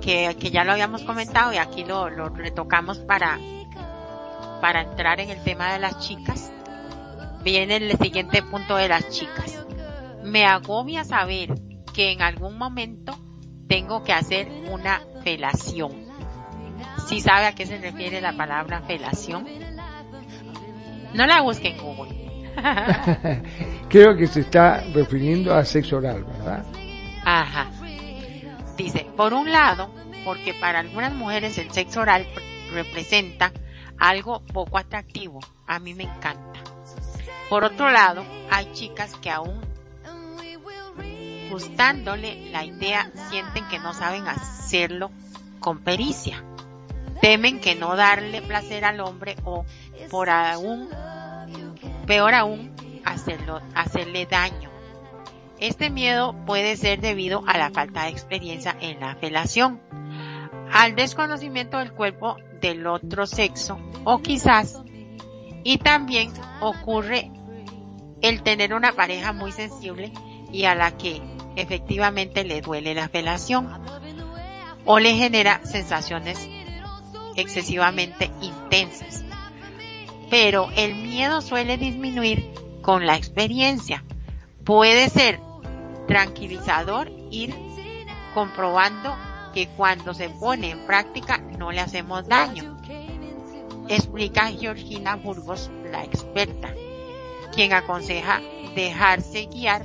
que, 0.00 0.36
que 0.38 0.50
ya 0.50 0.62
lo 0.62 0.70
habíamos 0.70 1.02
comentado 1.02 1.52
y 1.52 1.56
aquí 1.56 1.84
lo, 1.84 2.08
lo 2.10 2.28
retocamos 2.28 2.98
para, 2.98 3.40
para 4.60 4.82
entrar 4.82 5.20
en 5.20 5.30
el 5.30 5.42
tema 5.42 5.72
de 5.72 5.78
las 5.78 5.98
chicas, 6.00 6.52
viene 7.42 7.76
el 7.76 7.98
siguiente 7.98 8.42
punto 8.42 8.76
de 8.76 8.88
las 8.88 9.08
chicas. 9.10 9.64
Me 10.24 10.44
agobia 10.44 11.04
saber 11.04 11.54
que 11.94 12.12
en 12.12 12.22
algún 12.22 12.58
momento 12.58 13.18
tengo 13.68 14.02
que 14.02 14.12
hacer 14.12 14.48
una 14.70 15.00
felación. 15.22 16.08
Si 17.08 17.20
sabe 17.20 17.46
a 17.46 17.54
qué 17.54 17.66
se 17.66 17.78
refiere 17.78 18.20
la 18.20 18.32
palabra 18.32 18.82
felación? 18.82 19.46
No 21.14 21.26
la 21.26 21.40
busquen 21.40 21.76
en 21.76 21.82
Google. 21.82 22.18
Creo 23.88 24.16
que 24.16 24.26
se 24.26 24.40
está 24.40 24.84
refiriendo 24.92 25.54
a 25.54 25.64
sexo 25.64 25.98
oral, 25.98 26.24
¿verdad? 26.24 26.64
Ajá. 27.24 27.70
Dice, 28.76 29.06
por 29.16 29.32
un 29.32 29.50
lado, 29.50 29.90
porque 30.24 30.54
para 30.54 30.80
algunas 30.80 31.12
mujeres 31.12 31.56
el 31.58 31.70
sexo 31.70 32.00
oral 32.00 32.26
representa 32.72 33.52
algo 33.98 34.40
poco 34.40 34.78
atractivo. 34.78 35.40
A 35.66 35.78
mí 35.78 35.94
me 35.94 36.04
encanta. 36.04 36.60
Por 37.48 37.64
otro 37.64 37.90
lado, 37.90 38.24
hay 38.50 38.72
chicas 38.72 39.14
que 39.16 39.30
aún 39.30 39.60
gustándole 41.50 42.50
la 42.50 42.64
idea 42.64 43.10
sienten 43.30 43.66
que 43.68 43.78
no 43.78 43.94
saben 43.94 44.28
hacerlo 44.28 45.10
con 45.60 45.78
pericia. 45.78 46.44
Temen 47.20 47.60
que 47.60 47.74
no 47.74 47.96
darle 47.96 48.42
placer 48.42 48.84
al 48.84 49.00
hombre 49.00 49.36
o 49.44 49.64
por 50.10 50.30
aún, 50.30 50.88
peor 52.06 52.34
aún, 52.34 52.74
hacerlo, 53.04 53.60
hacerle 53.74 54.26
daño. 54.26 54.70
Este 55.58 55.90
miedo 55.90 56.36
puede 56.46 56.76
ser 56.76 57.00
debido 57.00 57.42
a 57.46 57.58
la 57.58 57.70
falta 57.70 58.04
de 58.04 58.10
experiencia 58.10 58.76
en 58.80 59.00
la 59.00 59.16
felación, 59.16 59.80
al 60.72 60.94
desconocimiento 60.94 61.78
del 61.78 61.92
cuerpo 61.92 62.36
del 62.60 62.86
otro 62.86 63.26
sexo 63.26 63.78
o 64.04 64.18
quizás 64.20 64.80
y 65.64 65.78
también 65.78 66.32
ocurre 66.60 67.30
el 68.20 68.42
tener 68.42 68.74
una 68.74 68.92
pareja 68.92 69.32
muy 69.32 69.52
sensible 69.52 70.12
y 70.52 70.64
a 70.64 70.74
la 70.74 70.96
que 70.96 71.22
efectivamente 71.56 72.44
le 72.44 72.60
duele 72.60 72.94
la 72.94 73.08
felación 73.08 73.68
o 74.84 74.98
le 74.98 75.14
genera 75.14 75.60
sensaciones 75.64 76.48
excesivamente 77.36 78.30
intensas. 78.40 79.24
Pero 80.30 80.68
el 80.76 80.94
miedo 80.94 81.40
suele 81.40 81.76
disminuir 81.76 82.52
con 82.82 83.06
la 83.06 83.16
experiencia. 83.16 84.04
Puede 84.64 85.08
ser 85.08 85.40
tranquilizador 86.06 87.10
ir 87.30 87.54
comprobando 88.34 89.16
cuando 89.66 90.14
se 90.14 90.30
pone 90.30 90.70
en 90.70 90.86
práctica 90.86 91.38
no 91.38 91.72
le 91.72 91.80
hacemos 91.80 92.26
daño. 92.28 92.76
Explica 93.88 94.50
Georgina 94.50 95.16
Burgos, 95.16 95.70
la 95.90 96.04
experta, 96.04 96.74
quien 97.54 97.72
aconseja 97.72 98.40
dejarse 98.74 99.46
guiar 99.46 99.84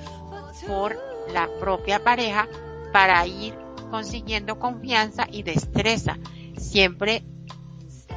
por 0.68 0.98
la 1.32 1.50
propia 1.60 2.04
pareja 2.04 2.48
para 2.92 3.26
ir 3.26 3.58
consiguiendo 3.90 4.60
confianza 4.60 5.28
y 5.32 5.44
destreza, 5.44 6.18
siempre, 6.58 7.24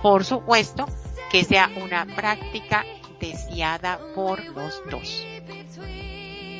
por 0.03 0.25
supuesto, 0.25 0.87
que 1.31 1.45
sea 1.45 1.71
una 1.83 2.07
práctica 2.07 2.85
deseada 3.21 3.99
por 4.15 4.45
los 4.45 4.83
dos. 4.91 5.25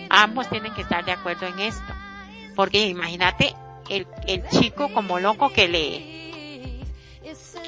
Ambos 0.09 0.49
tienen 0.49 0.73
que 0.75 0.83
estar 0.83 1.05
de 1.05 1.13
acuerdo 1.13 1.47
en 1.47 1.59
esto, 1.59 1.93
porque 2.55 2.87
imagínate 2.87 3.55
el, 3.91 4.07
el 4.27 4.49
chico 4.49 4.93
como 4.93 5.19
loco 5.19 5.51
que 5.53 5.69
le 5.69 6.17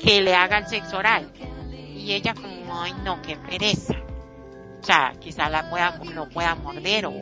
que 0.03 0.20
le 0.20 0.35
haga 0.35 0.59
el 0.59 0.66
sexo 0.66 0.99
oral. 0.99 1.31
Y 1.95 2.12
ella 2.12 2.35
como 2.35 2.81
ay 2.81 2.93
no 3.05 3.20
qué 3.23 3.36
pereza 3.36 3.95
o 4.81 4.85
sea 4.85 5.12
quizá 5.19 5.49
la 5.49 5.69
pueda 5.69 6.01
lo 6.15 6.28
pueda 6.28 6.55
morder 6.55 7.07
o, 7.07 7.12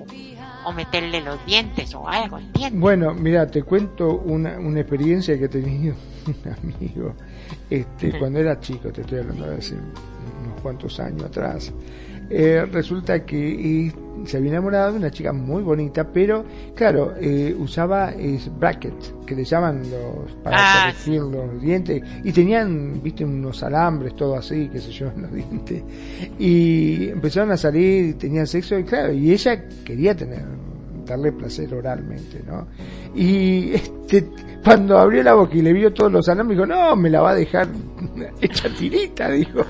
o 0.64 0.72
meterle 0.72 1.20
los 1.20 1.44
dientes 1.46 1.94
o 1.94 2.08
algo 2.08 2.38
¿entiendes? 2.38 2.80
bueno 2.80 3.14
mira 3.14 3.46
te 3.46 3.62
cuento 3.62 4.18
una, 4.18 4.58
una 4.58 4.80
experiencia 4.80 5.38
que 5.38 5.46
he 5.46 5.48
tenido 5.48 5.94
un 6.26 6.52
amigo. 6.52 7.14
Este 7.70 8.18
cuando 8.18 8.40
era 8.40 8.60
chico 8.60 8.90
te 8.90 9.00
estoy 9.00 9.20
hablando 9.20 9.48
de 9.48 9.56
hace 9.56 9.74
unos 9.74 10.60
cuantos 10.62 11.00
años 11.00 11.24
atrás 11.24 11.72
eh, 12.30 12.66
resulta 12.70 13.24
que 13.24 13.92
se 14.24 14.36
había 14.36 14.50
enamorado 14.50 14.92
de 14.92 14.98
una 14.98 15.10
chica 15.10 15.32
muy 15.32 15.62
bonita, 15.62 16.10
pero 16.10 16.44
claro, 16.74 17.14
eh, 17.20 17.54
usaba 17.58 18.10
es, 18.12 18.50
brackets, 18.58 19.14
que 19.26 19.34
le 19.34 19.44
llaman 19.44 19.82
los, 19.90 20.32
para 20.42 20.56
Ah, 20.58 20.92
corregir 20.92 21.22
los 21.22 21.60
dientes, 21.60 22.02
y 22.24 22.32
tenían, 22.32 23.00
viste, 23.02 23.24
unos 23.24 23.62
alambres, 23.62 24.16
todo 24.16 24.36
así, 24.36 24.68
qué 24.72 24.80
sé 24.80 24.90
yo, 24.90 25.08
en 25.08 25.22
los 25.22 25.32
dientes. 25.32 25.82
Y 26.38 27.08
empezaron 27.08 27.52
a 27.52 27.56
salir, 27.56 28.10
y 28.10 28.14
tenían 28.14 28.46
sexo, 28.46 28.78
y 28.78 28.84
claro, 28.84 29.12
y 29.12 29.32
ella 29.32 29.68
quería 29.84 30.14
tener, 30.16 30.44
darle 31.04 31.32
placer 31.32 31.72
oralmente, 31.74 32.42
¿no? 32.46 32.66
Y 33.14 33.74
este, 33.74 34.28
cuando 34.64 34.98
abrió 34.98 35.22
la 35.22 35.34
boca 35.34 35.56
y 35.56 35.62
le 35.62 35.72
vio 35.72 35.92
todos 35.92 36.10
los 36.10 36.28
alambres, 36.28 36.58
dijo, 36.58 36.66
no, 36.66 36.96
me 36.96 37.10
la 37.10 37.20
va 37.20 37.30
a 37.30 37.34
dejar 37.34 37.68
hecha 38.40 38.68
tirita, 38.76 39.30
dijo 39.30 39.64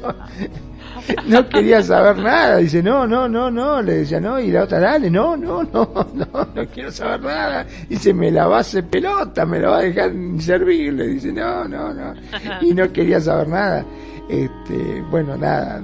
no 1.27 1.49
quería 1.49 1.83
saber 1.83 2.19
nada. 2.19 2.57
Dice, 2.59 2.83
no, 2.83 3.07
no, 3.07 3.29
no, 3.29 3.51
no. 3.51 3.83
Le 3.83 3.99
decía, 3.99 4.21
no. 4.21 4.39
Y 4.41 4.51
la 4.51 4.65
otra, 4.65 4.81
dale, 4.81 5.11
no, 5.11 5.37
no, 5.37 5.63
no, 5.73 5.89
no, 6.15 6.49
no 6.55 6.67
quiero 6.73 6.91
saber 6.91 7.21
nada. 7.21 7.67
Dice, 7.89 8.13
me 8.13 8.31
la 8.31 8.47
va 8.47 8.59
a 8.59 8.61
hacer 8.61 8.85
pelota, 8.85 9.45
me 9.47 9.59
la 9.59 9.71
va 9.71 9.79
a 9.79 9.83
dejar 9.83 10.13
inservible. 10.13 11.07
Dice, 11.09 11.33
no, 11.33 11.67
no, 11.67 11.93
no. 11.93 12.15
Y 12.61 12.75
no 12.75 12.91
quería 12.93 13.21
saber 13.21 13.49
nada. 13.49 13.85
Este, 14.29 15.03
bueno, 15.11 15.37
nada. 15.37 15.81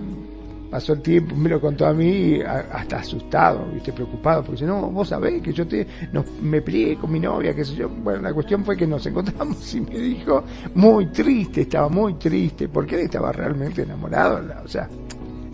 Pasó 0.73 0.95
el 0.95 1.03
tiempo, 1.03 1.37
me 1.37 1.51
lo 1.51 1.61
contó 1.61 1.85
a 1.87 1.93
mí, 1.93 2.41
hasta 2.41 2.97
asustado, 2.97 3.67
viste, 3.75 3.93
preocupado, 3.93 4.43
porque 4.43 4.65
no, 4.65 4.91
vos 4.91 5.07
sabés 5.07 5.43
que 5.43 5.53
yo 5.53 5.69
te, 5.69 5.87
no, 6.13 6.25
me 6.41 6.63
peleé 6.63 6.97
con 6.97 7.13
mi 7.13 7.21
novia, 7.21 7.55
qué 7.55 7.63
sé 7.63 7.75
yo. 7.75 7.91
Bueno, 7.91 8.23
la 8.23 8.33
cuestión 8.33 8.65
fue 8.65 8.75
que 8.75 8.87
nos 8.87 9.05
encontramos 9.05 9.75
y 9.75 9.83
me 9.83 9.99
dijo, 9.99 10.43
muy 10.75 11.09
triste, 11.09 11.61
estaba 11.61 11.91
muy 11.91 12.15
triste, 12.15 12.71
porque 12.71 12.95
él 12.95 13.03
estaba 13.03 13.31
realmente 13.33 13.83
enamorado, 13.83 14.41
o 14.65 14.67
sea, 14.67 14.89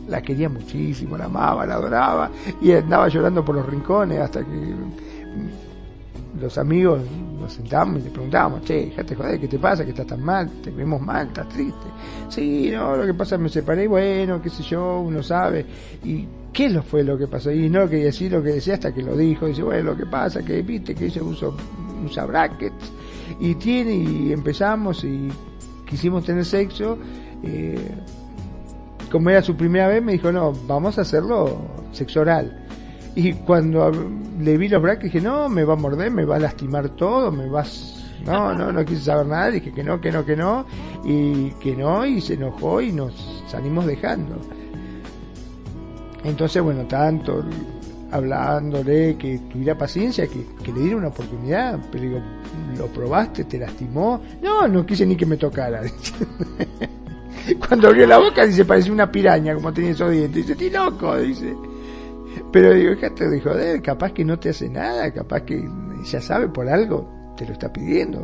la 0.07 0.23
quería 0.23 0.49
muchísimo, 0.49 1.19
la 1.19 1.24
amaba, 1.24 1.66
la 1.66 1.74
adoraba, 1.74 2.31
y 2.62 2.70
andaba 2.70 3.09
llorando 3.09 3.45
por 3.45 3.57
los 3.57 3.66
rincones 3.66 4.20
hasta 4.20 4.45
que 4.45 4.74
los 6.40 6.59
amigos 6.59 7.01
nos 7.40 7.52
sentamos 7.52 8.01
y 8.01 8.05
le 8.05 8.10
preguntábamos, 8.10 8.62
che, 8.62 8.86
déjate 8.86 9.15
joder, 9.15 9.40
¿qué 9.40 9.48
te 9.48 9.59
pasa? 9.59 9.85
¿Que 9.85 9.90
estás 9.90 10.06
tan 10.06 10.23
mal? 10.23 10.51
¿Te 10.62 10.70
vemos 10.70 11.01
mal? 11.01 11.28
¿Estás 11.28 11.48
triste? 11.48 11.86
Sí, 12.28 12.70
no, 12.73 12.97
lo 12.97 13.06
que 13.06 13.15
pasa 13.15 13.35
es 13.35 13.39
que 13.39 13.43
me 13.43 13.48
separé, 13.48 13.86
bueno, 13.86 14.40
qué 14.43 14.51
sé 14.51 14.62
yo, 14.62 15.01
uno 15.01 15.23
sabe. 15.23 15.65
¿Y 16.05 16.27
qué 16.52 16.81
fue 16.82 17.05
lo 17.05 17.16
que 17.16 17.27
pasó? 17.27 17.51
Y 17.51 17.69
no 17.69 17.89
quería 17.89 18.06
decir 18.06 18.32
lo 18.32 18.43
que 18.43 18.51
decía 18.51 18.74
hasta 18.74 18.93
que 18.93 19.02
lo 19.02 19.16
dijo. 19.16 19.47
Dice, 19.47 19.62
bueno, 19.62 19.93
lo 19.93 19.97
que 19.97 20.06
pasa 20.06 20.44
que 20.44 20.62
viste 20.62 20.94
que 20.94 21.06
ella 21.06 21.23
usa, 21.23 21.48
usa 22.05 22.24
brackets 22.27 22.93
y 23.40 23.55
tiene, 23.55 23.94
y 23.94 24.32
empezamos 24.32 25.05
y 25.05 25.28
quisimos 25.86 26.24
tener 26.24 26.44
sexo. 26.44 26.98
Eh, 27.43 27.78
como 29.10 29.31
era 29.31 29.43
su 29.43 29.56
primera 29.56 29.89
vez, 29.89 30.02
me 30.02 30.12
dijo, 30.12 30.31
no, 30.32 30.52
vamos 30.66 30.98
a 30.98 31.02
hacerlo 31.02 31.59
sexo 31.93 32.20
oral. 32.20 32.68
Y 33.14 33.32
cuando 33.32 33.90
le 34.39 34.56
vi 34.56 34.68
los 34.68 34.80
brackets, 34.80 35.12
dije, 35.12 35.20
no, 35.20 35.48
me 35.48 35.64
va 35.64 35.74
a 35.74 35.76
morder, 35.76 36.10
me 36.10 36.24
va 36.24 36.36
a 36.36 36.40
lastimar 36.40 36.90
todo, 36.90 37.32
me 37.32 37.48
vas... 37.48 37.94
No, 38.24 38.52
no, 38.52 38.72
no 38.72 38.85
quise 38.85 39.02
saber 39.02 39.26
nada, 39.26 39.51
dije 39.51 39.72
que 39.72 39.82
no, 39.82 40.01
que 40.01 40.10
no, 40.10 40.24
que 40.24 40.36
no, 40.36 40.66
y 41.05 41.51
que 41.52 41.76
no, 41.76 42.05
y 42.05 42.20
se 42.20 42.35
enojó 42.35 42.80
y 42.80 42.93
nos 42.93 43.43
salimos 43.47 43.86
dejando. 43.86 44.36
Entonces, 46.24 46.62
bueno, 46.62 46.85
tanto 46.86 47.44
hablándole 48.10 49.16
que 49.16 49.39
tuviera 49.51 49.76
paciencia, 49.76 50.26
que, 50.26 50.47
que 50.62 50.72
le 50.72 50.80
diera 50.80 50.97
una 50.97 51.09
oportunidad, 51.09 51.78
pero 51.90 52.05
digo, 52.05 52.20
¿lo 52.76 52.86
probaste? 52.89 53.44
¿Te 53.44 53.59
lastimó? 53.59 54.20
No, 54.43 54.66
no 54.66 54.85
quise 54.85 55.06
ni 55.06 55.16
que 55.16 55.26
me 55.26 55.36
tocara. 55.36 55.82
Cuando 57.66 57.89
abrió 57.89 58.06
la 58.06 58.18
boca, 58.18 58.44
dice, 58.44 58.64
parecía 58.64 58.93
una 58.93 59.10
piraña, 59.10 59.55
como 59.55 59.72
tenía 59.72 59.93
esos 59.93 60.10
dientes. 60.10 60.35
Dice, 60.35 60.52
estoy 60.52 60.70
loco, 60.70 61.16
dice. 61.16 61.55
Pero 62.52 62.74
digo, 62.74 62.90
déjate 62.90 63.28
de 63.28 63.40
joder, 63.40 63.82
capaz 63.82 64.12
que 64.12 64.24
no 64.24 64.39
te 64.39 64.51
hace 64.51 64.69
nada, 64.69 65.12
capaz 65.12 65.43
que 65.43 65.69
ya 66.05 66.20
sabe 66.20 66.48
por 66.48 66.69
algo, 66.69 67.35
te 67.36 67.47
lo 67.47 67.52
está 67.52 67.73
pidiendo. 67.73 68.20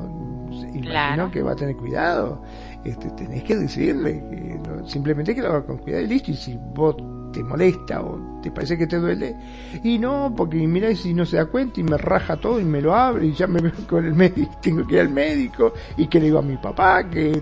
Imagino 0.75 1.31
que 1.31 1.43
va 1.43 1.53
a 1.53 1.57
tener 1.57 1.77
cuidado. 1.77 2.43
Este, 2.85 3.11
tenés 3.11 3.43
que 3.45 3.57
decirle 3.57 4.23
que 4.31 4.61
simplemente 4.87 5.35
que 5.35 5.41
lo 5.41 5.49
haga 5.49 5.67
con 5.67 5.79
cuidado 5.79 6.05
y 6.05 6.09
listo. 6.09 6.31
Y 6.31 6.35
si 6.35 6.59
vos 6.75 6.97
te 7.33 7.43
molesta 7.43 8.01
o 8.01 8.41
te 8.43 8.51
parece 8.51 8.79
que 8.79 8.87
te 8.87 8.97
duele, 8.97 9.37
y 9.83 9.99
no, 9.99 10.33
porque 10.37 10.57
mira 10.67 10.95
si 10.95 11.13
no 11.13 11.27
se 11.27 11.37
da 11.37 11.47
cuenta 11.47 11.81
y 11.81 11.83
me 11.83 11.97
raja 11.99 12.37
todo 12.37 12.61
y 12.61 12.65
me 12.65 12.81
lo 12.81 12.95
abre 12.95 13.27
y 13.27 13.33
ya 13.33 13.47
me 13.47 13.61
veo 13.63 13.73
con 13.89 14.05
el 14.05 14.15
médico, 14.15 14.53
tengo 14.63 14.87
que 14.87 14.95
ir 14.95 15.01
al 15.01 15.11
médico 15.11 15.73
y 15.97 16.07
que 16.07 16.21
le 16.21 16.27
digo 16.27 16.39
a 16.39 16.43
mi 16.43 16.57
papá 16.57 17.09
que 17.11 17.41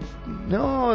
no, 0.49 0.95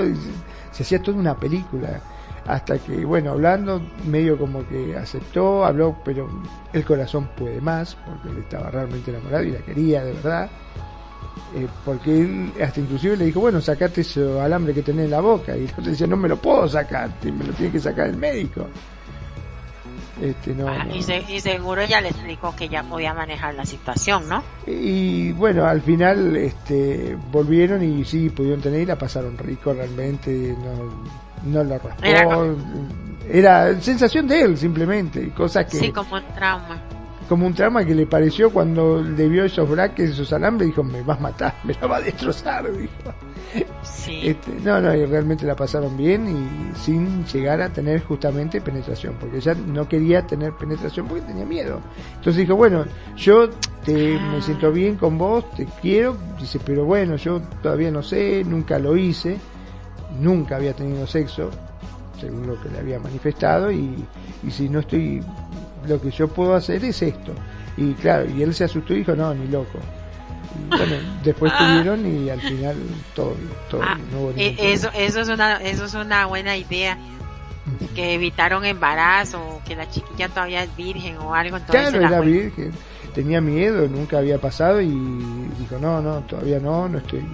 se 0.72 0.84
hacía 0.84 1.02
toda 1.02 1.18
una 1.18 1.36
película 1.36 2.02
hasta 2.48 2.78
que, 2.80 3.04
bueno, 3.04 3.32
hablando, 3.32 3.82
medio 4.06 4.38
como 4.38 4.66
que 4.68 4.96
aceptó, 4.96 5.66
habló, 5.66 5.98
pero 6.06 6.30
el 6.72 6.86
corazón 6.86 7.30
puede 7.36 7.60
más, 7.60 7.96
porque 7.96 8.30
él 8.30 8.38
estaba 8.38 8.72
realmente 8.72 9.12
enamorado 9.12 9.44
y 9.44 9.52
la 9.52 9.60
quería 9.60 10.04
de 10.04 10.14
verdad. 10.14 10.50
Eh, 11.56 11.68
porque 11.86 12.22
él 12.22 12.54
hasta 12.62 12.80
inclusive 12.80 13.18
le 13.18 13.26
dijo, 13.26 13.42
bueno, 13.42 13.60
sacate 13.60 14.02
ese 14.02 14.40
alambre 14.40 14.74
que 14.74 14.82
tenés 14.82 15.06
en 15.06 15.12
la 15.12 15.20
boca. 15.20 15.58
Y 15.58 15.66
el 15.66 15.72
otro 15.72 15.84
decía, 15.84 16.08
no 16.08 16.16
me 16.16 16.30
lo 16.30 16.38
puedo 16.38 16.68
sacar, 16.70 17.10
me 17.24 17.46
lo 17.46 17.54
tiene 17.54 17.72
que 17.72 17.80
sacar 17.80 18.08
el 18.08 18.18
médico. 18.18 18.68
Este, 20.22 20.56
no, 20.56 20.68
ah, 20.68 20.88
Y, 20.92 21.04
seguro 21.42 21.82
ella 21.82 22.02
le 22.02 22.10
explicó 22.10 22.56
que 22.56 22.70
ya 22.70 22.82
podía 22.82 23.14
manejar 23.14 23.54
la 23.54 23.66
situación, 23.66 24.28
¿no? 24.28 24.42
Y 24.66 25.32
bueno, 25.34 25.66
al 25.66 25.82
final 25.82 26.36
este, 26.38 27.16
volvieron 27.32 27.84
y 27.84 28.04
sí, 28.04 28.30
pudieron 28.30 28.62
tener 28.62 28.82
y 28.82 28.86
la 28.86 28.98
pasaron 28.98 29.38
rico 29.38 29.74
realmente, 29.74 30.56
no, 30.58 31.27
no 31.44 31.64
lo 31.64 31.78
raspó. 31.78 32.04
Era, 32.04 32.38
Era 33.30 33.82
sensación 33.82 34.28
de 34.28 34.42
él 34.42 34.58
simplemente, 34.58 35.30
cosas 35.32 35.66
que... 35.66 35.78
Sí, 35.78 35.92
como 35.92 36.16
un 36.16 36.24
trauma 36.34 36.82
como 37.28 37.46
un 37.46 37.54
trauma 37.54 37.86
que 37.86 37.94
le 37.94 38.08
pareció 38.08 38.52
cuando 38.52 39.02
le 39.02 39.28
vio 39.28 39.44
esos 39.44 39.70
braques, 39.70 40.12
esos 40.12 40.32
alambres, 40.34 40.68
dijo, 40.68 40.84
me 40.84 41.02
vas 41.02 41.18
a 41.18 41.22
matar, 41.22 41.56
me 41.64 41.74
la 41.74 41.88
va 41.88 41.98
a 41.98 42.02
destrozar, 42.02 42.72
dijo. 42.72 42.92
Este, 44.08 44.52
no, 44.64 44.82
no, 44.82 44.94
y 44.94 45.06
realmente 45.06 45.46
la 45.46 45.56
pasaron 45.56 45.96
bien 45.98 46.28
y 46.28 46.76
sin 46.78 47.26
llegar 47.26 47.62
a 47.62 47.70
tener 47.70 48.04
justamente 48.04 48.62
penetración, 48.62 49.16
porque 49.20 49.38
ella 49.38 49.54
no 49.54 49.88
quería 49.88 50.26
tener 50.26 50.54
penetración 50.54 51.08
porque 51.08 51.24
tenía 51.24 51.46
miedo. 51.46 51.82
Entonces 52.16 52.38
dijo, 52.38 52.56
bueno, 52.56 52.86
yo 53.16 53.50
te, 53.86 54.20
me 54.20 54.42
siento 54.42 54.72
bien 54.72 54.96
con 54.96 55.18
vos, 55.18 55.50
te 55.52 55.66
quiero, 55.82 56.18
dice, 56.40 56.60
pero 56.64 56.86
bueno, 56.86 57.16
yo 57.16 57.42
todavía 57.62 57.92
no 57.92 58.04
sé, 58.04 58.44
nunca 58.44 58.80
lo 58.80 58.96
hice, 58.96 59.38
nunca 60.20 60.56
había 60.56 60.74
tenido 60.74 61.06
sexo, 61.08 61.50
según 62.20 62.48
lo 62.48 62.60
que 62.62 62.70
le 62.70 62.80
había 62.80 63.00
manifestado, 63.00 63.72
y, 63.72 64.06
y 64.44 64.52
si 64.52 64.70
no 64.70 64.80
estoy 64.80 65.22
lo 65.88 66.02
que 66.02 66.12
yo 66.12 66.28
puedo 66.28 66.56
hacer 66.56 66.84
es 66.86 67.02
esto. 67.02 67.34
Y 67.78 67.94
claro, 67.94 68.30
y 68.30 68.42
él 68.42 68.54
se 68.54 68.66
asustó 68.66 68.94
y 68.94 68.98
dijo, 69.00 69.16
no, 69.16 69.34
ni 69.34 69.48
loco. 69.48 69.80
Y 70.56 70.76
bueno, 70.76 70.96
después 71.24 71.52
ah. 71.56 71.58
tuvieron 71.60 72.06
y 72.06 72.30
al 72.30 72.42
final 72.42 72.76
todo, 73.16 73.36
todo 73.70 73.82
ah, 73.84 73.98
eh, 74.36 74.56
eso, 74.60 74.90
eso, 74.96 75.22
es 75.22 75.30
una, 75.30 75.58
eso 75.58 75.86
es 75.86 75.94
una 75.94 76.26
buena 76.26 76.58
idea. 76.58 76.98
Que 77.94 78.14
evitaron 78.14 78.64
embarazo, 78.64 79.62
que 79.68 79.76
la 79.76 79.90
chiquilla 79.90 80.30
todavía 80.30 80.64
es 80.64 80.76
virgen 80.78 81.18
o 81.18 81.36
algo. 81.36 81.58
Claro, 81.70 82.00
era 82.00 82.22
virgen, 82.22 82.72
tenía 83.14 83.42
miedo, 83.42 83.90
nunca 83.90 84.20
había 84.20 84.40
pasado 84.40 84.80
y 84.80 84.88
dijo, 84.88 85.78
no, 85.82 86.02
no, 86.02 86.22
todavía 86.22 86.62
no, 86.62 86.88
no 86.88 87.00
estoy 87.00 87.26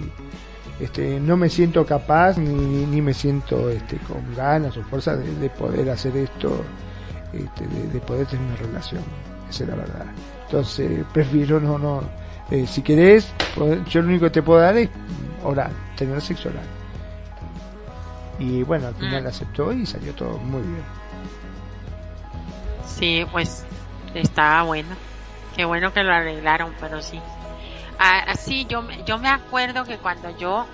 este, 0.80 1.20
no 1.20 1.36
me 1.36 1.48
siento 1.48 1.86
capaz 1.86 2.36
ni, 2.38 2.86
ni 2.86 3.00
me 3.00 3.14
siento 3.14 3.70
este, 3.70 3.96
con 3.98 4.34
ganas 4.34 4.76
o 4.76 4.82
fuerza 4.82 5.16
de 5.16 5.50
poder 5.50 5.90
hacer 5.90 6.16
esto 6.16 6.64
este, 7.36 7.66
de, 7.66 8.00
poder 8.00 8.26
tener 8.26 8.46
una 8.46 8.56
relación. 8.56 9.02
Esa 9.48 9.64
es 9.64 9.70
la 9.70 9.76
verdad. 9.76 10.06
Entonces, 10.46 11.04
prefiero 11.12 11.60
no, 11.60 11.78
no. 11.78 12.02
Eh, 12.50 12.66
si 12.66 12.82
querés, 12.82 13.32
yo 13.88 14.02
lo 14.02 14.08
único 14.08 14.26
que 14.26 14.30
te 14.30 14.42
puedo 14.42 14.60
dar 14.60 14.76
es 14.76 14.88
oral, 15.42 15.72
tener 15.96 16.20
sexo 16.20 16.48
oral. 16.50 16.66
Y 18.38 18.62
bueno, 18.62 18.88
al 18.88 18.94
final 18.94 19.24
mm. 19.24 19.26
aceptó 19.26 19.72
y 19.72 19.86
salió 19.86 20.12
todo 20.14 20.38
muy 20.38 20.62
bien. 20.62 20.84
Sí, 22.86 23.24
pues 23.32 23.64
estaba 24.14 24.62
bueno. 24.62 24.90
Qué 25.56 25.64
bueno 25.64 25.92
que 25.92 26.02
lo 26.02 26.12
arreglaron, 26.12 26.72
pero 26.80 27.00
sí. 27.00 27.20
Así 27.98 28.66
yo, 28.66 28.82
yo 29.06 29.18
me 29.18 29.28
acuerdo 29.28 29.84
que 29.84 29.98
cuando 29.98 30.36
yo 30.38 30.66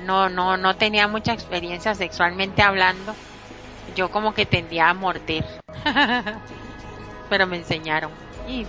no, 0.00 0.28
no, 0.28 0.56
no 0.56 0.76
tenía 0.76 1.08
mucha 1.08 1.32
experiencia 1.32 1.94
sexualmente 1.94 2.62
hablando, 2.62 3.14
yo 3.94 4.10
como 4.10 4.34
que 4.34 4.46
tendía 4.46 4.88
a 4.88 4.94
morder. 4.94 5.44
Pero 7.30 7.46
me 7.46 7.56
enseñaron. 7.56 8.10
Ay, 8.46 8.66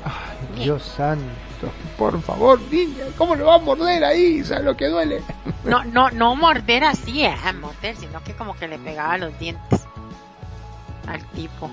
Dios 0.55 0.83
santo, 0.83 1.69
por 1.97 2.21
favor, 2.21 2.61
niña, 2.71 3.05
¿cómo 3.17 3.35
le 3.35 3.43
va 3.43 3.55
a 3.55 3.59
morder 3.59 4.05
ahí? 4.05 4.41
¿Sabes 4.43 4.63
lo 4.63 4.77
que 4.77 4.87
duele? 4.87 5.21
no, 5.65 5.83
no, 5.83 6.09
no 6.11 6.35
morder 6.35 6.85
así, 6.85 7.25
eh, 7.25 7.35
morder, 7.59 7.95
sino 7.97 8.23
que 8.23 8.33
como 8.33 8.55
que 8.55 8.69
le 8.69 8.79
pegaba 8.79 9.17
los 9.17 9.37
dientes 9.37 9.85
al 11.07 11.23
tipo. 11.31 11.69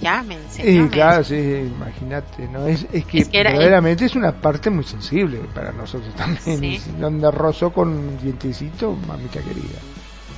Y 0.00 0.26
me 0.26 0.34
enseñó. 0.34 0.84
Sí, 0.84 0.88
claro, 0.90 1.24
sí, 1.24 1.34
imagínate, 1.34 2.48
¿no? 2.48 2.66
Es, 2.66 2.86
es 2.90 3.04
que, 3.04 3.24
verdaderamente 3.24 4.06
es 4.06 4.16
una 4.16 4.32
parte 4.32 4.70
muy 4.70 4.84
sensible 4.84 5.40
para 5.54 5.72
nosotros 5.72 6.14
también. 6.14 6.58
¿Sí? 6.58 6.82
Donde 6.98 7.30
rozó 7.30 7.70
con 7.70 7.88
un 7.88 8.18
dientecito, 8.18 8.96
mamita 9.06 9.40
querida. 9.42 9.78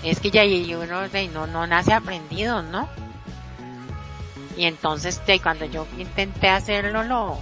Es 0.02 0.18
que 0.18 0.30
ya 0.30 0.43
uno 0.76 1.06
no, 1.32 1.47
no 1.47 1.66
nace 1.66 1.93
aprendido, 1.93 2.60
¿no? 2.62 2.89
Y 4.56 4.64
entonces 4.64 5.22
cuando 5.43 5.64
yo 5.66 5.86
intenté 5.97 6.48
hacerlo 6.48 7.05
lo, 7.05 7.39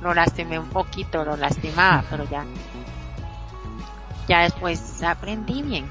lo 0.00 0.14
lastimé 0.14 0.58
un 0.58 0.70
poquito, 0.70 1.24
lo 1.24 1.36
lastimaba, 1.36 2.02
pero 2.10 2.28
ya, 2.30 2.44
ya 4.26 4.42
después 4.42 5.02
aprendí 5.02 5.62
bien. 5.62 5.86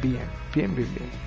Bien, 0.00 0.28
bien, 0.54 0.74
bien, 0.74 0.94
bien. 0.94 1.25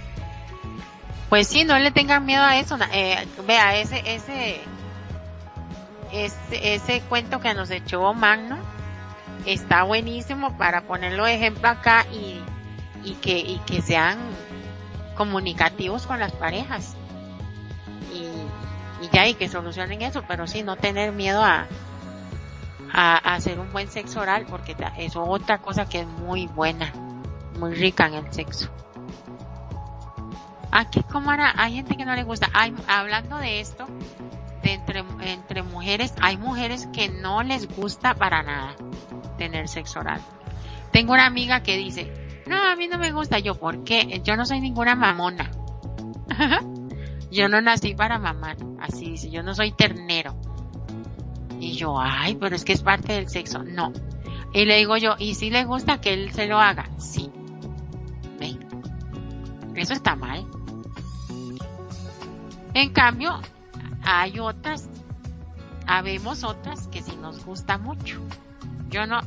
Pues 1.30 1.47
sí, 1.47 1.64
no 1.64 1.77
le 1.77 1.91
tengan 1.91 2.26
miedo 2.26 2.43
a 2.43 2.57
eso. 2.57 2.77
Eh, 2.91 3.27
vea, 3.45 3.77
ese, 3.77 4.01
ese, 4.06 4.61
ese, 6.11 6.73
ese 6.76 7.01
cuento 7.01 7.39
que 7.39 7.53
nos 7.53 7.69
echó 7.69 8.14
Magno 8.14 8.57
está 9.45 9.84
buenísimo 9.84 10.57
para 10.57 10.81
ponerlo 10.81 11.26
de 11.26 11.35
ejemplo 11.35 11.69
acá 11.69 12.06
y, 12.11 12.41
y 13.03 13.14
que, 13.15 13.38
y 13.38 13.60
que 13.60 13.81
sean 13.81 14.18
comunicativos 15.15 16.07
con 16.07 16.19
las 16.19 16.31
parejas 16.34 16.95
y 19.01 19.10
ya 19.11 19.27
y 19.27 19.34
que 19.34 19.49
solucionen 19.49 20.01
eso, 20.01 20.23
pero 20.27 20.47
sí 20.47 20.64
no 20.64 20.76
tener 20.76 21.11
miedo 21.11 21.41
a, 21.43 21.68
a, 22.91 23.18
hacer 23.34 23.60
un 23.60 23.72
buen 23.72 23.89
sexo 23.89 24.22
oral 24.22 24.45
porque 24.49 24.76
es 24.97 25.15
otra 25.15 25.60
cosa 25.60 25.88
que 25.88 26.01
es 26.01 26.07
muy 26.07 26.47
buena, 26.47 26.91
muy 27.57 27.73
rica 27.73 28.07
en 28.07 28.15
el 28.15 28.34
sexo. 28.34 28.69
Aquí 30.71 31.01
como 31.03 31.31
ahora 31.31 31.53
hay 31.55 31.73
gente 31.73 31.95
que 31.95 32.05
no 32.05 32.15
le 32.15 32.23
gusta. 32.23 32.49
Hablando 32.87 33.37
de 33.37 33.59
esto, 33.59 33.87
entre, 34.63 35.03
entre 35.21 35.63
mujeres, 35.63 36.13
hay 36.21 36.37
mujeres 36.37 36.87
que 36.93 37.09
no 37.09 37.43
les 37.43 37.67
gusta 37.75 38.15
para 38.15 38.43
nada 38.43 38.75
tener 39.37 39.67
sexo 39.67 39.99
oral. 39.99 40.21
Tengo 40.91 41.13
una 41.13 41.25
amiga 41.25 41.63
que 41.63 41.77
dice, 41.77 42.11
no, 42.47 42.55
a 42.55 42.75
mí 42.75 42.87
no 42.87 42.97
me 42.97 43.11
gusta. 43.11 43.39
Yo, 43.39 43.55
¿por 43.55 43.83
qué? 43.83 44.21
Yo 44.23 44.35
no 44.35 44.45
soy 44.45 44.59
ninguna 44.59 44.95
mamona. 44.95 45.51
yo 47.31 47.47
no 47.47 47.61
nací 47.61 47.95
para 47.95 48.17
mamar, 48.17 48.57
así 48.81 49.11
dice, 49.11 49.29
yo 49.29 49.43
no 49.43 49.55
soy 49.55 49.71
ternero. 49.71 50.35
Y 51.59 51.73
yo, 51.73 51.99
ay, 51.99 52.35
pero 52.35 52.55
es 52.55 52.63
que 52.63 52.73
es 52.73 52.81
parte 52.81 53.13
del 53.13 53.29
sexo. 53.29 53.63
No. 53.63 53.91
Y 54.53 54.65
le 54.65 54.77
digo 54.77 54.97
yo, 54.97 55.15
¿y 55.19 55.35
si 55.35 55.49
le 55.49 55.65
gusta 55.65 56.01
que 56.01 56.13
él 56.13 56.31
se 56.31 56.47
lo 56.47 56.59
haga? 56.59 56.89
Sí. 56.97 57.29
¿Ve? 58.39 58.57
Eso 59.75 59.93
está 59.93 60.15
mal. 60.15 60.45
En 62.73 62.91
cambio, 62.91 63.39
hay 64.03 64.39
otras, 64.39 64.89
habemos 65.87 66.43
otras 66.43 66.87
que 66.87 67.01
sí 67.01 67.15
nos 67.21 67.43
gusta 67.45 67.77
mucho. 67.77 68.19
Yo 68.89 69.05
no, 69.05 69.21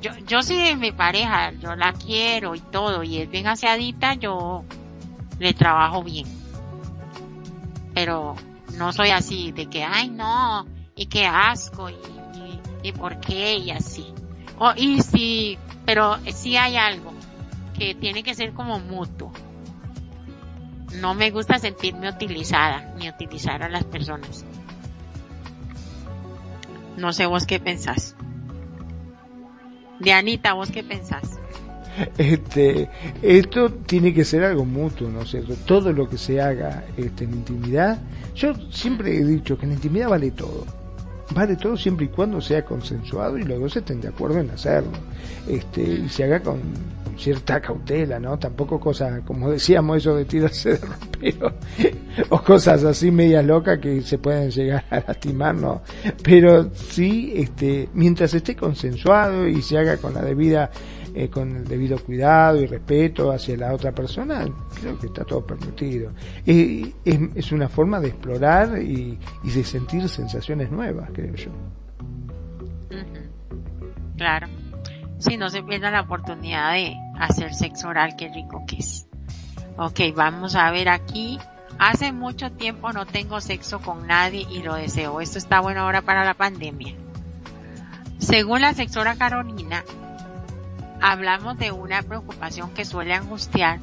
yo, 0.00 0.12
yo 0.26 0.42
sí 0.42 0.74
mi 0.76 0.92
pareja, 0.92 1.52
yo 1.52 1.76
la 1.76 1.92
quiero 1.92 2.54
y 2.54 2.60
todo, 2.60 3.02
y 3.02 3.18
es 3.18 3.30
bien 3.30 3.46
aseadita, 3.46 4.14
yo 4.14 4.64
le 5.38 5.54
trabajo 5.54 6.02
bien 6.02 6.38
pero 7.98 8.36
no 8.76 8.92
soy 8.92 9.10
así 9.10 9.50
de 9.50 9.66
que, 9.66 9.82
ay 9.82 10.08
no, 10.08 10.64
y 10.94 11.06
qué 11.06 11.26
asco, 11.26 11.90
y, 11.90 11.96
y, 12.84 12.92
por 12.92 13.18
qué, 13.18 13.56
y 13.56 13.72
así. 13.72 14.06
O, 14.60 14.72
y 14.76 15.02
sí, 15.02 15.58
pero 15.84 16.16
sí 16.32 16.56
hay 16.56 16.76
algo 16.76 17.12
que 17.76 17.96
tiene 17.96 18.22
que 18.22 18.36
ser 18.36 18.52
como 18.52 18.78
mutuo. 18.78 19.32
No 20.94 21.14
me 21.14 21.30
gusta 21.30 21.58
sentirme 21.58 22.08
utilizada, 22.08 22.94
ni 22.96 23.08
utilizar 23.08 23.62
a 23.62 23.68
las 23.68 23.84
personas. 23.84 24.44
No 26.96 27.12
sé 27.12 27.26
vos 27.26 27.46
qué 27.46 27.60
pensás. 27.60 28.16
Dianita, 30.00 30.54
vos 30.54 30.70
qué 30.70 30.82
pensás. 30.82 31.38
este, 32.18 32.88
esto 33.22 33.70
tiene 33.70 34.14
que 34.14 34.24
ser 34.24 34.44
algo 34.44 34.64
mutuo, 34.64 35.08
¿no 35.08 35.22
es 35.22 35.30
cierto? 35.30 35.54
Todo 35.66 35.92
lo 35.92 36.08
que 36.08 36.18
se 36.18 36.40
haga 36.40 36.84
este, 36.96 37.24
en 37.24 37.34
intimidad, 37.34 38.00
yo 38.34 38.54
siempre 38.70 39.16
he 39.16 39.24
dicho 39.24 39.58
que 39.58 39.66
en 39.66 39.72
intimidad 39.72 40.08
vale 40.08 40.30
todo 40.30 40.64
vale 41.34 41.56
todo 41.56 41.76
siempre 41.76 42.06
y 42.06 42.08
cuando 42.08 42.40
sea 42.40 42.64
consensuado 42.64 43.38
y 43.38 43.44
los 43.44 43.60
dos 43.60 43.76
estén 43.76 44.00
de 44.00 44.08
acuerdo 44.08 44.38
en 44.40 44.50
hacerlo 44.50 44.92
este 45.46 45.82
y 45.82 46.08
se 46.08 46.24
haga 46.24 46.40
con 46.40 46.60
cierta 47.18 47.60
cautela 47.60 48.18
no 48.18 48.38
tampoco 48.38 48.78
cosas 48.78 49.22
como 49.24 49.50
decíamos 49.50 49.98
eso 49.98 50.14
de 50.14 50.24
tirarse 50.24 50.74
de 50.74 50.78
ropero 50.78 51.54
o 52.30 52.42
cosas 52.42 52.84
así 52.84 53.10
medias 53.10 53.44
locas 53.44 53.78
que 53.80 54.00
se 54.02 54.18
pueden 54.18 54.50
llegar 54.50 54.84
a 54.90 55.00
lastimar 55.00 55.54
no 55.54 55.82
pero 56.22 56.70
sí 56.72 57.32
este 57.34 57.88
mientras 57.92 58.32
esté 58.34 58.54
consensuado 58.54 59.46
y 59.46 59.60
se 59.62 59.78
haga 59.78 59.96
con 59.96 60.14
la 60.14 60.22
debida 60.22 60.70
eh, 61.14 61.28
con 61.28 61.56
el 61.56 61.64
debido 61.64 61.98
cuidado 61.98 62.60
y 62.60 62.66
respeto 62.66 63.32
hacia 63.32 63.56
la 63.56 63.74
otra 63.74 63.90
persona, 63.90 64.46
creo 64.80 64.96
que 65.00 65.06
está 65.06 65.24
todo 65.24 65.44
permitido. 65.44 66.12
Eh, 66.46 66.92
es, 67.04 67.50
una 67.50 67.68
forma 67.68 67.98
de 67.98 68.08
explorar 68.08 68.80
y, 68.80 69.18
de 69.42 69.64
sentir 69.64 70.08
sensaciones 70.08 70.70
nuevas, 70.70 71.10
creo 71.12 71.34
yo. 71.34 71.50
Claro. 74.16 74.46
Si 75.18 75.36
no 75.36 75.50
se 75.50 75.62
pierda 75.64 75.90
la 75.90 76.02
oportunidad 76.02 76.74
de 76.74 76.94
hacer 77.18 77.54
sexo 77.54 77.88
oral, 77.88 78.16
qué 78.16 78.28
rico 78.28 78.64
que 78.66 78.76
es. 78.76 79.06
Ok, 79.76 80.00
vamos 80.14 80.54
a 80.56 80.70
ver 80.70 80.88
aquí. 80.88 81.38
Hace 81.78 82.12
mucho 82.12 82.50
tiempo 82.50 82.92
no 82.92 83.06
tengo 83.06 83.40
sexo 83.40 83.80
con 83.80 84.06
nadie 84.06 84.46
y 84.50 84.62
lo 84.62 84.74
deseo. 84.74 85.20
Esto 85.20 85.38
está 85.38 85.60
bueno 85.60 85.82
ahora 85.82 86.02
para 86.02 86.24
la 86.24 86.34
pandemia. 86.34 86.94
Según 88.18 88.62
la 88.62 88.74
sexora 88.74 89.14
Carolina, 89.14 89.84
hablamos 91.00 91.56
de 91.58 91.70
una 91.70 92.02
preocupación 92.02 92.74
que 92.74 92.84
suele 92.84 93.14
angustiar 93.14 93.78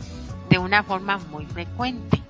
de 0.50 0.58
una 0.58 0.84
forma 0.84 1.18
muy 1.18 1.46
frecuente. 1.46 2.22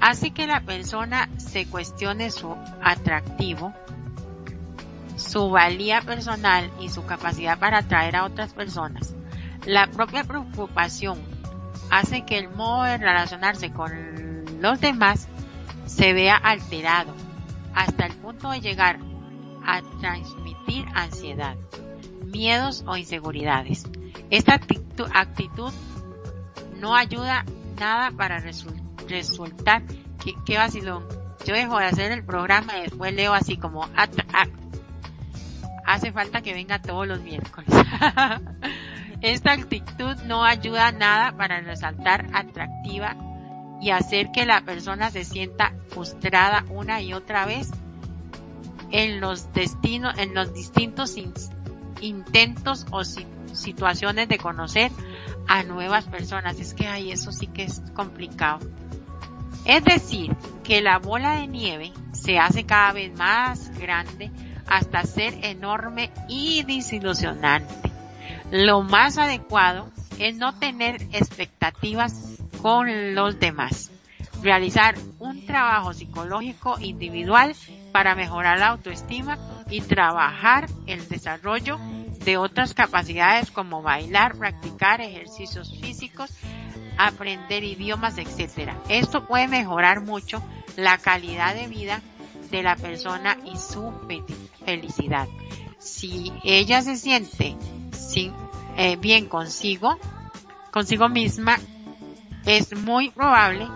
Hace 0.00 0.30
que 0.30 0.46
la 0.46 0.60
persona 0.60 1.28
se 1.36 1.66
cuestione 1.66 2.30
su 2.30 2.56
atractivo, 2.82 3.74
su 5.16 5.50
valía 5.50 6.00
personal 6.02 6.70
y 6.80 6.88
su 6.88 7.04
capacidad 7.04 7.58
para 7.58 7.78
atraer 7.78 8.16
a 8.16 8.24
otras 8.24 8.52
personas. 8.52 9.14
La 9.66 9.88
propia 9.88 10.22
preocupación 10.22 11.18
hace 11.90 12.24
que 12.24 12.38
el 12.38 12.48
modo 12.48 12.84
de 12.84 12.98
relacionarse 12.98 13.72
con 13.72 13.90
los 14.60 14.80
demás 14.80 15.26
se 15.86 16.12
vea 16.12 16.36
alterado 16.36 17.12
hasta 17.74 18.06
el 18.06 18.14
punto 18.14 18.50
de 18.50 18.60
llegar 18.60 19.00
a 19.66 19.82
transmitir 20.00 20.86
ansiedad 20.94 21.56
miedos 22.24 22.84
o 22.86 22.96
inseguridades. 22.96 23.88
Esta 24.30 24.54
actitud, 24.54 25.72
no 26.78 26.94
ayuda 26.94 27.44
nada 27.78 28.12
para 28.12 28.38
resultar. 28.38 29.82
que 30.22 30.34
qué 30.44 30.58
vacilón. 30.58 31.04
Yo 31.44 31.54
dejo 31.54 31.78
de 31.78 31.86
hacer 31.86 32.12
el 32.12 32.24
programa 32.24 32.78
y 32.78 32.82
después 32.82 33.14
leo 33.14 33.32
así 33.34 33.56
como 33.56 33.88
hace 35.86 36.12
falta 36.12 36.42
que 36.42 36.54
venga 36.54 36.80
todos 36.80 37.06
los 37.06 37.20
miércoles. 37.20 37.68
Esta 39.20 39.52
actitud 39.52 40.16
no 40.24 40.44
ayuda 40.44 40.92
nada 40.92 41.32
para 41.36 41.60
resaltar 41.60 42.26
atractiva 42.32 43.16
y 43.80 43.90
hacer 43.90 44.30
que 44.30 44.46
la 44.46 44.60
persona 44.62 45.10
se 45.10 45.24
sienta 45.24 45.72
frustrada 45.88 46.64
una 46.70 47.00
y 47.00 47.12
otra 47.12 47.46
vez 47.46 47.70
en 48.90 49.20
los 49.20 49.52
destinos, 49.52 50.16
en 50.18 50.34
los 50.34 50.54
distintos 50.54 51.16
intentos 52.00 52.86
o 52.90 53.04
situaciones 53.04 54.28
de 54.28 54.38
conocer 54.38 54.92
a 55.48 55.62
nuevas 55.62 56.04
personas. 56.04 56.58
Es 56.60 56.74
que 56.74 56.86
ahí 56.86 57.10
eso 57.10 57.32
sí 57.32 57.46
que 57.46 57.64
es 57.64 57.82
complicado. 57.94 58.60
Es 59.64 59.82
decir, 59.84 60.34
que 60.62 60.80
la 60.80 60.98
bola 60.98 61.36
de 61.36 61.46
nieve 61.46 61.92
se 62.12 62.38
hace 62.38 62.64
cada 62.64 62.92
vez 62.92 63.16
más 63.16 63.76
grande 63.78 64.30
hasta 64.66 65.02
ser 65.04 65.44
enorme 65.44 66.12
y 66.28 66.62
desilusionante. 66.62 67.95
Lo 68.50 68.82
más 68.82 69.18
adecuado 69.18 69.90
es 70.18 70.36
no 70.36 70.56
tener 70.58 71.02
expectativas 71.12 72.38
con 72.62 73.14
los 73.14 73.40
demás. 73.40 73.90
Realizar 74.42 74.94
un 75.18 75.44
trabajo 75.46 75.92
psicológico 75.92 76.78
individual 76.78 77.54
para 77.92 78.14
mejorar 78.14 78.58
la 78.58 78.68
autoestima 78.68 79.38
y 79.68 79.80
trabajar 79.80 80.68
el 80.86 81.08
desarrollo 81.08 81.78
de 82.24 82.36
otras 82.36 82.74
capacidades 82.74 83.50
como 83.50 83.82
bailar, 83.82 84.36
practicar 84.36 85.00
ejercicios 85.00 85.76
físicos, 85.80 86.30
aprender 86.98 87.64
idiomas, 87.64 88.16
etc. 88.18 88.72
Esto 88.88 89.26
puede 89.26 89.48
mejorar 89.48 90.02
mucho 90.02 90.42
la 90.76 90.98
calidad 90.98 91.54
de 91.54 91.66
vida 91.66 92.00
de 92.50 92.62
la 92.62 92.76
persona 92.76 93.38
y 93.44 93.56
su 93.56 93.92
felicidad. 94.64 95.26
Si 95.78 96.32
ella 96.44 96.82
se 96.82 96.96
siente 96.96 97.56
eh, 98.76 98.96
bien 98.96 99.26
consigo, 99.26 99.98
consigo 100.70 101.08
misma, 101.08 101.58
es 102.44 102.76
muy 102.76 103.10
probable 103.10 103.66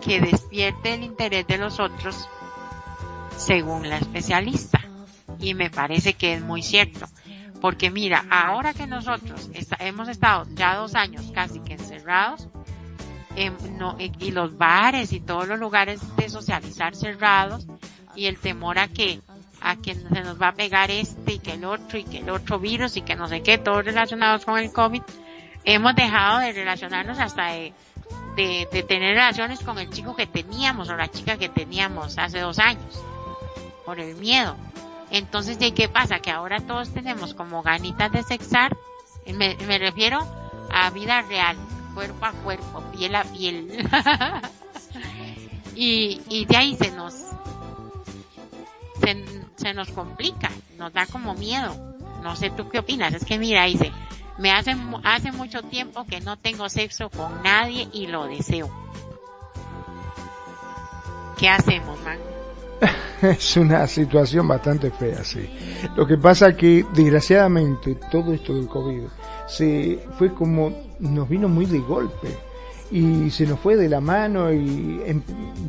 que 0.00 0.20
despierte 0.20 0.94
el 0.94 1.04
interés 1.04 1.46
de 1.46 1.58
los 1.58 1.78
otros 1.80 2.28
según 3.36 3.88
la 3.88 3.98
especialista 3.98 4.80
y 5.38 5.54
me 5.54 5.70
parece 5.70 6.14
que 6.14 6.34
es 6.34 6.42
muy 6.42 6.62
cierto. 6.62 7.06
Porque 7.60 7.90
mira, 7.90 8.24
ahora 8.30 8.72
que 8.72 8.86
nosotros 8.86 9.50
hemos 9.80 10.08
estado 10.08 10.46
ya 10.54 10.76
dos 10.76 10.94
años 10.94 11.30
casi 11.34 11.60
que 11.60 11.74
encerrados, 11.74 12.48
em, 13.34 13.54
y 14.20 14.30
los 14.30 14.56
bares 14.56 15.12
y 15.12 15.20
todos 15.20 15.48
los 15.48 15.58
lugares 15.58 16.00
de 16.16 16.28
socializar 16.28 16.94
cerrados, 16.94 17.66
y 18.14 18.26
el 18.26 18.38
temor 18.38 18.78
a 18.78 18.88
que 18.88 19.20
a 19.60 19.76
que 19.76 19.94
se 19.94 20.22
nos 20.22 20.40
va 20.40 20.48
a 20.48 20.54
pegar 20.54 20.90
este 20.90 21.34
y 21.34 21.38
que 21.38 21.52
el 21.52 21.64
otro 21.64 21.98
y 21.98 22.04
que 22.04 22.18
el 22.18 22.30
otro 22.30 22.58
virus 22.58 22.96
y 22.96 23.02
que 23.02 23.16
no 23.16 23.28
sé 23.28 23.42
qué, 23.42 23.58
todos 23.58 23.84
relacionados 23.84 24.44
con 24.44 24.58
el 24.58 24.72
COVID, 24.72 25.02
hemos 25.64 25.94
dejado 25.94 26.40
de 26.40 26.52
relacionarnos 26.52 27.18
hasta 27.18 27.52
de, 27.52 27.72
de, 28.36 28.68
de 28.70 28.82
tener 28.82 29.14
relaciones 29.14 29.60
con 29.60 29.78
el 29.78 29.90
chico 29.90 30.14
que 30.14 30.26
teníamos 30.26 30.88
o 30.88 30.96
la 30.96 31.08
chica 31.08 31.36
que 31.36 31.48
teníamos 31.48 32.18
hace 32.18 32.40
dos 32.40 32.58
años, 32.58 33.02
por 33.84 34.00
el 34.00 34.16
miedo. 34.16 34.56
Entonces, 35.10 35.58
¿de 35.58 35.72
qué 35.72 35.88
pasa? 35.88 36.20
Que 36.20 36.30
ahora 36.30 36.60
todos 36.60 36.92
tenemos 36.92 37.34
como 37.34 37.62
ganitas 37.62 38.12
de 38.12 38.22
sexar, 38.22 38.76
me, 39.26 39.56
me 39.66 39.78
refiero 39.78 40.20
a 40.70 40.90
vida 40.90 41.22
real, 41.22 41.56
cuerpo 41.94 42.26
a 42.26 42.32
cuerpo, 42.32 42.82
piel 42.92 43.14
a 43.14 43.24
piel. 43.24 43.88
y, 45.74 46.20
y 46.28 46.44
de 46.44 46.56
ahí 46.56 46.76
se 46.76 46.90
nos, 46.90 47.14
se, 49.00 49.24
se, 49.56 49.74
nos 49.74 49.88
complica, 49.90 50.50
nos 50.78 50.92
da 50.92 51.06
como 51.06 51.34
miedo. 51.34 51.74
No 52.22 52.36
sé 52.36 52.50
tú 52.50 52.68
qué 52.68 52.80
opinas, 52.80 53.14
es 53.14 53.24
que 53.24 53.38
mira, 53.38 53.64
dice, 53.64 53.92
me 54.38 54.50
hace, 54.50 54.76
hace 55.04 55.32
mucho 55.32 55.62
tiempo 55.62 56.04
que 56.04 56.20
no 56.20 56.36
tengo 56.36 56.68
sexo 56.68 57.10
con 57.10 57.42
nadie 57.42 57.88
y 57.92 58.06
lo 58.06 58.26
deseo. 58.26 58.70
¿Qué 61.36 61.48
hacemos, 61.48 61.98
man? 62.02 62.18
es 63.22 63.56
una 63.56 63.86
situación 63.86 64.48
bastante 64.48 64.90
fea, 64.90 65.24
sí. 65.24 65.48
Lo 65.96 66.06
que 66.06 66.16
pasa 66.16 66.56
que, 66.56 66.84
desgraciadamente, 66.94 67.96
todo 68.10 68.32
esto 68.32 68.54
del 68.54 68.68
COVID 68.68 69.02
se 69.46 70.04
fue 70.18 70.34
como, 70.34 70.72
nos 70.98 71.28
vino 71.28 71.48
muy 71.48 71.66
de 71.66 71.78
golpe 71.78 72.47
y 72.90 73.30
se 73.30 73.46
nos 73.46 73.58
fue 73.60 73.76
de 73.76 73.88
la 73.88 74.00
mano 74.00 74.52
y 74.52 75.00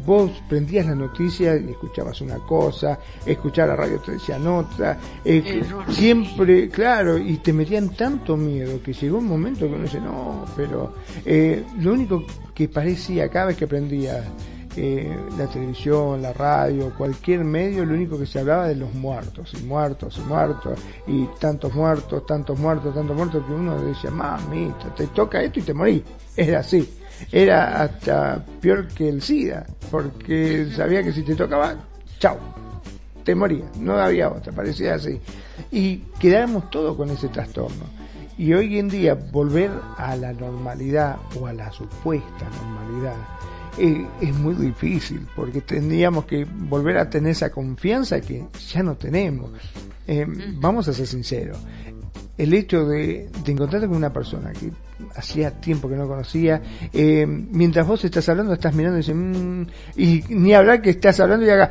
vos 0.06 0.32
prendías 0.48 0.86
la 0.86 0.96
noticia 0.96 1.58
y 1.58 1.70
escuchabas 1.72 2.22
una 2.22 2.38
cosa, 2.40 3.00
escuchar 3.26 3.68
la 3.68 3.76
radio 3.76 4.00
te 4.00 4.14
decían 4.14 4.46
otra, 4.48 4.98
eh, 5.26 5.62
siempre, 5.90 6.70
claro, 6.70 7.18
y 7.18 7.38
te 7.38 7.52
metían 7.52 7.90
tanto 7.90 8.38
miedo 8.38 8.82
que 8.82 8.94
llegó 8.94 9.18
un 9.18 9.28
momento 9.28 9.68
que 9.68 9.74
uno 9.74 9.84
dice, 9.84 10.00
no, 10.00 10.46
pero 10.56 10.94
eh, 11.26 11.64
lo 11.80 11.94
único 11.94 12.24
que 12.54 12.68
parecía 12.70 13.30
cada 13.30 13.48
vez 13.48 13.58
que 13.58 13.68
prendía 13.68 14.24
eh, 14.76 15.18
la 15.38 15.48
televisión, 15.48 16.22
la 16.22 16.32
radio, 16.32 16.94
cualquier 16.98 17.44
medio, 17.44 17.86
lo 17.86 17.96
único 17.96 18.18
que 18.18 18.26
se 18.26 18.40
hablaba 18.40 18.68
de 18.68 18.76
los 18.76 18.94
muertos, 18.94 19.54
y 19.60 19.64
muertos, 19.66 20.18
y 20.18 20.28
muertos, 20.28 20.80
y 21.08 21.28
tantos 21.40 21.74
muertos, 21.74 22.26
tantos 22.26 22.58
muertos, 22.58 22.94
tantos 22.94 23.16
muertos, 23.16 23.46
que 23.46 23.54
uno 23.54 23.82
decía, 23.82 24.12
mamita, 24.12 24.94
te 24.96 25.08
toca 25.08 25.42
esto 25.42 25.60
y 25.60 25.64
te 25.64 25.74
morí. 25.74 26.04
Era 26.36 26.60
así. 26.60 26.88
Era 27.32 27.84
hasta 27.84 28.44
peor 28.62 28.88
que 28.88 29.10
el 29.10 29.22
SIDA, 29.22 29.66
porque 29.92 30.70
sabía 30.76 31.04
que 31.04 31.12
si 31.12 31.24
te 31.24 31.36
tocaba, 31.36 31.76
chao, 32.20 32.38
te 33.24 33.36
moría, 33.36 33.66
no 33.80 33.98
había 33.98 34.30
otra, 34.30 34.52
parecía 34.54 34.96
así. 34.96 35.20
Y 35.72 35.98
quedábamos 36.20 36.70
todos 36.70 36.96
con 36.96 37.10
ese 37.10 37.28
trastorno. 37.30 37.86
Y 38.38 38.54
hoy 38.54 38.80
en 38.80 38.88
día 38.88 39.16
volver 39.16 39.72
a 39.98 40.16
la 40.16 40.32
normalidad 40.32 41.18
o 41.40 41.46
a 41.46 41.54
la 41.54 41.72
supuesta 41.72 42.50
normalidad 42.64 43.16
es 43.80 44.34
muy 44.36 44.56
difícil 44.56 45.26
porque 45.36 45.62
tendríamos 45.62 46.26
que 46.26 46.46
volver 46.46 46.98
a 46.98 47.10
tener 47.10 47.32
esa 47.32 47.50
confianza 47.50 48.20
que 48.20 48.46
ya 48.72 48.84
no 48.84 48.96
tenemos. 48.96 49.52
Eh, 50.08 50.26
vamos 50.56 50.88
a 50.88 50.94
ser 50.94 51.08
sinceros. 51.08 51.58
El 52.40 52.54
hecho 52.54 52.86
de, 52.86 53.30
de 53.44 53.52
encontrarte 53.52 53.86
con 53.86 53.98
una 53.98 54.14
persona 54.14 54.54
que 54.54 54.72
hacía 55.16 55.52
tiempo 55.52 55.90
que 55.90 55.96
no 55.96 56.08
conocía, 56.08 56.62
eh, 56.94 57.26
mientras 57.28 57.86
vos 57.86 58.04
estás 58.06 58.30
hablando, 58.30 58.54
estás 58.54 58.74
mirando 58.74 58.98
y 58.98 59.02
dices, 59.02 59.16
mm", 59.16 59.64
y 59.98 60.24
ni 60.30 60.54
hablar 60.54 60.82
que 60.82 60.92
estás 60.92 61.20
hablando 61.20 61.46
y 61.46 61.50
haga, 61.50 61.70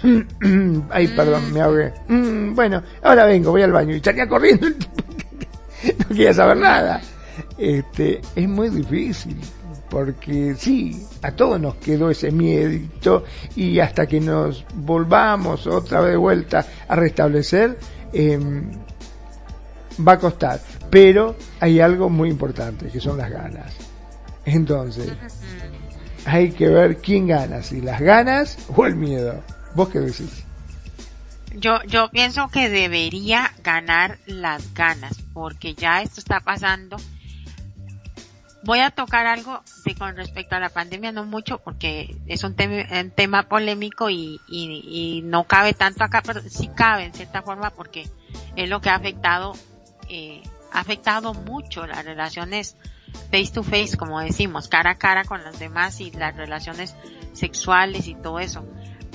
ay, 0.90 1.08
perdón, 1.08 1.52
me 1.52 1.60
ahogué, 1.60 1.92
mm, 2.08 2.54
bueno, 2.54 2.82
ahora 3.02 3.26
vengo, 3.26 3.50
voy 3.50 3.60
al 3.60 3.72
baño 3.72 3.94
y 3.94 4.00
salía 4.00 4.26
corriendo, 4.26 4.66
no 5.98 6.08
quería 6.08 6.32
saber 6.32 6.56
nada. 6.56 7.00
Este, 7.58 8.22
es 8.34 8.48
muy 8.48 8.70
difícil, 8.70 9.36
porque 9.90 10.54
sí, 10.56 11.06
a 11.20 11.32
todos 11.32 11.60
nos 11.60 11.74
quedó 11.76 12.08
ese 12.08 12.30
miedito 12.30 13.24
y 13.56 13.78
hasta 13.78 14.06
que 14.06 14.20
nos 14.20 14.64
volvamos 14.74 15.66
otra 15.66 16.00
vez 16.00 16.12
de 16.12 16.16
vuelta 16.16 16.66
a 16.88 16.96
restablecer, 16.96 17.78
eh, 18.14 18.38
va 20.06 20.12
a 20.12 20.18
costar. 20.18 20.60
Pero 20.90 21.36
hay 21.60 21.80
algo 21.80 22.08
muy 22.08 22.28
importante, 22.28 22.88
que 22.88 23.00
son 23.00 23.18
las 23.18 23.30
ganas. 23.30 23.74
Entonces, 24.44 25.12
hay 26.24 26.52
que 26.52 26.68
ver 26.68 26.98
quién 26.98 27.26
gana, 27.26 27.62
si 27.62 27.80
las 27.80 28.00
ganas 28.00 28.58
o 28.74 28.86
el 28.86 28.96
miedo. 28.96 29.42
¿Vos 29.74 29.88
qué 29.88 30.00
decís? 30.00 30.44
Yo, 31.54 31.82
yo 31.84 32.10
pienso 32.10 32.48
que 32.48 32.68
debería 32.68 33.52
ganar 33.62 34.18
las 34.26 34.72
ganas, 34.74 35.18
porque 35.32 35.74
ya 35.74 36.02
esto 36.02 36.20
está 36.20 36.40
pasando. 36.40 36.96
Voy 38.64 38.78
a 38.78 38.90
tocar 38.90 39.26
algo 39.26 39.60
de 39.84 39.94
con 39.96 40.16
respecto 40.16 40.54
a 40.54 40.60
la 40.60 40.68
pandemia, 40.68 41.10
no 41.10 41.24
mucho, 41.24 41.58
porque 41.58 42.16
es 42.26 42.44
un, 42.44 42.54
un 42.60 43.10
tema 43.10 43.48
polémico 43.48 44.08
y, 44.08 44.40
y, 44.48 44.82
y, 44.86 45.22
no 45.22 45.44
cabe 45.44 45.74
tanto 45.74 46.04
acá, 46.04 46.22
pero 46.24 46.40
sí 46.42 46.70
cabe 46.74 47.04
en 47.04 47.12
cierta 47.12 47.42
forma 47.42 47.70
porque 47.70 48.08
es 48.54 48.68
lo 48.68 48.80
que 48.80 48.90
ha 48.90 48.94
afectado 48.94 49.54
eh, 50.08 50.42
ha 50.72 50.80
afectado 50.80 51.34
mucho 51.34 51.86
las 51.86 52.04
relaciones 52.04 52.76
face 53.30 53.52
to 53.52 53.62
face, 53.62 53.96
como 53.96 54.20
decimos, 54.20 54.68
cara 54.68 54.92
a 54.92 54.98
cara 54.98 55.24
con 55.24 55.42
los 55.44 55.58
demás 55.58 56.00
y 56.00 56.10
las 56.12 56.36
relaciones 56.36 56.94
sexuales 57.32 58.08
y 58.08 58.14
todo 58.14 58.38
eso. 58.38 58.64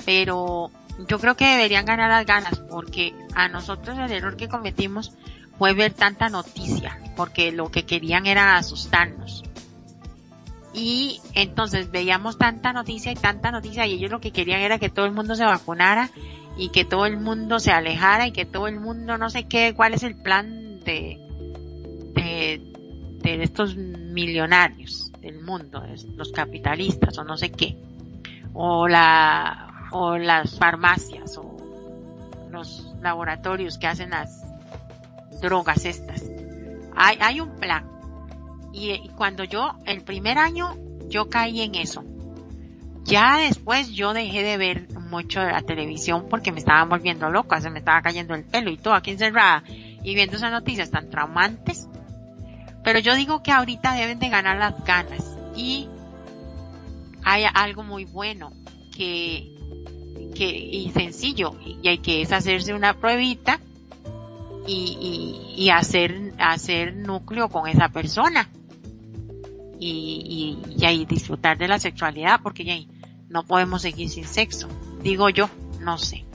Pero 0.04 0.70
yo 1.08 1.18
creo 1.18 1.36
que 1.36 1.46
deberían 1.46 1.84
ganar 1.84 2.10
las 2.10 2.26
ganas 2.26 2.58
porque 2.70 3.14
a 3.34 3.48
nosotros 3.48 3.98
el 3.98 4.10
error 4.12 4.36
que 4.36 4.48
cometimos 4.48 5.12
fue 5.58 5.74
ver 5.74 5.92
tanta 5.92 6.28
noticia, 6.28 6.98
porque 7.16 7.52
lo 7.52 7.70
que 7.70 7.84
querían 7.84 8.26
era 8.26 8.56
asustarnos. 8.56 9.42
Y 10.72 11.20
entonces 11.34 11.90
veíamos 11.90 12.38
tanta 12.38 12.72
noticia 12.72 13.10
y 13.10 13.16
tanta 13.16 13.50
noticia 13.50 13.86
y 13.86 13.94
ellos 13.94 14.10
lo 14.10 14.20
que 14.20 14.32
querían 14.32 14.60
era 14.60 14.78
que 14.78 14.90
todo 14.90 15.06
el 15.06 15.12
mundo 15.12 15.34
se 15.34 15.44
vacunara 15.44 16.10
y 16.56 16.68
que 16.70 16.84
todo 16.84 17.06
el 17.06 17.18
mundo 17.18 17.58
se 17.58 17.72
alejara 17.72 18.26
y 18.26 18.32
que 18.32 18.44
todo 18.44 18.68
el 18.68 18.78
mundo 18.78 19.18
no 19.18 19.30
sé 19.30 19.44
qué, 19.46 19.74
cuál 19.74 19.94
es 19.94 20.02
el 20.02 20.14
plan 20.14 20.67
de, 20.88 21.18
de, 23.22 23.42
estos 23.42 23.76
millonarios 23.76 25.12
del 25.20 25.42
mundo, 25.42 25.82
los 26.16 26.32
capitalistas 26.32 27.18
o 27.18 27.24
no 27.24 27.36
sé 27.36 27.50
qué, 27.50 27.76
o 28.54 28.88
la, 28.88 29.90
o 29.92 30.16
las 30.16 30.58
farmacias 30.58 31.36
o 31.36 31.56
los 32.50 32.94
laboratorios 33.02 33.76
que 33.78 33.86
hacen 33.86 34.10
las 34.10 34.42
drogas 35.42 35.84
estas. 35.84 36.24
Hay, 36.96 37.18
hay 37.20 37.40
un 37.40 37.54
plan. 37.56 37.86
Y, 38.72 39.08
cuando 39.10 39.44
yo, 39.44 39.74
el 39.84 40.02
primer 40.02 40.38
año, 40.38 40.74
yo 41.08 41.28
caí 41.28 41.60
en 41.60 41.74
eso. 41.74 42.02
Ya 43.04 43.38
después 43.38 43.90
yo 43.90 44.14
dejé 44.14 44.42
de 44.42 44.56
ver 44.56 44.88
mucho 45.10 45.40
la 45.40 45.62
televisión 45.62 46.26
porque 46.28 46.52
me 46.52 46.58
estaba 46.58 46.84
volviendo 46.84 47.30
loca, 47.30 47.60
se 47.60 47.70
me 47.70 47.78
estaba 47.78 48.02
cayendo 48.02 48.34
el 48.34 48.44
pelo 48.44 48.70
y 48.70 48.76
todo 48.76 48.94
aquí 48.94 49.12
encerrada 49.12 49.62
y 50.08 50.14
viendo 50.14 50.36
esas 50.36 50.50
noticias 50.50 50.90
tan 50.90 51.10
traumantes. 51.10 51.86
Pero 52.82 52.98
yo 52.98 53.14
digo 53.14 53.42
que 53.42 53.52
ahorita 53.52 53.92
deben 53.92 54.18
de 54.18 54.30
ganar 54.30 54.56
las 54.56 54.82
ganas. 54.82 55.36
Y 55.54 55.86
hay 57.24 57.44
algo 57.52 57.82
muy 57.82 58.06
bueno 58.06 58.50
que, 58.96 59.54
que 60.34 60.46
y 60.46 60.90
sencillo 60.92 61.58
y 61.60 61.86
hay 61.86 61.98
que 61.98 62.22
es 62.22 62.32
hacerse 62.32 62.72
una 62.72 62.94
pruebita 62.94 63.60
y, 64.66 65.52
y, 65.56 65.64
y 65.64 65.70
hacer 65.70 66.32
hacer 66.38 66.96
núcleo 66.96 67.50
con 67.50 67.68
esa 67.68 67.90
persona. 67.90 68.48
Y, 69.78 70.58
y, 70.74 70.86
y 70.86 71.04
disfrutar 71.04 71.58
de 71.58 71.68
la 71.68 71.78
sexualidad 71.78 72.40
porque 72.42 72.64
ya 72.64 72.74
no 73.28 73.44
podemos 73.44 73.82
seguir 73.82 74.08
sin 74.08 74.24
sexo. 74.24 74.68
Digo 75.02 75.28
yo 75.28 75.50
no 75.80 75.98
sé 75.98 76.27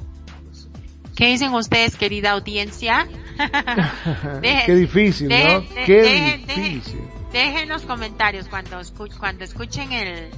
¿Qué 1.16 1.28
dicen 1.28 1.54
ustedes, 1.54 1.96
querida 1.96 2.32
audiencia? 2.32 3.08
Qué 4.42 4.76
difícil, 4.76 5.30
¿no? 5.30 5.64
Qué 5.86 6.44
difícil. 6.48 7.02
Dejen, 7.32 7.70
los 7.70 7.84
comentarios 7.84 8.48
cuando, 8.48 8.80
cuando 9.20 9.44
escuchen 9.44 9.92
el 9.92 10.30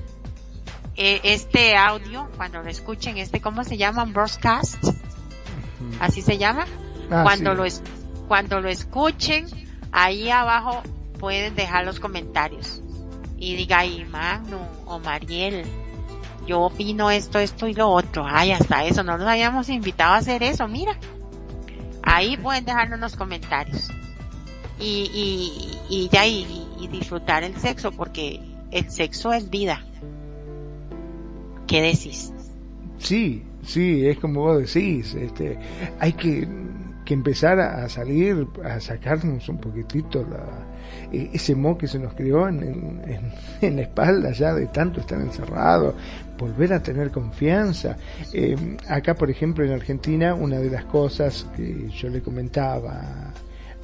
eh, 0.98 1.20
este 1.24 1.76
audio, 1.76 2.30
cuando 2.38 2.62
lo 2.62 2.70
escuchen, 2.70 3.18
este, 3.18 3.42
¿cómo 3.42 3.64
se 3.64 3.78
llama? 3.78 4.06
Broadcast. 4.06 4.82
Así 6.00 6.22
se 6.22 6.38
llama. 6.38 6.66
Ah, 7.12 7.24
cuando 7.24 7.54
lo 7.54 7.66
cuando 8.28 8.62
lo 8.62 8.70
escuchen, 8.70 9.46
ahí 9.92 10.30
abajo 10.30 10.82
pueden 11.20 11.56
dejar 11.56 11.86
los 11.86 12.00
comentarios. 12.00 12.82
Y 13.38 13.56
diga 13.56 13.80
ahí, 13.80 14.06
Manu 14.06 14.60
o 14.86 15.00
Mariel, 15.00 15.66
yo 16.46 16.62
opino 16.62 17.12
esto, 17.12 17.40
esto 17.40 17.68
y 17.68 17.74
lo 17.74 17.90
otro. 17.90 18.26
Ay, 18.28 18.52
hasta 18.52 18.86
eso, 18.86 19.04
no 19.04 19.18
nos 19.18 19.28
habíamos 19.28 19.70
invitado 19.70 20.14
a 20.14 20.18
hacer 20.18 20.44
eso, 20.44 20.68
mira. 20.68 20.98
Ahí 22.04 22.38
pueden 22.38 22.66
dejarnos 22.66 23.00
los 23.00 23.16
comentarios. 23.16 23.90
Y, 24.80 25.10
y, 25.90 25.96
y 25.96 26.10
ya, 26.10 26.26
y, 26.28 26.68
y 26.80 26.88
disfrutar 26.88 27.44
el 27.44 27.56
sexo, 27.58 27.92
porque 27.92 28.40
el 28.72 28.90
sexo 28.92 29.34
es 29.34 29.50
vida. 29.50 29.84
¿Qué 31.68 31.82
decís? 31.82 32.32
Sí, 33.00 33.44
sí, 33.64 34.06
es 34.06 34.20
como 34.20 34.42
vos 34.42 34.60
decís, 34.60 35.16
este, 35.16 35.58
hay 36.00 36.14
que, 36.14 36.48
que 37.06 37.14
empezar 37.14 37.60
a 37.60 37.90
salir, 37.90 38.48
a 38.64 38.80
sacarnos 38.80 39.50
un 39.50 39.60
poquitito 39.60 40.24
la, 40.24 40.75
ese 41.12 41.56
mo 41.56 41.78
que 41.78 41.88
se 41.88 42.00
nos 42.00 42.14
crió 42.14 42.48
en, 42.48 42.64
en, 42.64 43.32
en, 43.62 43.76
la 43.76 43.82
espalda 43.84 44.32
ya 44.32 44.54
de 44.54 44.68
tanto 44.68 45.00
estar 45.00 45.20
encerrado, 45.20 45.96
volver 46.38 46.74
a 46.74 46.82
tener 46.82 47.12
confianza. 47.12 47.98
Eh, 48.34 48.56
acá, 48.88 49.16
por 49.16 49.30
ejemplo, 49.30 49.66
en 49.66 49.72
Argentina, 49.72 50.34
una 50.34 50.58
de 50.60 50.70
las 50.70 50.86
cosas 50.86 51.48
que 51.56 51.90
yo 51.90 52.10
le 52.10 52.22
comentaba 52.22 53.34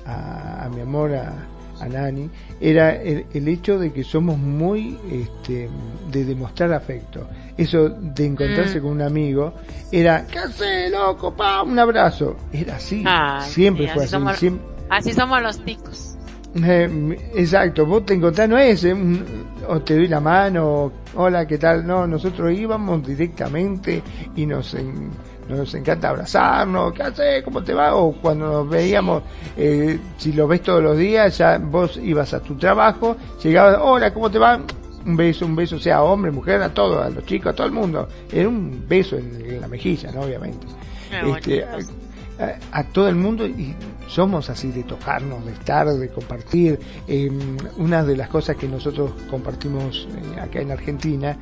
a, 0.06 0.66
a 0.66 0.70
mi 0.70 0.82
amor, 0.82 1.14
a, 1.14 1.48
a 1.82 1.88
Nani, 1.88 2.30
era 2.60 2.96
el, 2.96 3.26
el, 3.34 3.48
hecho 3.48 3.80
de 3.80 3.92
que 3.92 4.04
somos 4.04 4.38
muy 4.38 4.98
este, 5.12 5.70
de 6.12 6.26
demostrar 6.26 6.74
afecto. 6.74 7.28
Eso 7.58 7.90
de 7.90 8.26
encontrarse 8.26 8.80
mm. 8.80 8.84
con 8.84 8.92
un 8.92 9.02
amigo 9.02 9.54
era, 9.92 10.26
¿qué 10.28 10.40
hace, 10.40 10.90
loco? 10.90 11.34
Pa, 11.36 11.64
un 11.64 11.78
abrazo. 11.78 12.38
Era 12.54 12.76
así, 12.76 13.04
siempre 13.42 13.88
fue 13.88 14.04
así. 14.04 14.12
Somos, 14.12 14.38
siempre... 14.38 14.66
Así 14.90 15.14
somos 15.14 15.42
los 15.42 15.64
ticos. 15.64 16.11
Exacto, 16.54 17.86
vos 17.86 18.06
te 18.06 18.14
encontrás, 18.14 18.50
no 18.50 18.58
es, 18.58 18.84
eh, 18.84 18.96
o 19.68 19.80
te 19.82 19.96
doy 19.96 20.08
la 20.08 20.20
mano, 20.20 20.92
hola, 21.16 21.48
¿qué 21.48 21.58
tal? 21.58 21.88
No, 21.88 22.06
nosotros 22.06 22.52
íbamos 22.52 23.08
directamente 23.08 24.04
y 24.36 24.46
nos, 24.46 24.74
en, 24.74 25.12
nos 25.48 25.74
encanta 25.74 26.10
abrazarnos, 26.10 26.92
¿qué 26.94 27.04
haces? 27.04 27.44
¿Cómo 27.44 27.64
te 27.64 27.74
va? 27.74 27.96
O 27.96 28.12
cuando 28.14 28.48
nos 28.48 28.70
veíamos, 28.70 29.24
eh, 29.56 29.98
si 30.18 30.34
lo 30.34 30.46
ves 30.46 30.62
todos 30.62 30.84
los 30.84 30.98
días, 30.98 31.38
ya 31.38 31.58
vos 31.58 31.98
ibas 31.98 32.34
a 32.34 32.42
tu 32.42 32.56
trabajo, 32.56 33.16
llegabas, 33.42 33.78
hola, 33.82 34.14
¿cómo 34.14 34.30
te 34.30 34.38
va? 34.38 34.60
Un 35.06 35.16
beso, 35.16 35.46
un 35.46 35.56
beso, 35.56 35.80
sea 35.80 36.04
hombre, 36.04 36.32
mujer, 36.32 36.62
a 36.62 36.74
todos, 36.74 37.04
a 37.04 37.10
los 37.10 37.26
chicos, 37.26 37.54
a 37.54 37.56
todo 37.56 37.66
el 37.66 37.74
mundo. 37.74 38.08
Era 38.32 38.48
un 38.48 38.86
beso 38.88 39.18
en, 39.18 39.60
la 39.60 39.68
mejilla, 39.68 40.12
¿no? 40.12 40.22
Obviamente. 40.22 40.68
Este, 41.12 41.66
a, 42.72 42.84
todo 42.84 43.08
el 43.08 43.16
mundo 43.16 43.46
y 43.46 43.76
somos 44.08 44.50
así 44.50 44.72
de 44.72 44.84
tocarnos, 44.84 45.46
de 45.46 45.52
estar, 45.54 45.88
de 45.88 46.10
compartir. 46.10 46.80
Eh, 47.08 47.32
una 47.78 48.04
de 48.04 48.18
las 48.18 48.30
cosas 48.30 48.56
que 48.56 48.68
nosotros 48.68 49.12
compartimos 49.30 50.08
eh, 50.10 50.40
acá 50.40 50.60
en 50.60 50.72
Argentina 50.72 51.38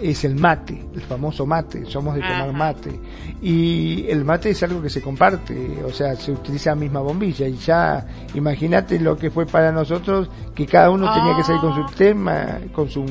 es 0.00 0.24
el 0.24 0.34
mate, 0.34 0.84
el 0.94 1.00
famoso 1.02 1.46
mate, 1.46 1.84
somos 1.86 2.14
de 2.14 2.22
tomar 2.22 2.52
mate. 2.52 2.98
Y 3.40 4.04
el 4.08 4.24
mate 4.24 4.50
es 4.50 4.62
algo 4.62 4.82
que 4.82 4.90
se 4.90 5.00
comparte, 5.00 5.82
o 5.84 5.90
sea, 5.90 6.16
se 6.16 6.32
utiliza 6.32 6.70
la 6.70 6.76
misma 6.76 7.00
bombilla. 7.00 7.46
Y 7.46 7.56
ya, 7.56 8.04
imagínate 8.34 8.98
lo 8.98 9.16
que 9.16 9.30
fue 9.30 9.46
para 9.46 9.70
nosotros, 9.70 10.28
que 10.54 10.66
cada 10.66 10.90
uno 10.90 11.12
tenía 11.14 11.36
que 11.36 11.44
salir 11.44 11.60
con 11.60 11.74
su 11.74 11.82
ah. 11.82 11.92
tema, 11.96 12.58
con 12.72 12.90
su 12.90 13.04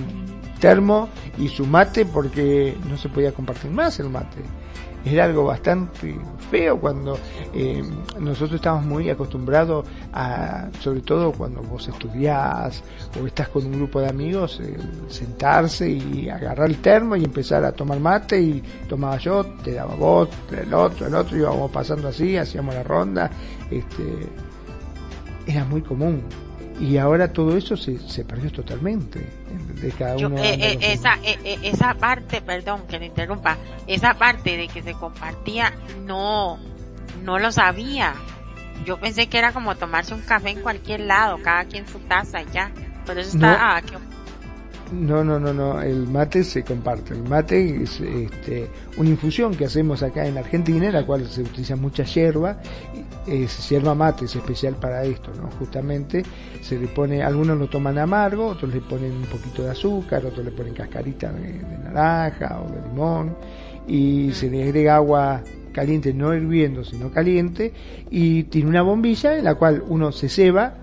termo 0.60 1.10
y 1.38 1.48
su 1.48 1.66
mate, 1.66 2.06
porque 2.06 2.78
no 2.90 2.98
se 2.98 3.10
podía 3.10 3.32
compartir 3.32 3.72
más 3.72 4.00
el 4.00 4.10
mate 4.10 4.42
era 5.06 5.26
algo 5.26 5.46
bastante 5.46 6.16
feo 6.50 6.80
cuando 6.80 7.18
eh, 7.54 7.84
nosotros 8.20 8.56
estamos 8.56 8.86
muy 8.86 9.10
acostumbrados 9.10 9.86
a, 10.14 10.70
sobre 10.80 11.02
todo 11.02 11.32
cuando 11.32 11.62
vos 11.62 11.88
estudiás 11.88 12.84
o 13.22 13.26
estás 13.26 13.50
con 13.50 13.66
un 13.66 13.74
grupo 13.74 14.02
de 14.02 14.10
amigos, 14.10 14.60
eh, 14.62 14.78
sentarse 15.08 15.90
y 15.90 16.30
agarrar 16.30 16.70
el 16.70 16.78
termo 16.82 17.16
y 17.16 17.24
empezar 17.24 17.64
a 17.64 17.72
tomar 17.72 18.00
mate 18.00 18.42
y 18.42 18.64
tomaba 18.88 19.18
yo, 19.18 19.44
te 19.64 19.74
daba 19.74 19.96
vos, 19.96 20.30
el 20.52 20.74
otro, 20.74 21.08
el 21.08 21.16
otro, 21.16 21.38
íbamos 21.38 21.72
pasando 21.72 22.10
así, 22.10 22.38
hacíamos 22.38 22.76
la 22.76 22.84
ronda, 22.84 23.32
este, 23.70 24.28
era 25.48 25.66
muy 25.66 25.82
común 25.82 26.24
y 26.82 26.98
ahora 26.98 27.32
todo 27.32 27.56
eso 27.56 27.78
se, 27.78 28.00
se 28.00 28.26
perdió 28.26 28.52
totalmente 28.52 29.26
de 29.82 29.92
cada 29.92 30.18
uno 30.18 30.38
eh, 30.38 30.58
eh, 30.60 30.78
esa 30.82 31.16
eh, 31.24 31.60
esa 31.64 31.94
parte 31.94 32.42
perdón 32.42 32.88
que 32.88 33.00
le 33.00 33.06
interrumpa 33.06 33.58
esa 33.88 34.16
parte 34.16 34.58
de 34.58 34.68
que 34.68 34.82
se 34.82 34.94
compartía 34.94 35.74
no 36.06 36.60
no 37.24 37.40
lo 37.40 37.52
sabía. 37.52 38.14
Yo 38.86 39.00
pensé 39.00 39.28
que 39.28 39.38
era 39.38 39.54
como 39.54 39.76
tomarse 39.76 40.14
un 40.14 40.22
café 40.22 40.50
en 40.50 40.62
cualquier 40.62 41.02
lado 41.02 41.40
cada 41.42 41.66
quien 41.66 41.88
su 41.88 42.00
taza 42.00 42.42
y 42.42 42.46
ya. 42.52 42.72
Pero 43.06 43.22
eso 43.22 43.32
está 43.36 43.78
ah, 43.78 43.82
no, 44.92 45.24
no, 45.24 45.40
no, 45.40 45.54
no, 45.54 45.82
el 45.82 46.08
mate 46.08 46.44
se 46.44 46.64
comparte. 46.64 47.14
El 47.14 47.24
mate 47.24 47.84
es 47.84 48.02
este, 48.02 48.68
una 48.98 49.10
infusión 49.10 49.56
que 49.56 49.66
hacemos 49.66 50.04
acá 50.04 50.28
en 50.28 50.38
Argentina, 50.38 50.88
en 50.88 50.94
la 50.94 51.06
cual 51.06 51.26
se 51.28 51.42
utiliza 51.42 51.76
mucha 51.76 52.04
hierba. 52.04 52.58
Es 53.26 53.70
hierba 53.70 53.96
mate, 53.96 54.26
es 54.26 54.36
especial 54.36 54.76
para 54.76 55.04
esto, 55.04 55.32
¿no? 55.36 55.50
Justamente 55.60 56.24
se 56.62 56.78
le 56.78 56.88
pone, 56.88 57.24
algunos 57.24 57.58
lo 57.58 57.68
toman 57.68 57.98
amargo, 57.98 58.48
otros 58.48 58.74
le 58.74 58.82
ponen 58.82 59.12
un 59.14 59.26
poquito 59.26 59.64
de 59.64 59.72
azúcar, 59.72 60.26
otros 60.26 60.44
le 60.44 60.52
ponen 60.52 60.74
cascarita 60.74 61.32
de, 61.32 61.62
naranja 61.84 62.62
o 62.62 62.70
de 62.70 62.82
limón 62.88 63.36
y 63.88 64.32
se 64.34 64.50
le 64.50 64.64
agrega 64.64 64.98
agua 64.98 65.42
caliente, 65.72 66.14
no 66.14 66.34
hirviendo, 66.34 66.84
sino 66.84 67.12
caliente, 67.12 67.72
y 68.10 68.44
tiene 68.44 68.70
una 68.70 68.82
bombilla 68.82 69.38
en 69.38 69.46
la 69.46 69.56
cual 69.56 69.82
uno 69.88 70.12
se 70.12 70.28
ceba 70.28 70.74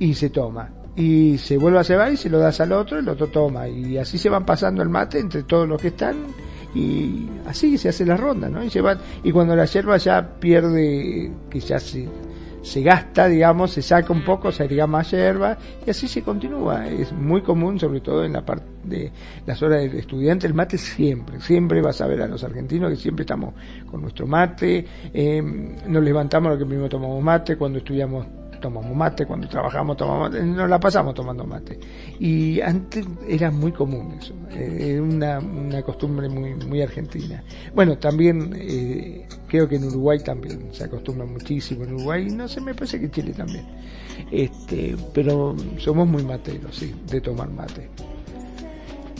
y 0.00 0.14
se 0.14 0.30
toma 0.30 0.79
y 0.96 1.38
se 1.38 1.56
vuelve 1.56 1.78
a 1.78 1.84
cebar 1.84 2.12
y 2.12 2.16
se 2.16 2.28
lo 2.28 2.38
das 2.38 2.60
al 2.60 2.72
otro, 2.72 2.98
y 2.98 3.00
el 3.00 3.08
otro 3.08 3.28
toma, 3.28 3.68
y 3.68 3.96
así 3.96 4.18
se 4.18 4.28
van 4.28 4.44
pasando 4.44 4.82
el 4.82 4.88
mate 4.88 5.18
entre 5.18 5.42
todos 5.44 5.68
los 5.68 5.80
que 5.80 5.88
están, 5.88 6.16
y 6.74 7.28
así 7.46 7.78
se 7.78 7.88
hace 7.88 8.04
la 8.04 8.16
ronda, 8.16 8.48
¿no? 8.48 8.62
Y 8.62 8.70
se 8.70 8.80
van, 8.80 8.98
y 9.22 9.32
cuando 9.32 9.56
la 9.56 9.64
hierba 9.64 9.96
ya 9.96 10.36
pierde, 10.38 11.30
que 11.48 11.60
ya 11.60 11.80
se, 11.80 12.08
se 12.62 12.82
gasta, 12.82 13.26
digamos, 13.26 13.72
se 13.72 13.82
saca 13.82 14.12
un 14.12 14.24
poco, 14.24 14.52
se 14.52 14.64
agrega 14.64 14.86
más 14.86 15.10
hierba, 15.10 15.58
y 15.86 15.90
así 15.90 16.06
se 16.06 16.22
continúa. 16.22 16.86
Es 16.88 17.12
muy 17.12 17.42
común, 17.42 17.80
sobre 17.80 18.00
todo 18.00 18.24
en 18.24 18.34
la 18.34 18.44
parte 18.44 18.66
de 18.84 19.10
las 19.46 19.62
horas 19.62 19.90
de 19.90 19.98
estudiante, 19.98 20.46
el 20.46 20.54
mate 20.54 20.78
siempre, 20.78 21.40
siempre 21.40 21.80
vas 21.80 22.00
a 22.00 22.06
ver 22.06 22.22
a 22.22 22.26
los 22.26 22.42
argentinos 22.44 22.90
que 22.90 22.96
siempre 22.96 23.22
estamos 23.22 23.54
con 23.90 24.02
nuestro 24.02 24.26
mate, 24.26 24.84
eh, 25.12 25.42
nos 25.86 26.02
levantamos 26.02 26.52
lo 26.52 26.58
que 26.58 26.66
primero 26.66 26.88
tomamos 26.88 27.22
mate, 27.22 27.56
cuando 27.56 27.78
estudiamos 27.78 28.26
tomamos 28.60 28.94
mate, 28.94 29.26
cuando 29.26 29.48
trabajamos 29.48 29.96
tomamos 29.96 30.30
mate, 30.30 30.44
nos 30.44 30.68
la 30.68 30.78
pasamos 30.78 31.14
tomando 31.14 31.44
mate. 31.44 31.78
Y 32.18 32.60
antes 32.60 33.06
era 33.26 33.50
muy 33.50 33.72
común 33.72 34.16
eso, 34.20 34.34
eh, 34.50 35.00
una, 35.00 35.38
una 35.38 35.82
costumbre 35.82 36.28
muy, 36.28 36.54
muy 36.54 36.82
argentina. 36.82 37.42
Bueno, 37.74 37.98
también 37.98 38.54
eh, 38.56 39.26
creo 39.48 39.68
que 39.68 39.76
en 39.76 39.84
Uruguay 39.84 40.18
también 40.24 40.68
se 40.72 40.84
acostumbra 40.84 41.26
muchísimo, 41.26 41.84
en 41.84 41.94
Uruguay, 41.94 42.26
no 42.30 42.46
sé, 42.46 42.60
me 42.60 42.74
parece 42.74 43.00
que 43.00 43.10
Chile 43.10 43.32
también. 43.32 43.66
Este, 44.30 44.96
pero 45.14 45.56
somos 45.78 46.06
muy 46.06 46.22
materos, 46.22 46.76
sí, 46.76 46.94
de 47.10 47.20
tomar 47.20 47.50
mate. 47.50 47.88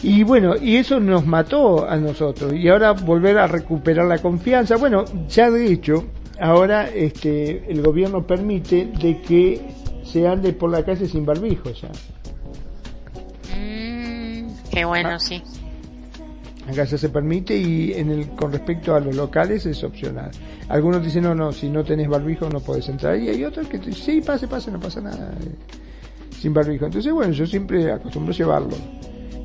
Y 0.03 0.23
bueno, 0.23 0.57
y 0.57 0.77
eso 0.77 0.99
nos 0.99 1.27
mató 1.27 1.89
a 1.89 1.97
nosotros. 1.97 2.55
Y 2.55 2.69
ahora 2.69 2.93
volver 2.93 3.37
a 3.39 3.47
recuperar 3.47 4.07
la 4.07 4.19
confianza. 4.19 4.77
Bueno, 4.77 5.05
ya 5.29 5.51
de 5.51 5.71
hecho, 5.71 6.05
ahora 6.41 6.89
este, 6.89 7.71
el 7.71 7.83
gobierno 7.83 8.27
permite 8.27 8.87
de 8.87 9.21
que 9.21 9.61
se 10.05 10.27
ande 10.27 10.53
por 10.53 10.71
la 10.71 10.85
calle 10.85 11.07
sin 11.07 11.25
barbijo 11.25 11.71
ya. 11.71 11.89
Mm, 13.57 14.49
qué 14.71 14.85
bueno, 14.85 15.11
ah. 15.11 15.19
sí. 15.19 15.43
Acá 16.69 16.85
ya 16.85 16.99
se 16.99 17.09
permite 17.09 17.57
y 17.57 17.93
en 17.95 18.11
el, 18.11 18.29
con 18.31 18.53
respecto 18.53 18.95
a 18.95 19.01
los 19.01 19.17
locales 19.17 19.67
es 19.67 19.83
opcional. 19.83 20.31
Algunos 20.69 21.03
dicen, 21.03 21.25
no, 21.25 21.35
no, 21.35 21.53
si 21.53 21.69
no 21.69 21.83
tenés 21.83 22.09
barbijo 22.09 22.49
no 22.49 22.61
podés 22.61 22.89
entrar. 22.89 23.19
Y 23.19 23.29
hay 23.29 23.45
otros 23.45 23.67
que 23.67 23.79
dicen, 23.79 23.95
sí, 23.95 24.21
pase, 24.21 24.47
pase, 24.47 24.71
no 24.71 24.79
pasa 24.79 25.01
nada. 25.01 25.35
Eh, 25.41 26.37
sin 26.39 26.55
barbijo. 26.55 26.87
Entonces, 26.87 27.13
bueno, 27.13 27.33
yo 27.33 27.47
siempre 27.47 27.91
acostumbro 27.91 28.33
llevarlo. 28.33 28.77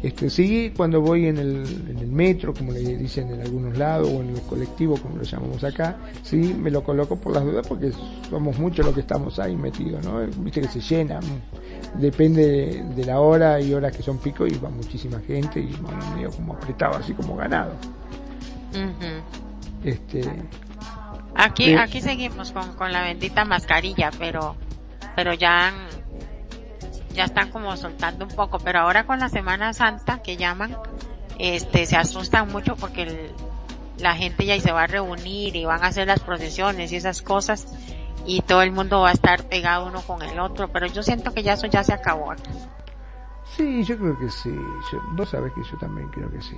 Este, 0.04 0.30
sí, 0.30 0.72
cuando 0.76 1.02
voy 1.02 1.28
en 1.28 1.38
el, 1.38 1.66
en 1.90 1.98
el 1.98 2.08
metro, 2.08 2.54
como 2.54 2.72
le 2.72 2.80
dicen 2.80 3.32
en 3.32 3.42
algunos 3.42 3.78
lados, 3.78 4.08
o 4.10 4.22
en 4.22 4.30
el 4.30 4.42
colectivo, 4.42 4.98
como 4.98 5.18
lo 5.18 5.24
llamamos 5.24 5.64
acá, 5.64 5.98
sí, 6.22 6.38
me 6.38 6.70
lo 6.70 6.84
coloco 6.84 7.16
por 7.16 7.34
las 7.34 7.44
dudas 7.44 7.66
porque 7.68 7.92
somos 8.30 8.60
muchos 8.60 8.86
los 8.86 8.94
que 8.94 9.02
estamos 9.02 9.40
ahí 9.40 9.56
metidos, 9.56 10.06
¿no? 10.06 10.20
Viste 10.40 10.62
que 10.62 10.68
se 10.68 10.80
llena, 10.82 11.20
depende 11.96 12.84
de, 12.96 13.06
la 13.06 13.20
hora, 13.20 13.60
y 13.60 13.74
horas 13.74 13.96
que 13.96 14.04
son 14.04 14.18
pico 14.20 14.46
y 14.46 14.56
va 14.58 14.70
muchísima 14.70 15.20
gente 15.22 15.60
y 15.60 15.76
vamos 15.82 16.06
medio 16.16 16.30
como 16.32 16.54
apretado, 16.54 16.98
así 16.98 17.14
como 17.14 17.36
ganado. 17.36 17.72
Este. 19.84 20.22
Aquí, 21.36 21.74
aquí 21.74 22.02
seguimos 22.02 22.52
con, 22.52 22.74
con 22.74 22.92
la 22.92 23.02
bendita 23.02 23.44
mascarilla, 23.46 24.12
pero, 24.20 24.56
pero 25.16 25.34
ya 25.34 25.68
han 25.68 26.05
ya 27.16 27.24
están 27.26 27.50
como 27.50 27.76
soltando 27.78 28.26
un 28.26 28.32
poco, 28.32 28.60
pero 28.60 28.80
ahora 28.80 29.06
con 29.06 29.20
la 29.20 29.30
Semana 29.30 29.74
Santa 29.74 30.22
que 30.22 30.38
llaman, 30.38 30.78
este, 31.40 31.86
se 31.86 31.98
asustan 31.98 32.52
mucho 32.52 32.76
porque 32.76 33.32
la 33.98 34.16
gente 34.16 34.46
ya 34.46 34.60
se 34.60 34.72
va 34.72 34.84
a 34.84 34.88
reunir 34.88 35.56
y 35.56 35.66
van 35.66 35.84
a 35.84 35.88
hacer 35.88 36.08
las 36.08 36.20
procesiones 36.20 36.92
y 36.92 36.98
esas 36.98 37.22
cosas 37.22 37.68
y 38.26 38.42
todo 38.42 38.62
el 38.62 38.72
mundo 38.72 39.02
va 39.02 39.10
a 39.10 39.14
estar 39.14 39.44
pegado 39.48 39.88
uno 39.88 40.02
con 40.02 40.22
el 40.22 40.40
otro, 40.40 40.68
pero 40.70 40.88
yo 40.88 41.04
siento 41.04 41.34
que 41.34 41.44
ya 41.44 41.54
eso 41.54 41.68
ya 41.68 41.84
se 41.84 41.94
acabó. 41.94 42.34
Sí, 43.56 43.84
yo 43.84 43.98
creo 43.98 44.18
que 44.18 44.30
sí. 44.30 44.54
vos 45.12 45.30
sabés 45.30 45.54
que 45.54 45.64
yo 45.64 45.78
también 45.78 46.10
creo 46.10 46.30
que 46.32 46.42
sí. 46.42 46.58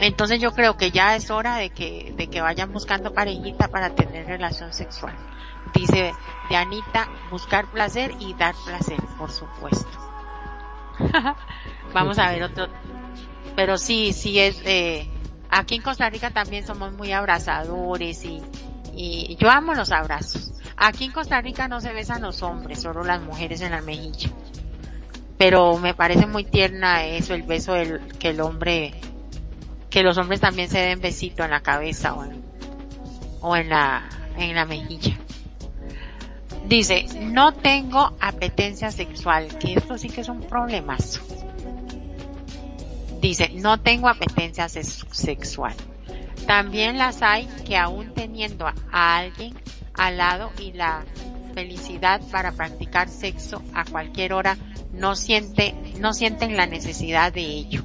Entonces 0.00 0.40
yo 0.40 0.52
creo 0.52 0.76
que 0.76 0.90
ya 0.90 1.16
es 1.16 1.30
hora 1.30 1.56
de 1.56 1.70
que, 1.70 2.14
de 2.16 2.28
que 2.28 2.40
vayan 2.40 2.72
buscando 2.72 3.12
parejita 3.12 3.68
para 3.68 3.90
tener 3.90 4.26
relación 4.26 4.72
sexual. 4.72 5.14
Dice 5.74 6.14
Dianita, 6.48 7.08
buscar 7.30 7.66
placer 7.70 8.14
y 8.20 8.34
dar 8.34 8.54
placer, 8.64 9.00
por 9.18 9.30
supuesto. 9.30 9.88
Vamos 11.92 12.18
a 12.18 12.30
ver 12.30 12.42
otro. 12.44 12.68
Pero 13.56 13.76
sí, 13.78 14.12
sí 14.12 14.38
es, 14.38 14.60
eh, 14.64 15.08
aquí 15.50 15.76
en 15.76 15.82
Costa 15.82 16.08
Rica 16.10 16.30
también 16.30 16.66
somos 16.66 16.92
muy 16.92 17.12
abrazadores 17.12 18.24
y, 18.24 18.42
y 18.94 19.36
yo 19.36 19.50
amo 19.50 19.74
los 19.74 19.92
abrazos. 19.92 20.52
Aquí 20.76 21.04
en 21.04 21.12
Costa 21.12 21.40
Rica 21.40 21.66
no 21.68 21.80
se 21.80 21.92
besan 21.92 22.22
los 22.22 22.42
hombres, 22.42 22.80
solo 22.80 23.02
las 23.02 23.20
mujeres 23.20 23.60
en 23.62 23.72
la 23.72 23.80
mejilla. 23.80 24.30
Pero 25.36 25.76
me 25.78 25.94
parece 25.94 26.26
muy 26.26 26.44
tierna 26.44 27.04
eso, 27.04 27.34
el 27.34 27.42
beso 27.42 27.74
del, 27.74 28.00
que 28.18 28.30
el 28.30 28.40
hombre 28.40 28.94
que 29.90 30.02
los 30.02 30.18
hombres 30.18 30.40
también 30.40 30.68
se 30.68 30.78
den 30.80 31.00
besito 31.00 31.44
en 31.44 31.50
la 31.50 31.60
cabeza 31.60 32.14
o 32.14 32.24
en, 32.24 32.44
o 33.40 33.56
en 33.56 33.68
la, 33.70 34.08
en 34.36 34.54
la 34.54 34.64
mejilla. 34.64 35.18
Dice, 36.66 37.06
no 37.20 37.54
tengo 37.54 38.12
apetencia 38.20 38.90
sexual, 38.90 39.58
que 39.58 39.74
esto 39.74 39.96
sí 39.96 40.08
que 40.08 40.20
es 40.20 40.28
un 40.28 40.40
problemazo. 40.40 41.20
Dice, 43.20 43.50
no 43.54 43.80
tengo 43.80 44.08
apetencia 44.08 44.68
sexual. 44.68 45.74
También 46.46 46.98
las 46.98 47.22
hay 47.22 47.46
que 47.66 47.76
aún 47.76 48.14
teniendo 48.14 48.66
a 48.66 49.16
alguien 49.16 49.54
al 49.94 50.18
lado 50.18 50.50
y 50.58 50.72
la 50.72 51.04
felicidad 51.54 52.20
para 52.30 52.52
practicar 52.52 53.08
sexo 53.08 53.62
a 53.74 53.84
cualquier 53.84 54.32
hora 54.32 54.56
no 54.92 55.16
siente, 55.16 55.74
no 55.98 56.12
sienten 56.12 56.56
la 56.56 56.66
necesidad 56.66 57.32
de 57.32 57.42
ello. 57.42 57.82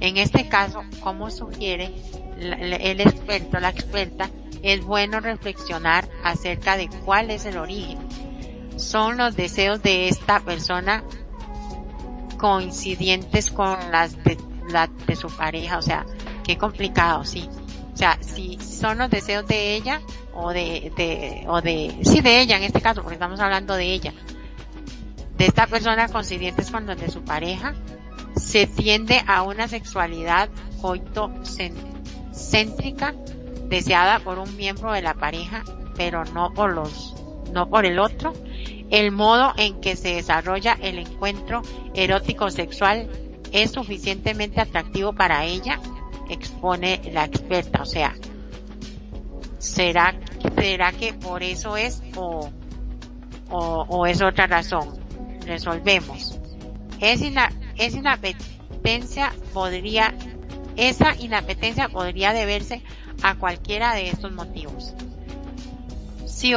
En 0.00 0.16
este 0.16 0.48
caso, 0.48 0.82
como 1.00 1.30
sugiere 1.30 1.92
el 2.38 3.00
experto, 3.00 3.58
la 3.60 3.70
experta, 3.70 4.30
es 4.62 4.84
bueno 4.84 5.20
reflexionar 5.20 6.08
acerca 6.24 6.76
de 6.76 6.88
cuál 7.04 7.30
es 7.30 7.46
el 7.46 7.56
origen. 7.56 7.98
Son 8.76 9.16
los 9.16 9.36
deseos 9.36 9.82
de 9.82 10.08
esta 10.08 10.40
persona 10.40 11.04
coincidentes 12.36 13.50
con 13.50 13.78
las 13.90 14.22
de, 14.24 14.36
la, 14.68 14.88
de 15.06 15.16
su 15.16 15.28
pareja, 15.28 15.78
o 15.78 15.82
sea, 15.82 16.04
qué 16.44 16.58
complicado, 16.58 17.24
sí. 17.24 17.48
O 17.94 17.96
sea, 17.96 18.18
si 18.20 18.58
son 18.60 18.98
los 18.98 19.08
deseos 19.08 19.46
de 19.46 19.74
ella 19.74 20.02
o 20.34 20.50
de, 20.50 20.92
de, 20.96 21.44
o 21.48 21.62
de, 21.62 21.96
sí, 22.02 22.20
de 22.20 22.40
ella 22.40 22.58
en 22.58 22.64
este 22.64 22.82
caso, 22.82 23.00
porque 23.02 23.14
estamos 23.14 23.40
hablando 23.40 23.74
de 23.74 23.86
ella, 23.86 24.12
de 25.38 25.46
esta 25.46 25.66
persona 25.66 26.08
coincidentes 26.08 26.70
con 26.70 26.86
los 26.86 26.98
de 27.00 27.10
su 27.10 27.22
pareja, 27.22 27.74
se 28.36 28.66
tiende 28.66 29.22
a 29.26 29.42
una 29.42 29.66
sexualidad 29.66 30.50
coitocéntrica 32.36 33.14
deseada 33.68 34.20
por 34.20 34.38
un 34.38 34.56
miembro 34.56 34.92
de 34.92 35.02
la 35.02 35.14
pareja, 35.14 35.64
pero 35.96 36.24
no 36.24 36.52
por 36.52 36.72
los, 36.72 37.14
no 37.52 37.68
por 37.68 37.86
el 37.86 37.98
otro. 37.98 38.32
El 38.90 39.10
modo 39.10 39.52
en 39.56 39.80
que 39.80 39.96
se 39.96 40.14
desarrolla 40.14 40.78
el 40.80 40.98
encuentro 40.98 41.62
erótico 41.94 42.50
sexual 42.50 43.08
es 43.52 43.72
suficientemente 43.72 44.60
atractivo 44.60 45.12
para 45.12 45.44
ella, 45.44 45.80
expone 46.28 47.00
la 47.12 47.24
experta. 47.24 47.82
O 47.82 47.86
sea, 47.86 48.14
será, 49.58 50.14
será 50.54 50.92
que 50.92 51.14
por 51.14 51.42
eso 51.42 51.76
es 51.76 52.02
o, 52.16 52.50
o, 53.50 54.06
es 54.06 54.22
otra 54.22 54.46
razón. 54.46 54.94
Resolvemos. 55.44 56.38
Es, 57.00 57.22
ina, 57.22 57.50
es 57.76 57.96
podría, 59.52 60.14
esa 60.76 61.14
inapetencia 61.16 61.88
podría 61.88 62.32
deberse 62.32 62.82
a 63.22 63.34
cualquiera 63.34 63.94
de 63.94 64.10
estos 64.10 64.32
motivos. 64.32 64.94
Si, 66.26 66.54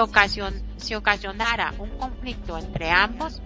si 0.78 0.96
ocasionara 0.96 1.74
un 1.80 1.90
conflicto 1.98 2.58
entre 2.58 2.92
ambos, 2.92 3.42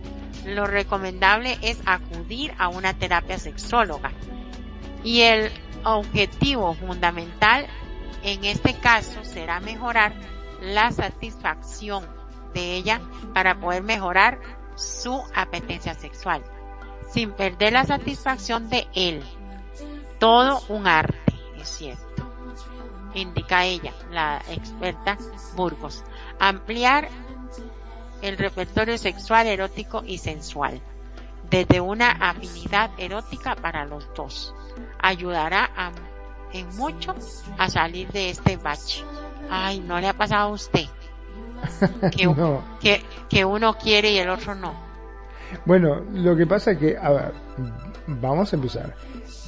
lo 0.45 0.65
recomendable 0.65 1.57
es 1.61 1.79
acudir 1.85 2.53
a 2.57 2.69
una 2.69 2.93
terapia 2.93 3.37
sexóloga. 3.37 4.11
Y 5.03 5.21
el 5.21 5.51
objetivo 5.83 6.73
fundamental 6.73 7.67
en 8.23 8.45
este 8.45 8.73
caso 8.73 9.23
será 9.23 9.59
mejorar 9.59 10.13
la 10.61 10.91
satisfacción 10.91 12.05
de 12.53 12.75
ella 12.75 13.01
para 13.33 13.59
poder 13.59 13.83
mejorar 13.83 14.39
su 14.75 15.21
apetencia 15.35 15.93
sexual, 15.93 16.43
sin 17.11 17.31
perder 17.31 17.73
la 17.73 17.85
satisfacción 17.85 18.69
de 18.69 18.87
él. 18.95 19.23
Todo 20.23 20.61
un 20.69 20.87
arte, 20.87 21.33
es 21.57 21.67
cierto, 21.67 22.23
indica 23.13 23.65
ella, 23.65 23.91
la 24.09 24.41
experta 24.49 25.17
Burgos. 25.57 26.01
Ampliar 26.39 27.09
el 28.21 28.37
repertorio 28.37 28.97
sexual, 28.97 29.47
erótico 29.47 30.01
y 30.05 30.19
sensual, 30.19 30.79
desde 31.49 31.81
una 31.81 32.11
afinidad 32.11 32.91
erótica 32.97 33.57
para 33.57 33.83
los 33.83 34.07
dos. 34.15 34.55
Ayudará 34.97 35.69
a, 35.75 35.91
en 36.53 36.73
mucho 36.77 37.13
a 37.57 37.69
salir 37.69 38.09
de 38.13 38.29
este 38.29 38.55
bache. 38.55 39.03
Ay, 39.49 39.81
¿no 39.81 39.99
le 39.99 40.07
ha 40.07 40.13
pasado 40.13 40.51
a 40.51 40.53
usted? 40.53 40.85
Que, 42.79 43.03
que, 43.29 43.43
uno 43.43 43.77
quiere 43.77 44.11
y 44.11 44.19
el 44.19 44.29
otro 44.29 44.55
no. 44.55 44.73
Bueno, 45.65 45.99
lo 46.13 46.33
que 46.37 46.47
pasa 46.47 46.71
es 46.71 46.77
que, 46.77 46.97
a 46.97 47.09
ver, 47.09 47.33
vamos 48.07 48.53
a 48.53 48.55
empezar. 48.55 48.95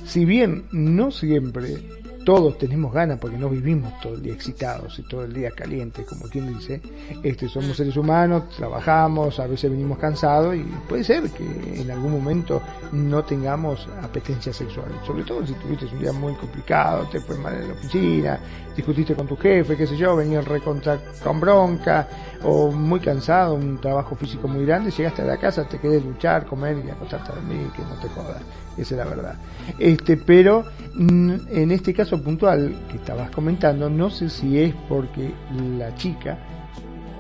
Si 0.06 0.24
bien 0.24 0.66
no 0.72 1.12
siempre 1.12 1.78
todos 2.26 2.58
tenemos 2.58 2.92
ganas 2.92 3.20
porque 3.20 3.38
no 3.38 3.50
vivimos 3.50 3.94
todo 4.02 4.16
el 4.16 4.24
día 4.24 4.34
excitados 4.34 4.98
y 4.98 5.04
todo 5.04 5.24
el 5.24 5.32
día 5.32 5.52
calientes, 5.52 6.06
como 6.08 6.28
quien 6.28 6.58
dice. 6.58 6.82
Este, 7.24 7.48
somos 7.48 7.78
seres 7.78 7.96
humanos, 7.96 8.50
trabajamos, 8.58 9.40
a 9.40 9.46
veces 9.46 9.70
venimos 9.70 10.00
cansados 10.00 10.56
y 10.56 10.64
puede 10.90 11.04
ser 11.04 11.30
que 11.30 11.82
en 11.82 11.90
algún 11.92 12.12
momento 12.12 12.62
no 12.92 13.24
tengamos 13.24 13.88
apetencia 14.02 14.52
sexual. 14.52 14.88
Sobre 15.06 15.24
todo 15.24 15.46
si 15.46 15.54
tuviste 15.54 15.86
un 15.86 16.00
día 16.00 16.12
muy 16.12 16.34
complicado, 16.34 17.08
te 17.12 17.20
fue 17.20 17.38
mal 17.38 17.54
en 17.54 17.68
la 17.68 17.74
oficina, 17.76 18.40
discutiste 18.76 19.16
con 19.16 19.28
tu 19.28 19.38
jefe, 19.38 19.78
qué 19.78 19.88
sé 19.88 19.96
yo, 19.96 20.16
venías 20.16 20.46
recontra 20.46 21.00
con 21.24 21.40
bronca 21.40 22.08
o 22.44 22.72
muy 22.72 23.00
cansado, 23.00 23.56
un 23.56 23.80
trabajo 23.80 24.16
físico 24.16 24.48
muy 24.48 24.66
grande, 24.66 24.92
llegaste 24.92 25.22
a 25.22 25.26
la 25.26 25.38
casa, 25.38 25.68
te 25.68 25.80
querés 25.80 26.04
luchar, 26.04 26.46
comer 26.46 26.84
y 26.86 26.90
acostarte 26.90 27.32
a 27.32 27.36
dormir, 27.36 27.68
que 27.76 27.82
no 27.84 27.96
te 28.02 28.10
jodas. 28.10 28.42
Esa 28.78 28.96
es 28.96 28.98
la 28.98 29.06
verdad. 29.06 29.36
Este, 29.80 30.18
pero 30.18 30.66
mm, 30.94 31.34
en 31.50 31.72
este 31.72 31.94
caso 31.94 32.22
puntual 32.22 32.76
que 32.90 32.98
estabas 32.98 33.32
comentando, 33.32 33.90
no 33.90 34.10
sé 34.10 34.30
si 34.30 34.60
es 34.60 34.74
porque 34.90 35.32
la 35.78 35.96
chica, 35.96 36.38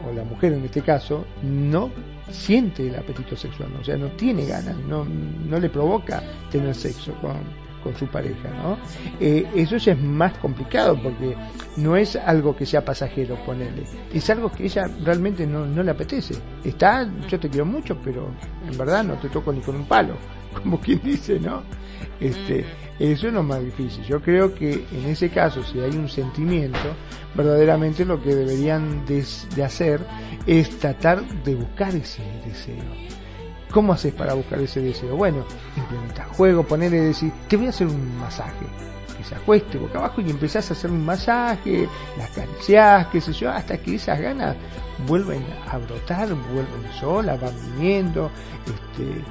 o 0.07 0.13
la 0.13 0.23
mujer 0.23 0.53
en 0.53 0.65
este 0.65 0.81
caso, 0.81 1.25
no 1.41 1.89
siente 2.29 2.87
el 2.87 2.95
apetito 2.95 3.35
sexual, 3.35 3.69
o 3.79 3.83
sea, 3.83 3.95
no 3.95 4.07
tiene 4.11 4.45
ganas, 4.45 4.75
no, 4.77 5.05
no 5.05 5.59
le 5.59 5.69
provoca 5.69 6.21
tener 6.51 6.75
sexo 6.75 7.13
con, 7.21 7.64
con 7.85 7.95
su 7.95 8.07
pareja, 8.07 8.49
¿no? 8.49 8.79
Eh, 9.19 9.45
eso 9.55 9.77
ya 9.77 9.93
es 9.93 10.01
más 10.01 10.35
complicado 10.39 10.99
porque 11.01 11.35
no 11.77 11.95
es 11.95 12.15
algo 12.15 12.55
que 12.55 12.65
sea 12.65 12.83
pasajero, 12.83 13.35
ponerle, 13.45 13.83
es 14.11 14.27
algo 14.31 14.51
que 14.51 14.63
ella 14.65 14.89
realmente 15.03 15.45
no, 15.45 15.67
no 15.67 15.83
le 15.83 15.91
apetece. 15.91 16.33
Está, 16.63 17.07
yo 17.29 17.39
te 17.39 17.47
quiero 17.47 17.67
mucho, 17.67 17.95
pero 18.03 18.31
en 18.67 18.75
verdad 18.75 19.03
no 19.03 19.13
te 19.19 19.29
toco 19.29 19.53
ni 19.53 19.61
con 19.61 19.75
un 19.75 19.85
palo, 19.85 20.15
como 20.63 20.79
quien 20.81 20.99
dice, 21.03 21.39
¿no? 21.39 21.61
Este, 22.19 22.65
eso 22.97 23.27
es 23.27 23.33
lo 23.33 23.43
más 23.43 23.63
difícil. 23.63 24.03
Yo 24.05 24.19
creo 24.19 24.55
que 24.55 24.83
en 24.91 25.05
ese 25.05 25.29
caso, 25.29 25.61
si 25.63 25.79
hay 25.79 25.95
un 25.95 26.09
sentimiento, 26.09 26.79
verdaderamente 27.35 28.03
lo 28.03 28.19
que 28.19 28.33
deberían 28.33 29.05
de, 29.05 29.23
de 29.55 29.63
hacer 29.63 30.01
es 30.47 30.79
tratar 30.79 31.23
de 31.43 31.53
buscar 31.53 31.93
ese 31.93 32.23
deseo 32.47 33.14
¿Cómo 33.75 33.91
haces 33.91 34.13
para 34.13 34.35
buscar 34.35 34.57
ese 34.61 34.79
deseo? 34.79 35.17
Bueno, 35.17 35.43
implementa 35.75 36.23
juego, 36.23 36.63
ponerle 36.63 37.01
decir, 37.01 37.29
te 37.49 37.57
voy 37.57 37.65
a 37.65 37.71
hacer 37.71 37.87
un 37.87 38.17
masaje. 38.17 38.65
Que 39.17 39.23
se 39.25 39.35
acueste 39.35 39.77
boca 39.77 39.99
abajo 39.99 40.21
y 40.21 40.29
empezás 40.29 40.69
a 40.69 40.73
hacer 40.75 40.89
un 40.91 41.03
masaje, 41.03 41.89
las 42.17 42.31
acariciás, 42.31 43.07
qué 43.07 43.19
sé 43.19 43.33
yo, 43.33 43.51
hasta 43.51 43.77
que 43.77 43.95
esas 43.95 44.17
ganas 44.17 44.55
vuelven 45.05 45.45
a 45.69 45.77
brotar, 45.77 46.29
vuelven 46.29 46.93
solas, 46.97 47.41
van 47.41 47.53
viniendo. 47.73 48.31
Este, 48.65 49.21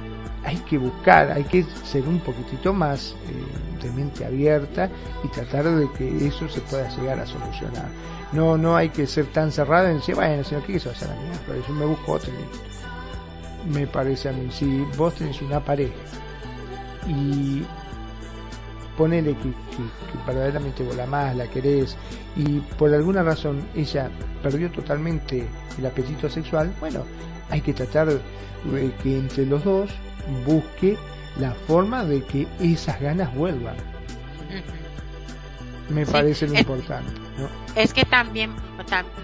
hay 0.43 0.57
que 0.57 0.77
buscar, 0.77 1.31
hay 1.31 1.45
que 1.45 1.65
ser 1.83 2.03
un 2.07 2.19
poquitito 2.19 2.71
más 2.71 3.15
eh, 3.27 3.83
de 3.83 3.91
mente 3.93 4.25
abierta 4.25 4.91
y 5.23 5.27
tratar 5.29 5.63
de 5.63 5.91
que 5.93 6.27
eso 6.27 6.47
se 6.47 6.61
pueda 6.61 6.87
llegar 6.95 7.19
a 7.19 7.25
solucionar. 7.25 7.87
No, 8.31 8.59
no 8.59 8.75
hay 8.75 8.89
que 8.89 9.07
ser 9.07 9.25
tan 9.25 9.51
cerrado 9.51 9.87
en 9.87 9.95
decir, 9.95 10.13
bueno, 10.13 10.43
señor, 10.43 10.63
¿qué 10.65 10.75
a 10.75 10.91
hacer 10.91 11.09
a 11.09 11.15
mí? 11.15 11.29
Por 11.47 11.55
eso 11.55 11.73
me 11.73 11.85
busco 11.85 12.11
otro 12.11 12.31
me 13.65 13.87
parece 13.87 14.29
a 14.29 14.31
mí. 14.31 14.47
Si 14.51 14.83
vos 14.97 15.15
tenés 15.15 15.41
una 15.41 15.59
pareja 15.59 15.93
y 17.07 17.63
ponele 18.97 19.35
que, 19.35 19.49
que, 19.49 20.25
verdaderamente 20.25 20.83
vos 20.83 20.95
la 20.95 21.05
más, 21.05 21.35
la 21.35 21.47
querés 21.47 21.97
y 22.35 22.59
por 22.77 22.93
alguna 22.93 23.23
razón 23.23 23.67
ella 23.75 24.09
perdió 24.41 24.71
totalmente 24.71 25.47
el 25.77 25.85
apetito 25.85 26.29
sexual, 26.29 26.73
bueno, 26.79 27.03
hay 27.49 27.61
que 27.61 27.73
tratar 27.73 28.07
de 28.07 28.91
que 29.03 29.17
entre 29.17 29.45
los 29.45 29.63
dos 29.63 29.91
busque 30.45 30.97
la 31.39 31.51
forma 31.51 32.05
de 32.05 32.23
que 32.23 32.47
esas 32.59 32.99
ganas 32.99 33.33
vuelvan. 33.35 33.75
Me 35.89 36.05
parece 36.05 36.47
lo 36.47 36.57
importante. 36.57 37.11
Es 37.75 37.93
que 37.93 38.05
también, 38.05 38.55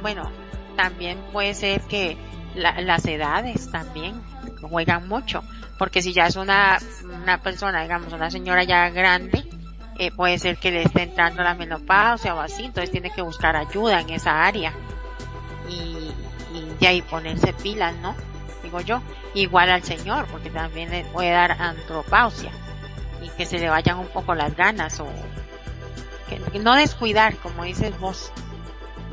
bueno, 0.01 0.29
también 0.75 1.17
puede 1.31 1.53
ser 1.53 1.81
que 1.81 2.17
las 2.55 3.05
edades 3.05 3.71
también 3.71 4.21
juegan 4.67 5.07
mucho, 5.07 5.43
porque 5.77 6.01
si 6.01 6.13
ya 6.13 6.27
es 6.27 6.35
una, 6.35 6.79
una 7.23 7.39
persona, 7.39 7.81
digamos, 7.81 8.13
una 8.13 8.29
señora 8.29 8.63
ya 8.63 8.89
grande, 8.89 9.43
eh, 9.97 10.11
puede 10.11 10.39
ser 10.39 10.57
que 10.57 10.71
le 10.71 10.83
esté 10.83 11.03
entrando 11.03 11.43
la 11.43 11.53
menopausia 11.53 12.35
o 12.35 12.39
así, 12.39 12.65
entonces 12.65 12.91
tiene 12.91 13.11
que 13.11 13.21
buscar 13.21 13.55
ayuda 13.55 14.01
en 14.01 14.09
esa 14.11 14.43
área 14.43 14.73
y, 15.69 16.11
y 16.55 16.75
de 16.79 16.87
ahí 16.87 17.01
ponerse 17.01 17.53
pilas, 17.53 17.95
¿no? 17.97 18.15
Digo 18.63 18.81
yo, 18.81 19.01
igual 19.33 19.69
al 19.69 19.83
señor, 19.83 20.27
porque 20.31 20.49
también 20.49 20.89
le 20.89 21.03
puede 21.05 21.31
dar 21.31 21.51
antropausia 21.59 22.51
y 23.21 23.29
que 23.29 23.45
se 23.45 23.59
le 23.59 23.69
vayan 23.69 23.99
un 23.99 24.07
poco 24.07 24.35
las 24.35 24.55
ganas 24.55 24.99
o 24.99 25.07
que, 26.29 26.59
no 26.59 26.75
descuidar, 26.75 27.35
como 27.37 27.63
dices 27.63 27.97
vos, 27.99 28.31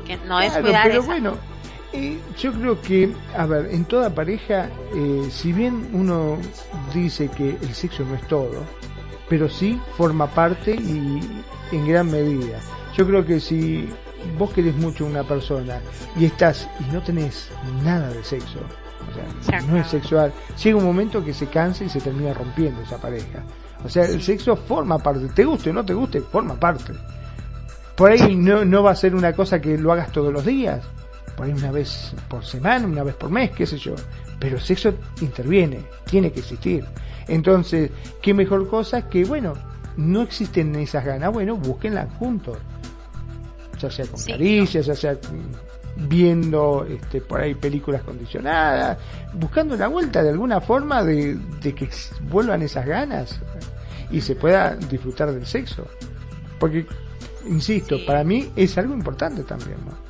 que 0.05 0.17
no 0.17 0.39
descuidar. 0.39 0.87
pero 0.87 1.03
bueno 1.03 1.58
eh, 1.93 2.19
yo 2.37 2.53
creo 2.53 2.81
que, 2.81 3.11
a 3.35 3.45
ver, 3.45 3.67
en 3.71 3.85
toda 3.85 4.13
pareja, 4.13 4.69
eh, 4.93 5.27
si 5.31 5.51
bien 5.51 5.89
uno 5.93 6.37
dice 6.93 7.29
que 7.29 7.57
el 7.61 7.73
sexo 7.73 8.03
no 8.03 8.15
es 8.15 8.27
todo, 8.27 8.63
pero 9.27 9.49
sí 9.49 9.79
forma 9.97 10.27
parte 10.27 10.75
y 10.75 11.19
en 11.71 11.87
gran 11.87 12.11
medida. 12.11 12.59
Yo 12.95 13.07
creo 13.07 13.25
que 13.25 13.39
si 13.39 13.89
vos 14.37 14.51
querés 14.51 14.75
mucho 14.75 15.05
a 15.05 15.09
una 15.09 15.23
persona 15.23 15.79
y 16.17 16.25
estás 16.25 16.67
y 16.79 16.93
no 16.93 17.01
tenés 17.01 17.49
nada 17.83 18.09
de 18.09 18.23
sexo, 18.23 18.59
o 18.59 19.43
sea, 19.43 19.61
no 19.61 19.77
es 19.77 19.87
sexual, 19.87 20.31
llega 20.61 20.77
un 20.77 20.85
momento 20.85 21.23
que 21.23 21.33
se 21.33 21.47
cansa 21.47 21.83
y 21.83 21.89
se 21.89 22.01
termina 22.01 22.33
rompiendo 22.33 22.81
esa 22.81 22.97
pareja. 22.97 23.43
O 23.83 23.89
sea, 23.89 24.03
el 24.05 24.21
sexo 24.21 24.55
forma 24.55 24.99
parte, 24.99 25.27
te 25.29 25.45
guste 25.45 25.69
o 25.69 25.73
no 25.73 25.85
te 25.85 25.93
guste, 25.93 26.21
forma 26.21 26.55
parte. 26.55 26.93
Por 27.95 28.11
ahí 28.11 28.35
no, 28.35 28.63
no 28.65 28.83
va 28.83 28.91
a 28.91 28.95
ser 28.95 29.15
una 29.15 29.33
cosa 29.33 29.59
que 29.59 29.77
lo 29.77 29.91
hagas 29.91 30.11
todos 30.11 30.31
los 30.31 30.45
días, 30.45 30.83
por 31.39 31.47
ahí 31.47 31.53
una 31.53 31.71
vez 31.71 32.13
por 32.27 32.43
semana, 32.43 32.85
una 32.85 33.01
vez 33.01 33.15
por 33.15 33.29
mes, 33.29 33.51
qué 33.51 33.65
sé 33.65 33.77
yo. 33.77 33.95
Pero 34.41 34.57
el 34.57 34.61
sexo 34.61 34.93
interviene, 35.21 35.85
tiene 36.03 36.33
que 36.33 36.41
existir. 36.41 36.83
Entonces, 37.29 37.91
qué 38.21 38.33
mejor 38.33 38.67
cosa 38.67 39.07
que, 39.07 39.23
bueno, 39.23 39.53
no 39.95 40.21
existen 40.21 40.75
esas 40.75 41.05
ganas, 41.05 41.31
bueno, 41.31 41.55
búsquenlas 41.55 42.13
juntos. 42.15 42.57
Ya 43.79 43.89
sea 43.89 44.05
con 44.07 44.21
caricias, 44.21 44.85
ya 44.85 44.95
sea 44.95 45.17
viendo 45.95 46.85
este, 46.85 47.21
por 47.21 47.39
ahí 47.39 47.55
películas 47.55 48.03
condicionadas, 48.03 48.97
buscando 49.31 49.77
la 49.77 49.87
vuelta 49.87 50.21
de 50.21 50.31
alguna 50.31 50.59
forma 50.59 51.05
de, 51.05 51.39
que 51.61 51.87
vuelvan 52.23 52.63
esas 52.63 52.85
ganas 52.85 53.39
y 54.11 54.19
se 54.19 54.35
pueda 54.35 54.75
disfrutar 54.75 55.31
del 55.31 55.45
sexo. 55.45 55.87
Porque, 56.59 56.85
insisto, 57.47 57.95
para 58.05 58.25
mí 58.25 58.51
es 58.57 58.77
algo 58.77 58.93
importante 58.93 59.43
también. 59.43 59.77
¿no? 59.85 60.08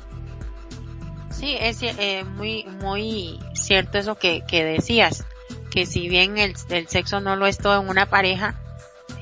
Sí, 1.40 1.56
es 1.58 1.82
eh, 1.82 2.22
muy, 2.24 2.64
muy 2.82 3.40
cierto 3.54 3.96
eso 3.96 4.16
que, 4.16 4.44
que 4.46 4.62
decías, 4.62 5.24
que 5.70 5.86
si 5.86 6.06
bien 6.06 6.36
el, 6.36 6.54
el, 6.68 6.86
sexo 6.86 7.20
no 7.20 7.34
lo 7.34 7.46
es 7.46 7.56
todo 7.56 7.80
en 7.80 7.88
una 7.88 8.10
pareja, 8.10 8.60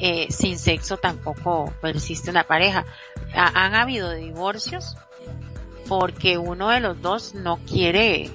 eh, 0.01 0.27
sin 0.29 0.59
sexo 0.59 0.97
tampoco 0.97 1.73
persiste 1.81 2.31
una 2.31 2.43
pareja. 2.43 2.85
han 3.33 3.77
habido 3.77 4.11
divorcios 4.15 4.97
porque 5.87 6.39
uno 6.39 6.71
de 6.71 6.81
los 6.81 7.01
dos 7.01 7.37
no 7.37 7.59
quiere 7.59 8.29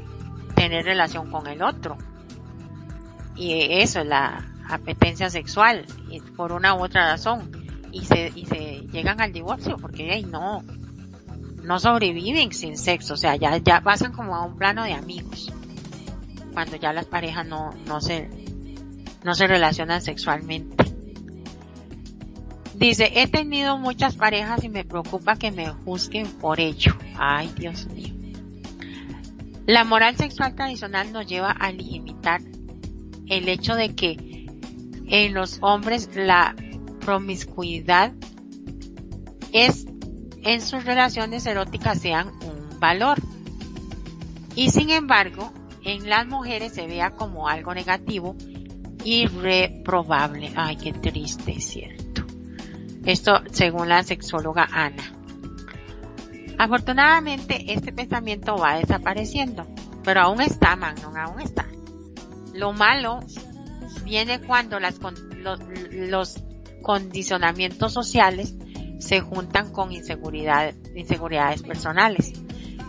tener 0.55 0.85
relación 0.85 1.29
con 1.29 1.47
el 1.47 1.61
otro. 1.61 1.97
Y 3.35 3.81
eso 3.81 3.99
es 3.99 4.05
la 4.05 4.45
apetencia 4.69 5.29
sexual, 5.29 5.85
por 6.37 6.53
una 6.53 6.73
u 6.73 6.85
otra 6.85 7.11
razón. 7.11 7.51
Y 7.91 8.05
se, 8.05 8.31
y 8.33 8.45
se 8.45 8.87
llegan 8.93 9.19
al 9.19 9.33
divorcio 9.33 9.75
porque, 9.75 10.07
hey, 10.09 10.25
no, 10.25 10.63
no 11.63 11.79
sobreviven 11.79 12.51
sin 12.51 12.77
sexo, 12.77 13.13
o 13.13 13.17
sea, 13.17 13.35
ya, 13.35 13.57
ya 13.57 13.81
pasan 13.81 14.11
como 14.11 14.35
a 14.35 14.45
un 14.45 14.57
plano 14.57 14.83
de 14.83 14.93
amigos. 14.93 15.51
Cuando 16.53 16.75
ya 16.75 16.93
las 16.93 17.05
parejas 17.05 17.47
no, 17.47 17.71
no 17.87 18.01
se, 18.01 18.29
no 19.23 19.33
se 19.33 19.47
relacionan 19.47 20.01
sexualmente. 20.01 20.83
Dice, 22.75 23.11
he 23.15 23.27
tenido 23.27 23.77
muchas 23.77 24.15
parejas 24.15 24.63
y 24.63 24.69
me 24.69 24.83
preocupa 24.83 25.35
que 25.37 25.51
me 25.51 25.69
juzguen 25.69 26.27
por 26.27 26.59
ello. 26.59 26.93
Ay, 27.17 27.51
Dios 27.57 27.87
mío. 27.87 28.13
La 29.65 29.85
moral 29.85 30.17
sexual 30.17 30.55
tradicional 30.55 31.13
nos 31.13 31.25
lleva 31.25 31.51
a 31.51 31.71
limitar 31.71 32.41
el 33.27 33.47
hecho 33.47 33.75
de 33.75 33.95
que 33.95 34.47
en 35.07 35.33
los 35.33 35.59
hombres 35.61 36.09
la 36.15 36.55
promiscuidad 36.99 38.11
es 39.53 39.85
en 40.43 40.61
sus 40.61 40.83
relaciones 40.85 41.45
eróticas 41.45 41.99
sean 41.99 42.27
un 42.27 42.79
valor. 42.79 43.19
Y 44.55 44.69
sin 44.69 44.89
embargo, 44.89 45.51
en 45.83 46.09
las 46.09 46.27
mujeres 46.27 46.73
se 46.73 46.87
vea 46.87 47.11
como 47.11 47.47
algo 47.47 47.73
negativo 47.73 48.35
y 49.03 49.27
reprobable. 49.27 50.51
Ay, 50.55 50.77
qué 50.77 50.93
triste, 50.93 51.59
cierto. 51.59 52.25
Esto 53.05 53.41
según 53.51 53.89
la 53.89 54.03
sexóloga 54.03 54.67
Ana. 54.71 55.03
Afortunadamente, 56.57 57.73
este 57.73 57.91
pensamiento 57.91 58.55
va 58.55 58.77
desapareciendo, 58.77 59.67
pero 60.03 60.21
aún 60.21 60.41
está, 60.41 60.75
Magnum, 60.75 61.15
aún 61.17 61.41
está. 61.41 61.65
Lo 62.53 62.71
malo 62.71 63.19
viene 64.05 64.39
cuando 64.39 64.79
los, 64.79 64.99
los 65.91 66.39
condicionamientos 66.81 67.91
sociales 67.91 68.53
se 69.03 69.19
juntan 69.19 69.71
con 69.71 69.91
inseguridad, 69.91 70.73
inseguridades 70.95 71.61
personales. 71.61 72.33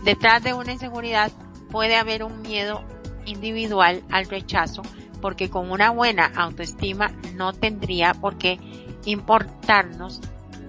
Detrás 0.05 0.45
de 0.45 0.55
una 0.55 0.73
inseguridad 0.73 1.32
puede 1.70 1.97
haber 1.97 2.23
un 2.23 2.41
miedo 2.43 2.85
individual 3.27 4.03
al 4.11 4.27
rechazo 4.27 4.82
porque 5.20 5.51
con 5.51 5.70
una 5.70 5.91
buena 5.91 6.31
autoestima 6.36 7.11
no 7.35 7.53
tendría 7.53 8.15
por 8.15 8.39
qué 8.39 8.59
importarnos 9.07 10.20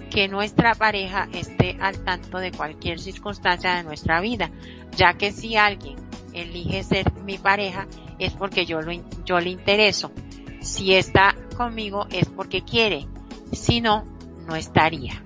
que 0.09 0.27
nuestra 0.27 0.73
pareja 0.73 1.27
esté 1.33 1.77
al 1.79 2.03
tanto 2.03 2.39
de 2.39 2.51
cualquier 2.51 2.99
circunstancia 2.99 3.75
de 3.75 3.83
nuestra 3.83 4.21
vida, 4.21 4.49
ya 4.95 5.13
que 5.13 5.31
si 5.31 5.57
alguien 5.57 5.97
elige 6.33 6.83
ser 6.83 7.11
mi 7.23 7.37
pareja 7.37 7.85
es 8.17 8.33
porque 8.33 8.65
yo, 8.65 8.81
lo, 8.81 8.93
yo 9.25 9.39
le 9.39 9.49
intereso. 9.49 10.11
Si 10.61 10.95
está 10.95 11.35
conmigo 11.55 12.07
es 12.09 12.29
porque 12.29 12.63
quiere. 12.63 13.05
Si 13.51 13.81
no, 13.81 14.05
no 14.47 14.55
estaría. 14.55 15.21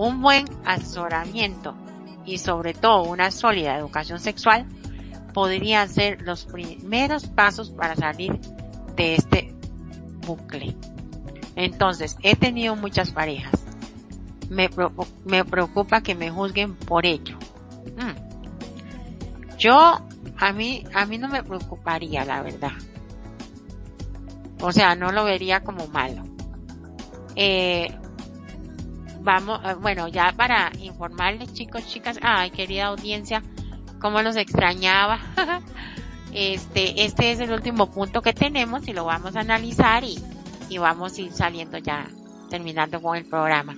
Un 0.00 0.22
buen 0.22 0.46
asesoramiento 0.64 1.74
y 2.24 2.38
sobre 2.38 2.72
todo 2.72 3.02
una 3.02 3.30
sólida 3.30 3.76
educación 3.76 4.18
sexual 4.18 4.64
podrían 5.34 5.90
ser 5.90 6.22
los 6.22 6.46
primeros 6.46 7.26
pasos 7.26 7.68
para 7.68 7.94
salir 7.96 8.40
de 8.96 9.14
este 9.16 9.54
bucle. 10.26 10.74
Entonces, 11.54 12.16
he 12.22 12.34
tenido 12.34 12.76
muchas 12.76 13.10
parejas. 13.10 13.62
Me, 14.48 14.70
me 15.26 15.44
preocupa 15.44 16.00
que 16.00 16.14
me 16.14 16.30
juzguen 16.30 16.76
por 16.76 17.04
ello. 17.04 17.36
Mm. 17.98 19.58
Yo, 19.58 20.00
a 20.38 20.52
mí, 20.54 20.82
a 20.94 21.04
mí 21.04 21.18
no 21.18 21.28
me 21.28 21.42
preocuparía, 21.42 22.24
la 22.24 22.40
verdad. 22.40 22.72
O 24.62 24.72
sea, 24.72 24.94
no 24.94 25.12
lo 25.12 25.24
vería 25.24 25.62
como 25.62 25.88
malo. 25.88 26.22
Eh, 27.36 27.94
vamos, 29.22 29.60
eh, 29.64 29.74
bueno, 29.80 30.08
ya 30.08 30.32
para 30.36 30.72
informarles 30.80 31.52
chicos, 31.52 31.86
chicas, 31.86 32.18
ay, 32.22 32.50
querida 32.50 32.86
audiencia, 32.86 33.42
cómo 34.00 34.22
los 34.22 34.36
extrañaba. 34.36 35.18
este, 36.32 37.04
este 37.04 37.32
es 37.32 37.40
el 37.40 37.52
último 37.52 37.90
punto 37.90 38.22
que 38.22 38.32
tenemos 38.32 38.86
y 38.88 38.92
lo 38.92 39.04
vamos 39.04 39.36
a 39.36 39.40
analizar 39.40 40.04
y, 40.04 40.18
y 40.68 40.78
vamos 40.78 41.16
a 41.16 41.20
ir 41.20 41.32
saliendo 41.32 41.78
ya, 41.78 42.08
terminando 42.48 43.00
con 43.00 43.16
el 43.16 43.24
programa. 43.24 43.76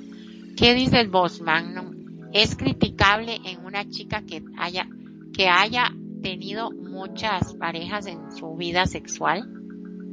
¿Qué 0.56 0.74
dice 0.74 1.00
el 1.00 1.08
boss 1.08 1.40
Magnum? 1.40 2.30
¿Es 2.32 2.56
criticable 2.56 3.40
en 3.44 3.64
una 3.64 3.88
chica 3.88 4.22
que 4.22 4.42
haya, 4.58 4.86
que 5.34 5.48
haya 5.48 5.92
tenido 6.22 6.70
muchas 6.70 7.54
parejas 7.54 8.06
en 8.06 8.32
su 8.32 8.54
vida 8.54 8.86
sexual? 8.86 9.48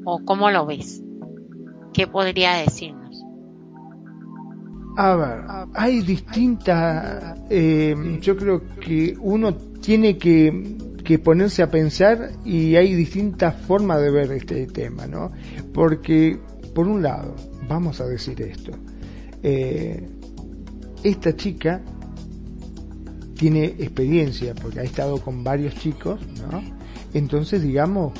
¿O 0.05 0.23
cómo 0.25 0.49
lo 0.49 0.65
ves? 0.65 1.01
¿Qué 1.93 2.07
podría 2.07 2.53
decirnos? 2.53 3.08
A 4.95 5.15
ver, 5.15 5.41
hay 5.75 6.01
distintas, 6.01 7.39
eh, 7.49 7.95
yo 8.21 8.35
creo 8.35 8.61
que 8.79 9.15
uno 9.19 9.55
tiene 9.55 10.17
que, 10.17 10.75
que, 11.03 11.19
ponerse 11.19 11.63
a 11.63 11.71
pensar 11.71 12.31
y 12.43 12.75
hay 12.75 12.93
distintas 12.95 13.55
formas 13.61 14.01
de 14.01 14.11
ver 14.11 14.31
este 14.31 14.67
tema, 14.67 15.07
¿no? 15.07 15.31
Porque, 15.73 16.37
por 16.73 16.87
un 16.87 17.01
lado, 17.01 17.35
vamos 17.67 18.01
a 18.01 18.07
decir 18.07 18.41
esto, 18.41 18.71
eh, 19.41 20.05
esta 21.03 21.35
chica 21.35 21.81
tiene 23.35 23.65
experiencia 23.65 24.53
porque 24.53 24.81
ha 24.81 24.83
estado 24.83 25.21
con 25.21 25.43
varios 25.43 25.75
chicos, 25.75 26.19
¿no? 26.51 26.61
Entonces, 27.13 27.61
digamos 27.61 28.11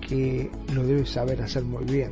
que 0.00 0.50
lo 0.74 0.86
debe 0.86 1.04
saber 1.04 1.42
hacer 1.42 1.62
muy 1.62 1.84
bien. 1.84 2.10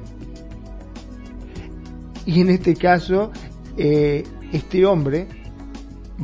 Y 2.26 2.42
en 2.42 2.50
este 2.50 2.74
caso, 2.76 3.32
eh, 3.76 4.24
este 4.52 4.84
hombre 4.84 5.26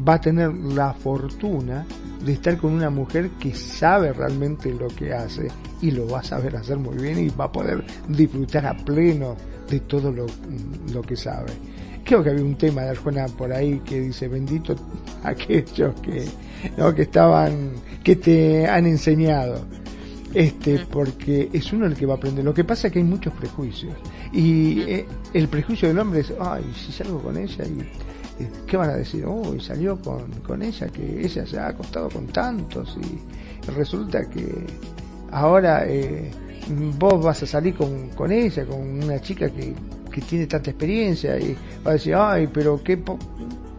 va 0.07 0.15
a 0.15 0.21
tener 0.21 0.53
la 0.53 0.93
fortuna 0.93 1.87
de 2.25 2.33
estar 2.33 2.57
con 2.59 2.73
una 2.73 2.91
mujer 2.91 3.31
que 3.41 3.55
sabe 3.55 4.13
realmente 4.13 4.73
lo 4.73 4.89
que 4.89 5.13
hace 5.13 5.49
y 5.81 5.91
lo 5.91 6.09
va 6.09 6.21
a 6.21 6.25
saber 6.25 6.57
hacer 6.57 6.77
muy 6.77 6.97
bien 6.97 7.19
y 7.19 7.29
va 7.29 7.47
a 7.47 7.53
poder 7.53 7.85
disfrutar 8.09 8.67
a 8.67 8.77
pleno 8.77 9.37
de 9.69 9.81
todo 9.81 10.13
lo, 10.13 10.27
lo 10.93 11.03
que 11.03 11.17
sabe. 11.17 11.53
Creo 12.05 12.23
que 12.23 12.31
había 12.31 12.45
un 12.45 12.57
tema 12.57 12.83
de 12.83 12.91
Arjona 12.91 13.27
por 13.27 13.53
ahí 13.53 13.81
que 13.81 14.01
dice 14.01 14.29
bendito 14.29 14.77
aquellos 15.25 15.95
que, 16.01 16.27
¿no? 16.77 16.95
que 16.95 17.03
estaban, 17.03 17.73
que 18.03 18.17
te 18.17 18.67
han 18.67 18.87
enseñado 18.87 19.61
este 20.37 20.85
porque 20.91 21.49
es 21.51 21.73
uno 21.73 21.87
el 21.87 21.95
que 21.95 22.05
va 22.05 22.15
a 22.15 22.17
aprender. 22.19 22.45
Lo 22.45 22.53
que 22.53 22.63
pasa 22.63 22.89
es 22.89 22.93
que 22.93 22.99
hay 22.99 23.05
muchos 23.05 23.33
prejuicios 23.33 23.95
y 24.33 24.83
eh, 24.83 25.07
el 25.33 25.49
prejuicio 25.49 25.89
del 25.89 25.99
hombre 25.99 26.21
es, 26.21 26.33
ay, 26.39 26.63
si 26.75 26.93
salgo 26.93 27.23
con 27.23 27.39
ella 27.39 27.65
y 27.65 27.81
eh, 28.43 28.51
¿qué 28.67 28.77
van 28.77 28.91
a 28.91 28.97
decir? 28.97 29.25
Oh, 29.27 29.59
salió 29.59 29.99
con, 29.99 30.31
con 30.47 30.63
ella, 30.63 30.89
que 30.89 31.25
ella 31.25 31.47
se 31.47 31.59
ha 31.59 31.69
acostado 31.69 32.11
con 32.11 32.27
tantos 32.27 32.99
y 33.01 33.71
resulta 33.71 34.29
que 34.29 34.67
ahora 35.31 35.87
eh, 35.87 36.31
vos 36.99 37.25
vas 37.25 37.43
a 37.43 37.47
salir 37.47 37.75
con, 37.75 38.11
con 38.11 38.31
ella, 38.31 38.67
con 38.67 38.79
una 39.05 39.19
chica 39.23 39.49
que, 39.49 39.75
que 40.13 40.21
tiene 40.21 40.47
tanta 40.47 40.69
experiencia 40.69 41.39
y 41.39 41.57
va 41.85 41.93
a 41.93 41.95
decir, 41.95 42.15
ay, 42.15 42.47
pero 42.53 42.83
qué 42.83 43.03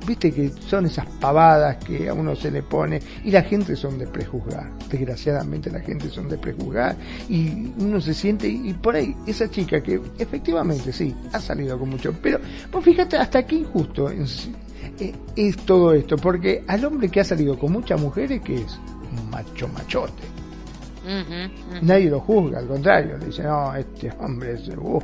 viste 0.07 0.31
que 0.31 0.49
son 0.49 0.85
esas 0.85 1.05
pavadas 1.19 1.77
que 1.83 2.07
a 2.07 2.13
uno 2.13 2.35
se 2.35 2.49
le 2.49 2.63
pone 2.63 2.99
y 3.25 3.31
la 3.31 3.43
gente 3.43 3.75
son 3.75 3.99
de 3.99 4.07
prejuzgar, 4.07 4.71
desgraciadamente 4.89 5.69
la 5.69 5.81
gente 5.81 6.09
son 6.09 6.29
de 6.29 6.37
prejuzgar 6.37 6.95
y 7.27 7.73
uno 7.77 7.99
se 7.99 8.13
siente 8.13 8.47
y 8.47 8.73
por 8.73 8.95
ahí 8.95 9.13
esa 9.27 9.49
chica 9.49 9.81
que 9.81 9.99
efectivamente 10.17 10.93
sí, 10.93 11.13
ha 11.33 11.39
salido 11.39 11.77
con 11.77 11.89
mucho, 11.89 12.13
pero 12.21 12.39
pues 12.71 12.85
fíjate 12.85 13.17
hasta 13.17 13.45
qué 13.45 13.55
injusto 13.55 14.09
es, 14.09 14.49
eh, 14.99 15.13
es 15.35 15.57
todo 15.57 15.93
esto, 15.93 16.15
porque 16.15 16.63
al 16.67 16.85
hombre 16.85 17.09
que 17.09 17.19
ha 17.19 17.25
salido 17.25 17.59
con 17.59 17.73
muchas 17.73 17.99
mujeres 17.99 18.41
que 18.41 18.55
es 18.55 18.79
un 19.11 19.29
macho 19.29 19.67
machote. 19.67 20.23
Nadie 21.81 22.09
lo 22.09 22.19
juzga, 22.19 22.59
al 22.59 22.67
contrario, 22.67 23.17
le 23.17 23.27
dice, 23.27 23.43
no, 23.43 23.73
este 23.75 24.11
hombre 24.19 24.53
es, 24.53 24.67
uh, 24.67 25.01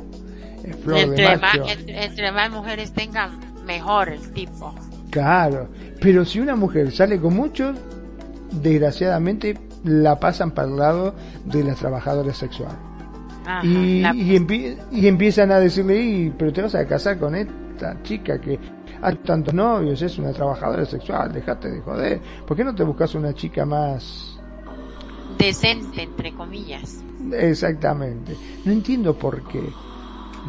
es 0.62 0.76
flor 0.76 0.98
entre 0.98 1.24
de 1.24 1.36
macho. 1.38 1.60
Más, 1.60 1.70
entre, 1.70 2.04
entre 2.04 2.32
más 2.32 2.50
mujeres 2.50 2.92
tengan, 2.92 3.64
mejor 3.64 4.10
el 4.10 4.32
tipo. 4.32 4.74
Claro, 5.14 5.68
pero 6.00 6.24
si 6.24 6.40
una 6.40 6.56
mujer 6.56 6.90
sale 6.90 7.20
con 7.20 7.34
muchos, 7.36 7.76
desgraciadamente 8.50 9.56
la 9.84 10.18
pasan 10.18 10.50
para 10.50 10.66
el 10.68 10.76
lado 10.76 11.14
de 11.44 11.62
las 11.62 11.76
trabajadoras 11.78 12.36
sexuales. 12.36 12.74
Ajá, 13.46 13.64
y, 13.64 14.00
la- 14.00 14.12
y, 14.14 14.36
empie- 14.36 14.76
y 14.90 15.06
empiezan 15.06 15.52
a 15.52 15.60
decirle, 15.60 16.00
"Y, 16.02 16.30
pero 16.36 16.52
te 16.52 16.62
vas 16.62 16.74
a 16.74 16.84
casar 16.86 17.18
con 17.18 17.36
esta 17.36 18.02
chica 18.02 18.40
que 18.40 18.58
ha 19.02 19.12
tantos 19.14 19.54
novios, 19.54 20.02
es 20.02 20.18
una 20.18 20.32
trabajadora 20.32 20.84
sexual, 20.84 21.32
dejate 21.32 21.70
de 21.70 21.80
joder. 21.82 22.20
¿Por 22.46 22.56
qué 22.56 22.64
no 22.64 22.74
te 22.74 22.82
buscas 22.82 23.14
una 23.14 23.32
chica 23.34 23.64
más 23.64 24.36
decente, 25.38 26.02
entre 26.02 26.32
comillas. 26.34 27.02
Exactamente. 27.32 28.36
No 28.64 28.72
entiendo 28.72 29.14
por 29.14 29.42
qué. 29.48 29.62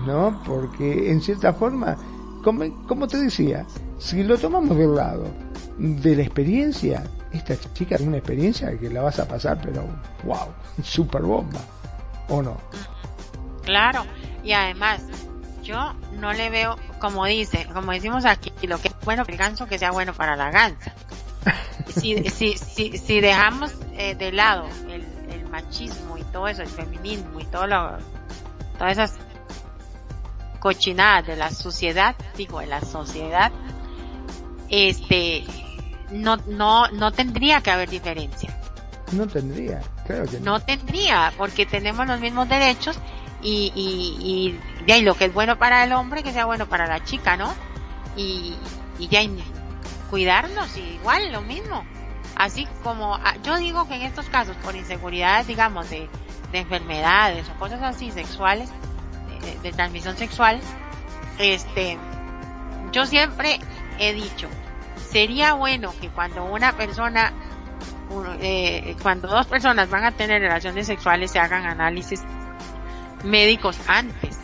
¿No? 0.08 0.42
Porque 0.46 1.12
en 1.12 1.22
cierta 1.22 1.54
forma, 1.54 1.96
como, 2.44 2.64
como 2.88 3.08
te 3.08 3.18
decía, 3.18 3.66
si 3.98 4.24
lo 4.24 4.38
tomamos 4.38 4.78
del 4.78 4.96
lado 4.96 5.28
de 5.78 6.16
la 6.16 6.24
experiencia, 6.24 7.04
esta 7.32 7.56
chica 7.74 7.98
tiene 7.98 8.10
una 8.10 8.18
experiencia 8.18 8.78
que 8.78 8.90
la 8.90 9.02
vas 9.02 9.20
a 9.20 9.28
pasar, 9.28 9.60
pero 9.62 9.86
wow, 10.24 10.48
super 10.84 11.22
bomba. 11.22 11.60
¿O 12.30 12.42
no? 12.42 12.58
Claro, 13.64 14.04
y 14.44 14.54
además, 14.54 15.02
yo 15.64 15.94
no 16.20 16.34
le 16.34 16.50
veo, 16.50 16.76
como 17.00 17.26
dice, 17.26 17.68
como 17.74 17.92
decimos 17.92 18.26
aquí, 18.26 18.52
lo 18.68 18.80
que 18.80 18.88
es 18.88 18.96
bueno 19.04 19.24
para 19.24 19.34
el 19.34 19.40
ganso, 19.40 19.68
que 19.68 19.78
sea 19.78 19.92
bueno 19.92 20.14
para 20.14 20.36
la 20.36 20.50
gansa. 20.50 20.94
si, 21.88 22.18
si, 22.30 22.58
si, 22.58 22.98
si 22.98 23.22
dejamos 23.22 23.74
eh, 23.94 24.16
de 24.16 24.32
lado 24.32 24.68
el, 24.90 25.06
el 25.32 25.48
machismo 25.50 26.18
y 26.18 26.24
todo 26.24 26.48
eso, 26.48 26.62
el 26.62 26.68
feminismo 26.68 27.40
y 27.40 27.46
todo 27.46 27.68
lo, 27.68 27.98
todas 28.78 28.94
esas 28.94 29.14
cochinadas 30.60 31.28
de 31.28 31.36
la 31.36 31.52
sociedad, 31.52 32.16
digo, 32.36 32.60
de 32.60 32.66
la 32.66 32.82
sociedad, 32.82 33.52
este, 34.70 35.44
no, 36.12 36.38
no, 36.48 36.88
no 36.90 37.12
tendría 37.12 37.62
que 37.62 37.72
haber 37.72 37.90
diferencia. 37.90 38.56
No 39.12 39.28
tendría, 39.28 39.82
claro 40.06 40.26
que 40.26 40.40
no. 40.40 40.54
No 40.54 40.60
tendría, 40.60 41.34
porque 41.38 41.66
tenemos 41.66 42.08
los 42.08 42.20
mismos 42.20 42.50
derechos 42.50 42.98
y, 43.42 43.72
y, 43.76 44.58
y, 44.88 44.92
y, 44.92 45.02
lo 45.02 45.16
que 45.16 45.26
es 45.26 45.34
bueno 45.34 45.58
para 45.58 45.84
el 45.84 45.94
hombre, 45.94 46.24
que 46.24 46.34
sea 46.34 46.46
bueno 46.46 46.68
para 46.68 46.88
la 46.88 47.04
chica, 47.04 47.38
¿no? 47.38 47.54
Y, 48.16 48.56
y 48.98 49.08
ya 49.08 49.22
cuidarnos, 50.10 50.76
igual, 50.78 51.32
lo 51.32 51.42
mismo. 51.42 51.86
Así 52.36 52.68
como, 52.84 53.16
ah, 53.16 53.36
yo 53.44 53.58
digo 53.58 53.88
que 53.88 53.96
en 53.96 54.02
estos 54.02 54.28
casos, 54.28 54.56
por 54.58 54.76
inseguridades, 54.76 55.48
digamos, 55.48 55.90
de, 55.90 56.10
de 56.52 56.60
enfermedades 56.60 57.48
o 57.50 57.60
cosas 57.60 57.82
así 57.82 58.12
sexuales, 58.12 58.70
de, 59.42 59.60
de 59.60 59.72
transmisión 59.72 60.18
sexual, 60.18 60.60
este, 61.38 61.98
yo 62.92 63.06
siempre 63.06 63.60
he 64.00 64.14
dicho, 64.14 64.48
sería 65.10 65.54
bueno 65.54 65.94
que 66.00 66.10
cuando 66.10 66.46
una 66.46 66.74
persona, 66.74 67.32
eh, 68.42 68.96
cuando 69.02 69.28
dos 69.28 69.46
personas 69.48 69.90
van 69.90 70.04
a 70.06 70.12
tener 70.12 70.42
relaciones 70.42 70.88
sexuales 70.88 71.32
se 71.32 71.40
hagan 71.40 71.66
análisis 71.66 72.22
médicos 73.24 73.80
antes. 73.88 74.38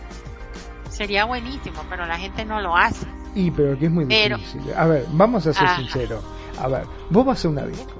Sería 0.89 1.25
buenísimo, 1.25 1.83
pero 1.89 2.05
la 2.05 2.17
gente 2.17 2.45
no 2.45 2.61
lo 2.61 2.75
hace. 2.75 3.05
Y 3.33 3.49
pero 3.51 3.77
que 3.77 3.85
es 3.85 3.91
muy 3.91 4.05
Pero- 4.05 4.37
difícil. 4.37 4.73
A 4.75 4.85
ver, 4.85 5.05
vamos 5.11 5.45
a 5.47 5.53
ser 5.53 5.65
Ajá. 5.65 5.77
sinceros. 5.77 6.23
A 6.59 6.67
ver, 6.67 6.83
vos 7.09 7.25
vas 7.25 7.43
a 7.45 7.49
una 7.49 7.65
disco. 7.65 7.93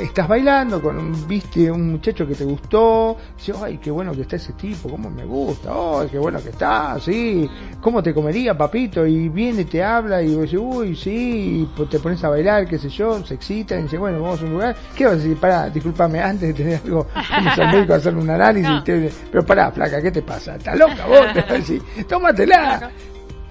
Estás 0.00 0.26
bailando 0.28 0.80
con 0.80 0.96
un, 0.98 1.28
viste 1.28 1.70
un 1.70 1.92
muchacho 1.92 2.26
que 2.26 2.34
te 2.34 2.42
gustó, 2.44 3.16
dices, 3.36 3.54
ay, 3.62 3.76
qué 3.78 3.90
bueno 3.90 4.12
que 4.12 4.22
está 4.22 4.36
ese 4.36 4.54
tipo, 4.54 4.88
cómo 4.88 5.10
me 5.10 5.24
gusta, 5.26 5.70
ay, 6.00 6.08
qué 6.10 6.18
bueno 6.18 6.42
que 6.42 6.48
está, 6.48 6.98
sí, 6.98 7.48
cómo 7.80 8.02
te 8.02 8.14
comería, 8.14 8.56
papito, 8.56 9.06
y 9.06 9.28
viene, 9.28 9.66
te 9.66 9.82
habla, 9.84 10.22
y 10.22 10.34
vos 10.34 10.44
dices, 10.44 10.58
uy, 10.60 10.96
sí, 10.96 11.60
y 11.62 11.64
po- 11.76 11.84
te 11.86 11.98
pones 11.98 12.24
a 12.24 12.30
bailar, 12.30 12.66
qué 12.66 12.78
sé 12.78 12.88
yo, 12.88 13.22
se 13.26 13.34
excita, 13.34 13.78
y 13.78 13.82
dice, 13.82 13.98
bueno, 13.98 14.22
vamos 14.22 14.40
a 14.40 14.44
un 14.44 14.52
lugar, 14.52 14.74
¿qué 14.96 15.04
vas 15.04 15.14
a 15.14 15.16
decir? 15.16 15.36
Pará, 15.36 15.68
discúlpame, 15.68 16.20
antes 16.20 16.48
de 16.48 16.54
tener 16.54 16.80
algo, 16.82 17.06
vamos 17.30 17.58
al 17.58 17.72
médico 17.74 17.92
a 17.92 17.96
hacer 17.96 18.16
un 18.16 18.30
análisis, 18.30 18.68
No. 18.70 18.78
y 18.78 18.84
te- 18.84 19.10
pero 19.30 19.44
pará, 19.44 19.70
flaca, 19.70 20.00
¿qué 20.00 20.10
te 20.10 20.22
pasa? 20.22 20.56
¿Estás 20.56 20.78
loca 20.78 21.04
vos? 21.06 21.26
Te 21.34 21.40
vas 21.42 21.50
a 21.50 21.54
decir, 21.54 21.82
tómatela. 22.08 22.90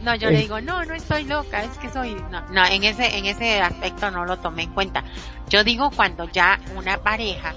No, 0.02 0.16
yo 0.16 0.30
Eh. 0.30 0.32
le 0.32 0.38
digo, 0.40 0.60
no, 0.62 0.84
no 0.84 0.94
estoy 0.94 1.26
loca, 1.26 1.64
es 1.64 1.78
que 1.78 1.90
soy, 1.90 2.16
no, 2.32 2.42
no, 2.50 2.66
en 2.66 2.84
ese, 2.84 3.18
en 3.18 3.26
ese 3.26 3.62
aspecto 3.62 4.10
no 4.12 4.26
lo 4.26 4.38
tomé 4.38 4.64
en 4.64 4.72
cuenta. 4.74 5.04
Yo 5.50 5.64
digo 5.64 5.92
cuando 5.92 6.28
ya 6.30 6.60
una 6.76 6.98
pareja 6.98 7.54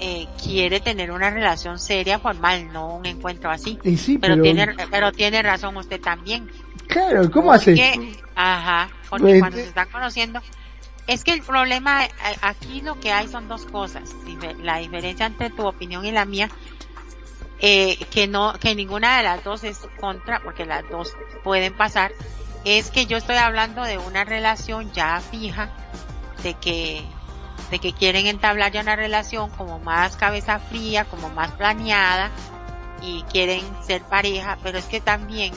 eh, 0.00 0.26
quiere 0.42 0.80
tener 0.80 1.10
una 1.12 1.28
relación 1.30 1.78
seria, 1.78 2.18
formal, 2.18 2.72
no 2.72 2.94
un 2.96 3.04
encuentro 3.06 3.50
así. 3.50 3.78
Sí, 3.98 4.16
Pero, 4.18 4.34
pero, 4.34 4.42
tiene, 4.42 4.66
pero 4.90 5.12
tiene 5.12 5.42
razón 5.42 5.76
usted 5.76 6.00
también. 6.00 6.50
claro, 6.88 7.30
¿cómo? 7.30 7.52
Porque- 7.52 8.14
Ajá, 8.34 8.88
porque 9.10 9.24
Pues, 9.26 9.40
cuando 9.40 9.58
eh, 9.58 9.62
se 9.62 9.68
están 9.68 9.88
conociendo, 9.90 10.40
es 11.06 11.22
que 11.22 11.32
el 11.32 11.42
problema, 11.42 12.06
eh, 12.06 12.08
aquí 12.40 12.80
lo 12.80 12.98
que 12.98 13.12
hay 13.12 13.28
son 13.28 13.46
dos 13.48 13.66
cosas. 13.66 14.08
La 14.62 14.78
diferencia 14.78 15.26
entre 15.26 15.50
tu 15.50 15.66
opinión 15.66 16.04
y 16.06 16.12
la 16.12 16.24
mía, 16.24 16.48
eh, 17.60 17.96
que 18.10 18.26
no, 18.26 18.54
que 18.58 18.74
ninguna 18.74 19.18
de 19.18 19.22
las 19.24 19.44
dos 19.44 19.64
es 19.64 19.80
contra, 19.98 20.40
porque 20.40 20.64
las 20.66 20.88
dos 20.88 21.14
pueden 21.44 21.74
pasar, 21.74 22.12
es 22.64 22.90
que 22.90 23.06
yo 23.06 23.16
estoy 23.16 23.36
hablando 23.36 23.82
de 23.82 23.98
una 23.98 24.24
relación 24.24 24.90
ya 24.92 25.20
fija, 25.20 25.70
de 26.42 26.54
que, 26.54 27.02
de 27.70 27.78
que 27.78 27.92
quieren 27.92 28.26
entablar 28.26 28.72
ya 28.72 28.80
una 28.80 28.96
relación 28.96 29.50
como 29.50 29.78
más 29.78 30.16
cabeza 30.16 30.58
fría, 30.58 31.04
como 31.04 31.28
más 31.30 31.52
planeada, 31.52 32.30
y 33.02 33.22
quieren 33.24 33.62
ser 33.82 34.02
pareja, 34.02 34.58
pero 34.62 34.78
es 34.78 34.84
que 34.86 35.00
también 35.00 35.54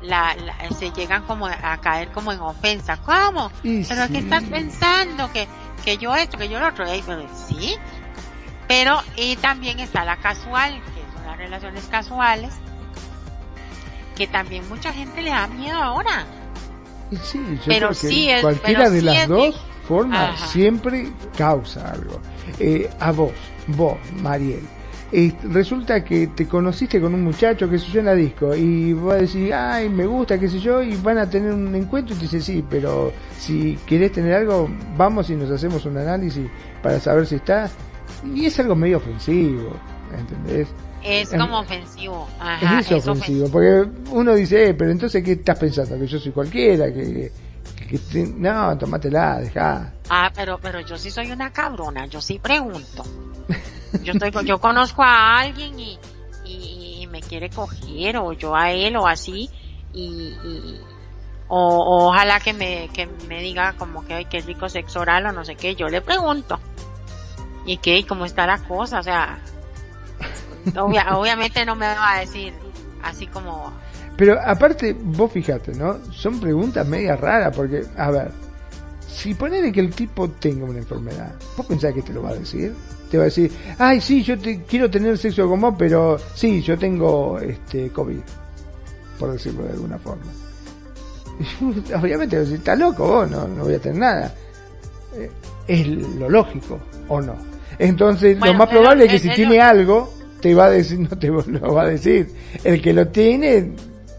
la, 0.00 0.34
la- 0.34 0.56
se 0.76 0.90
llegan 0.90 1.22
como 1.24 1.46
a 1.46 1.76
caer 1.80 2.10
como 2.10 2.32
en 2.32 2.40
ofensa. 2.40 2.96
¿Cómo? 2.96 3.52
Pero 3.62 4.06
sí. 4.06 4.12
¿qué 4.12 4.18
estás 4.18 4.42
pensando? 4.44 5.30
Que, 5.32 5.46
que 5.84 5.96
yo 5.96 6.16
esto, 6.16 6.36
que 6.38 6.48
yo 6.48 6.58
lo 6.58 6.66
otro. 6.68 6.84
Pero 7.06 7.24
sí. 7.48 7.76
Pero, 8.66 9.00
y 9.16 9.36
también 9.36 9.78
está 9.78 10.04
la 10.04 10.16
casual, 10.16 10.82
que 10.94 11.01
las 11.32 11.38
relaciones 11.38 11.84
casuales, 11.86 12.50
que 14.16 14.26
también 14.26 14.68
mucha 14.68 14.92
gente 14.92 15.22
le 15.22 15.30
da 15.30 15.46
miedo 15.46 15.76
ahora. 15.78 16.26
Y 17.10 17.16
sí, 17.16 17.38
yo 17.38 17.62
Pero 17.66 17.78
creo 17.78 17.88
que 17.88 17.94
sí 17.94 18.28
es- 18.30 18.42
cualquiera 18.42 18.80
pero 18.80 18.90
de 18.90 19.00
sí 19.00 19.06
las 19.06 19.16
es 19.22 19.28
dos 19.28 19.66
formas 19.88 20.34
Ajá. 20.34 20.46
siempre 20.48 21.12
causa 21.36 21.90
algo. 21.90 22.20
Eh, 22.58 22.88
a 23.00 23.12
vos, 23.12 23.32
vos, 23.68 23.96
Mariel, 24.22 24.62
eh, 25.10 25.32
resulta 25.44 26.02
que 26.04 26.26
te 26.28 26.46
conociste 26.46 27.00
con 27.00 27.14
un 27.14 27.22
muchacho 27.22 27.68
que 27.68 27.78
se 27.78 27.98
en 27.98 28.06
la 28.06 28.14
disco 28.14 28.54
y 28.54 28.92
vos 28.94 29.14
decís, 29.14 29.52
ay, 29.52 29.88
me 29.88 30.06
gusta, 30.06 30.38
qué 30.38 30.48
sé 30.48 30.58
yo, 30.60 30.82
y 30.82 30.96
van 30.96 31.18
a 31.18 31.28
tener 31.28 31.52
un 31.52 31.74
encuentro 31.74 32.14
y 32.14 32.18
te 32.18 32.22
dice, 32.24 32.40
sí, 32.40 32.64
pero 32.68 33.12
si 33.38 33.78
querés 33.86 34.12
tener 34.12 34.34
algo, 34.34 34.68
vamos 34.96 35.28
y 35.30 35.34
nos 35.36 35.50
hacemos 35.50 35.84
un 35.86 35.96
análisis 35.98 36.46
para 36.82 36.98
saber 37.00 37.26
si 37.26 37.36
está. 37.36 37.70
Y 38.34 38.44
es 38.46 38.58
algo 38.60 38.74
medio 38.74 38.98
ofensivo, 38.98 39.76
¿entendés? 40.18 40.68
Es 41.04 41.30
como 41.30 41.58
ofensivo. 41.60 42.28
Ajá, 42.40 42.80
es 42.80 42.90
ofensivo, 42.92 43.48
porque 43.50 43.86
uno 44.10 44.34
dice, 44.34 44.68
eh, 44.70 44.74
pero 44.74 44.90
entonces, 44.90 45.22
¿qué 45.24 45.32
estás 45.32 45.58
pensando? 45.58 45.98
Que 45.98 46.06
yo 46.06 46.18
soy 46.18 46.32
cualquiera, 46.32 46.92
que... 46.92 47.32
que 47.88 47.98
te- 47.98 48.26
no, 48.36 48.76
tomátela, 48.78 49.40
dejá. 49.40 49.92
Ah, 50.08 50.30
pero, 50.34 50.58
pero 50.60 50.80
yo 50.80 50.96
sí 50.96 51.10
soy 51.10 51.30
una 51.32 51.52
cabrona, 51.52 52.06
yo 52.06 52.20
sí 52.20 52.38
pregunto. 52.38 53.04
Yo 54.02 54.12
estoy, 54.14 54.32
yo 54.46 54.58
conozco 54.58 55.02
a 55.02 55.38
alguien 55.40 55.78
y, 55.78 55.98
y, 56.46 57.00
y 57.02 57.06
me 57.08 57.20
quiere 57.20 57.50
coger, 57.50 58.16
o 58.16 58.32
yo 58.32 58.56
a 58.56 58.70
él, 58.72 58.96
o 58.96 59.06
así, 59.06 59.50
y, 59.92 60.02
y- 60.02 60.80
o, 61.48 61.58
o 61.58 62.08
ojalá 62.08 62.40
que 62.40 62.54
me, 62.54 62.88
que 62.94 63.06
me 63.28 63.40
diga 63.42 63.74
como 63.74 64.02
que, 64.06 64.14
ay, 64.14 64.24
qué 64.24 64.40
rico 64.40 64.70
sexo 64.70 65.00
oral 65.00 65.26
o 65.26 65.32
no 65.32 65.44
sé 65.44 65.56
qué, 65.56 65.74
yo 65.74 65.88
le 65.90 66.00
pregunto. 66.00 66.58
¿Y 67.66 67.76
qué? 67.76 67.98
¿Y 67.98 68.04
cómo 68.04 68.24
está 68.24 68.46
la 68.46 68.58
cosa? 68.64 69.00
O 69.00 69.02
sea, 69.02 69.38
obvia- 70.76 71.16
obviamente 71.16 71.64
no 71.64 71.74
me 71.76 71.86
va 71.86 72.14
a 72.16 72.20
decir 72.20 72.52
así 73.02 73.26
como, 73.26 73.72
Pero 74.16 74.38
aparte, 74.44 74.94
vos 74.98 75.32
fijate, 75.32 75.72
¿no? 75.74 75.98
Son 76.12 76.38
preguntas 76.40 76.86
media 76.86 77.16
raras, 77.16 77.54
porque, 77.56 77.84
a 77.96 78.10
ver, 78.10 78.30
si 79.08 79.34
ponele 79.34 79.72
que 79.72 79.80
el 79.80 79.90
tipo 79.94 80.28
tenga 80.30 80.64
una 80.64 80.78
enfermedad, 80.78 81.32
¿vos 81.56 81.66
pensás 81.66 81.92
que 81.94 82.02
te 82.02 82.12
lo 82.12 82.22
va 82.22 82.30
a 82.30 82.34
decir? 82.34 82.74
Te 83.10 83.16
va 83.18 83.24
a 83.24 83.26
decir, 83.26 83.50
ay, 83.78 84.00
sí, 84.00 84.22
yo 84.22 84.38
te, 84.38 84.62
quiero 84.62 84.88
tener 84.90 85.18
sexo 85.18 85.48
con 85.48 85.60
vos, 85.60 85.74
pero 85.76 86.16
sí, 86.34 86.62
yo 86.62 86.78
tengo 86.78 87.38
este 87.40 87.90
COVID, 87.90 88.20
por 89.18 89.32
decirlo 89.32 89.64
de 89.64 89.70
alguna 89.72 89.98
forma. 89.98 90.22
Obviamente, 92.00 92.36
vas 92.36 92.42
a 92.46 92.50
decir, 92.50 92.56
está 92.58 92.74
loco 92.76 93.06
vos, 93.06 93.30
no, 93.30 93.46
no 93.48 93.64
voy 93.64 93.74
a 93.74 93.78
tener 93.80 93.98
nada. 93.98 94.34
Eh, 95.14 95.30
Es 95.66 95.86
lo 95.86 96.28
lógico, 96.30 96.78
¿o 97.08 97.20
no? 97.20 97.34
Entonces, 97.78 98.38
Bueno, 98.38 98.52
lo 98.54 98.58
más 98.60 98.68
probable 98.68 99.04
es 99.06 99.10
que 99.12 99.18
si 99.18 99.28
tiene 99.30 99.60
algo, 99.60 100.12
te 100.42 100.54
va 100.54 100.66
a 100.66 100.70
decir, 100.70 100.98
no 101.00 101.08
te 101.18 101.28
lo 101.28 101.72
va 101.72 101.82
a 101.82 101.86
decir. 101.86 102.30
El 102.64 102.82
que 102.82 102.92
lo 102.92 103.08
tiene, 103.08 103.72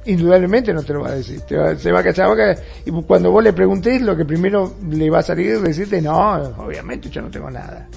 indudablemente 0.06 0.74
no 0.74 0.82
te 0.82 0.94
lo 0.94 1.02
va 1.02 1.10
a 1.10 1.16
decir. 1.16 1.42
Te 1.42 1.56
va- 1.56 1.76
se 1.76 1.92
va 1.92 2.00
a 2.00 2.04
cachar 2.04 2.28
boca 2.30 2.56
y 2.86 2.92
cuando 3.04 3.30
vos 3.30 3.44
le 3.44 3.54
preguntes, 3.54 4.02
lo 4.02 4.16
que 4.18 4.26
primero 4.26 4.74
le 4.90 5.10
va 5.12 5.20
a 5.20 5.24
salir 5.24 5.52
es 5.52 5.62
decirte, 5.62 6.02
no, 6.02 6.36
obviamente 6.58 7.10
yo 7.10 7.22
no 7.22 7.30
tengo 7.30 7.52
nada. 7.52 7.88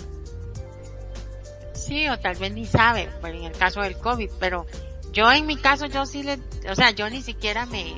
Sí, 1.73 2.09
o 2.09 2.19
tal 2.19 2.37
vez 2.37 2.53
ni 2.53 2.67
sabe, 2.67 3.09
pues, 3.21 3.33
en 3.35 3.45
el 3.45 3.53
caso 3.53 3.81
del 3.81 3.97
COVID, 3.97 4.31
pero 4.41 4.67
yo 5.13 5.31
en 5.33 5.47
mi 5.47 5.57
caso 5.57 5.87
yo 5.87 6.05
sí 6.05 6.23
le, 6.25 6.39
o 6.71 6.75
sea, 6.75 6.91
yo 6.91 7.09
ni 7.09 7.23
siquiera 7.23 7.65
me, 7.67 7.95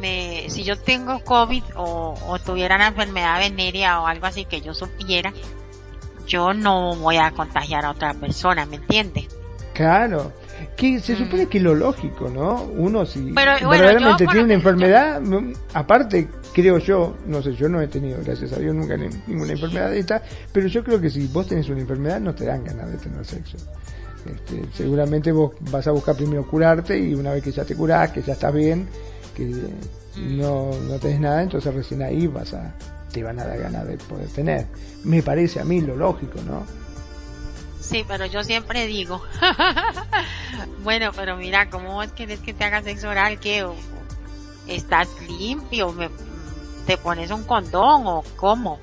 me, 0.00 0.46
si 0.48 0.64
yo 0.64 0.78
tengo 0.78 1.20
COVID 1.24 1.62
o, 1.76 2.14
o 2.26 2.38
tuviera 2.38 2.76
una 2.76 2.88
enfermedad 2.88 3.38
venérea 3.38 4.00
o 4.00 4.06
algo 4.06 4.26
así 4.26 4.44
que 4.46 4.60
yo 4.62 4.72
supiera, 4.74 5.32
yo 6.26 6.52
no 6.54 6.94
voy 6.96 7.16
a 7.16 7.30
contagiar 7.32 7.84
a 7.84 7.90
otra 7.90 8.14
persona, 8.14 8.66
¿me 8.66 8.76
entiende? 8.76 9.26
Claro. 9.72 10.32
Que 10.76 11.00
se 11.00 11.16
supone 11.16 11.46
que 11.46 11.58
lo 11.60 11.74
lógico, 11.74 12.28
¿no? 12.30 12.62
Uno 12.62 13.04
si 13.04 13.32
Pero, 13.34 13.52
bueno, 13.52 13.70
verdaderamente 13.70 14.22
yo, 14.22 14.26
por 14.26 14.32
tiene 14.32 14.44
una 14.44 14.54
enfermedad, 14.54 15.20
mm, 15.20 15.52
aparte 15.74 16.28
creo 16.52 16.78
yo, 16.78 17.16
no 17.26 17.42
sé, 17.42 17.54
yo 17.54 17.68
no 17.68 17.80
he 17.80 17.88
tenido, 17.88 18.18
gracias 18.24 18.52
a 18.52 18.58
Dios, 18.60 18.74
nunca 18.74 18.96
ni- 18.96 19.08
ninguna 19.26 19.52
enfermedad 19.52 19.90
de 19.90 19.98
esta, 19.98 20.22
pero 20.52 20.68
yo 20.68 20.84
creo 20.84 21.00
que 21.00 21.10
si 21.10 21.26
vos 21.26 21.48
tenés 21.48 21.68
una 21.68 21.80
enfermedad 21.80 22.20
no 22.20 22.34
te 22.34 22.44
dan 22.44 22.64
ganas 22.64 22.90
de 22.90 22.98
tener 22.98 23.24
sexo. 23.24 23.56
Este, 24.24 24.62
seguramente 24.74 25.32
vos 25.32 25.52
vas 25.70 25.86
a 25.88 25.90
buscar 25.90 26.14
primero 26.16 26.46
curarte 26.46 26.96
y 26.98 27.12
una 27.14 27.32
vez 27.32 27.42
que 27.42 27.50
ya 27.52 27.64
te 27.64 27.74
curás, 27.74 28.10
que 28.12 28.22
ya 28.22 28.32
estás 28.34 28.54
bien, 28.54 28.88
que 29.36 29.50
no, 30.16 30.70
no 30.88 30.98
tenés 31.00 31.20
nada, 31.20 31.42
entonces 31.42 31.74
recién 31.74 32.02
ahí 32.02 32.26
vas 32.28 32.54
a, 32.54 32.72
te 33.14 33.22
van 33.22 33.38
a 33.38 33.44
dar 33.46 33.58
ganas 33.58 33.86
de 33.86 33.96
poder 33.96 34.28
tener. 34.28 34.66
Me 35.04 35.22
parece 35.22 35.60
a 35.60 35.64
mí 35.64 35.80
lo 35.80 35.96
lógico, 35.96 36.40
¿no? 36.42 36.66
Sí, 37.80 38.04
pero 38.08 38.26
yo 38.26 38.42
siempre 38.42 38.86
digo, 38.86 39.22
bueno, 40.82 41.10
pero 41.14 41.36
mira, 41.36 41.70
¿cómo 41.70 42.00
querés 42.16 42.40
que 42.40 42.52
te 42.52 42.64
haga 42.64 42.82
sexo 42.82 43.08
oral? 43.08 43.38
¿Qué? 43.38 43.62
¿O- 43.64 43.70
o 43.72 43.76
¿Estás 44.66 45.08
limpio? 45.28 45.92
Me- 45.92 46.10
te 46.86 46.96
pones 46.96 47.30
un 47.30 47.44
condón 47.44 48.02
o 48.06 48.24
cómo. 48.36 48.78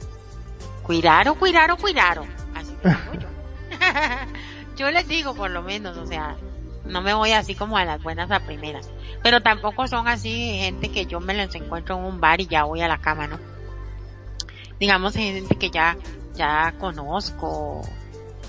Cuidado, 0.84 1.36
cuidado, 1.36 1.76
cuidado. 1.78 2.24
Así 2.56 2.74
que 2.82 2.90
yo. 3.20 3.28
yo 4.78 4.92
les 4.92 5.08
digo 5.08 5.34
por 5.36 5.50
lo 5.50 5.62
menos, 5.62 5.98
o 5.98 6.06
sea, 6.06 6.36
no 6.86 7.02
me 7.02 7.14
voy 7.14 7.32
así 7.32 7.56
como 7.56 7.78
a 7.78 7.86
las 7.86 8.02
buenas 8.04 8.30
a 8.32 8.40
primeras. 8.40 8.88
Pero 9.24 9.42
tampoco 9.42 9.88
son 9.88 10.08
así 10.08 10.58
gente 10.60 10.90
que 10.92 11.06
yo 11.06 11.20
me 11.20 11.34
los 11.34 11.54
encuentro 11.56 11.98
en 11.98 12.04
un 12.06 12.20
bar 12.22 12.40
y 12.42 12.48
ya 12.48 12.64
voy 12.64 12.82
a 12.82 12.88
la 12.88 13.00
cama, 13.00 13.28
¿no? 13.28 13.38
Digamos 14.82 15.14
gente 15.14 15.56
que 15.58 15.70
ya, 15.70 15.96
ya 16.34 16.74
conozco, 16.80 17.84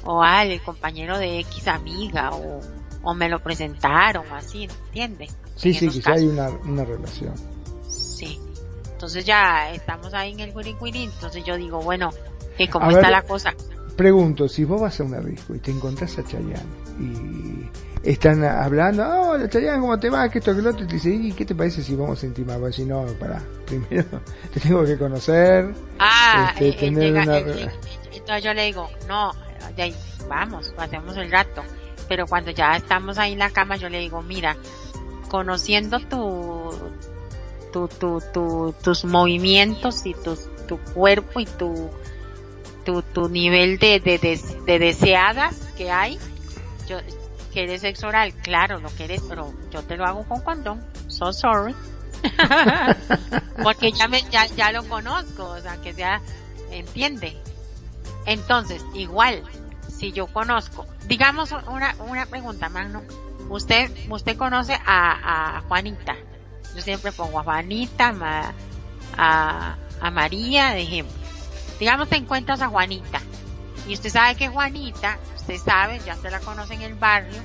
o 0.04 0.22
al 0.22 0.50
el 0.50 0.62
compañero 0.62 1.18
de 1.18 1.40
X 1.40 1.68
amiga, 1.68 2.30
o, 2.30 2.58
o 3.02 3.14
me 3.14 3.28
lo 3.28 3.38
presentaron, 3.40 4.24
así, 4.32 4.64
¿entiendes? 4.64 5.36
Sí, 5.56 5.74
sí, 5.74 5.88
quizá 5.90 6.12
hay 6.14 6.26
una, 6.26 6.48
una 6.48 6.86
relación. 6.86 7.34
Sí. 7.86 8.40
Entonces 8.92 9.26
ya 9.26 9.72
estamos 9.74 10.14
ahí 10.14 10.32
en 10.32 10.40
el 10.40 10.56
Wiri 10.56 10.74
entonces 11.02 11.44
yo 11.44 11.58
digo, 11.58 11.82
bueno, 11.82 12.08
que 12.56 12.66
cómo 12.66 12.90
está 12.90 13.10
la 13.10 13.20
cosa. 13.20 13.54
Pregunto, 13.94 14.48
si 14.48 14.64
vos 14.64 14.80
vas 14.80 14.98
a 15.00 15.04
una 15.04 15.20
disco 15.20 15.54
y 15.54 15.58
te 15.58 15.70
encontrás 15.70 16.16
a 16.18 16.24
Chayanne 16.24 16.64
y 16.98 17.68
están 18.02 18.44
hablando, 18.44 19.04
oh, 19.04 19.36
la 19.36 19.48
Chayanne, 19.48 19.80
¿cómo 19.80 19.98
te 19.98 20.10
va? 20.10 20.28
Que 20.28 20.38
esto, 20.38 20.54
que 20.54 20.62
lo 20.62 20.70
otro, 20.70 20.84
y 20.84 20.88
te 20.88 20.94
dice, 20.94 21.10
¿y 21.10 21.32
qué 21.32 21.44
te 21.44 21.54
parece 21.54 21.82
si 21.82 21.94
vamos 21.94 22.22
a 22.22 22.26
intimar? 22.26 22.58
Pues 22.58 22.76
si 22.76 22.84
no, 22.84 23.04
para, 23.18 23.40
primero 23.66 24.04
te 24.54 24.60
tengo 24.60 24.84
que 24.84 24.98
conocer. 24.98 25.72
Ah, 25.98 26.50
este, 26.52 26.68
eh, 26.68 26.72
tener 26.72 27.12
una... 27.14 27.38
entonces 27.38 28.42
yo 28.42 28.54
le 28.54 28.64
digo, 28.64 28.88
no, 29.08 29.32
vamos, 30.28 30.72
pasemos 30.76 31.16
el 31.16 31.30
rato. 31.30 31.62
Pero 32.08 32.26
cuando 32.26 32.50
ya 32.50 32.76
estamos 32.76 33.18
ahí 33.18 33.32
en 33.32 33.38
la 33.38 33.50
cama, 33.50 33.76
yo 33.76 33.88
le 33.88 33.98
digo, 33.98 34.22
mira, 34.22 34.56
conociendo 35.28 36.00
tu, 36.00 36.70
tu, 37.72 37.88
tu, 37.88 38.22
tu 38.32 38.74
tus 38.82 39.04
movimientos 39.04 40.04
y 40.04 40.14
tus, 40.14 40.48
tu 40.66 40.78
cuerpo 40.78 41.40
y 41.40 41.46
tu, 41.46 41.90
tu, 42.84 43.02
tu 43.02 43.28
nivel 43.28 43.78
de, 43.78 44.00
de, 44.00 44.18
de, 44.18 44.78
deseadas 44.78 45.56
que 45.76 45.90
hay, 45.90 46.18
yo, 46.88 46.98
¿quieres 47.52 47.82
sexo 47.82 48.08
oral? 48.08 48.32
Claro, 48.34 48.80
lo 48.80 48.88
quieres, 48.90 49.22
pero 49.28 49.52
yo 49.70 49.82
te 49.82 49.96
lo 49.96 50.04
hago 50.04 50.24
con 50.24 50.40
condón. 50.40 50.84
So 51.08 51.32
sorry. 51.32 51.74
Porque 53.62 53.92
ya 53.92 54.08
me, 54.08 54.22
ya, 54.30 54.46
ya 54.46 54.72
lo 54.72 54.84
conozco, 54.88 55.44
o 55.44 55.60
sea, 55.60 55.76
que 55.80 55.92
ya 55.94 56.20
entiende. 56.70 57.36
Entonces, 58.26 58.84
igual, 58.94 59.42
si 59.88 60.12
yo 60.12 60.26
conozco, 60.26 60.86
digamos 61.06 61.52
una, 61.68 61.94
una 62.08 62.26
pregunta, 62.26 62.68
Magno. 62.68 63.02
Usted, 63.48 63.90
usted 64.08 64.36
conoce 64.36 64.74
a, 64.74 65.58
a 65.58 65.60
Juanita. 65.62 66.16
Yo 66.74 66.80
siempre 66.80 67.12
pongo 67.12 67.40
a 67.40 67.42
Juanita, 67.42 68.14
a, 69.18 69.76
a 70.00 70.10
María, 70.10 70.70
de 70.70 70.82
ejemplo. 70.82 71.14
Digamos 71.78 72.08
te 72.08 72.16
encuentras 72.16 72.62
a 72.62 72.68
Juanita. 72.68 73.20
Y 73.86 73.94
usted 73.94 74.10
sabe 74.10 74.36
que 74.36 74.48
Juanita, 74.48 75.18
usted 75.42 75.58
sabe, 75.58 76.00
ya 76.06 76.16
se 76.16 76.30
la 76.30 76.40
conoce 76.40 76.74
en 76.74 76.82
el 76.82 76.94
barrio, 76.94 77.40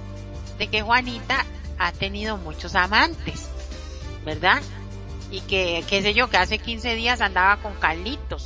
de 0.57 0.67
que 0.67 0.81
Juanita 0.81 1.45
ha 1.79 1.91
tenido 1.91 2.37
muchos 2.37 2.75
amantes, 2.75 3.49
¿verdad? 4.23 4.61
Y 5.31 5.41
que, 5.41 5.83
qué 5.87 6.01
sé 6.01 6.13
yo, 6.13 6.29
que 6.29 6.37
hace 6.37 6.59
15 6.59 6.95
días 6.95 7.21
andaba 7.21 7.57
con 7.57 7.73
Carlitos. 7.75 8.45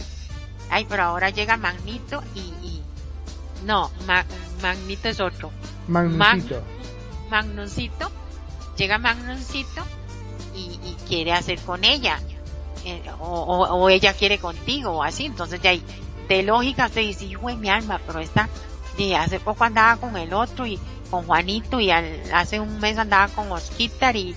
Ay, 0.69 0.85
pero 0.89 1.03
ahora 1.03 1.29
llega 1.29 1.57
Magnito 1.57 2.23
y, 2.33 2.39
y 2.39 2.81
no, 3.65 3.91
Magnito 4.61 5.09
es 5.09 5.19
otro. 5.19 5.51
Magnucito. 5.87 6.63
Magnucito. 7.29 8.11
Llega 8.77 8.97
Magnucito 8.97 9.83
y, 10.55 10.79
y, 10.83 10.97
quiere 11.07 11.33
hacer 11.33 11.59
con 11.59 11.83
ella. 11.83 12.19
Eh, 12.85 13.03
o, 13.19 13.25
o, 13.25 13.89
ella 13.89 14.13
quiere 14.13 14.39
contigo 14.39 14.91
o 14.91 15.03
así. 15.03 15.25
Entonces 15.25 15.61
ya 15.61 15.71
de 16.27 16.43
lógica 16.43 16.87
se 16.87 17.01
dice, 17.01 17.25
hijo 17.25 17.49
de 17.49 17.57
mi 17.57 17.69
alma, 17.69 17.99
pero 18.07 18.19
esta, 18.19 18.49
y 18.97 19.13
hace 19.13 19.39
poco 19.39 19.63
andaba 19.63 19.97
con 19.97 20.15
el 20.17 20.33
otro 20.33 20.65
y 20.65 20.79
con 21.09 21.25
Juanito 21.25 21.79
y 21.79 21.91
hace 21.91 22.59
un 22.59 22.79
mes 22.79 22.97
andaba 22.97 23.27
con 23.27 23.51
Osquitar 23.51 24.15
y, 24.15 24.35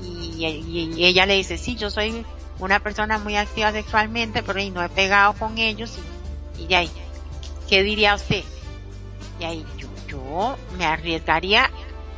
y, 0.00 1.04
ella 1.04 1.26
le 1.26 1.34
dice, 1.34 1.58
sí, 1.58 1.76
yo 1.76 1.90
soy 1.90 2.24
una 2.58 2.80
persona 2.80 3.18
muy 3.18 3.36
activa 3.36 3.72
sexualmente, 3.72 4.42
pero 4.42 4.60
y 4.60 4.70
no 4.70 4.82
he 4.82 4.88
pegado 4.88 5.34
con 5.34 5.58
ellos 5.58 5.98
y, 6.58 6.64
y 6.64 6.74
ahí, 6.74 6.90
¿qué 7.68 7.82
diría 7.82 8.14
usted? 8.14 8.44
Y 9.40 9.44
ahí 9.44 9.66
yo, 9.76 9.88
yo 10.06 10.56
me 10.78 10.86
arriesgaría, 10.86 11.70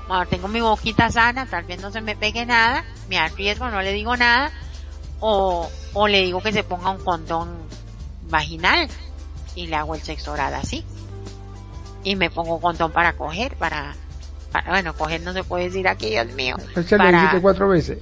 bueno, 0.09 0.27
tengo 0.27 0.49
mi 0.49 0.61
boquita 0.61 1.11
sana, 1.11 1.47
tal 1.47 1.65
vez 1.65 1.81
no 1.81 1.91
se 1.91 2.01
me 2.01 2.17
pegue 2.17 2.45
nada, 2.45 2.85
me 3.09 3.19
arriesgo, 3.19 3.71
no 3.71 3.81
le 3.81 3.93
digo 3.93 4.17
nada, 4.17 4.53
o, 5.21 5.71
o 5.95 6.09
le 6.09 6.23
digo 6.23 6.43
que 6.43 6.53
se 6.53 6.65
ponga 6.65 6.91
un 6.91 7.03
condón 7.03 7.57
vaginal 8.29 8.89
y 9.55 9.67
le 9.67 9.77
hago 9.77 9.95
el 9.95 10.03
sexo 10.03 10.33
oral 10.33 10.55
así. 10.55 10.85
Y 12.05 12.17
me 12.17 12.31
pongo 12.31 12.61
condón 12.61 12.93
para 12.93 13.15
coger, 13.15 13.57
para, 13.57 13.95
para 14.53 14.71
bueno, 14.71 14.95
coger 14.95 15.23
no 15.23 15.33
se 15.33 15.43
puede 15.43 15.65
decir 15.65 15.89
aquí, 15.89 16.11
Dios 16.11 16.27
mío. 16.35 16.57
Pues 16.75 16.89
ya 16.89 16.99
para, 16.99 17.41
cuatro 17.41 17.69
veces. 17.69 17.99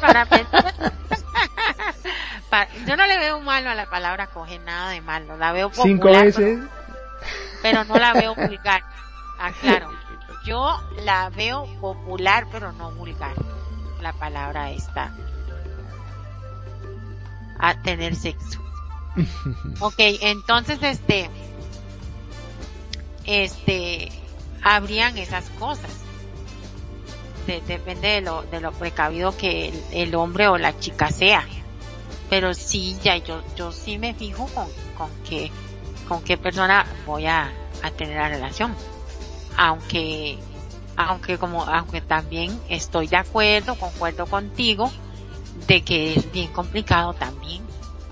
Para, 0.00 0.26
para, 2.50 2.68
yo 2.86 2.96
no 2.96 3.06
le 3.06 3.18
veo 3.18 3.40
malo 3.40 3.70
a 3.70 3.74
la 3.74 3.88
palabra 3.88 4.26
coger, 4.26 4.60
nada 4.62 4.90
de 4.90 5.00
malo, 5.00 5.36
la 5.36 5.52
veo 5.52 5.70
popular. 5.70 5.88
Cinco 5.88 6.08
veces. 6.08 6.58
Pero, 7.62 7.62
pero 7.62 7.84
no 7.84 7.96
la 7.96 8.12
veo 8.12 8.34
vulgar. 8.34 8.82
Aclaro. 9.38 9.90
Yo 10.44 10.80
la 11.04 11.30
veo 11.30 11.66
popular, 11.80 12.46
pero 12.50 12.72
no 12.72 12.90
vulgar. 12.92 13.34
La 14.00 14.12
palabra 14.12 14.70
está 14.70 15.12
a 17.58 17.74
tener 17.82 18.14
sexo. 18.14 18.60
ok, 19.80 19.94
entonces 19.98 20.78
este, 20.82 21.30
este, 23.26 24.08
habrían 24.62 25.18
esas 25.18 25.50
cosas. 25.50 25.90
depende 27.46 28.08
de 28.08 28.20
lo, 28.20 28.42
de 28.42 28.60
lo 28.60 28.72
precavido 28.72 29.36
que 29.36 29.72
el, 29.92 30.14
hombre 30.14 30.48
o 30.48 30.58
la 30.58 30.78
chica 30.78 31.10
sea. 31.10 31.44
Pero 32.30 32.54
sí, 32.54 32.96
ya 33.02 33.16
yo, 33.18 33.42
yo 33.56 33.70
sí 33.70 33.98
me 33.98 34.14
fijo 34.14 34.46
con, 34.46 34.66
con 34.96 35.10
qué, 35.28 35.50
con 36.08 36.22
qué 36.22 36.36
persona 36.36 36.84
voy 37.06 37.26
a, 37.26 37.52
a 37.82 37.90
tener 37.90 38.16
la 38.16 38.28
relación. 38.28 38.74
Aunque, 39.56 40.38
aunque 40.96 41.38
como, 41.38 41.64
aunque 41.64 42.00
también 42.00 42.60
estoy 42.68 43.06
de 43.06 43.16
acuerdo, 43.16 43.76
concuerdo 43.76 44.26
contigo, 44.26 44.90
de 45.66 45.82
que 45.82 46.14
es 46.14 46.30
bien 46.32 46.52
complicado 46.52 47.14
también. 47.14 47.65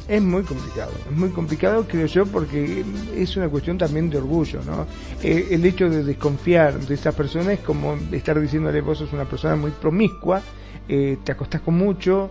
Es 0.07 0.21
muy 0.21 0.43
complicado, 0.43 0.93
es 1.11 1.17
muy 1.17 1.31
complicado 1.31 1.87
creo 1.89 2.07
yo 2.07 2.27
porque 2.27 2.85
es 3.17 3.37
una 3.37 3.49
cuestión 3.49 3.79
también 3.79 4.11
de 4.11 4.19
orgullo, 4.19 4.61
¿no? 4.63 4.87
Eh, 5.23 5.49
el 5.51 5.65
hecho 5.65 5.89
de 5.89 6.05
desconfiar 6.05 6.79
de 6.79 6.95
esta 6.95 7.13
persona 7.13 7.53
es 7.55 7.61
como 7.61 7.97
estar 8.13 8.39
diciéndole 8.39 8.83
vos 8.83 8.99
sos 8.99 9.13
una 9.15 9.25
persona 9.25 9.57
muy 9.57 9.71
promiscua, 9.71 10.43
eh, 10.87 11.17
te 11.25 11.33
acostás 11.33 11.63
con 11.63 11.79
mucho, 11.79 12.31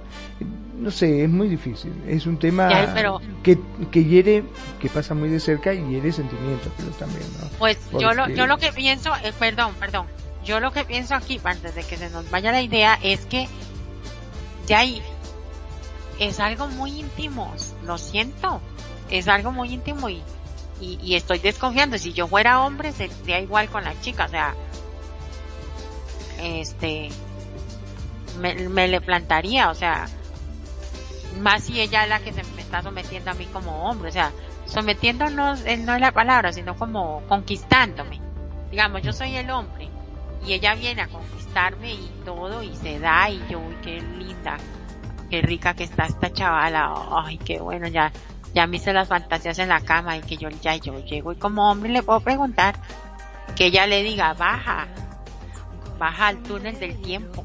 no 0.77 0.91
sé, 0.91 1.23
es 1.23 1.29
muy 1.29 1.49
difícil, 1.49 1.91
es 2.07 2.27
un 2.27 2.37
tema 2.37 2.69
que, 3.41 3.57
que 3.91 4.03
hiere, 4.03 4.43
que 4.79 4.89
pasa 4.89 5.15
muy 5.15 5.29
de 5.29 5.39
cerca 5.39 5.73
y 5.73 5.83
hiere 5.89 6.11
sentimientos 6.11 6.71
pero 6.77 6.91
también, 6.91 7.25
¿no? 7.41 7.47
Pues 7.57 7.79
yo, 7.99 8.13
lo, 8.13 8.29
yo 8.29 8.45
lo 8.45 8.57
que 8.57 8.71
pienso, 8.71 9.11
eh, 9.23 9.33
perdón, 9.39 9.71
perdón, 9.79 10.05
yo 10.45 10.59
lo 10.59 10.71
que 10.71 10.83
pienso 10.83 11.15
aquí, 11.15 11.39
antes 11.43 11.73
de 11.73 11.83
que 11.83 11.97
se 11.97 12.11
nos 12.11 12.29
vaya 12.29 12.51
la 12.51 12.61
idea, 12.61 12.99
es 13.01 13.25
que 13.25 13.47
ya 14.67 14.79
hay 14.79 15.01
es 16.19 16.39
algo 16.39 16.67
muy 16.67 16.99
íntimo, 16.99 17.53
lo 17.83 17.97
siento, 17.97 18.61
es 19.09 19.27
algo 19.27 19.51
muy 19.51 19.73
íntimo 19.73 20.09
y, 20.09 20.21
y, 20.79 21.15
estoy 21.15 21.39
desconfiando. 21.39 21.97
Si 21.97 22.13
yo 22.13 22.27
fuera 22.27 22.61
hombre 22.61 22.91
sería 22.91 23.39
igual 23.39 23.69
con 23.69 23.83
la 23.83 23.99
chica, 24.01 24.25
o 24.25 24.29
sea, 24.29 24.55
este, 26.41 27.09
me, 28.39 28.55
me 28.69 28.87
le 28.87 29.01
plantaría, 29.01 29.69
o 29.69 29.75
sea, 29.75 30.07
más 31.39 31.63
si 31.63 31.79
ella 31.79 32.03
es 32.03 32.09
la 32.09 32.19
que 32.19 32.33
se 32.33 32.43
me 32.55 32.61
está 32.61 32.81
sometiendo 32.81 33.31
a 33.31 33.33
mí 33.33 33.45
como 33.45 33.89
hombre, 33.89 34.09
o 34.09 34.13
sea, 34.13 34.31
sometiéndonos 34.65 35.63
no, 35.63 35.77
no 35.77 35.95
es 35.95 36.01
la 36.01 36.11
palabra, 36.11 36.53
sino 36.53 36.75
como 36.75 37.23
conquistándome. 37.27 38.19
Digamos, 38.71 39.01
yo 39.03 39.13
soy 39.13 39.35
el 39.35 39.49
hombre 39.51 39.89
y 40.45 40.53
ella 40.53 40.73
viene 40.75 41.03
a 41.03 41.07
conquistarme 41.07 41.93
y 41.93 42.11
todo 42.25 42.63
y 42.63 42.75
se 42.75 42.99
da 42.99 43.29
y 43.29 43.41
yo, 43.49 43.59
uy, 43.59 43.75
qué 43.83 44.01
linda 44.01 44.57
qué 45.33 45.41
rica 45.41 45.73
que 45.73 45.83
está 45.83 46.05
esta 46.05 46.31
chavala, 46.31 46.93
ay, 47.09 47.39
qué 47.39 47.59
bueno, 47.59 47.87
ya, 47.87 48.11
ya 48.53 48.67
me 48.67 48.77
hice 48.77 48.93
las 48.93 49.07
fantasías 49.07 49.57
en 49.57 49.69
la 49.69 49.81
cama 49.81 50.15
y 50.15 50.21
que 50.21 50.37
yo 50.37 50.47
ya 50.61 50.75
yo 50.75 51.03
llego 51.03 51.31
y 51.31 51.37
como 51.37 51.71
hombre 51.71 51.89
le 51.89 52.03
puedo 52.03 52.19
preguntar 52.19 52.75
que 53.55 53.65
ella 53.65 53.87
le 53.87 54.03
diga, 54.03 54.35
baja, 54.35 54.87
baja 55.97 56.27
al 56.27 56.43
túnel 56.43 56.79
del 56.79 57.01
tiempo, 57.01 57.43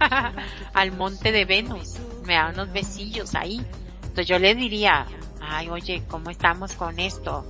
al 0.72 0.92
monte 0.92 1.30
de 1.30 1.44
Venus, 1.44 1.98
me 2.24 2.32
da 2.32 2.48
unos 2.48 2.72
besillos 2.72 3.34
ahí. 3.34 3.62
Entonces 4.04 4.26
yo 4.26 4.38
le 4.38 4.54
diría, 4.54 5.04
ay, 5.42 5.68
oye, 5.68 6.04
¿cómo 6.08 6.30
estamos 6.30 6.76
con 6.76 6.98
esto? 6.98 7.44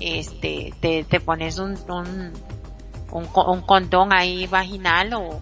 Este, 0.00 0.74
te, 0.82 1.04
te 1.04 1.20
pones 1.20 1.58
un, 1.58 1.78
un, 1.88 2.34
un, 3.12 3.28
un 3.34 3.60
condón 3.62 4.12
ahí 4.12 4.46
vaginal 4.48 5.14
o, 5.14 5.40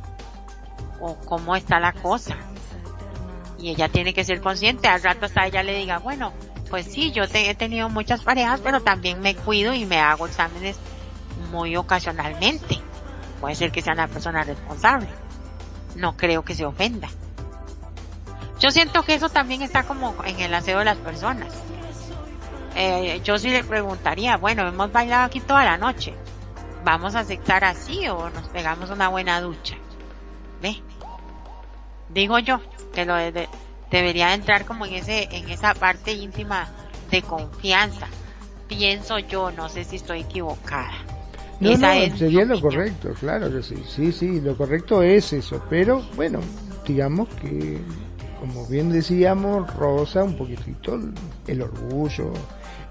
o 1.01 1.17
cómo 1.27 1.57
está 1.57 1.81
la 1.81 1.93
cosa 1.95 2.37
Y 3.59 3.71
ella 3.71 3.89
tiene 3.89 4.13
que 4.13 4.25
ser 4.25 4.41
consciente, 4.41 4.89
al 4.89 5.03
rato 5.03 5.27
hasta 5.27 5.47
ella 5.47 5.63
le 5.63 5.75
diga, 5.75 5.99
bueno, 5.99 6.33
pues 6.69 6.87
sí, 6.87 7.13
yo 7.13 7.25
he 7.33 7.55
tenido 7.55 7.89
muchas 7.89 8.23
parejas, 8.23 8.61
pero 8.63 8.81
también 8.81 9.21
me 9.21 9.35
cuido 9.35 9.73
y 9.73 9.87
me 9.87 9.99
hago 9.99 10.27
exámenes 10.27 10.77
muy 11.51 11.77
ocasionalmente. 11.77 12.81
Puede 13.41 13.55
ser 13.55 13.71
que 13.71 13.83
sea 13.83 13.93
una 13.93 14.09
persona 14.09 14.43
responsable. 14.43 15.09
No 15.95 16.17
creo 16.17 16.45
que 16.45 16.55
se 16.55 16.65
ofenda. 16.65 17.09
Yo 18.59 18.71
siento 18.71 19.03
que 19.03 19.15
eso 19.15 19.29
también 19.29 19.63
está 19.63 19.85
como 19.85 20.15
en 20.25 20.41
el 20.41 20.53
aseo 20.55 20.79
de 20.79 20.87
las 20.87 20.99
personas. 20.99 21.53
Eh, 22.75 23.21
yo 23.25 23.39
sí 23.39 23.51
le 23.51 23.65
preguntaría, 23.65 24.37
bueno, 24.37 24.67
hemos 24.67 24.93
bailado 24.93 25.25
aquí 25.25 25.41
toda 25.41 25.65
la 25.65 25.77
noche. 25.77 26.15
¿Vamos 26.85 27.15
a 27.15 27.21
aceptar 27.21 27.65
así 27.65 28.07
o 28.09 28.31
nos 28.31 28.49
pegamos 28.49 28.91
una 28.91 29.09
buena 29.09 29.41
ducha? 29.41 29.77
¿Ve? 30.63 30.83
Digo 32.17 32.39
yo 32.39 32.61
que 32.95 33.05
lo 33.05 33.15
de, 33.15 33.47
debería 33.91 34.33
entrar 34.33 34.65
como 34.65 34.87
en 34.87 34.95
ese, 34.95 35.29
en 35.33 35.51
esa 35.51 35.75
parte 35.75 36.13
íntima 36.13 36.67
de 37.11 37.21
confianza. 37.21 38.07
Pienso 38.69 39.19
yo, 39.19 39.51
no 39.51 39.69
sé 39.69 39.85
si 39.85 39.97
estoy 39.97 40.21
equivocada. 40.21 40.95
No, 41.61 41.77
no, 41.77 42.17
sería 42.17 42.47
lo 42.47 42.59
correcto, 42.59 43.11
claro 43.21 43.53
que 43.53 43.63
sí, 43.63 43.77
sí, 43.87 44.13
sí, 44.13 44.41
lo 44.41 44.57
correcto 44.57 45.03
es 45.03 45.35
eso, 45.35 45.63
pero 45.69 46.03
bueno, 46.17 46.41
digamos 46.87 47.29
que, 47.41 47.79
como 48.41 48.67
bien 48.67 48.91
decíamos, 48.91 49.73
rosa 49.75 50.25
un 50.25 50.39
poquitito 50.39 50.99
el 51.47 51.63
orgullo 51.63 52.33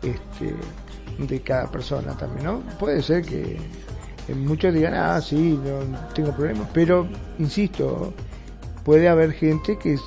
este, 0.04 0.54
de 1.18 1.42
cada 1.42 1.70
persona 1.72 2.16
también, 2.16 2.46
¿no? 2.46 2.60
Puede 2.78 3.02
ser 3.02 3.24
que 3.24 3.60
muchos 4.36 4.72
digan, 4.72 4.94
ah, 4.94 5.20
sí, 5.20 5.60
no 5.64 6.00
tengo 6.14 6.32
problemas, 6.32 6.70
pero, 6.74 7.08
insisto, 7.40 8.14
puede 8.86 9.10
haber 9.10 9.34
gente 9.34 9.78
que, 9.78 9.98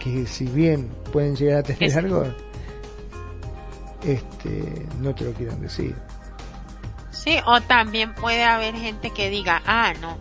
que 0.00 0.26
si 0.26 0.44
bien 0.44 0.90
pueden 1.12 1.36
llegar 1.36 1.60
a 1.60 1.62
tener 1.62 1.96
algo, 1.96 2.24
este, 4.02 4.86
no 5.00 5.14
te 5.14 5.24
lo 5.24 5.32
quieran 5.32 5.60
decir. 5.60 5.94
Sí, 7.12 7.38
o 7.46 7.60
también 7.60 8.14
puede 8.14 8.42
haber 8.42 8.74
gente 8.74 9.10
que 9.10 9.30
diga, 9.30 9.62
ah, 9.64 9.92
no, 10.00 10.18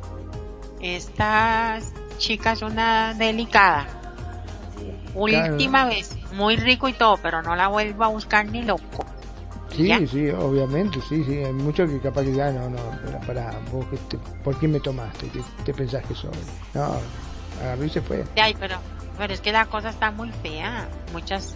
esta 0.80 1.80
chica 2.18 2.53
es 2.53 2.62
una 2.62 3.16
delicada. 3.16 3.88
Última 5.16 5.86
vez, 5.86 6.16
muy 6.34 6.56
rico 6.56 6.88
y 6.88 6.94
todo, 6.94 7.18
pero 7.18 7.41
no 7.41 7.56
la 7.56 7.68
vuelvo 7.68 8.03
a 8.03 8.08
buscar 8.08 8.45
ni 8.45 8.62
loco. 8.62 9.06
Sí, 9.76 10.08
sí, 10.08 10.30
obviamente, 10.30 10.99
sí, 11.10 11.24
sí. 11.24 11.38
Hay 11.38 11.53
muchos 11.53 11.90
que 11.90 11.99
capaz 11.99 12.24
que 12.24 12.34
ya 12.34 12.52
no, 12.52 12.70
no, 12.70 12.78
para, 13.26 13.52
vos, 13.72 13.86
te, 14.10 14.18
¿por 14.44 14.58
qué 14.60 14.68
me 14.68 14.80
tomaste? 14.80 15.28
¿Qué 15.30 15.41
te 15.66 15.74
pensás 15.74 16.06
que 16.06 16.14
soy? 16.14 16.30
No, 16.74 16.98
agarró 17.62 17.86
y 17.86 17.90
se 17.90 18.02
fue. 18.02 18.24
Ay, 18.36 18.56
pero, 18.60 18.78
pero 19.18 19.34
es 19.34 19.42
que 19.42 19.52
la 19.52 19.66
cosa 19.66 19.90
está 19.90 20.12
muy 20.12 20.32
fea. 20.44 20.88
Muchas 21.14 21.56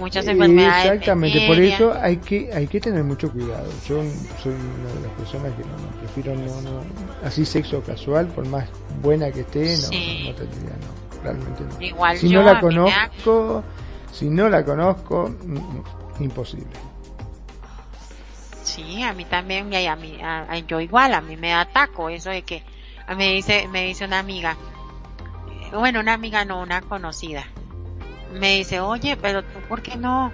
muchas 0.00 0.26
enfermedades. 0.26 0.86
Exactamente, 0.86 1.46
por 1.46 1.58
eso 1.60 1.94
hay 2.00 2.16
que 2.16 2.50
hay 2.52 2.66
que 2.66 2.80
tener 2.80 3.04
mucho 3.04 3.30
cuidado. 3.30 3.70
Yo 3.86 4.02
soy 4.42 4.52
una 4.52 4.92
de 4.94 5.00
las 5.06 5.12
personas 5.16 5.52
que 5.54 5.62
no, 5.62 6.00
prefiero 6.00 6.34
no, 6.34 6.60
no, 6.62 6.82
así 7.22 7.44
sexo 7.44 7.82
casual, 7.82 8.26
por 8.28 8.46
más 8.48 8.68
buena 9.02 9.30
que 9.30 9.40
esté, 9.40 9.76
no, 9.76 10.30
no 10.30 10.34
tendría, 10.34 10.76
no, 10.76 11.22
realmente 11.22 11.62
no. 11.62 11.80
Igual 11.80 12.18
si 12.18 12.28
no 12.28 12.42
la 12.42 12.60
conozco, 12.60 13.62
si 14.12 14.28
no 14.28 14.48
la 14.48 14.64
conozco, 14.64 15.28
mm, 15.44 15.54
mm, 15.54 15.84
imposible. 16.24 16.90
Sí, 18.62 19.02
a 19.02 19.12
mí 19.12 19.24
también, 19.24 19.72
a 19.74 19.96
mí, 19.96 20.18
yo 20.66 20.80
igual, 20.80 21.14
a 21.14 21.20
mí 21.20 21.36
me 21.36 21.52
ataco 21.52 22.08
eso 22.08 22.30
de 22.30 22.42
que 22.42 22.62
me 23.16 23.32
dice, 23.32 23.66
me 23.68 23.84
dice 23.84 24.04
una 24.04 24.20
amiga, 24.20 24.56
bueno, 25.72 26.00
una 26.00 26.14
amiga 26.14 26.44
no, 26.44 26.60
una 26.60 26.80
conocida, 26.82 27.44
me 28.32 28.56
dice, 28.56 28.80
oye, 28.80 29.16
pero 29.16 29.42
tú, 29.42 29.60
¿por 29.68 29.82
qué 29.82 29.96
no? 29.96 30.32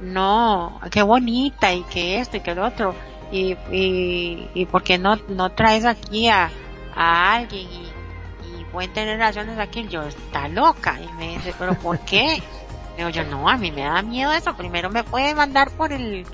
No, 0.00 0.80
qué 0.90 1.02
bonita 1.02 1.72
y 1.72 1.82
que 1.84 2.20
esto 2.20 2.36
y 2.36 2.40
que 2.40 2.54
lo 2.54 2.66
otro. 2.66 2.94
Y, 3.30 3.56
y, 3.70 4.48
y 4.54 4.66
¿por 4.66 4.82
qué 4.82 4.98
no, 4.98 5.16
no 5.28 5.50
traes 5.50 5.84
aquí 5.84 6.28
a, 6.28 6.50
a 6.94 7.34
alguien 7.34 7.68
y, 7.68 8.60
y 8.60 8.64
pueden 8.72 8.92
tener 8.92 9.18
relaciones 9.18 9.58
aquí? 9.58 9.86
Yo, 9.88 10.02
está 10.02 10.48
loca. 10.48 10.98
Y 11.00 11.12
me 11.14 11.28
dice, 11.36 11.54
¿pero 11.58 11.74
por 11.74 11.98
qué? 12.00 12.42
Digo 12.96 13.10
yo, 13.10 13.24
no, 13.24 13.48
a 13.48 13.56
mí 13.56 13.70
me 13.70 13.82
da 13.82 14.02
miedo 14.02 14.32
eso. 14.32 14.56
Primero 14.56 14.90
me 14.90 15.04
puede 15.04 15.34
mandar 15.34 15.70
por 15.70 15.92
el, 15.92 16.26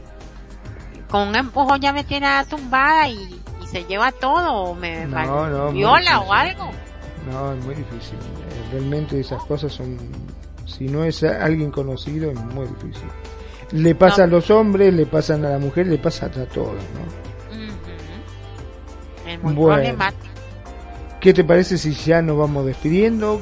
con 1.11 1.29
un 1.29 1.37
empujón 1.37 1.81
ya 1.81 1.93
me 1.93 2.05
tiene 2.05 2.29
tumbada 2.47 3.09
y, 3.09 3.41
y 3.63 3.67
se 3.67 3.85
lleva 3.85 4.13
todo 4.13 4.53
o 4.53 4.75
me 4.75 5.07
viola 5.73 6.21
o 6.21 6.33
algo. 6.33 6.71
No, 7.31 7.53
es 7.53 7.65
muy 7.65 7.75
difícil. 7.75 8.19
Eh, 8.19 8.69
realmente 8.73 9.19
esas 9.19 9.43
cosas 9.45 9.73
son 9.73 9.97
si 10.67 10.87
no 10.87 11.05
es 11.05 11.23
alguien 11.23 11.71
conocido 11.71 12.31
es 12.31 12.41
muy 12.41 12.67
difícil. 12.67 13.09
Le 13.73 13.95
pasa 13.95 14.25
a 14.25 14.27
los 14.27 14.51
hombres, 14.51 14.93
le 14.93 15.07
pasan 15.07 15.45
a 15.45 15.51
la 15.51 15.59
mujer, 15.59 15.87
le 15.87 15.99
pasa 15.99 16.27
a 16.27 16.31
todos, 16.31 16.75
¿no? 16.75 17.25
Es 19.31 19.43
muy 19.43 19.55
problemático. 19.55 20.35
¿Qué 21.21 21.33
te 21.33 21.45
parece 21.45 21.79
si 21.79 21.93
ya 21.93 22.21
nos 22.21 22.37
vamos 22.37 22.67
despidiendo? 22.67 23.41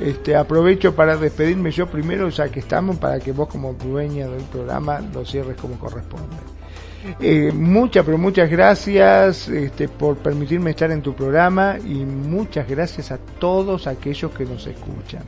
Este, 0.00 0.36
aprovecho 0.36 0.94
para 0.94 1.16
despedirme 1.16 1.70
yo 1.70 1.86
primero, 1.86 2.28
ya 2.28 2.48
que 2.48 2.60
estamos, 2.60 2.96
para 2.96 3.18
que 3.20 3.32
vos 3.32 3.48
como 3.48 3.72
dueña 3.74 4.28
del 4.28 4.42
programa 4.44 5.00
lo 5.12 5.24
cierres 5.24 5.56
como 5.56 5.78
corresponde. 5.78 6.36
Eh, 7.20 7.52
muchas, 7.52 8.04
pero 8.04 8.18
muchas 8.18 8.50
gracias 8.50 9.48
este, 9.48 9.88
por 9.88 10.16
permitirme 10.18 10.70
estar 10.70 10.90
en 10.90 11.02
tu 11.02 11.14
programa 11.14 11.78
y 11.78 12.04
muchas 12.04 12.68
gracias 12.68 13.12
a 13.12 13.18
todos 13.18 13.86
aquellos 13.86 14.32
que 14.32 14.44
nos 14.44 14.66
escuchan. 14.66 15.22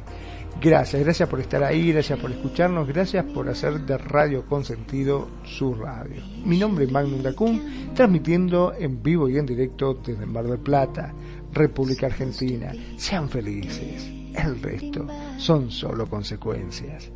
Gracias, 0.60 1.02
gracias 1.02 1.26
por 1.28 1.40
estar 1.40 1.64
ahí, 1.64 1.90
gracias 1.90 2.18
por 2.18 2.30
escucharnos, 2.30 2.86
gracias 2.86 3.24
por 3.24 3.48
hacer 3.48 3.80
de 3.80 3.96
Radio 3.96 4.44
Consentido 4.44 5.28
su 5.42 5.74
radio. 5.74 6.22
Mi 6.44 6.58
nombre 6.58 6.84
es 6.84 6.92
Magnum 6.92 7.22
Dacun, 7.22 7.94
transmitiendo 7.94 8.74
en 8.78 9.02
vivo 9.02 9.28
y 9.28 9.38
en 9.38 9.46
directo 9.46 9.94
desde 10.04 10.26
Mar 10.26 10.44
del 10.44 10.58
Plata, 10.58 11.14
República 11.52 12.06
Argentina. 12.06 12.72
Sean 12.98 13.30
felices, 13.30 14.10
el 14.34 14.60
resto 14.60 15.06
son 15.38 15.70
solo 15.70 16.06
consecuencias. 16.06 17.10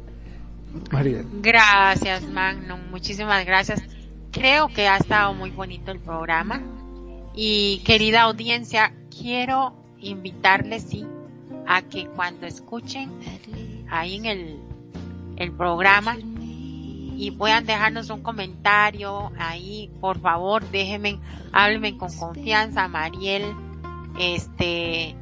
María. 0.90 1.22
Gracias, 1.42 2.22
Magnum, 2.28 2.80
muchísimas 2.90 3.44
gracias. 3.44 3.82
Creo 4.34 4.66
que 4.66 4.88
ha 4.88 4.96
estado 4.96 5.32
muy 5.32 5.50
bonito 5.50 5.92
el 5.92 6.00
programa. 6.00 6.60
Y 7.36 7.82
querida 7.84 8.22
audiencia, 8.22 8.92
quiero 9.16 9.74
invitarles, 10.00 10.82
sí, 10.82 11.06
a 11.66 11.82
que 11.82 12.08
cuando 12.08 12.44
escuchen 12.44 13.10
ahí 13.88 14.16
en 14.16 14.26
el, 14.26 14.60
el 15.36 15.52
programa 15.52 16.16
y 17.16 17.30
puedan 17.38 17.64
dejarnos 17.64 18.10
un 18.10 18.22
comentario 18.22 19.30
ahí, 19.38 19.88
por 20.00 20.20
favor, 20.20 20.68
déjenme, 20.68 21.20
háblenme 21.52 21.96
con 21.96 22.12
confianza, 22.16 22.88
Mariel, 22.88 23.54
este, 24.18 25.14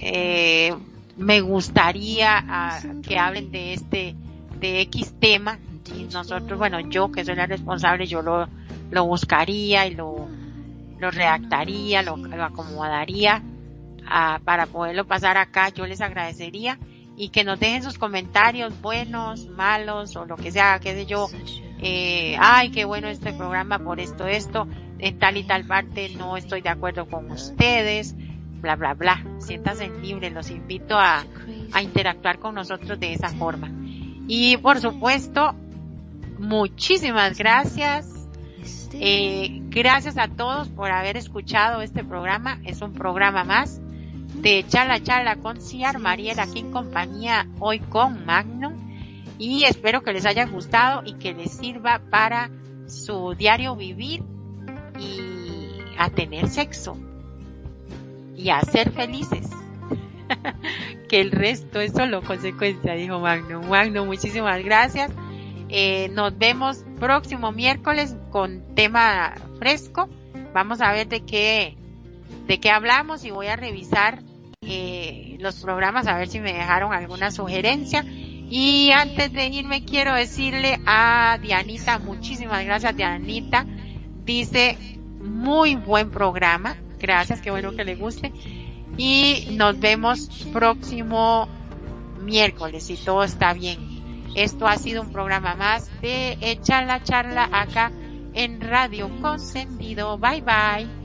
eh, 0.00 0.74
me 1.16 1.40
gustaría 1.40 2.44
ah, 2.48 2.80
que 3.06 3.16
hablen 3.16 3.52
de 3.52 3.74
este, 3.74 4.16
de 4.58 4.80
X 4.82 5.14
tema, 5.20 5.58
nosotros, 6.12 6.58
bueno, 6.58 6.80
yo 6.80 7.10
que 7.10 7.24
soy 7.24 7.36
la 7.36 7.46
responsable, 7.46 8.06
yo 8.06 8.22
lo, 8.22 8.48
lo 8.90 9.04
buscaría 9.06 9.86
y 9.86 9.94
lo, 9.94 10.28
lo 10.98 11.10
redactaría, 11.10 12.02
lo, 12.02 12.16
acomodaría 12.42 13.42
para 14.44 14.66
poderlo 14.66 15.06
pasar 15.06 15.38
acá, 15.38 15.70
yo 15.70 15.86
les 15.86 16.00
agradecería 16.00 16.78
y 17.16 17.28
que 17.28 17.44
nos 17.44 17.60
dejen 17.60 17.82
sus 17.82 17.96
comentarios 17.96 18.80
buenos, 18.82 19.46
malos 19.48 20.16
o 20.16 20.24
lo 20.24 20.36
que 20.36 20.50
sea, 20.50 20.78
qué 20.80 20.94
sé 20.94 21.06
yo, 21.06 21.28
eh, 21.80 22.36
ay, 22.38 22.70
qué 22.70 22.84
bueno 22.84 23.08
este 23.08 23.32
programa 23.32 23.78
por 23.78 24.00
esto, 24.00 24.26
esto, 24.26 24.66
en 24.98 25.18
tal 25.18 25.36
y 25.36 25.44
tal 25.44 25.64
parte 25.64 26.10
no 26.16 26.36
estoy 26.36 26.60
de 26.60 26.70
acuerdo 26.70 27.06
con 27.08 27.30
ustedes, 27.30 28.14
bla, 28.60 28.76
bla, 28.76 28.94
bla. 28.94 29.24
Siéntanse 29.38 29.88
libres, 30.00 30.32
los 30.32 30.50
invito 30.50 30.98
a, 30.98 31.24
a 31.72 31.82
interactuar 31.82 32.38
con 32.38 32.54
nosotros 32.54 32.98
de 32.98 33.12
esa 33.12 33.28
forma. 33.28 33.70
Y 34.26 34.56
por 34.56 34.80
supuesto, 34.80 35.54
muchísimas 36.38 37.38
gracias. 37.38 38.10
Eh, 38.92 39.60
gracias 39.70 40.16
a 40.18 40.28
todos 40.28 40.68
por 40.68 40.90
haber 40.90 41.16
escuchado 41.16 41.82
este 41.82 42.04
programa. 42.04 42.60
Es 42.64 42.80
un 42.80 42.92
programa 42.92 43.44
más 43.44 43.80
de 44.34 44.64
Charla 44.68 45.02
Charla 45.02 45.36
con 45.36 45.60
Ciar 45.60 45.98
Mariel 45.98 46.38
aquí 46.38 46.60
en 46.60 46.70
compañía 46.70 47.46
hoy 47.60 47.78
con 47.78 48.24
Magnum 48.24 48.74
y 49.38 49.64
espero 49.64 50.02
que 50.02 50.12
les 50.12 50.26
haya 50.26 50.46
gustado 50.46 51.02
y 51.04 51.14
que 51.14 51.34
les 51.34 51.52
sirva 51.52 52.00
para 52.10 52.50
su 52.86 53.34
diario 53.34 53.74
vivir 53.76 54.22
y 54.98 55.70
a 55.98 56.10
tener 56.10 56.48
sexo 56.48 56.96
y 58.36 58.50
a 58.50 58.60
ser 58.60 58.92
felices. 58.92 59.50
que 61.08 61.20
el 61.20 61.30
resto 61.30 61.80
es 61.80 61.92
solo 61.92 62.22
consecuencia, 62.22 62.94
dijo 62.94 63.20
Magnum. 63.20 63.68
Magnum, 63.68 64.06
muchísimas 64.06 64.62
gracias. 64.64 65.10
Eh, 65.76 66.08
nos 66.10 66.38
vemos 66.38 66.84
próximo 67.00 67.50
miércoles 67.50 68.14
con 68.30 68.62
tema 68.76 69.34
fresco. 69.58 70.08
Vamos 70.52 70.80
a 70.80 70.92
ver 70.92 71.08
de 71.08 71.22
qué, 71.22 71.76
de 72.46 72.60
qué 72.60 72.70
hablamos 72.70 73.24
y 73.24 73.32
voy 73.32 73.48
a 73.48 73.56
revisar 73.56 74.22
eh, 74.60 75.36
los 75.40 75.56
programas 75.56 76.06
a 76.06 76.16
ver 76.16 76.28
si 76.28 76.38
me 76.38 76.52
dejaron 76.52 76.92
alguna 76.92 77.32
sugerencia. 77.32 78.04
Y 78.06 78.92
antes 78.92 79.32
de 79.32 79.48
irme 79.48 79.84
quiero 79.84 80.14
decirle 80.14 80.78
a 80.86 81.40
Dianita, 81.42 81.98
muchísimas 81.98 82.64
gracias 82.64 82.96
Dianita. 82.96 83.66
Dice, 84.24 84.78
muy 85.18 85.74
buen 85.74 86.12
programa. 86.12 86.76
Gracias, 87.00 87.40
qué 87.40 87.50
bueno 87.50 87.72
que 87.74 87.84
le 87.84 87.96
guste. 87.96 88.32
Y 88.96 89.48
nos 89.50 89.80
vemos 89.80 90.28
próximo 90.52 91.48
miércoles 92.22 92.84
si 92.84 92.96
todo 92.96 93.24
está 93.24 93.52
bien. 93.54 93.93
Esto 94.34 94.66
ha 94.66 94.76
sido 94.76 95.02
un 95.02 95.12
programa 95.12 95.54
más 95.54 95.90
de 96.00 96.36
Echar 96.40 96.86
la 96.86 97.02
Charla 97.02 97.48
acá 97.52 97.92
en 98.34 98.60
Radio 98.60 99.08
Consentido. 99.20 100.18
Bye 100.18 100.42
bye. 100.42 101.04